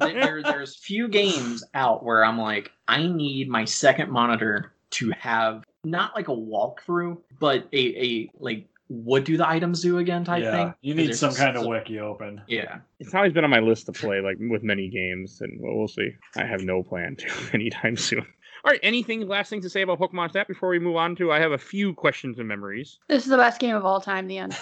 there, 0.00 0.42
there's 0.42 0.76
few 0.76 1.08
games 1.08 1.64
out 1.74 2.04
where 2.04 2.24
I'm 2.24 2.38
like, 2.38 2.72
I 2.88 3.06
need 3.06 3.48
my 3.48 3.64
second 3.64 4.10
monitor 4.10 4.72
to 4.90 5.10
have 5.18 5.64
not 5.84 6.14
like 6.14 6.28
a 6.28 6.32
walkthrough, 6.32 7.18
but 7.38 7.66
a, 7.72 7.78
a 7.78 8.30
like 8.38 8.68
what 8.88 9.24
do 9.24 9.36
the 9.36 9.48
items 9.48 9.80
do 9.80 9.98
again 9.98 10.24
type 10.24 10.42
yeah, 10.42 10.50
thing. 10.50 10.74
You 10.82 10.94
need 10.94 11.14
some 11.14 11.34
kind 11.34 11.56
of 11.56 11.66
wiki 11.66 11.98
open. 11.98 12.42
Yeah, 12.46 12.78
it's 12.98 13.14
always 13.14 13.32
been 13.32 13.44
on 13.44 13.50
my 13.50 13.60
list 13.60 13.86
to 13.86 13.92
play, 13.92 14.20
like 14.20 14.36
with 14.38 14.62
many 14.62 14.88
games, 14.88 15.40
and 15.40 15.60
well, 15.60 15.76
we'll 15.76 15.88
see. 15.88 16.10
I 16.36 16.44
have 16.44 16.62
no 16.62 16.82
plan 16.82 17.16
to 17.16 17.28
anytime 17.54 17.96
soon. 17.96 18.26
All 18.64 18.70
right, 18.70 18.80
anything 18.84 19.26
last 19.26 19.50
thing 19.50 19.60
to 19.62 19.68
say 19.70 19.82
about 19.82 19.98
Pokemon 19.98 20.30
Snap 20.30 20.46
before 20.46 20.68
we 20.68 20.78
move 20.78 20.94
on 20.94 21.16
to? 21.16 21.32
I 21.32 21.40
have 21.40 21.50
a 21.50 21.58
few 21.58 21.94
questions 21.94 22.38
and 22.38 22.46
memories. 22.46 22.98
This 23.08 23.24
is 23.24 23.28
the 23.30 23.36
best 23.36 23.58
game 23.58 23.74
of 23.74 23.84
all 23.84 24.00
time. 24.00 24.28
The 24.28 24.38
end. 24.38 24.56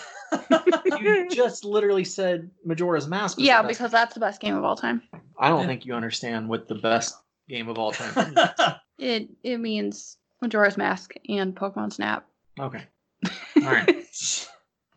you 1.00 1.28
just 1.28 1.64
literally 1.66 2.04
said 2.04 2.50
Majora's 2.64 3.06
Mask. 3.08 3.36
was 3.36 3.46
Yeah, 3.46 3.60
the 3.60 3.68
best. 3.68 3.78
because 3.78 3.92
that's 3.92 4.14
the 4.14 4.20
best 4.20 4.40
game 4.40 4.56
of 4.56 4.64
all 4.64 4.74
time. 4.76 5.02
I 5.38 5.48
don't 5.50 5.66
think 5.66 5.84
you 5.84 5.92
understand 5.94 6.48
what 6.48 6.66
the 6.66 6.76
best 6.76 7.14
game 7.48 7.68
of 7.68 7.78
all 7.78 7.92
time. 7.92 8.34
is. 8.36 8.38
It 9.02 9.30
it 9.42 9.56
means 9.60 10.18
Majora's 10.42 10.76
Mask 10.76 11.14
and 11.30 11.56
Pokemon 11.56 11.90
Snap. 11.94 12.26
okay, 12.58 12.82
all 13.56 13.62
right. 13.62 14.06
Just 14.12 14.50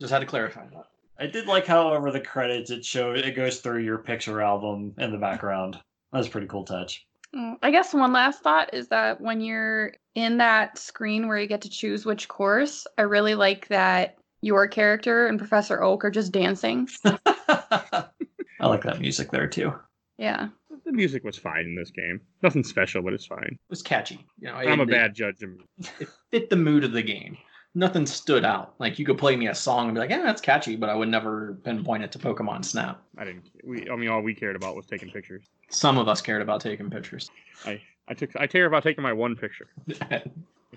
had 0.10 0.20
to 0.20 0.26
clarify 0.26 0.66
that. 0.74 0.88
I 1.18 1.28
did 1.28 1.45
like 1.47 1.66
however, 1.66 2.12
the 2.12 2.20
credits 2.20 2.70
it 2.70 2.84
showed 2.84 3.18
it 3.20 3.34
goes 3.34 3.62
through 3.62 3.80
your 3.84 3.99
picture 3.99 4.41
album 4.41 4.93
in 4.97 5.12
the 5.14 5.18
background. 5.18 5.80
That's 6.12 6.28
a 6.28 6.30
pretty 6.30 6.47
cool 6.47 6.66
touch. 6.66 7.06
Mm, 7.36 7.55
I 7.63 7.71
guess 7.71 7.93
one 7.93 8.13
last 8.13 8.41
thought 8.43 8.73
is 8.73 8.89
that 8.89 9.19
when 9.19 9.41
you're 9.41 9.93
in 10.15 10.38
that 10.38 10.77
screen 10.77 11.27
where 11.27 11.38
you 11.39 11.47
get 11.47 11.61
to 11.61 11.69
choose 11.69 12.05
which 12.05 12.27
course, 12.27 12.86
I 12.97 13.03
really 13.03 13.36
like 13.36 13.67
that 13.69 14.17
your 14.41 14.67
character 14.67 15.27
and 15.27 15.39
Professor 15.39 15.81
Oak 15.81 16.03
are 16.05 16.11
just 16.11 16.31
dancing. 16.31 16.88
I 17.05 18.67
like 18.67 18.84
that 18.84 18.99
music 18.99 19.31
there 19.31 19.47
too. 19.47 19.73
Yeah. 20.17 20.49
The 20.86 20.91
music 20.91 21.23
was 21.23 21.38
fine 21.38 21.65
in 21.65 21.75
this 21.75 21.91
game. 21.91 22.21
Nothing 22.41 22.63
special, 22.63 23.01
but 23.01 23.13
it's 23.13 23.25
fine. 23.25 23.47
It 23.51 23.59
was 23.69 23.81
catchy. 23.81 24.25
You 24.39 24.49
know, 24.49 24.55
I'm 24.55 24.79
a 24.79 24.84
it- 24.84 24.89
bad 24.89 25.15
judge. 25.15 25.41
of- 25.41 25.89
it 25.99 26.09
fit 26.29 26.49
the 26.49 26.55
mood 26.55 26.84
of 26.84 26.91
the 26.91 27.01
game. 27.03 27.38
Nothing 27.76 28.05
stood 28.05 28.45
out. 28.45 28.76
Like 28.80 28.99
you 28.99 29.05
could 29.05 29.17
play 29.17 29.36
me 29.36 29.47
a 29.47 29.55
song 29.55 29.88
and 29.88 29.95
be 29.95 29.99
like, 29.99 30.09
"Yeah, 30.11 30.21
that's 30.21 30.41
catchy," 30.41 30.76
but 30.76 30.89
I 30.89 30.95
would 30.95 31.09
never 31.09 31.55
pinpoint 31.63 32.03
it 32.03 32.11
to 32.11 32.19
Pokemon 32.19 32.63
Snap. 32.65 33.01
I 33.17 33.26
didn't. 33.26 33.49
We. 33.63 33.89
I 33.89 33.95
mean, 33.95 34.09
all 34.09 34.21
we 34.21 34.36
cared 34.36 34.55
about 34.55 34.76
was 34.76 34.86
taking 34.86 35.09
pictures. 35.09 35.43
Some 35.69 35.97
of 35.97 36.07
us 36.07 36.21
cared 36.21 36.41
about 36.43 36.61
taking 36.61 36.89
pictures. 36.89 37.32
I. 37.65 37.82
I 38.07 38.13
took. 38.13 38.30
I 38.36 38.45
care 38.47 38.65
about 38.67 38.84
taking 38.84 39.01
my 39.01 39.13
one 39.13 39.36
picture. 39.36 39.69
I 40.01 40.21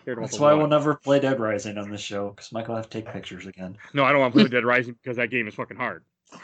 cared 0.05 0.19
about 0.19 0.31
That's 0.31 0.39
why 0.39 0.53
one. 0.53 0.61
we'll 0.61 0.69
never 0.69 0.95
play 0.95 1.21
Dead 1.21 1.39
Rising 1.39 1.77
on 1.77 1.91
this 1.91 2.01
show 2.01 2.31
because 2.31 2.51
Michael 2.53 2.73
will 2.75 2.77
have 2.83 2.89
to 2.89 3.03
take 3.03 3.13
pictures 3.13 3.47
again. 3.47 3.77
No, 3.93 4.05
I 4.05 4.13
don't 4.13 4.21
want 4.21 4.33
to 4.35 4.41
play 4.41 4.49
Dead 4.51 4.65
Rising 4.65 4.97
because 5.03 5.17
that 5.19 5.31
game 5.31 5.47
is 5.49 5.55
fucking 5.55 5.77
hard. 5.77 6.03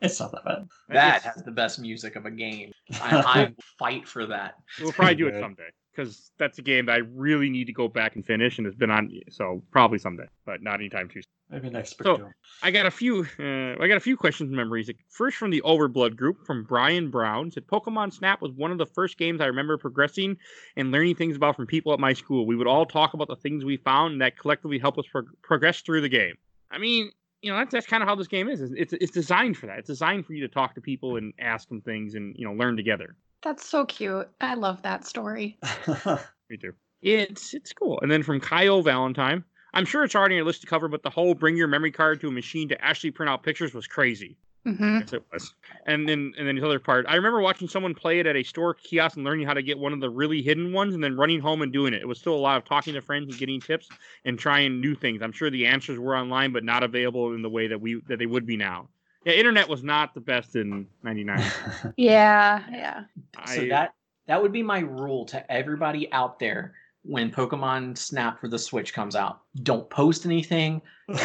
it's 0.00 0.18
not 0.20 0.32
that 0.32 0.44
bad. 0.44 0.66
that 0.88 1.16
It's- 1.18 1.22
has 1.36 1.44
the 1.44 1.52
best 1.52 1.78
music 1.78 2.16
of 2.16 2.26
a 2.26 2.30
game. 2.30 2.72
I, 3.00 3.16
I 3.18 3.52
fight 3.78 4.08
for 4.08 4.26
that. 4.26 4.54
We'll 4.80 4.92
probably 4.92 5.14
do 5.14 5.28
it 5.28 5.38
someday 5.40 5.68
because 5.96 6.30
that's 6.38 6.58
a 6.58 6.62
game 6.62 6.86
that 6.86 6.92
I 6.92 6.98
really 7.14 7.48
need 7.48 7.66
to 7.66 7.72
go 7.72 7.88
back 7.88 8.16
and 8.16 8.24
finish, 8.24 8.58
and 8.58 8.66
it's 8.66 8.76
been 8.76 8.90
on. 8.90 9.10
So 9.30 9.62
probably 9.70 9.98
someday, 9.98 10.26
but 10.44 10.62
not 10.62 10.74
anytime 10.74 11.08
too 11.08 11.22
soon. 11.22 11.30
Maybe 11.48 11.70
next 11.70 11.96
So-. 12.02 12.30
I 12.62 12.70
got 12.70 12.86
a 12.86 12.90
few. 12.90 13.26
Uh, 13.38 13.82
I 13.82 13.88
got 13.88 13.96
a 13.96 14.00
few 14.00 14.16
questions 14.16 14.48
and 14.48 14.56
memories. 14.56 14.90
First, 15.08 15.36
from 15.36 15.50
the 15.50 15.62
Overblood 15.64 16.16
group, 16.16 16.44
from 16.44 16.64
Brian 16.64 17.10
Brown, 17.10 17.50
said 17.50 17.66
Pokemon 17.66 18.12
Snap 18.12 18.42
was 18.42 18.52
one 18.52 18.72
of 18.72 18.78
the 18.78 18.86
first 18.86 19.16
games 19.16 19.40
I 19.40 19.46
remember 19.46 19.78
progressing 19.78 20.36
and 20.76 20.90
learning 20.90 21.16
things 21.16 21.36
about 21.36 21.56
from 21.56 21.66
people 21.66 21.92
at 21.92 22.00
my 22.00 22.12
school. 22.12 22.46
We 22.46 22.56
would 22.56 22.66
all 22.66 22.84
talk 22.84 23.14
about 23.14 23.28
the 23.28 23.36
things 23.36 23.64
we 23.64 23.76
found, 23.76 24.20
that 24.20 24.38
collectively 24.38 24.78
helped 24.78 24.98
us 24.98 25.06
prog- 25.10 25.30
progress 25.42 25.80
through 25.80 26.02
the 26.02 26.08
game. 26.08 26.34
I 26.70 26.78
mean, 26.78 27.10
you 27.42 27.50
know, 27.52 27.58
that's 27.58 27.72
that's 27.72 27.86
kind 27.86 28.02
of 28.02 28.08
how 28.08 28.16
this 28.16 28.28
game 28.28 28.48
is. 28.48 28.60
It's 28.60 28.92
it's 28.92 29.12
designed 29.12 29.56
for 29.56 29.66
that. 29.66 29.78
It's 29.78 29.88
designed 29.88 30.26
for 30.26 30.32
you 30.34 30.42
to 30.42 30.52
talk 30.52 30.74
to 30.74 30.80
people 30.80 31.16
and 31.16 31.32
ask 31.38 31.68
them 31.68 31.80
things 31.80 32.14
and 32.14 32.36
you 32.36 32.44
know 32.44 32.52
learn 32.52 32.76
together. 32.76 33.16
That's 33.42 33.66
so 33.68 33.84
cute. 33.84 34.28
I 34.40 34.54
love 34.54 34.82
that 34.82 35.06
story. 35.06 35.58
Me 36.50 36.56
too. 36.56 36.72
It's 37.02 37.54
it's 37.54 37.72
cool. 37.72 38.00
And 38.00 38.10
then 38.10 38.22
from 38.22 38.40
Kyle 38.40 38.82
Valentine, 38.82 39.44
I'm 39.74 39.84
sure 39.84 40.04
it's 40.04 40.14
already 40.14 40.34
on 40.34 40.38
your 40.38 40.46
list 40.46 40.62
to 40.62 40.66
cover, 40.66 40.88
but 40.88 41.02
the 41.02 41.10
whole 41.10 41.34
bring 41.34 41.56
your 41.56 41.68
memory 41.68 41.92
card 41.92 42.20
to 42.22 42.28
a 42.28 42.32
machine 42.32 42.68
to 42.68 42.84
actually 42.84 43.10
print 43.10 43.30
out 43.30 43.42
pictures 43.42 43.74
was 43.74 43.86
crazy. 43.86 44.36
Mm-hmm. 44.66 44.98
Yes, 44.98 45.12
it 45.12 45.22
was. 45.32 45.54
And 45.86 46.08
then 46.08 46.32
and 46.36 46.48
then 46.48 46.56
the 46.56 46.64
other 46.64 46.80
part, 46.80 47.06
I 47.08 47.14
remember 47.14 47.40
watching 47.40 47.68
someone 47.68 47.94
play 47.94 48.18
it 48.18 48.26
at 48.26 48.34
a 48.34 48.42
store 48.42 48.74
kiosk 48.74 49.16
and 49.16 49.24
learning 49.24 49.46
how 49.46 49.54
to 49.54 49.62
get 49.62 49.78
one 49.78 49.92
of 49.92 50.00
the 50.00 50.10
really 50.10 50.42
hidden 50.42 50.72
ones, 50.72 50.94
and 50.94 51.04
then 51.04 51.16
running 51.16 51.40
home 51.40 51.62
and 51.62 51.72
doing 51.72 51.94
it. 51.94 52.02
It 52.02 52.08
was 52.08 52.18
still 52.18 52.34
a 52.34 52.36
lot 52.36 52.56
of 52.56 52.64
talking 52.64 52.94
to 52.94 53.00
friends 53.00 53.28
and 53.28 53.38
getting 53.38 53.60
tips 53.60 53.88
and 54.24 54.36
trying 54.36 54.80
new 54.80 54.96
things. 54.96 55.22
I'm 55.22 55.30
sure 55.30 55.50
the 55.50 55.66
answers 55.66 56.00
were 56.00 56.16
online, 56.16 56.52
but 56.52 56.64
not 56.64 56.82
available 56.82 57.32
in 57.34 57.42
the 57.42 57.50
way 57.50 57.68
that 57.68 57.80
we 57.80 58.00
that 58.08 58.18
they 58.18 58.26
would 58.26 58.44
be 58.46 58.56
now. 58.56 58.88
Yeah, 59.26 59.32
internet 59.32 59.68
was 59.68 59.82
not 59.82 60.14
the 60.14 60.20
best 60.20 60.54
in 60.54 60.86
'99. 61.02 61.44
Yeah, 61.96 62.62
yeah. 62.70 63.04
So 63.52 63.62
I- 63.62 63.68
that 63.68 63.94
that 64.28 64.40
would 64.40 64.52
be 64.52 64.62
my 64.62 64.78
rule 64.78 65.24
to 65.26 65.52
everybody 65.52 66.10
out 66.12 66.38
there 66.38 66.74
when 67.02 67.30
Pokemon 67.30 67.98
Snap 67.98 68.40
for 68.40 68.48
the 68.48 68.58
Switch 68.58 68.92
comes 68.94 69.14
out. 69.16 69.40
Don't 69.62 69.88
post 69.90 70.26
anything. 70.26 70.80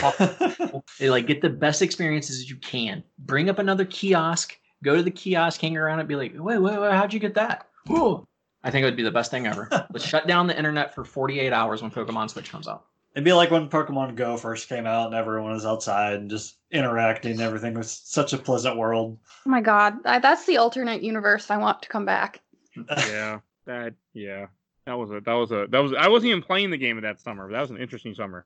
They, 1.00 1.10
like 1.10 1.28
get 1.28 1.42
the 1.42 1.50
best 1.50 1.82
experiences 1.82 2.50
you 2.50 2.56
can. 2.58 3.04
Bring 3.20 3.50
up 3.50 3.60
another 3.60 3.86
kiosk. 3.86 4.58
Go 4.84 4.96
to 4.96 5.04
the 5.04 5.12
kiosk, 5.12 5.62
hang 5.62 5.78
around, 5.78 6.00
and 6.00 6.08
be 6.08 6.16
like, 6.16 6.34
"Wait, 6.36 6.58
wait, 6.58 6.80
wait! 6.80 6.92
How'd 6.92 7.14
you 7.14 7.20
get 7.20 7.36
that?" 7.36 7.68
Ooh. 7.92 8.28
I 8.64 8.70
think 8.72 8.84
it 8.84 8.86
would 8.86 8.98
be 8.98 9.04
the 9.04 9.12
best 9.12 9.32
thing 9.32 9.48
ever. 9.48 9.68
Let's 9.92 10.06
shut 10.06 10.28
down 10.28 10.46
the 10.48 10.56
internet 10.58 10.94
for 10.94 11.04
48 11.04 11.52
hours 11.52 11.82
when 11.82 11.90
Pokemon 11.90 12.30
Switch 12.30 12.52
comes 12.52 12.68
out. 12.68 12.86
It'd 13.14 13.26
be 13.26 13.34
like 13.34 13.52
when 13.52 13.70
Pokemon 13.70 14.16
Go 14.16 14.38
first 14.38 14.70
came 14.70 14.86
out 14.86 15.08
and 15.08 15.16
everyone 15.16 15.52
was 15.52 15.66
outside 15.66 16.14
and 16.14 16.30
just 16.30 16.58
interacting. 16.72 17.34
and 17.34 17.42
Everything 17.42 17.74
was 17.74 17.92
such 17.92 18.32
a 18.32 18.38
pleasant 18.38 18.78
world. 18.78 19.18
Oh 19.46 19.50
my 19.50 19.62
god, 19.62 19.96
I, 20.06 20.20
that's 20.20 20.46
the 20.46 20.58
alternate 20.58 21.04
universe 21.04 21.52
I 21.52 21.58
want 21.58 21.82
to 21.82 21.90
come 21.90 22.06
back. 22.06 22.42
yeah, 22.90 23.40
that 23.66 23.94
yeah, 24.14 24.48
that 24.86 24.94
was 24.94 25.12
a 25.12 25.20
that 25.22 25.34
was 25.34 25.52
a 25.52 25.68
that 25.70 25.80
was 25.80 25.94
I 25.98 26.08
wasn't 26.08 26.30
even 26.30 26.42
playing 26.42 26.72
the 26.72 26.78
game 26.78 26.98
of 26.98 27.04
that 27.04 27.20
summer. 27.20 27.48
But 27.48 27.54
that 27.54 27.62
was 27.62 27.72
an 27.72 27.78
interesting 27.78 28.14
summer. 28.14 28.46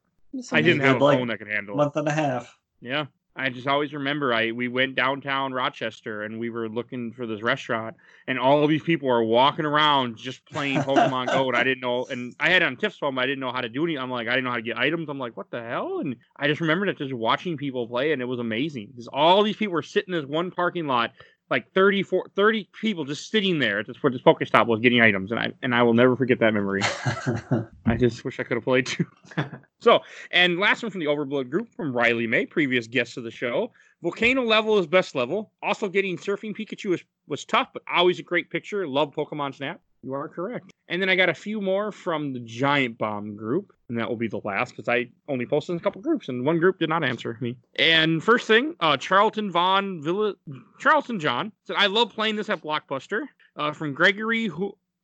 I 0.52 0.62
didn't 0.62 0.82
have 0.82 1.00
a 1.00 1.04
like, 1.04 1.20
phone 1.20 1.28
that 1.28 1.38
could 1.38 1.48
handle 1.48 1.76
it. 1.76 1.78
month 1.78 1.96
and 1.96 2.08
a 2.08 2.12
half. 2.12 2.58
Yeah. 2.82 3.06
I 3.36 3.50
just 3.50 3.68
always 3.68 3.94
remember 3.94 4.34
I 4.34 4.52
we 4.52 4.68
went 4.70 4.96
downtown 4.96 5.52
Rochester 5.52 6.24
and 6.24 6.40
we 6.40 6.50
were 6.50 6.70
looking 6.70 7.12
for 7.12 7.28
this 7.28 7.42
restaurant 7.42 7.98
and 8.28 8.40
all 8.40 8.64
of 8.64 8.70
these 8.70 8.84
people 8.84 9.10
are 9.10 9.24
walking 9.24 9.66
around 9.66 10.16
just 10.18 10.46
playing 10.46 10.80
Pokemon 10.80 11.28
Go 11.28 11.48
and 11.48 11.58
I 11.58 11.64
didn't 11.64 11.82
know 11.82 12.06
and 12.06 12.34
I 12.40 12.50
had 12.50 12.62
it 12.62 12.66
on 12.66 12.78
Tips 12.78 12.98
phone 12.98 13.16
but 13.16 13.22
I 13.22 13.26
didn't 13.26 13.42
know 13.42 13.52
how 13.52 13.62
to 13.62 13.70
do 13.70 13.84
any 13.84 13.98
I'm 13.98 14.10
like 14.10 14.28
I 14.28 14.32
didn't 14.32 14.46
know 14.46 14.52
how 14.52 14.56
to 14.56 14.62
get 14.62 14.78
items 14.78 15.10
I'm 15.10 15.20
like 15.20 15.36
what 15.36 15.52
the 15.52 15.62
hell? 15.62 16.00
And 16.00 16.16
I 16.38 16.48
just 16.48 16.62
remembered 16.62 16.88
that 16.90 16.98
just 16.98 17.14
watching 17.14 17.58
people 17.58 17.88
play 17.88 18.14
and 18.14 18.22
it 18.22 18.26
was 18.26 18.40
amazing 18.40 18.88
because 18.88 19.08
all 19.08 19.44
these 19.44 19.58
people 19.58 19.74
were 19.74 19.82
sitting 19.82 20.14
in 20.14 20.22
this 20.22 20.30
one 20.30 20.52
parking 20.52 20.88
lot 20.88 21.12
like 21.50 21.72
30 21.74 22.04
four- 22.04 22.28
30 22.36 22.70
people 22.80 23.06
just 23.06 23.30
sitting 23.30 23.60
there 23.60 23.80
at 23.80 23.88
this 23.88 24.02
where 24.02 24.12
this 24.12 24.22
Pokestop 24.22 24.68
was 24.68 24.80
getting 24.80 25.02
items 25.02 25.32
and 25.32 25.40
I 25.40 25.54
and 25.62 25.76
I 25.76 25.84
will 25.84 25.94
never 25.94 26.16
forget 26.16 26.40
that 26.40 26.54
memory 26.54 26.82
I 27.86 27.96
just 27.98 28.26
wish 28.26 28.40
I 28.40 28.44
could 28.44 28.58
have 28.58 28.64
played 28.64 28.88
too. 28.88 29.06
so, 29.80 30.00
and 30.32 30.60
last 30.60 30.84
one 30.84 30.92
from 30.92 31.00
the 31.00 31.08
Overblood 31.08 31.50
group 31.50 31.70
from 31.76 31.96
Riley 31.96 32.28
May, 32.28 32.46
previous 32.46 32.88
guest 32.88 33.18
of 33.18 33.24
the 33.24 33.32
show. 33.32 33.72
Volcano 34.02 34.44
level 34.44 34.78
is 34.78 34.88
best 34.88 35.16
level. 35.16 35.52
Also, 35.62 35.88
getting 35.90 36.18
Surfing 36.18 36.56
Pikachu 36.56 36.92
was, 36.92 37.04
was 37.28 37.46
tough, 37.46 37.70
but 37.74 37.84
always 37.92 38.20
a 38.20 38.24
great 38.24 38.50
picture. 38.50 38.88
Love 38.88 39.14
Pokemon 39.16 39.56
Snap. 39.56 39.82
You 40.04 40.14
are 40.14 40.28
correct. 40.28 40.72
And 40.88 41.02
then 41.02 41.10
I 41.10 41.16
got 41.16 41.30
a 41.30 41.34
few 41.34 41.62
more 41.62 41.92
from 41.92 42.32
the 42.34 42.40
Giant 42.40 42.98
Bomb 42.98 43.36
group, 43.36 43.74
and 43.90 43.98
that 43.98 44.08
will 44.08 44.18
be 44.18 44.28
the 44.28 44.42
last 44.44 44.72
because 44.72 44.88
I 44.88 45.08
only 45.28 45.46
posted 45.46 45.74
in 45.74 45.78
a 45.78 45.84
couple 45.84 46.02
groups, 46.02 46.30
and 46.30 46.46
one 46.46 46.60
group 46.60 46.78
did 46.78 46.90
not 46.90 47.04
answer 47.04 47.38
me. 47.42 47.58
And 47.78 48.24
first 48.24 48.46
thing, 48.46 48.76
uh, 48.80 48.98
Charlton 48.98 49.52
Von 49.52 50.02
Villa, 50.02 50.36
Charlton 50.78 51.20
John 51.20 51.52
said, 51.66 51.76
"I 51.78 51.88
love 51.88 52.12
playing 52.14 52.36
this 52.36 52.50
at 52.50 52.62
Blockbuster." 52.62 53.24
Uh, 53.58 53.72
from 53.72 53.94
Gregory 53.94 54.52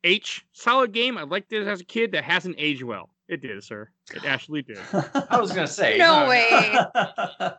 H, 0.04 0.44
solid 0.52 0.92
game. 0.92 1.16
I 1.16 1.22
liked 1.22 1.52
it 1.52 1.66
as 1.66 1.80
a 1.80 1.84
kid. 1.84 2.12
That 2.12 2.22
hasn't 2.24 2.56
aged 2.58 2.82
well. 2.82 3.08
It 3.28 3.40
did, 3.40 3.64
sir. 3.64 3.88
It 4.14 4.24
actually 4.26 4.62
did. 4.62 4.78
I 5.30 5.40
was 5.40 5.52
gonna 5.52 5.66
say 5.66 5.96
No 5.96 6.28
way. 6.28 6.76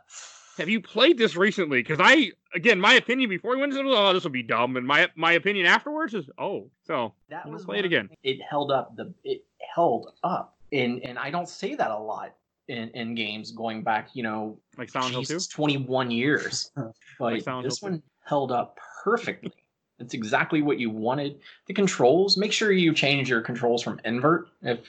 Have 0.57 0.69
you 0.69 0.81
played 0.81 1.17
this 1.17 1.35
recently? 1.35 1.79
Because 1.81 1.99
I, 2.01 2.31
again, 2.53 2.79
my 2.79 2.93
opinion 2.93 3.29
before 3.29 3.55
we 3.55 3.61
went 3.61 3.73
into 3.73 3.89
oh, 3.89 4.13
this 4.13 4.23
will 4.23 4.31
be 4.31 4.43
dumb, 4.43 4.77
and 4.77 4.85
my 4.85 5.09
my 5.15 5.33
opinion 5.33 5.65
afterwards 5.65 6.13
is, 6.13 6.29
oh, 6.37 6.69
so 6.85 7.13
That 7.29 7.43
Let's 7.45 7.51
was 7.53 7.65
play 7.65 7.79
it 7.79 7.85
again. 7.85 8.09
It 8.23 8.39
held 8.47 8.71
up 8.71 8.95
the 8.95 9.13
it 9.23 9.43
held 9.73 10.11
up, 10.23 10.55
and 10.71 11.01
and 11.03 11.17
I 11.17 11.31
don't 11.31 11.49
say 11.49 11.75
that 11.75 11.89
a 11.91 11.97
lot 11.97 12.35
in 12.67 12.89
in 12.89 13.15
games 13.15 13.51
going 13.51 13.83
back, 13.83 14.09
you 14.13 14.23
know, 14.23 14.57
like 14.77 14.89
Silent 14.89 15.11
Hill 15.13 15.21
Jesus, 15.21 15.47
2. 15.47 15.55
21 15.55 16.11
years. 16.11 16.71
But 17.19 17.41
Silent 17.43 17.65
this 17.65 17.79
Hill 17.79 17.89
2. 17.89 17.93
one 17.93 18.03
held 18.25 18.51
up 18.51 18.77
perfectly. 19.03 19.51
It's 19.99 20.13
exactly 20.13 20.61
what 20.61 20.79
you 20.79 20.89
wanted. 20.89 21.39
The 21.67 21.73
controls, 21.73 22.35
make 22.37 22.51
sure 22.51 22.71
you 22.71 22.93
change 22.93 23.29
your 23.29 23.41
controls 23.41 23.83
from 23.83 23.99
invert. 24.05 24.49
If 24.61 24.79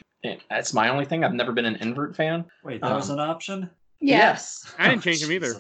that's 0.51 0.73
my 0.73 0.89
only 0.89 1.05
thing, 1.05 1.23
I've 1.25 1.35
never 1.35 1.53
been 1.53 1.67
an 1.67 1.77
invert 1.77 2.17
fan. 2.17 2.45
Wait, 2.65 2.81
that 2.81 2.95
was 2.95 3.11
Um, 3.11 3.19
an 3.19 3.29
option? 3.29 3.71
Yes. 4.07 4.75
I 4.79 4.89
didn't 4.91 5.03
change 5.03 5.21
them 5.23 5.33
either. 5.33 5.55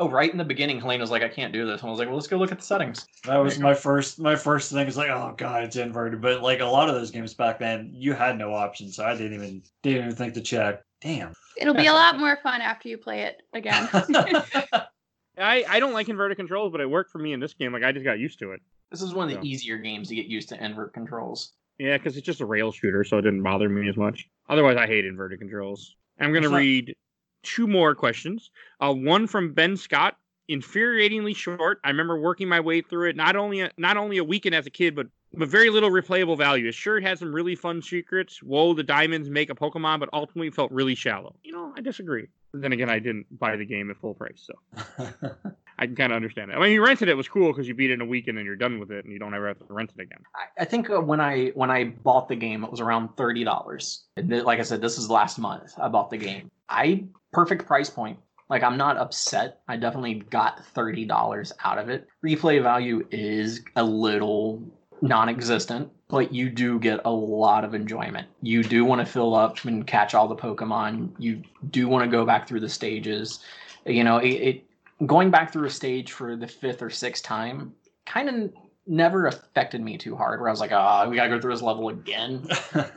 Oh, 0.00 0.08
right 0.08 0.30
in 0.30 0.38
the 0.38 0.44
beginning, 0.44 0.78
Helena 0.80 1.02
was 1.02 1.10
like, 1.10 1.22
"I 1.22 1.28
can't 1.28 1.52
do 1.52 1.66
this." 1.66 1.80
And 1.80 1.88
I 1.88 1.90
was 1.90 1.98
like, 1.98 2.06
"Well, 2.06 2.14
let's 2.16 2.28
go 2.28 2.36
look 2.36 2.52
at 2.52 2.58
the 2.58 2.64
settings." 2.64 3.04
That 3.24 3.38
was 3.38 3.58
my 3.58 3.74
first 3.74 4.20
my 4.20 4.36
first 4.36 4.70
thing 4.70 4.86
is 4.86 4.96
like, 4.96 5.10
oh 5.10 5.34
god, 5.36 5.64
it's 5.64 5.74
inverted. 5.74 6.20
But 6.20 6.40
like 6.40 6.60
a 6.60 6.64
lot 6.66 6.88
of 6.88 6.94
those 6.94 7.10
games 7.10 7.34
back 7.34 7.58
then, 7.58 7.90
you 7.92 8.12
had 8.12 8.38
no 8.38 8.54
option, 8.54 8.92
so 8.92 9.04
I 9.04 9.16
didn't 9.16 9.34
even 9.34 9.62
didn't 9.82 10.04
even 10.04 10.14
think 10.16 10.34
to 10.34 10.40
check. 10.40 10.82
Damn. 11.00 11.32
It'll 11.56 11.74
be 11.74 11.86
a 11.86 11.92
lot 11.92 12.18
more 12.18 12.38
fun 12.42 12.60
after 12.60 12.88
you 12.88 12.96
play 12.98 13.22
it 13.22 13.42
again. 13.52 13.88
I, 15.40 15.64
I 15.68 15.80
don't 15.80 15.92
like 15.92 16.08
inverted 16.08 16.36
controls, 16.36 16.72
but 16.72 16.80
it 16.80 16.88
worked 16.90 17.10
for 17.10 17.18
me 17.18 17.32
in 17.32 17.40
this 17.40 17.54
game. 17.54 17.72
Like 17.72 17.82
I 17.84 17.92
just 17.92 18.04
got 18.04 18.18
used 18.18 18.38
to 18.40 18.52
it. 18.52 18.60
This 18.90 19.02
is 19.02 19.14
one 19.14 19.28
of 19.28 19.34
the 19.40 19.46
Yeah. 19.46 19.52
easier 19.52 19.78
games 19.78 20.08
to 20.08 20.14
get 20.14 20.26
used 20.26 20.48
to 20.50 20.64
invert 20.64 20.94
controls. 20.94 21.52
Yeah, 21.78 21.96
because 21.96 22.16
it's 22.16 22.26
just 22.26 22.40
a 22.40 22.46
rail 22.46 22.72
shooter, 22.72 23.04
so 23.04 23.18
it 23.18 23.22
didn't 23.22 23.42
bother 23.42 23.68
me 23.68 23.88
as 23.88 23.96
much. 23.96 24.28
Otherwise, 24.48 24.76
I 24.76 24.86
hate 24.86 25.04
inverted 25.04 25.38
controls. 25.38 25.94
I'm 26.20 26.32
gonna 26.32 26.46
It's 26.46 26.50
not- 26.52 26.58
read 26.58 26.94
two 27.42 27.66
more 27.66 27.94
questions. 27.94 28.50
Uh, 28.80 28.92
one 28.92 29.26
from 29.26 29.52
Ben 29.52 29.76
Scott, 29.76 30.16
infuriatingly 30.50 31.34
short. 31.34 31.80
I 31.84 31.88
remember 31.88 32.18
working 32.20 32.48
my 32.48 32.60
way 32.60 32.80
through 32.80 33.10
it. 33.10 33.16
Not 33.16 33.36
only 33.36 33.60
a, 33.60 33.70
not 33.76 33.96
only 33.96 34.18
a 34.18 34.24
weekend 34.24 34.54
as 34.54 34.66
a 34.66 34.70
kid, 34.70 34.94
but 34.94 35.06
but 35.34 35.48
very 35.48 35.68
little 35.68 35.90
replayable 35.90 36.38
value. 36.38 36.72
Sure, 36.72 36.96
it 36.96 37.04
has 37.04 37.18
some 37.18 37.34
really 37.34 37.54
fun 37.54 37.82
secrets. 37.82 38.42
Whoa, 38.42 38.72
the 38.72 38.82
diamonds 38.82 39.28
make 39.28 39.50
a 39.50 39.54
Pokemon, 39.54 40.00
but 40.00 40.08
ultimately 40.12 40.50
felt 40.50 40.72
really 40.72 40.94
shallow. 40.94 41.36
You 41.42 41.52
know, 41.52 41.72
I 41.76 41.80
disagree. 41.82 42.28
Then 42.54 42.72
again, 42.72 42.88
I 42.88 42.98
didn't 42.98 43.26
buy 43.38 43.56
the 43.56 43.66
game 43.66 43.90
at 43.90 43.98
full 43.98 44.14
price, 44.14 44.48
so 44.48 45.04
I 45.78 45.86
can 45.86 45.94
kind 45.94 46.12
of 46.12 46.16
understand 46.16 46.50
it. 46.50 46.54
I 46.56 46.60
mean, 46.60 46.72
you 46.72 46.84
rented 46.84 47.08
it 47.08 47.16
was 47.16 47.28
cool 47.28 47.52
because 47.52 47.68
you 47.68 47.74
beat 47.74 47.90
it 47.90 47.94
in 47.94 48.00
a 48.00 48.06
week 48.06 48.26
and 48.26 48.36
then 48.36 48.44
you're 48.44 48.56
done 48.56 48.80
with 48.80 48.90
it, 48.90 49.04
and 49.04 49.12
you 49.12 49.18
don't 49.18 49.32
ever 49.34 49.46
have 49.48 49.58
to 49.58 49.64
rent 49.72 49.92
it 49.96 50.02
again. 50.02 50.18
I, 50.34 50.62
I 50.62 50.64
think 50.64 50.90
uh, 50.90 51.00
when 51.00 51.20
I 51.20 51.48
when 51.54 51.70
I 51.70 51.84
bought 51.84 52.28
the 52.28 52.36
game, 52.36 52.64
it 52.64 52.70
was 52.70 52.80
around 52.80 53.16
thirty 53.16 53.44
dollars. 53.44 54.04
Like 54.16 54.58
I 54.58 54.62
said, 54.62 54.80
this 54.80 54.98
is 54.98 55.08
last 55.08 55.38
month. 55.38 55.74
I 55.80 55.88
bought 55.88 56.10
the 56.10 56.16
game. 56.16 56.50
I 56.68 57.04
perfect 57.32 57.66
price 57.66 57.90
point. 57.90 58.18
Like 58.50 58.62
I'm 58.62 58.76
not 58.76 58.96
upset. 58.96 59.60
I 59.68 59.76
definitely 59.76 60.14
got 60.14 60.64
thirty 60.66 61.04
dollars 61.04 61.52
out 61.64 61.78
of 61.78 61.88
it. 61.88 62.08
Replay 62.24 62.62
value 62.62 63.06
is 63.10 63.62
a 63.76 63.84
little 63.84 64.62
non-existent, 65.00 65.90
but 66.08 66.34
you 66.34 66.50
do 66.50 66.80
get 66.80 67.00
a 67.04 67.10
lot 67.10 67.64
of 67.64 67.74
enjoyment. 67.74 68.26
You 68.42 68.64
do 68.64 68.84
want 68.84 69.00
to 69.00 69.06
fill 69.06 69.34
up 69.34 69.64
and 69.64 69.86
catch 69.86 70.14
all 70.14 70.26
the 70.26 70.34
Pokemon. 70.34 71.12
You 71.18 71.42
do 71.70 71.86
want 71.88 72.04
to 72.04 72.10
go 72.10 72.24
back 72.26 72.48
through 72.48 72.60
the 72.60 72.68
stages. 72.68 73.38
You 73.86 74.02
know, 74.02 74.18
it, 74.18 74.28
it 74.28 74.64
going 75.06 75.30
back 75.30 75.52
through 75.52 75.66
a 75.66 75.70
stage 75.70 76.12
for 76.12 76.36
the 76.36 76.46
fifth 76.46 76.82
or 76.82 76.90
sixth 76.90 77.22
time 77.22 77.74
kind 78.06 78.28
of 78.28 78.52
never 78.86 79.26
affected 79.26 79.80
me 79.80 79.98
too 79.98 80.16
hard 80.16 80.40
where 80.40 80.48
i 80.48 80.52
was 80.52 80.60
like 80.60 80.72
ah 80.72 81.06
we 81.08 81.16
gotta 81.16 81.28
go 81.28 81.40
through 81.40 81.52
this 81.52 81.62
level 81.62 81.88
again. 81.88 82.46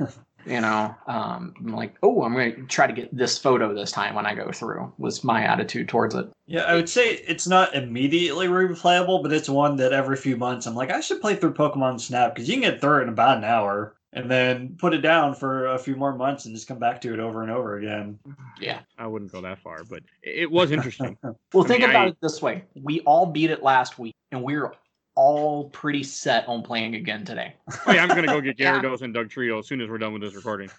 You 0.46 0.60
know 0.60 0.96
um 1.06 1.54
I'm 1.60 1.76
like 1.76 1.96
oh 2.02 2.24
i'm 2.24 2.34
gonna 2.34 2.64
try 2.64 2.88
to 2.88 2.94
get 2.94 3.16
this 3.16 3.38
photo 3.38 3.76
this 3.76 3.92
time 3.92 4.16
when 4.16 4.26
i 4.26 4.34
go 4.34 4.52
through 4.52 4.92
was 4.98 5.24
my 5.24 5.44
attitude 5.44 5.88
towards 5.88 6.16
it. 6.16 6.28
Yeah, 6.48 6.64
I 6.64 6.76
would 6.76 6.90
say 6.90 7.12
it's 7.28 7.48
not 7.48 7.76
immediately 7.76 8.48
replayable, 8.48 9.22
but 9.22 9.32
it's 9.32 9.48
one 9.48 9.76
that 9.76 9.94
every 9.94 10.18
few 10.18 10.36
months 10.38 10.66
I'm 10.66 10.76
like, 10.76 10.90
I 10.90 11.00
should 11.00 11.22
play 11.22 11.36
through 11.36 11.54
Pokemon 11.54 12.02
Snap 12.02 12.34
because 12.34 12.50
you 12.50 12.56
can 12.56 12.64
get 12.72 12.82
through 12.82 13.02
it 13.02 13.04
in 13.04 13.10
about 13.10 13.38
an 13.38 13.44
hour 13.44 13.96
and 14.14 14.30
then 14.30 14.76
put 14.78 14.94
it 14.94 15.00
down 15.02 15.34
for 15.34 15.68
a 15.68 15.80
few 15.80 15.96
more 15.96 16.14
months 16.16 16.46
and 16.46 16.54
just 16.56 16.68
come 16.68 16.80
back 16.80 17.00
to 17.02 17.14
it 17.14 17.20
over 17.20 17.42
and 17.44 17.52
over 17.52 17.78
again. 17.78 18.20
yeah 18.60 18.80
I 18.98 19.08
wouldn't 19.08 19.32
go 19.32 19.42
that 19.42 19.60
far, 19.60 19.84
but 19.90 20.04
it 20.24 20.44
it 20.44 20.52
was 20.52 20.72
interesting. 20.72 21.18
well 21.24 21.64
I 21.64 21.68
think 21.68 21.82
mean, 21.82 21.90
about 21.90 22.06
I- 22.08 22.10
it 22.10 22.18
this 22.22 22.42
way 22.42 22.64
we 22.76 23.00
all 23.02 23.26
beat 23.28 23.50
it 23.52 23.64
last 23.64 23.98
week 24.00 24.16
and 24.32 24.44
we're 24.44 24.74
all 25.16 25.70
pretty 25.72 26.04
set 26.04 26.48
on 26.48 26.62
playing 26.64 26.96
again 26.96 27.26
today 27.26 27.54
Oh 27.86 27.92
yeah, 27.92 28.02
I'm 28.02 28.08
gonna 28.10 28.28
go 28.28 28.40
get 28.42 28.56
Yeah. 28.60 28.80
Gyarados 28.82 29.02
and 29.02 29.14
Dugtrio 29.14 29.60
as 29.60 29.68
soon 29.68 29.82
as 29.82 29.90
we're 29.90 29.98
done 29.98 30.14
with 30.14 30.22
this 30.22 30.36
recording. 30.36 30.70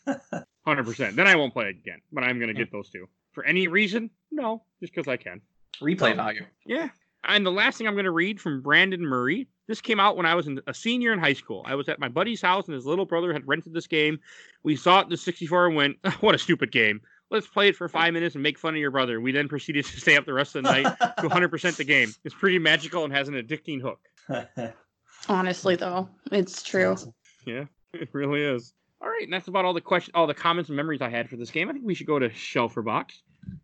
Hundred 0.65 0.85
percent. 0.85 1.17
Then 1.17 1.27
I 1.27 1.37
won't 1.37 1.53
play 1.53 1.69
again, 1.69 2.01
but 2.13 2.25
I'm 2.25 2.39
gonna 2.41 2.55
get 2.55 2.71
those 2.73 2.89
two. 2.89 3.07
For 3.33 3.45
any 3.45 3.67
reason? 3.69 4.11
No, 4.31 4.63
just 4.81 4.95
because 4.95 5.09
I 5.09 5.17
can. 5.17 5.41
replay 5.81 6.15
value 6.17 6.45
Yeah. 6.67 6.89
And 7.25 7.45
the 7.47 7.51
last 7.53 7.79
thing 7.79 7.87
I'm 7.87 7.95
gonna 7.97 8.11
read 8.11 8.41
from 8.41 8.63
Brandon 8.63 9.01
Murray. 9.03 9.49
This 9.69 9.81
came 9.81 10.01
out 10.01 10.17
when 10.17 10.27
I 10.27 10.35
was 10.35 10.47
in, 10.47 10.61
a 10.67 10.75
senior 10.75 11.13
in 11.13 11.19
high 11.19 11.33
school. 11.33 11.63
I 11.67 11.75
was 11.75 11.89
at 11.89 12.01
my 12.01 12.09
buddy's 12.09 12.43
house, 12.43 12.67
and 12.67 12.75
his 12.75 12.87
little 12.87 13.07
brother 13.07 13.33
had 13.33 13.47
rented 13.47 13.73
this 13.73 13.87
game. 13.87 14.19
We 14.63 14.77
saw 14.77 15.01
it 15.01 15.05
in 15.05 15.11
the 15.11 15.17
64 15.17 15.69
and 15.69 15.77
went, 15.77 15.97
"What 16.21 16.35
a 16.35 16.39
stupid 16.39 16.73
game! 16.73 17.01
Let's 17.31 17.47
play 17.47 17.69
it 17.69 17.77
for 17.77 17.89
five 17.89 18.13
minutes 18.13 18.35
and 18.35 18.43
make 18.43 18.59
fun 18.59 18.75
of 18.75 18.81
your 18.81 18.91
brother." 18.91 19.21
We 19.21 19.33
then 19.33 19.49
proceeded 19.49 19.85
to 19.85 20.01
stay 20.01 20.17
up 20.17 20.27
the 20.27 20.33
rest 20.33 20.57
of 20.57 20.65
the 20.65 20.73
night 20.73 20.99
to 21.19 21.29
100% 21.29 21.77
the 21.77 21.85
game. 21.85 22.13
It's 22.25 22.35
pretty 22.35 22.59
magical 22.59 23.05
and 23.05 23.13
has 23.13 23.29
an 23.29 23.35
addicting 23.35 23.81
hook. 23.81 24.01
Honestly, 25.29 25.77
though, 25.77 26.09
it's 26.31 26.63
true. 26.63 26.97
Yeah, 27.47 27.65
it 27.95 28.09
really 28.13 28.43
is. 28.43 28.75
All 29.01 29.09
right, 29.09 29.25
and 29.25 29.33
that's 29.33 29.49
about 29.49 29.65
all 29.65 29.75
the 29.75 29.81
questions, 29.81 30.13
all 30.15 30.27
the 30.27 30.35
comments 30.35 30.71
and 30.71 30.77
memories 30.77 31.01
I 31.03 31.09
had 31.09 31.29
for 31.29 31.37
this 31.37 31.51
game. 31.51 31.69
I 31.69 31.73
think 31.73 31.85
we 31.85 31.95
should 31.95 32.07
go 32.07 32.19
to 32.19 32.33
Shelf 32.33 32.77
or 32.77 32.83
Box. 32.83 33.23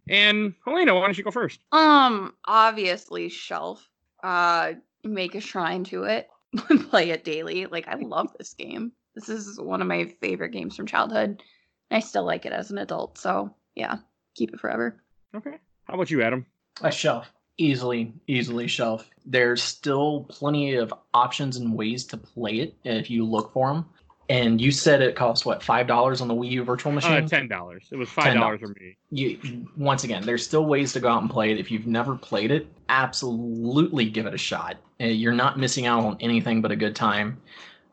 And 0.08 0.54
Helena, 0.64 0.94
why 0.94 1.02
don't 1.02 1.16
you 1.16 1.22
go 1.22 1.30
first? 1.30 1.60
Um, 1.70 2.34
obviously, 2.44 3.28
shelf. 3.28 3.88
Uh, 4.22 4.72
make 5.04 5.34
a 5.34 5.40
shrine 5.40 5.84
to 5.84 6.04
it. 6.04 6.28
and 6.70 6.88
Play 6.88 7.10
it 7.10 7.24
daily. 7.24 7.66
Like 7.66 7.88
I 7.88 7.96
love 7.96 8.32
this 8.38 8.54
game. 8.54 8.92
This 9.14 9.28
is 9.28 9.60
one 9.60 9.82
of 9.82 9.88
my 9.88 10.06
favorite 10.20 10.52
games 10.52 10.76
from 10.76 10.86
childhood. 10.86 11.42
I 11.90 12.00
still 12.00 12.24
like 12.24 12.46
it 12.46 12.52
as 12.52 12.70
an 12.70 12.78
adult. 12.78 13.18
So 13.18 13.54
yeah, 13.74 13.96
keep 14.34 14.52
it 14.54 14.60
forever. 14.60 15.02
Okay. 15.34 15.58
How 15.84 15.94
about 15.94 16.10
you, 16.10 16.22
Adam? 16.22 16.46
a 16.82 16.90
shelf 16.90 17.32
easily 17.56 18.12
easily 18.26 18.68
shelf 18.68 19.08
there's 19.26 19.62
still 19.62 20.24
plenty 20.28 20.74
of 20.76 20.94
options 21.12 21.56
and 21.56 21.74
ways 21.74 22.04
to 22.04 22.16
play 22.16 22.60
it 22.60 22.74
if 22.84 23.10
you 23.10 23.24
look 23.24 23.52
for 23.52 23.72
them 23.72 23.84
and 24.30 24.60
you 24.60 24.70
said 24.70 25.00
it 25.00 25.14
cost 25.16 25.46
what 25.46 25.62
five 25.62 25.86
dollars 25.86 26.20
on 26.20 26.28
the 26.28 26.34
wii 26.34 26.50
u 26.50 26.64
virtual 26.64 26.92
machine 26.92 27.24
Uh, 27.24 27.28
ten 27.28 27.48
dollars. 27.48 27.88
It 27.90 27.96
was 27.96 28.08
five 28.08 28.34
dollars 28.34 28.60
for 28.60 28.68
me. 28.68 28.96
you 29.10 29.66
once 29.76 30.04
again 30.04 30.22
there's 30.24 30.44
still 30.44 30.66
ways 30.66 30.92
to 30.92 31.00
go 31.00 31.08
out 31.08 31.22
and 31.22 31.30
play 31.30 31.50
it 31.50 31.58
if 31.58 31.70
you've 31.70 31.86
never 31.86 32.14
played 32.16 32.50
it 32.50 32.66
absolutely 32.88 34.08
give 34.08 34.26
it 34.26 34.34
a 34.34 34.38
shot 34.38 34.76
Uh, 35.00 35.04
you're 35.06 35.32
not 35.32 35.58
missing 35.58 35.86
out 35.86 36.04
on 36.04 36.16
anything 36.20 36.60
but 36.62 36.70
a 36.70 36.76
good 36.76 36.94
time 36.96 37.40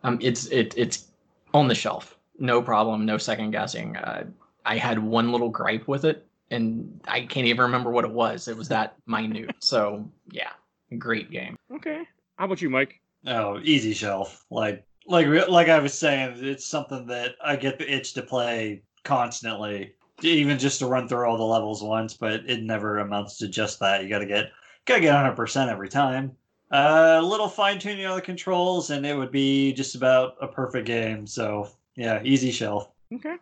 um, 0.04 0.18
it's 0.22 0.46
it, 0.48 0.74
it's 0.78 1.08
on 1.54 1.68
the 1.68 1.76
shelf 1.76 2.18
no 2.40 2.62
problem 2.62 3.06
no 3.06 3.18
second 3.18 3.52
guessing 3.52 3.96
uh, 3.98 4.24
i 4.66 4.78
had 4.78 5.00
one 5.00 5.32
little 5.32 5.50
gripe 5.50 5.88
with 5.88 6.06
it 6.06 6.26
and 6.52 7.00
i 7.08 7.22
can't 7.22 7.48
even 7.48 7.62
remember 7.62 7.90
what 7.92 8.04
it 8.06 8.12
was 8.12 8.48
it 8.48 8.56
was 8.58 8.68
that 8.68 8.96
minute 9.08 9.50
so 9.60 10.08
yeah 10.32 10.52
great 11.00 11.32
game 11.32 11.56
Okay. 11.74 12.04
How 12.38 12.46
about 12.46 12.62
you, 12.62 12.70
Mike? 12.70 13.00
Oh, 13.26 13.60
easy 13.64 13.94
shelf. 13.94 14.46
Like 14.52 14.86
like 15.08 15.28
like 15.48 15.70
I 15.70 15.80
was 15.80 15.94
saying, 15.94 16.38
it's 16.44 16.66
something 16.66 17.08
that 17.08 17.36
I 17.44 17.56
get 17.56 17.78
the 17.78 17.92
itch 17.92 18.14
to 18.14 18.22
play 18.22 18.84
constantly. 19.04 19.94
even 20.22 20.58
just 20.58 20.80
to 20.80 20.88
run 20.88 21.08
through 21.08 21.26
all 21.26 21.38
the 21.38 21.44
levels 21.44 21.84
once, 21.84 22.14
but 22.16 22.50
it 22.50 22.64
never 22.64 23.00
amounts 23.00 23.38
to 23.40 23.48
just 23.48 23.80
that. 23.80 24.04
You 24.04 24.10
got 24.10 24.20
to 24.20 24.26
get 24.26 24.52
gotta 24.86 25.02
get 25.02 25.14
100 25.14 25.36
percent 25.36 25.70
every 25.70 25.90
time. 25.90 26.36
A 26.72 27.20
uh, 27.20 27.22
little 27.22 27.48
fine 27.48 27.78
tuning 27.78 28.06
on 28.06 28.16
the 28.16 28.22
controls, 28.22 28.90
and 28.90 29.06
it 29.06 29.16
would 29.16 29.32
be 29.32 29.72
just 29.74 29.96
about 29.96 30.36
a 30.42 30.48
perfect 30.48 30.88
game. 30.88 31.28
So 31.28 31.70
yeah, 31.96 32.22
easy 32.24 32.52
shelf. 32.52 32.90
Okay. 33.14 33.36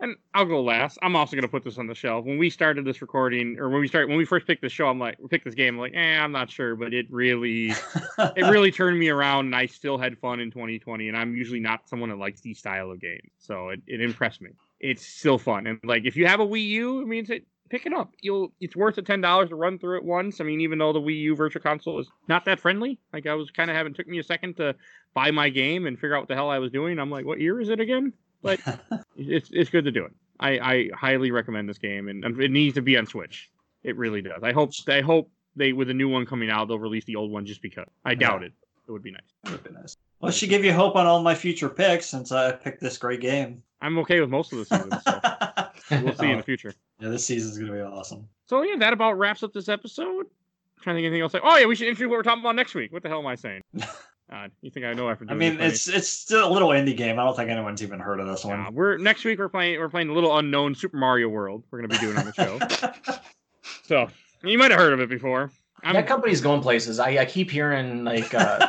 And 0.00 0.16
I'll 0.32 0.44
go 0.44 0.62
last. 0.62 0.96
I'm 1.02 1.16
also 1.16 1.34
gonna 1.34 1.48
put 1.48 1.64
this 1.64 1.76
on 1.76 1.88
the 1.88 1.94
shelf. 1.94 2.24
When 2.24 2.38
we 2.38 2.50
started 2.50 2.84
this 2.84 3.02
recording, 3.02 3.58
or 3.58 3.68
when 3.68 3.80
we 3.80 3.88
start, 3.88 4.08
when 4.08 4.16
we 4.16 4.24
first 4.24 4.46
picked 4.46 4.62
the 4.62 4.68
show, 4.68 4.86
I'm 4.86 5.00
like, 5.00 5.18
picked 5.28 5.44
this 5.44 5.54
game. 5.54 5.74
I'm 5.74 5.80
like, 5.80 5.94
eh, 5.94 6.18
I'm 6.18 6.30
not 6.30 6.50
sure, 6.50 6.76
but 6.76 6.94
it 6.94 7.06
really, 7.10 7.72
it 8.18 8.46
really 8.48 8.70
turned 8.70 8.98
me 8.98 9.08
around, 9.08 9.46
and 9.46 9.56
I 9.56 9.66
still 9.66 9.98
had 9.98 10.16
fun 10.18 10.38
in 10.38 10.52
2020. 10.52 11.08
And 11.08 11.16
I'm 11.16 11.34
usually 11.34 11.58
not 11.58 11.88
someone 11.88 12.10
that 12.10 12.18
likes 12.18 12.40
these 12.40 12.58
style 12.58 12.92
of 12.92 13.00
games, 13.00 13.30
so 13.38 13.70
it, 13.70 13.82
it 13.88 14.00
impressed 14.00 14.40
me. 14.40 14.50
It's 14.78 15.04
still 15.04 15.38
fun, 15.38 15.66
and 15.66 15.80
like 15.82 16.04
if 16.04 16.16
you 16.16 16.26
have 16.28 16.38
a 16.38 16.46
Wii 16.46 16.64
U, 16.66 17.00
it 17.00 17.08
means 17.08 17.30
it 17.30 17.44
pick 17.68 17.86
it 17.86 17.92
up. 17.92 18.12
You'll 18.20 18.52
it's 18.60 18.76
worth 18.76 18.94
the 18.94 19.02
ten 19.02 19.20
dollars 19.20 19.48
to 19.50 19.56
run 19.56 19.78
through 19.80 19.98
it 19.98 20.04
once. 20.04 20.40
I 20.40 20.44
mean, 20.44 20.60
even 20.60 20.78
though 20.78 20.92
the 20.92 21.00
Wii 21.00 21.20
U 21.22 21.36
Virtual 21.36 21.62
Console 21.62 21.98
is 21.98 22.08
not 22.28 22.44
that 22.44 22.60
friendly, 22.60 22.98
like 23.12 23.26
I 23.26 23.34
was 23.34 23.50
kind 23.50 23.70
of 23.70 23.76
having 23.76 23.94
took 23.94 24.06
me 24.06 24.18
a 24.18 24.24
second 24.24 24.56
to 24.56 24.74
buy 25.14 25.30
my 25.30 25.48
game 25.48 25.86
and 25.86 25.98
figure 25.98 26.14
out 26.14 26.22
what 26.22 26.28
the 26.28 26.34
hell 26.34 26.50
I 26.50 26.58
was 26.58 26.70
doing. 26.70 26.98
I'm 26.98 27.10
like, 27.10 27.26
what 27.26 27.40
year 27.40 27.60
is 27.60 27.68
it 27.68 27.80
again? 27.80 28.12
But 28.42 28.60
it's 29.16 29.50
it's 29.52 29.70
good 29.70 29.84
to 29.84 29.90
do 29.90 30.04
it. 30.04 30.12
I, 30.40 30.50
I 30.58 30.90
highly 30.94 31.30
recommend 31.30 31.68
this 31.68 31.78
game, 31.78 32.08
and 32.08 32.24
um, 32.24 32.40
it 32.40 32.50
needs 32.50 32.74
to 32.76 32.82
be 32.82 32.96
on 32.96 33.06
Switch. 33.06 33.50
It 33.82 33.96
really 33.96 34.22
does. 34.22 34.42
I 34.42 34.52
hope 34.52 34.72
I 34.88 35.00
hope 35.00 35.30
they 35.56 35.72
with 35.72 35.90
a 35.90 35.94
new 35.94 36.08
one 36.08 36.24
coming 36.26 36.50
out, 36.50 36.68
they'll 36.68 36.78
release 36.78 37.04
the 37.04 37.16
old 37.16 37.30
one 37.30 37.44
just 37.44 37.62
because. 37.62 37.86
I 38.04 38.14
doubt 38.14 38.42
it. 38.42 38.52
It 38.86 38.92
would 38.92 39.02
be 39.02 39.10
nice. 39.10 39.20
It 39.44 39.50
would 39.50 39.64
be 39.64 39.70
nice. 39.70 39.96
Well, 40.20 40.32
she 40.32 40.46
give 40.46 40.64
you 40.64 40.72
hope 40.72 40.96
on 40.96 41.06
all 41.06 41.22
my 41.22 41.34
future 41.34 41.68
picks 41.68 42.06
since 42.06 42.32
I 42.32 42.52
picked 42.52 42.80
this 42.80 42.96
great 42.96 43.20
game. 43.20 43.62
I'm 43.80 43.98
okay 43.98 44.20
with 44.20 44.30
most 44.30 44.52
of 44.52 44.58
the 44.58 44.64
seasons. 44.64 45.02
So 45.04 46.02
we'll 46.02 46.14
see 46.14 46.30
in 46.30 46.38
the 46.38 46.42
future. 46.42 46.74
Yeah, 46.98 47.10
this 47.10 47.24
season's 47.24 47.58
gonna 47.58 47.72
be 47.72 47.80
awesome. 47.80 48.28
So 48.46 48.62
yeah, 48.62 48.76
that 48.78 48.92
about 48.92 49.18
wraps 49.18 49.42
up 49.42 49.52
this 49.52 49.68
episode. 49.68 50.26
I'm 50.26 50.82
trying 50.82 50.96
to 50.96 51.02
think 51.02 51.06
anything 51.06 51.22
else. 51.22 51.34
oh 51.34 51.56
yeah, 51.58 51.66
we 51.66 51.76
should 51.76 51.88
introduce 51.88 52.10
what 52.10 52.16
we're 52.16 52.22
talking 52.22 52.42
about 52.42 52.56
next 52.56 52.74
week. 52.74 52.92
What 52.92 53.02
the 53.02 53.08
hell 53.08 53.18
am 53.18 53.26
I 53.26 53.34
saying? 53.34 53.62
Uh, 54.30 54.48
you 54.60 54.70
think 54.70 54.84
I 54.84 54.92
know 54.92 55.08
after? 55.08 55.24
I 55.28 55.34
mean, 55.34 55.58
it's 55.58 55.88
it's 55.88 56.08
still 56.08 56.50
a 56.50 56.52
little 56.52 56.68
indie 56.68 56.96
game. 56.96 57.18
I 57.18 57.24
don't 57.24 57.34
think 57.34 57.50
anyone's 57.50 57.82
even 57.82 57.98
heard 57.98 58.20
of 58.20 58.26
this 58.26 58.44
one. 58.44 58.74
We're 58.74 58.98
next 58.98 59.24
week. 59.24 59.38
We're 59.38 59.48
playing. 59.48 59.80
We're 59.80 59.88
playing 59.88 60.10
a 60.10 60.12
little 60.12 60.36
unknown 60.36 60.74
Super 60.74 60.98
Mario 60.98 61.28
World. 61.28 61.64
We're 61.70 61.80
gonna 61.80 61.88
be 61.88 61.98
doing 61.98 62.18
on 62.18 62.26
the 62.26 62.32
show. 62.34 63.14
so 63.84 64.08
you 64.42 64.58
might 64.58 64.70
have 64.70 64.78
heard 64.78 64.92
of 64.92 65.00
it 65.00 65.08
before. 65.08 65.50
I'm, 65.82 65.94
that 65.94 66.06
company's 66.06 66.42
going 66.42 66.60
places. 66.60 66.98
I, 66.98 67.18
I 67.18 67.24
keep 67.24 67.50
hearing 67.50 68.04
like 68.04 68.34
uh, 68.34 68.68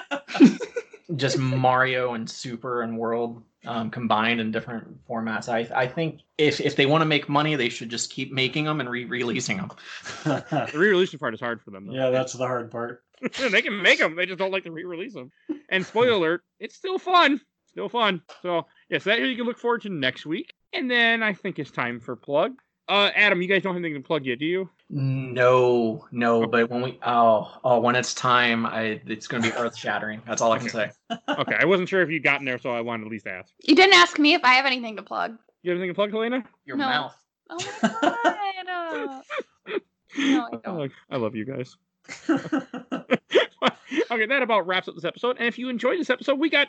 just 1.17 1.37
Mario 1.37 2.13
and 2.13 2.29
Super 2.29 2.83
and 2.83 2.97
World 2.97 3.43
um, 3.65 3.89
combined 3.89 4.39
in 4.39 4.51
different 4.51 5.05
formats. 5.07 5.49
I 5.49 5.67
I 5.77 5.87
think 5.87 6.21
if 6.37 6.61
if 6.61 6.77
they 6.77 6.85
want 6.85 7.01
to 7.01 7.05
make 7.05 7.27
money, 7.27 7.55
they 7.55 7.67
should 7.67 7.89
just 7.89 8.11
keep 8.11 8.31
making 8.31 8.63
them 8.63 8.79
and 8.79 8.89
re-releasing 8.89 9.57
them. 9.57 9.71
the 10.23 10.71
re-releasing 10.73 11.19
part 11.19 11.33
is 11.33 11.41
hard 11.41 11.61
for 11.61 11.71
them. 11.71 11.87
Though. 11.87 11.93
Yeah, 11.93 12.09
that's 12.11 12.31
the 12.31 12.47
hard 12.47 12.71
part. 12.71 13.03
they 13.51 13.61
can 13.61 13.81
make 13.81 13.99
them. 13.99 14.15
They 14.15 14.25
just 14.25 14.39
don't 14.39 14.51
like 14.51 14.63
to 14.63 14.71
re-release 14.71 15.13
them. 15.13 15.31
And 15.69 15.85
spoiler 15.85 16.11
alert, 16.11 16.43
it's 16.59 16.75
still 16.75 16.97
fun. 16.97 17.41
Still 17.67 17.89
fun. 17.89 18.21
So 18.41 18.65
yes, 18.89 19.03
that 19.03 19.19
you 19.19 19.35
can 19.35 19.45
look 19.45 19.57
forward 19.57 19.81
to 19.83 19.89
next 19.89 20.25
week. 20.25 20.53
And 20.73 20.89
then 20.89 21.23
I 21.23 21.33
think 21.33 21.59
it's 21.59 21.71
time 21.71 21.99
for 21.99 22.15
plug. 22.15 22.53
Uh, 22.87 23.11
Adam, 23.15 23.39
you 23.39 23.47
guys 23.47 23.61
don't 23.61 23.75
have 23.75 23.83
anything 23.83 24.01
to 24.01 24.07
plug 24.07 24.25
yet, 24.25 24.39
do 24.39 24.45
you? 24.45 24.69
No, 24.89 26.07
no. 26.11 26.47
But 26.47 26.71
when 26.71 26.81
we 26.81 26.99
oh 27.03 27.59
oh 27.63 27.79
when 27.79 27.95
it's 27.95 28.15
time, 28.15 28.65
I 28.65 28.99
it's 29.05 29.27
going 29.27 29.43
to 29.43 29.49
be 29.49 29.55
earth 29.55 29.77
shattering. 29.77 30.23
That's 30.25 30.41
all 30.41 30.51
I 30.51 30.57
can 30.57 30.69
say. 30.69 30.89
okay, 31.29 31.55
I 31.59 31.65
wasn't 31.65 31.87
sure 31.87 32.01
if 32.01 32.09
you'd 32.09 32.23
gotten 32.23 32.45
there, 32.45 32.57
so 32.57 32.71
I 32.71 32.81
wanted 32.81 33.05
at 33.05 33.11
least 33.11 33.27
ask. 33.27 33.53
You 33.63 33.75
didn't 33.75 33.93
ask 33.93 34.17
me 34.17 34.33
if 34.33 34.43
I 34.43 34.53
have 34.55 34.65
anything 34.65 34.95
to 34.95 35.03
plug. 35.03 35.37
You 35.61 35.69
have 35.69 35.77
anything 35.77 35.91
to 35.91 35.95
plug, 35.95 36.11
Helena? 36.11 36.43
Your 36.65 36.77
no. 36.77 36.85
mouth. 36.85 37.15
Oh 37.51 37.57
my 37.83 37.91
god. 38.65 39.21
no, 40.17 40.49
I 40.51 40.57
don't. 40.63 40.91
I 41.11 41.17
love 41.17 41.35
you 41.35 41.45
guys. 41.45 41.77
okay, 44.11 44.25
that 44.25 44.41
about 44.41 44.67
wraps 44.67 44.87
up 44.87 44.95
this 44.95 45.05
episode. 45.05 45.37
And 45.37 45.47
if 45.47 45.57
you 45.57 45.69
enjoyed 45.69 45.99
this 45.99 46.09
episode, 46.09 46.39
we 46.39 46.49
got 46.49 46.67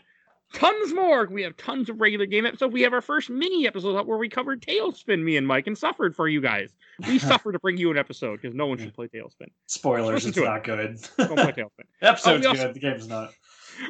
tons 0.52 0.92
more. 0.92 1.26
We 1.26 1.42
have 1.42 1.56
tons 1.56 1.88
of 1.88 2.00
regular 2.00 2.26
game 2.26 2.46
episodes. 2.46 2.72
We 2.72 2.82
have 2.82 2.92
our 2.92 3.00
first 3.00 3.30
mini 3.30 3.66
episode 3.66 4.06
where 4.06 4.18
we 4.18 4.28
covered 4.28 4.62
TaleSpin, 4.62 5.22
me 5.22 5.36
and 5.36 5.46
Mike, 5.46 5.66
and 5.66 5.76
suffered 5.76 6.16
for 6.16 6.28
you 6.28 6.40
guys. 6.40 6.70
We 7.06 7.18
suffered 7.18 7.52
to 7.52 7.58
bring 7.58 7.76
you 7.76 7.90
an 7.90 7.98
episode 7.98 8.40
because 8.40 8.54
no 8.54 8.66
one 8.66 8.78
should 8.78 8.94
play 8.94 9.08
TaleSpin. 9.08 9.48
Spoilers, 9.66 10.26
it's 10.26 10.36
not 10.36 10.58
it. 10.58 10.64
good. 10.64 10.98
Don't 11.18 11.36
play. 11.36 11.64
Episode's 12.02 12.46
uh, 12.46 12.48
also, 12.50 12.66
good, 12.66 12.74
the 12.74 12.80
game's 12.80 13.08
not. 13.08 13.32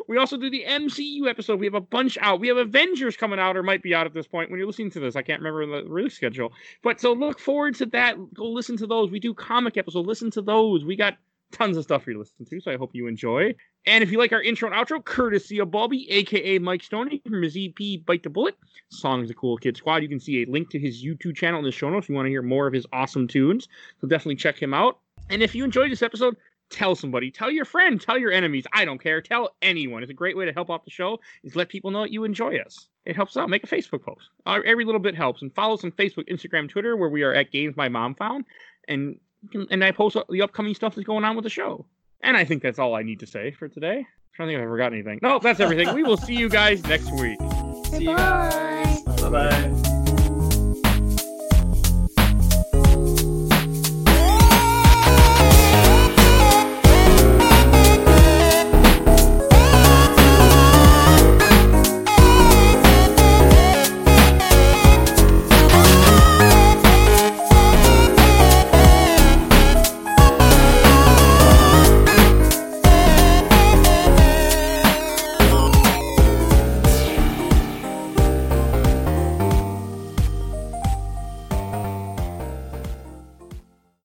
We 0.07 0.19
also 0.19 0.37
do 0.37 0.51
the 0.51 0.65
MCU 0.69 1.29
episode. 1.29 1.59
We 1.59 1.67
have 1.67 1.75
a 1.75 1.81
bunch 1.81 2.17
out. 2.21 2.39
We 2.39 2.49
have 2.49 2.59
Avengers 2.59 3.17
coming 3.17 3.41
out 3.41 3.57
or 3.57 3.63
might 3.63 3.83
be 3.83 3.95
out 3.95 4.07
at 4.07 4.15
this 4.15 4.27
point 4.27 4.51
when 4.51 4.59
you're 4.59 4.67
listening 4.67 4.91
to 4.93 5.01
this. 5.01 5.17
I 5.17 5.23
can't 5.23 5.43
remember 5.43 5.83
the 5.83 5.89
release 5.89 6.15
schedule. 6.15 6.53
But 6.83 7.01
so 7.01 7.13
look 7.13 7.41
forward 7.41 7.75
to 7.77 7.87
that. 7.87 8.17
Go 8.35 8.45
listen 8.45 8.77
to 8.77 8.87
those. 8.87 9.11
We 9.11 9.19
do 9.19 9.35
comic 9.35 9.77
episodes. 9.77 10.07
Listen 10.07 10.31
to 10.33 10.43
those. 10.43 10.85
We 10.85 10.95
got 10.95 11.17
tons 11.53 11.77
of 11.77 11.85
stuff 11.85 12.05
for 12.05 12.11
you 12.11 12.15
to 12.15 12.21
listen 12.21 12.45
to, 12.47 12.61
so 12.61 12.71
I 12.71 12.77
hope 12.77 12.91
you 12.95 13.07
enjoy. 13.07 13.55
And 13.87 14.03
if 14.05 14.13
you 14.13 14.19
like 14.19 14.33
our 14.33 14.43
intro 14.43 14.71
and 14.71 14.77
outro, 14.77 15.05
courtesy 15.05 15.59
of 15.59 15.69
Bulby, 15.69 16.07
aka 16.09 16.59
Mike 16.59 16.83
Stoney 16.83 17.23
from 17.27 17.43
his 17.43 17.57
EP 17.57 18.05
Bite 18.05 18.23
the 18.23 18.31
Bullet, 18.31 18.57
Songs 18.91 19.29
the 19.29 19.35
Cool 19.35 19.57
Kid 19.57 19.77
Squad. 19.77 20.03
You 20.03 20.09
can 20.09 20.21
see 20.21 20.43
a 20.43 20.51
link 20.51 20.71
to 20.71 20.79
his 20.79 21.05
YouTube 21.05 21.37
channel 21.37 21.59
in 21.59 21.65
the 21.65 21.73
show 21.73 21.91
notes 21.91 22.05
if 22.05 22.09
you 22.11 22.15
want 22.15 22.27
to 22.27 22.31
hear 22.31 22.43
more 22.43 22.67
of 22.67 22.73
his 22.73 22.87
awesome 22.93 23.27
tunes. 23.27 23.69
So 24.01 24.07
definitely 24.07 24.37
check 24.37 24.61
him 24.61 24.75
out. 24.75 24.99
And 25.31 25.43
if 25.43 25.55
you 25.55 25.65
enjoyed 25.65 25.91
this 25.91 26.03
episode, 26.03 26.37
tell 26.71 26.95
somebody, 26.95 27.31
tell 27.31 27.51
your 27.51 27.65
friend, 27.65 28.01
tell 28.01 28.19
your 28.19 28.33
enemies. 28.33 28.65
I 28.73 28.85
don't 28.85 29.01
care. 29.03 29.21
Tell 29.21 29.51
anyone. 29.63 30.03
It's 30.03 30.11
a 30.11 30.15
great 30.15 30.37
way 30.37 30.45
to 30.45 30.53
help 30.53 30.71
out 30.71 30.85
the 30.85 30.91
show. 30.91 31.19
Is 31.43 31.57
let 31.57 31.69
people 31.69 31.91
know 31.91 32.03
that 32.03 32.13
you 32.13 32.25
enjoy 32.25 32.59
us. 32.59 32.89
It 33.05 33.17
helps 33.17 33.37
out. 33.37 33.49
Make 33.49 33.65
a 33.65 33.67
Facebook 33.67 34.03
post. 34.03 34.29
Uh, 34.47 34.61
every 34.65 34.85
little 34.85 35.01
bit 35.01 35.15
helps. 35.15 35.43
And 35.43 35.55
follow 35.55 35.75
us 35.75 35.85
on 35.85 35.93
Facebook, 35.93 36.29
Instagram, 36.31 36.69
Twitter, 36.69 36.97
where 36.97 37.09
we 37.09 37.23
are 37.23 37.33
at 37.33 37.51
Games 37.51 37.77
My 37.77 37.89
Mom 37.89 38.15
Found. 38.17 38.45
And 38.89 39.19
and 39.71 39.85
I 39.85 39.93
post 39.93 40.17
the 40.29 40.43
upcoming 40.43 40.75
stuff 40.75 40.95
that's 40.95 41.07
going 41.07 41.25
on 41.25 41.37
with 41.37 41.45
the 41.45 41.51
show. 41.51 41.87
And 42.23 42.37
I 42.37 42.45
think 42.45 42.63
that's 42.63 42.79
all 42.79 42.95
I 42.95 43.03
need 43.03 43.21
to 43.21 43.27
say 43.27 43.51
for 43.53 43.69
today. 43.69 43.99
I'm 43.99 44.05
trying 44.35 44.49
to 44.49 44.53
think 44.55 44.61
if 44.63 44.67
I 44.67 44.71
forgot 44.71 44.93
anything. 44.93 45.19
No, 45.23 45.39
that's 45.39 45.61
everything. 45.61 45.95
we 45.95 46.03
will 46.03 46.19
see 46.19 46.35
you 46.35 46.49
guys 46.49 46.83
next 46.85 47.11
week. 47.13 47.39
See 47.87 48.05
you 48.05 48.17
guys. 48.17 49.03
Bye 49.03 49.31
bye. 49.31 49.90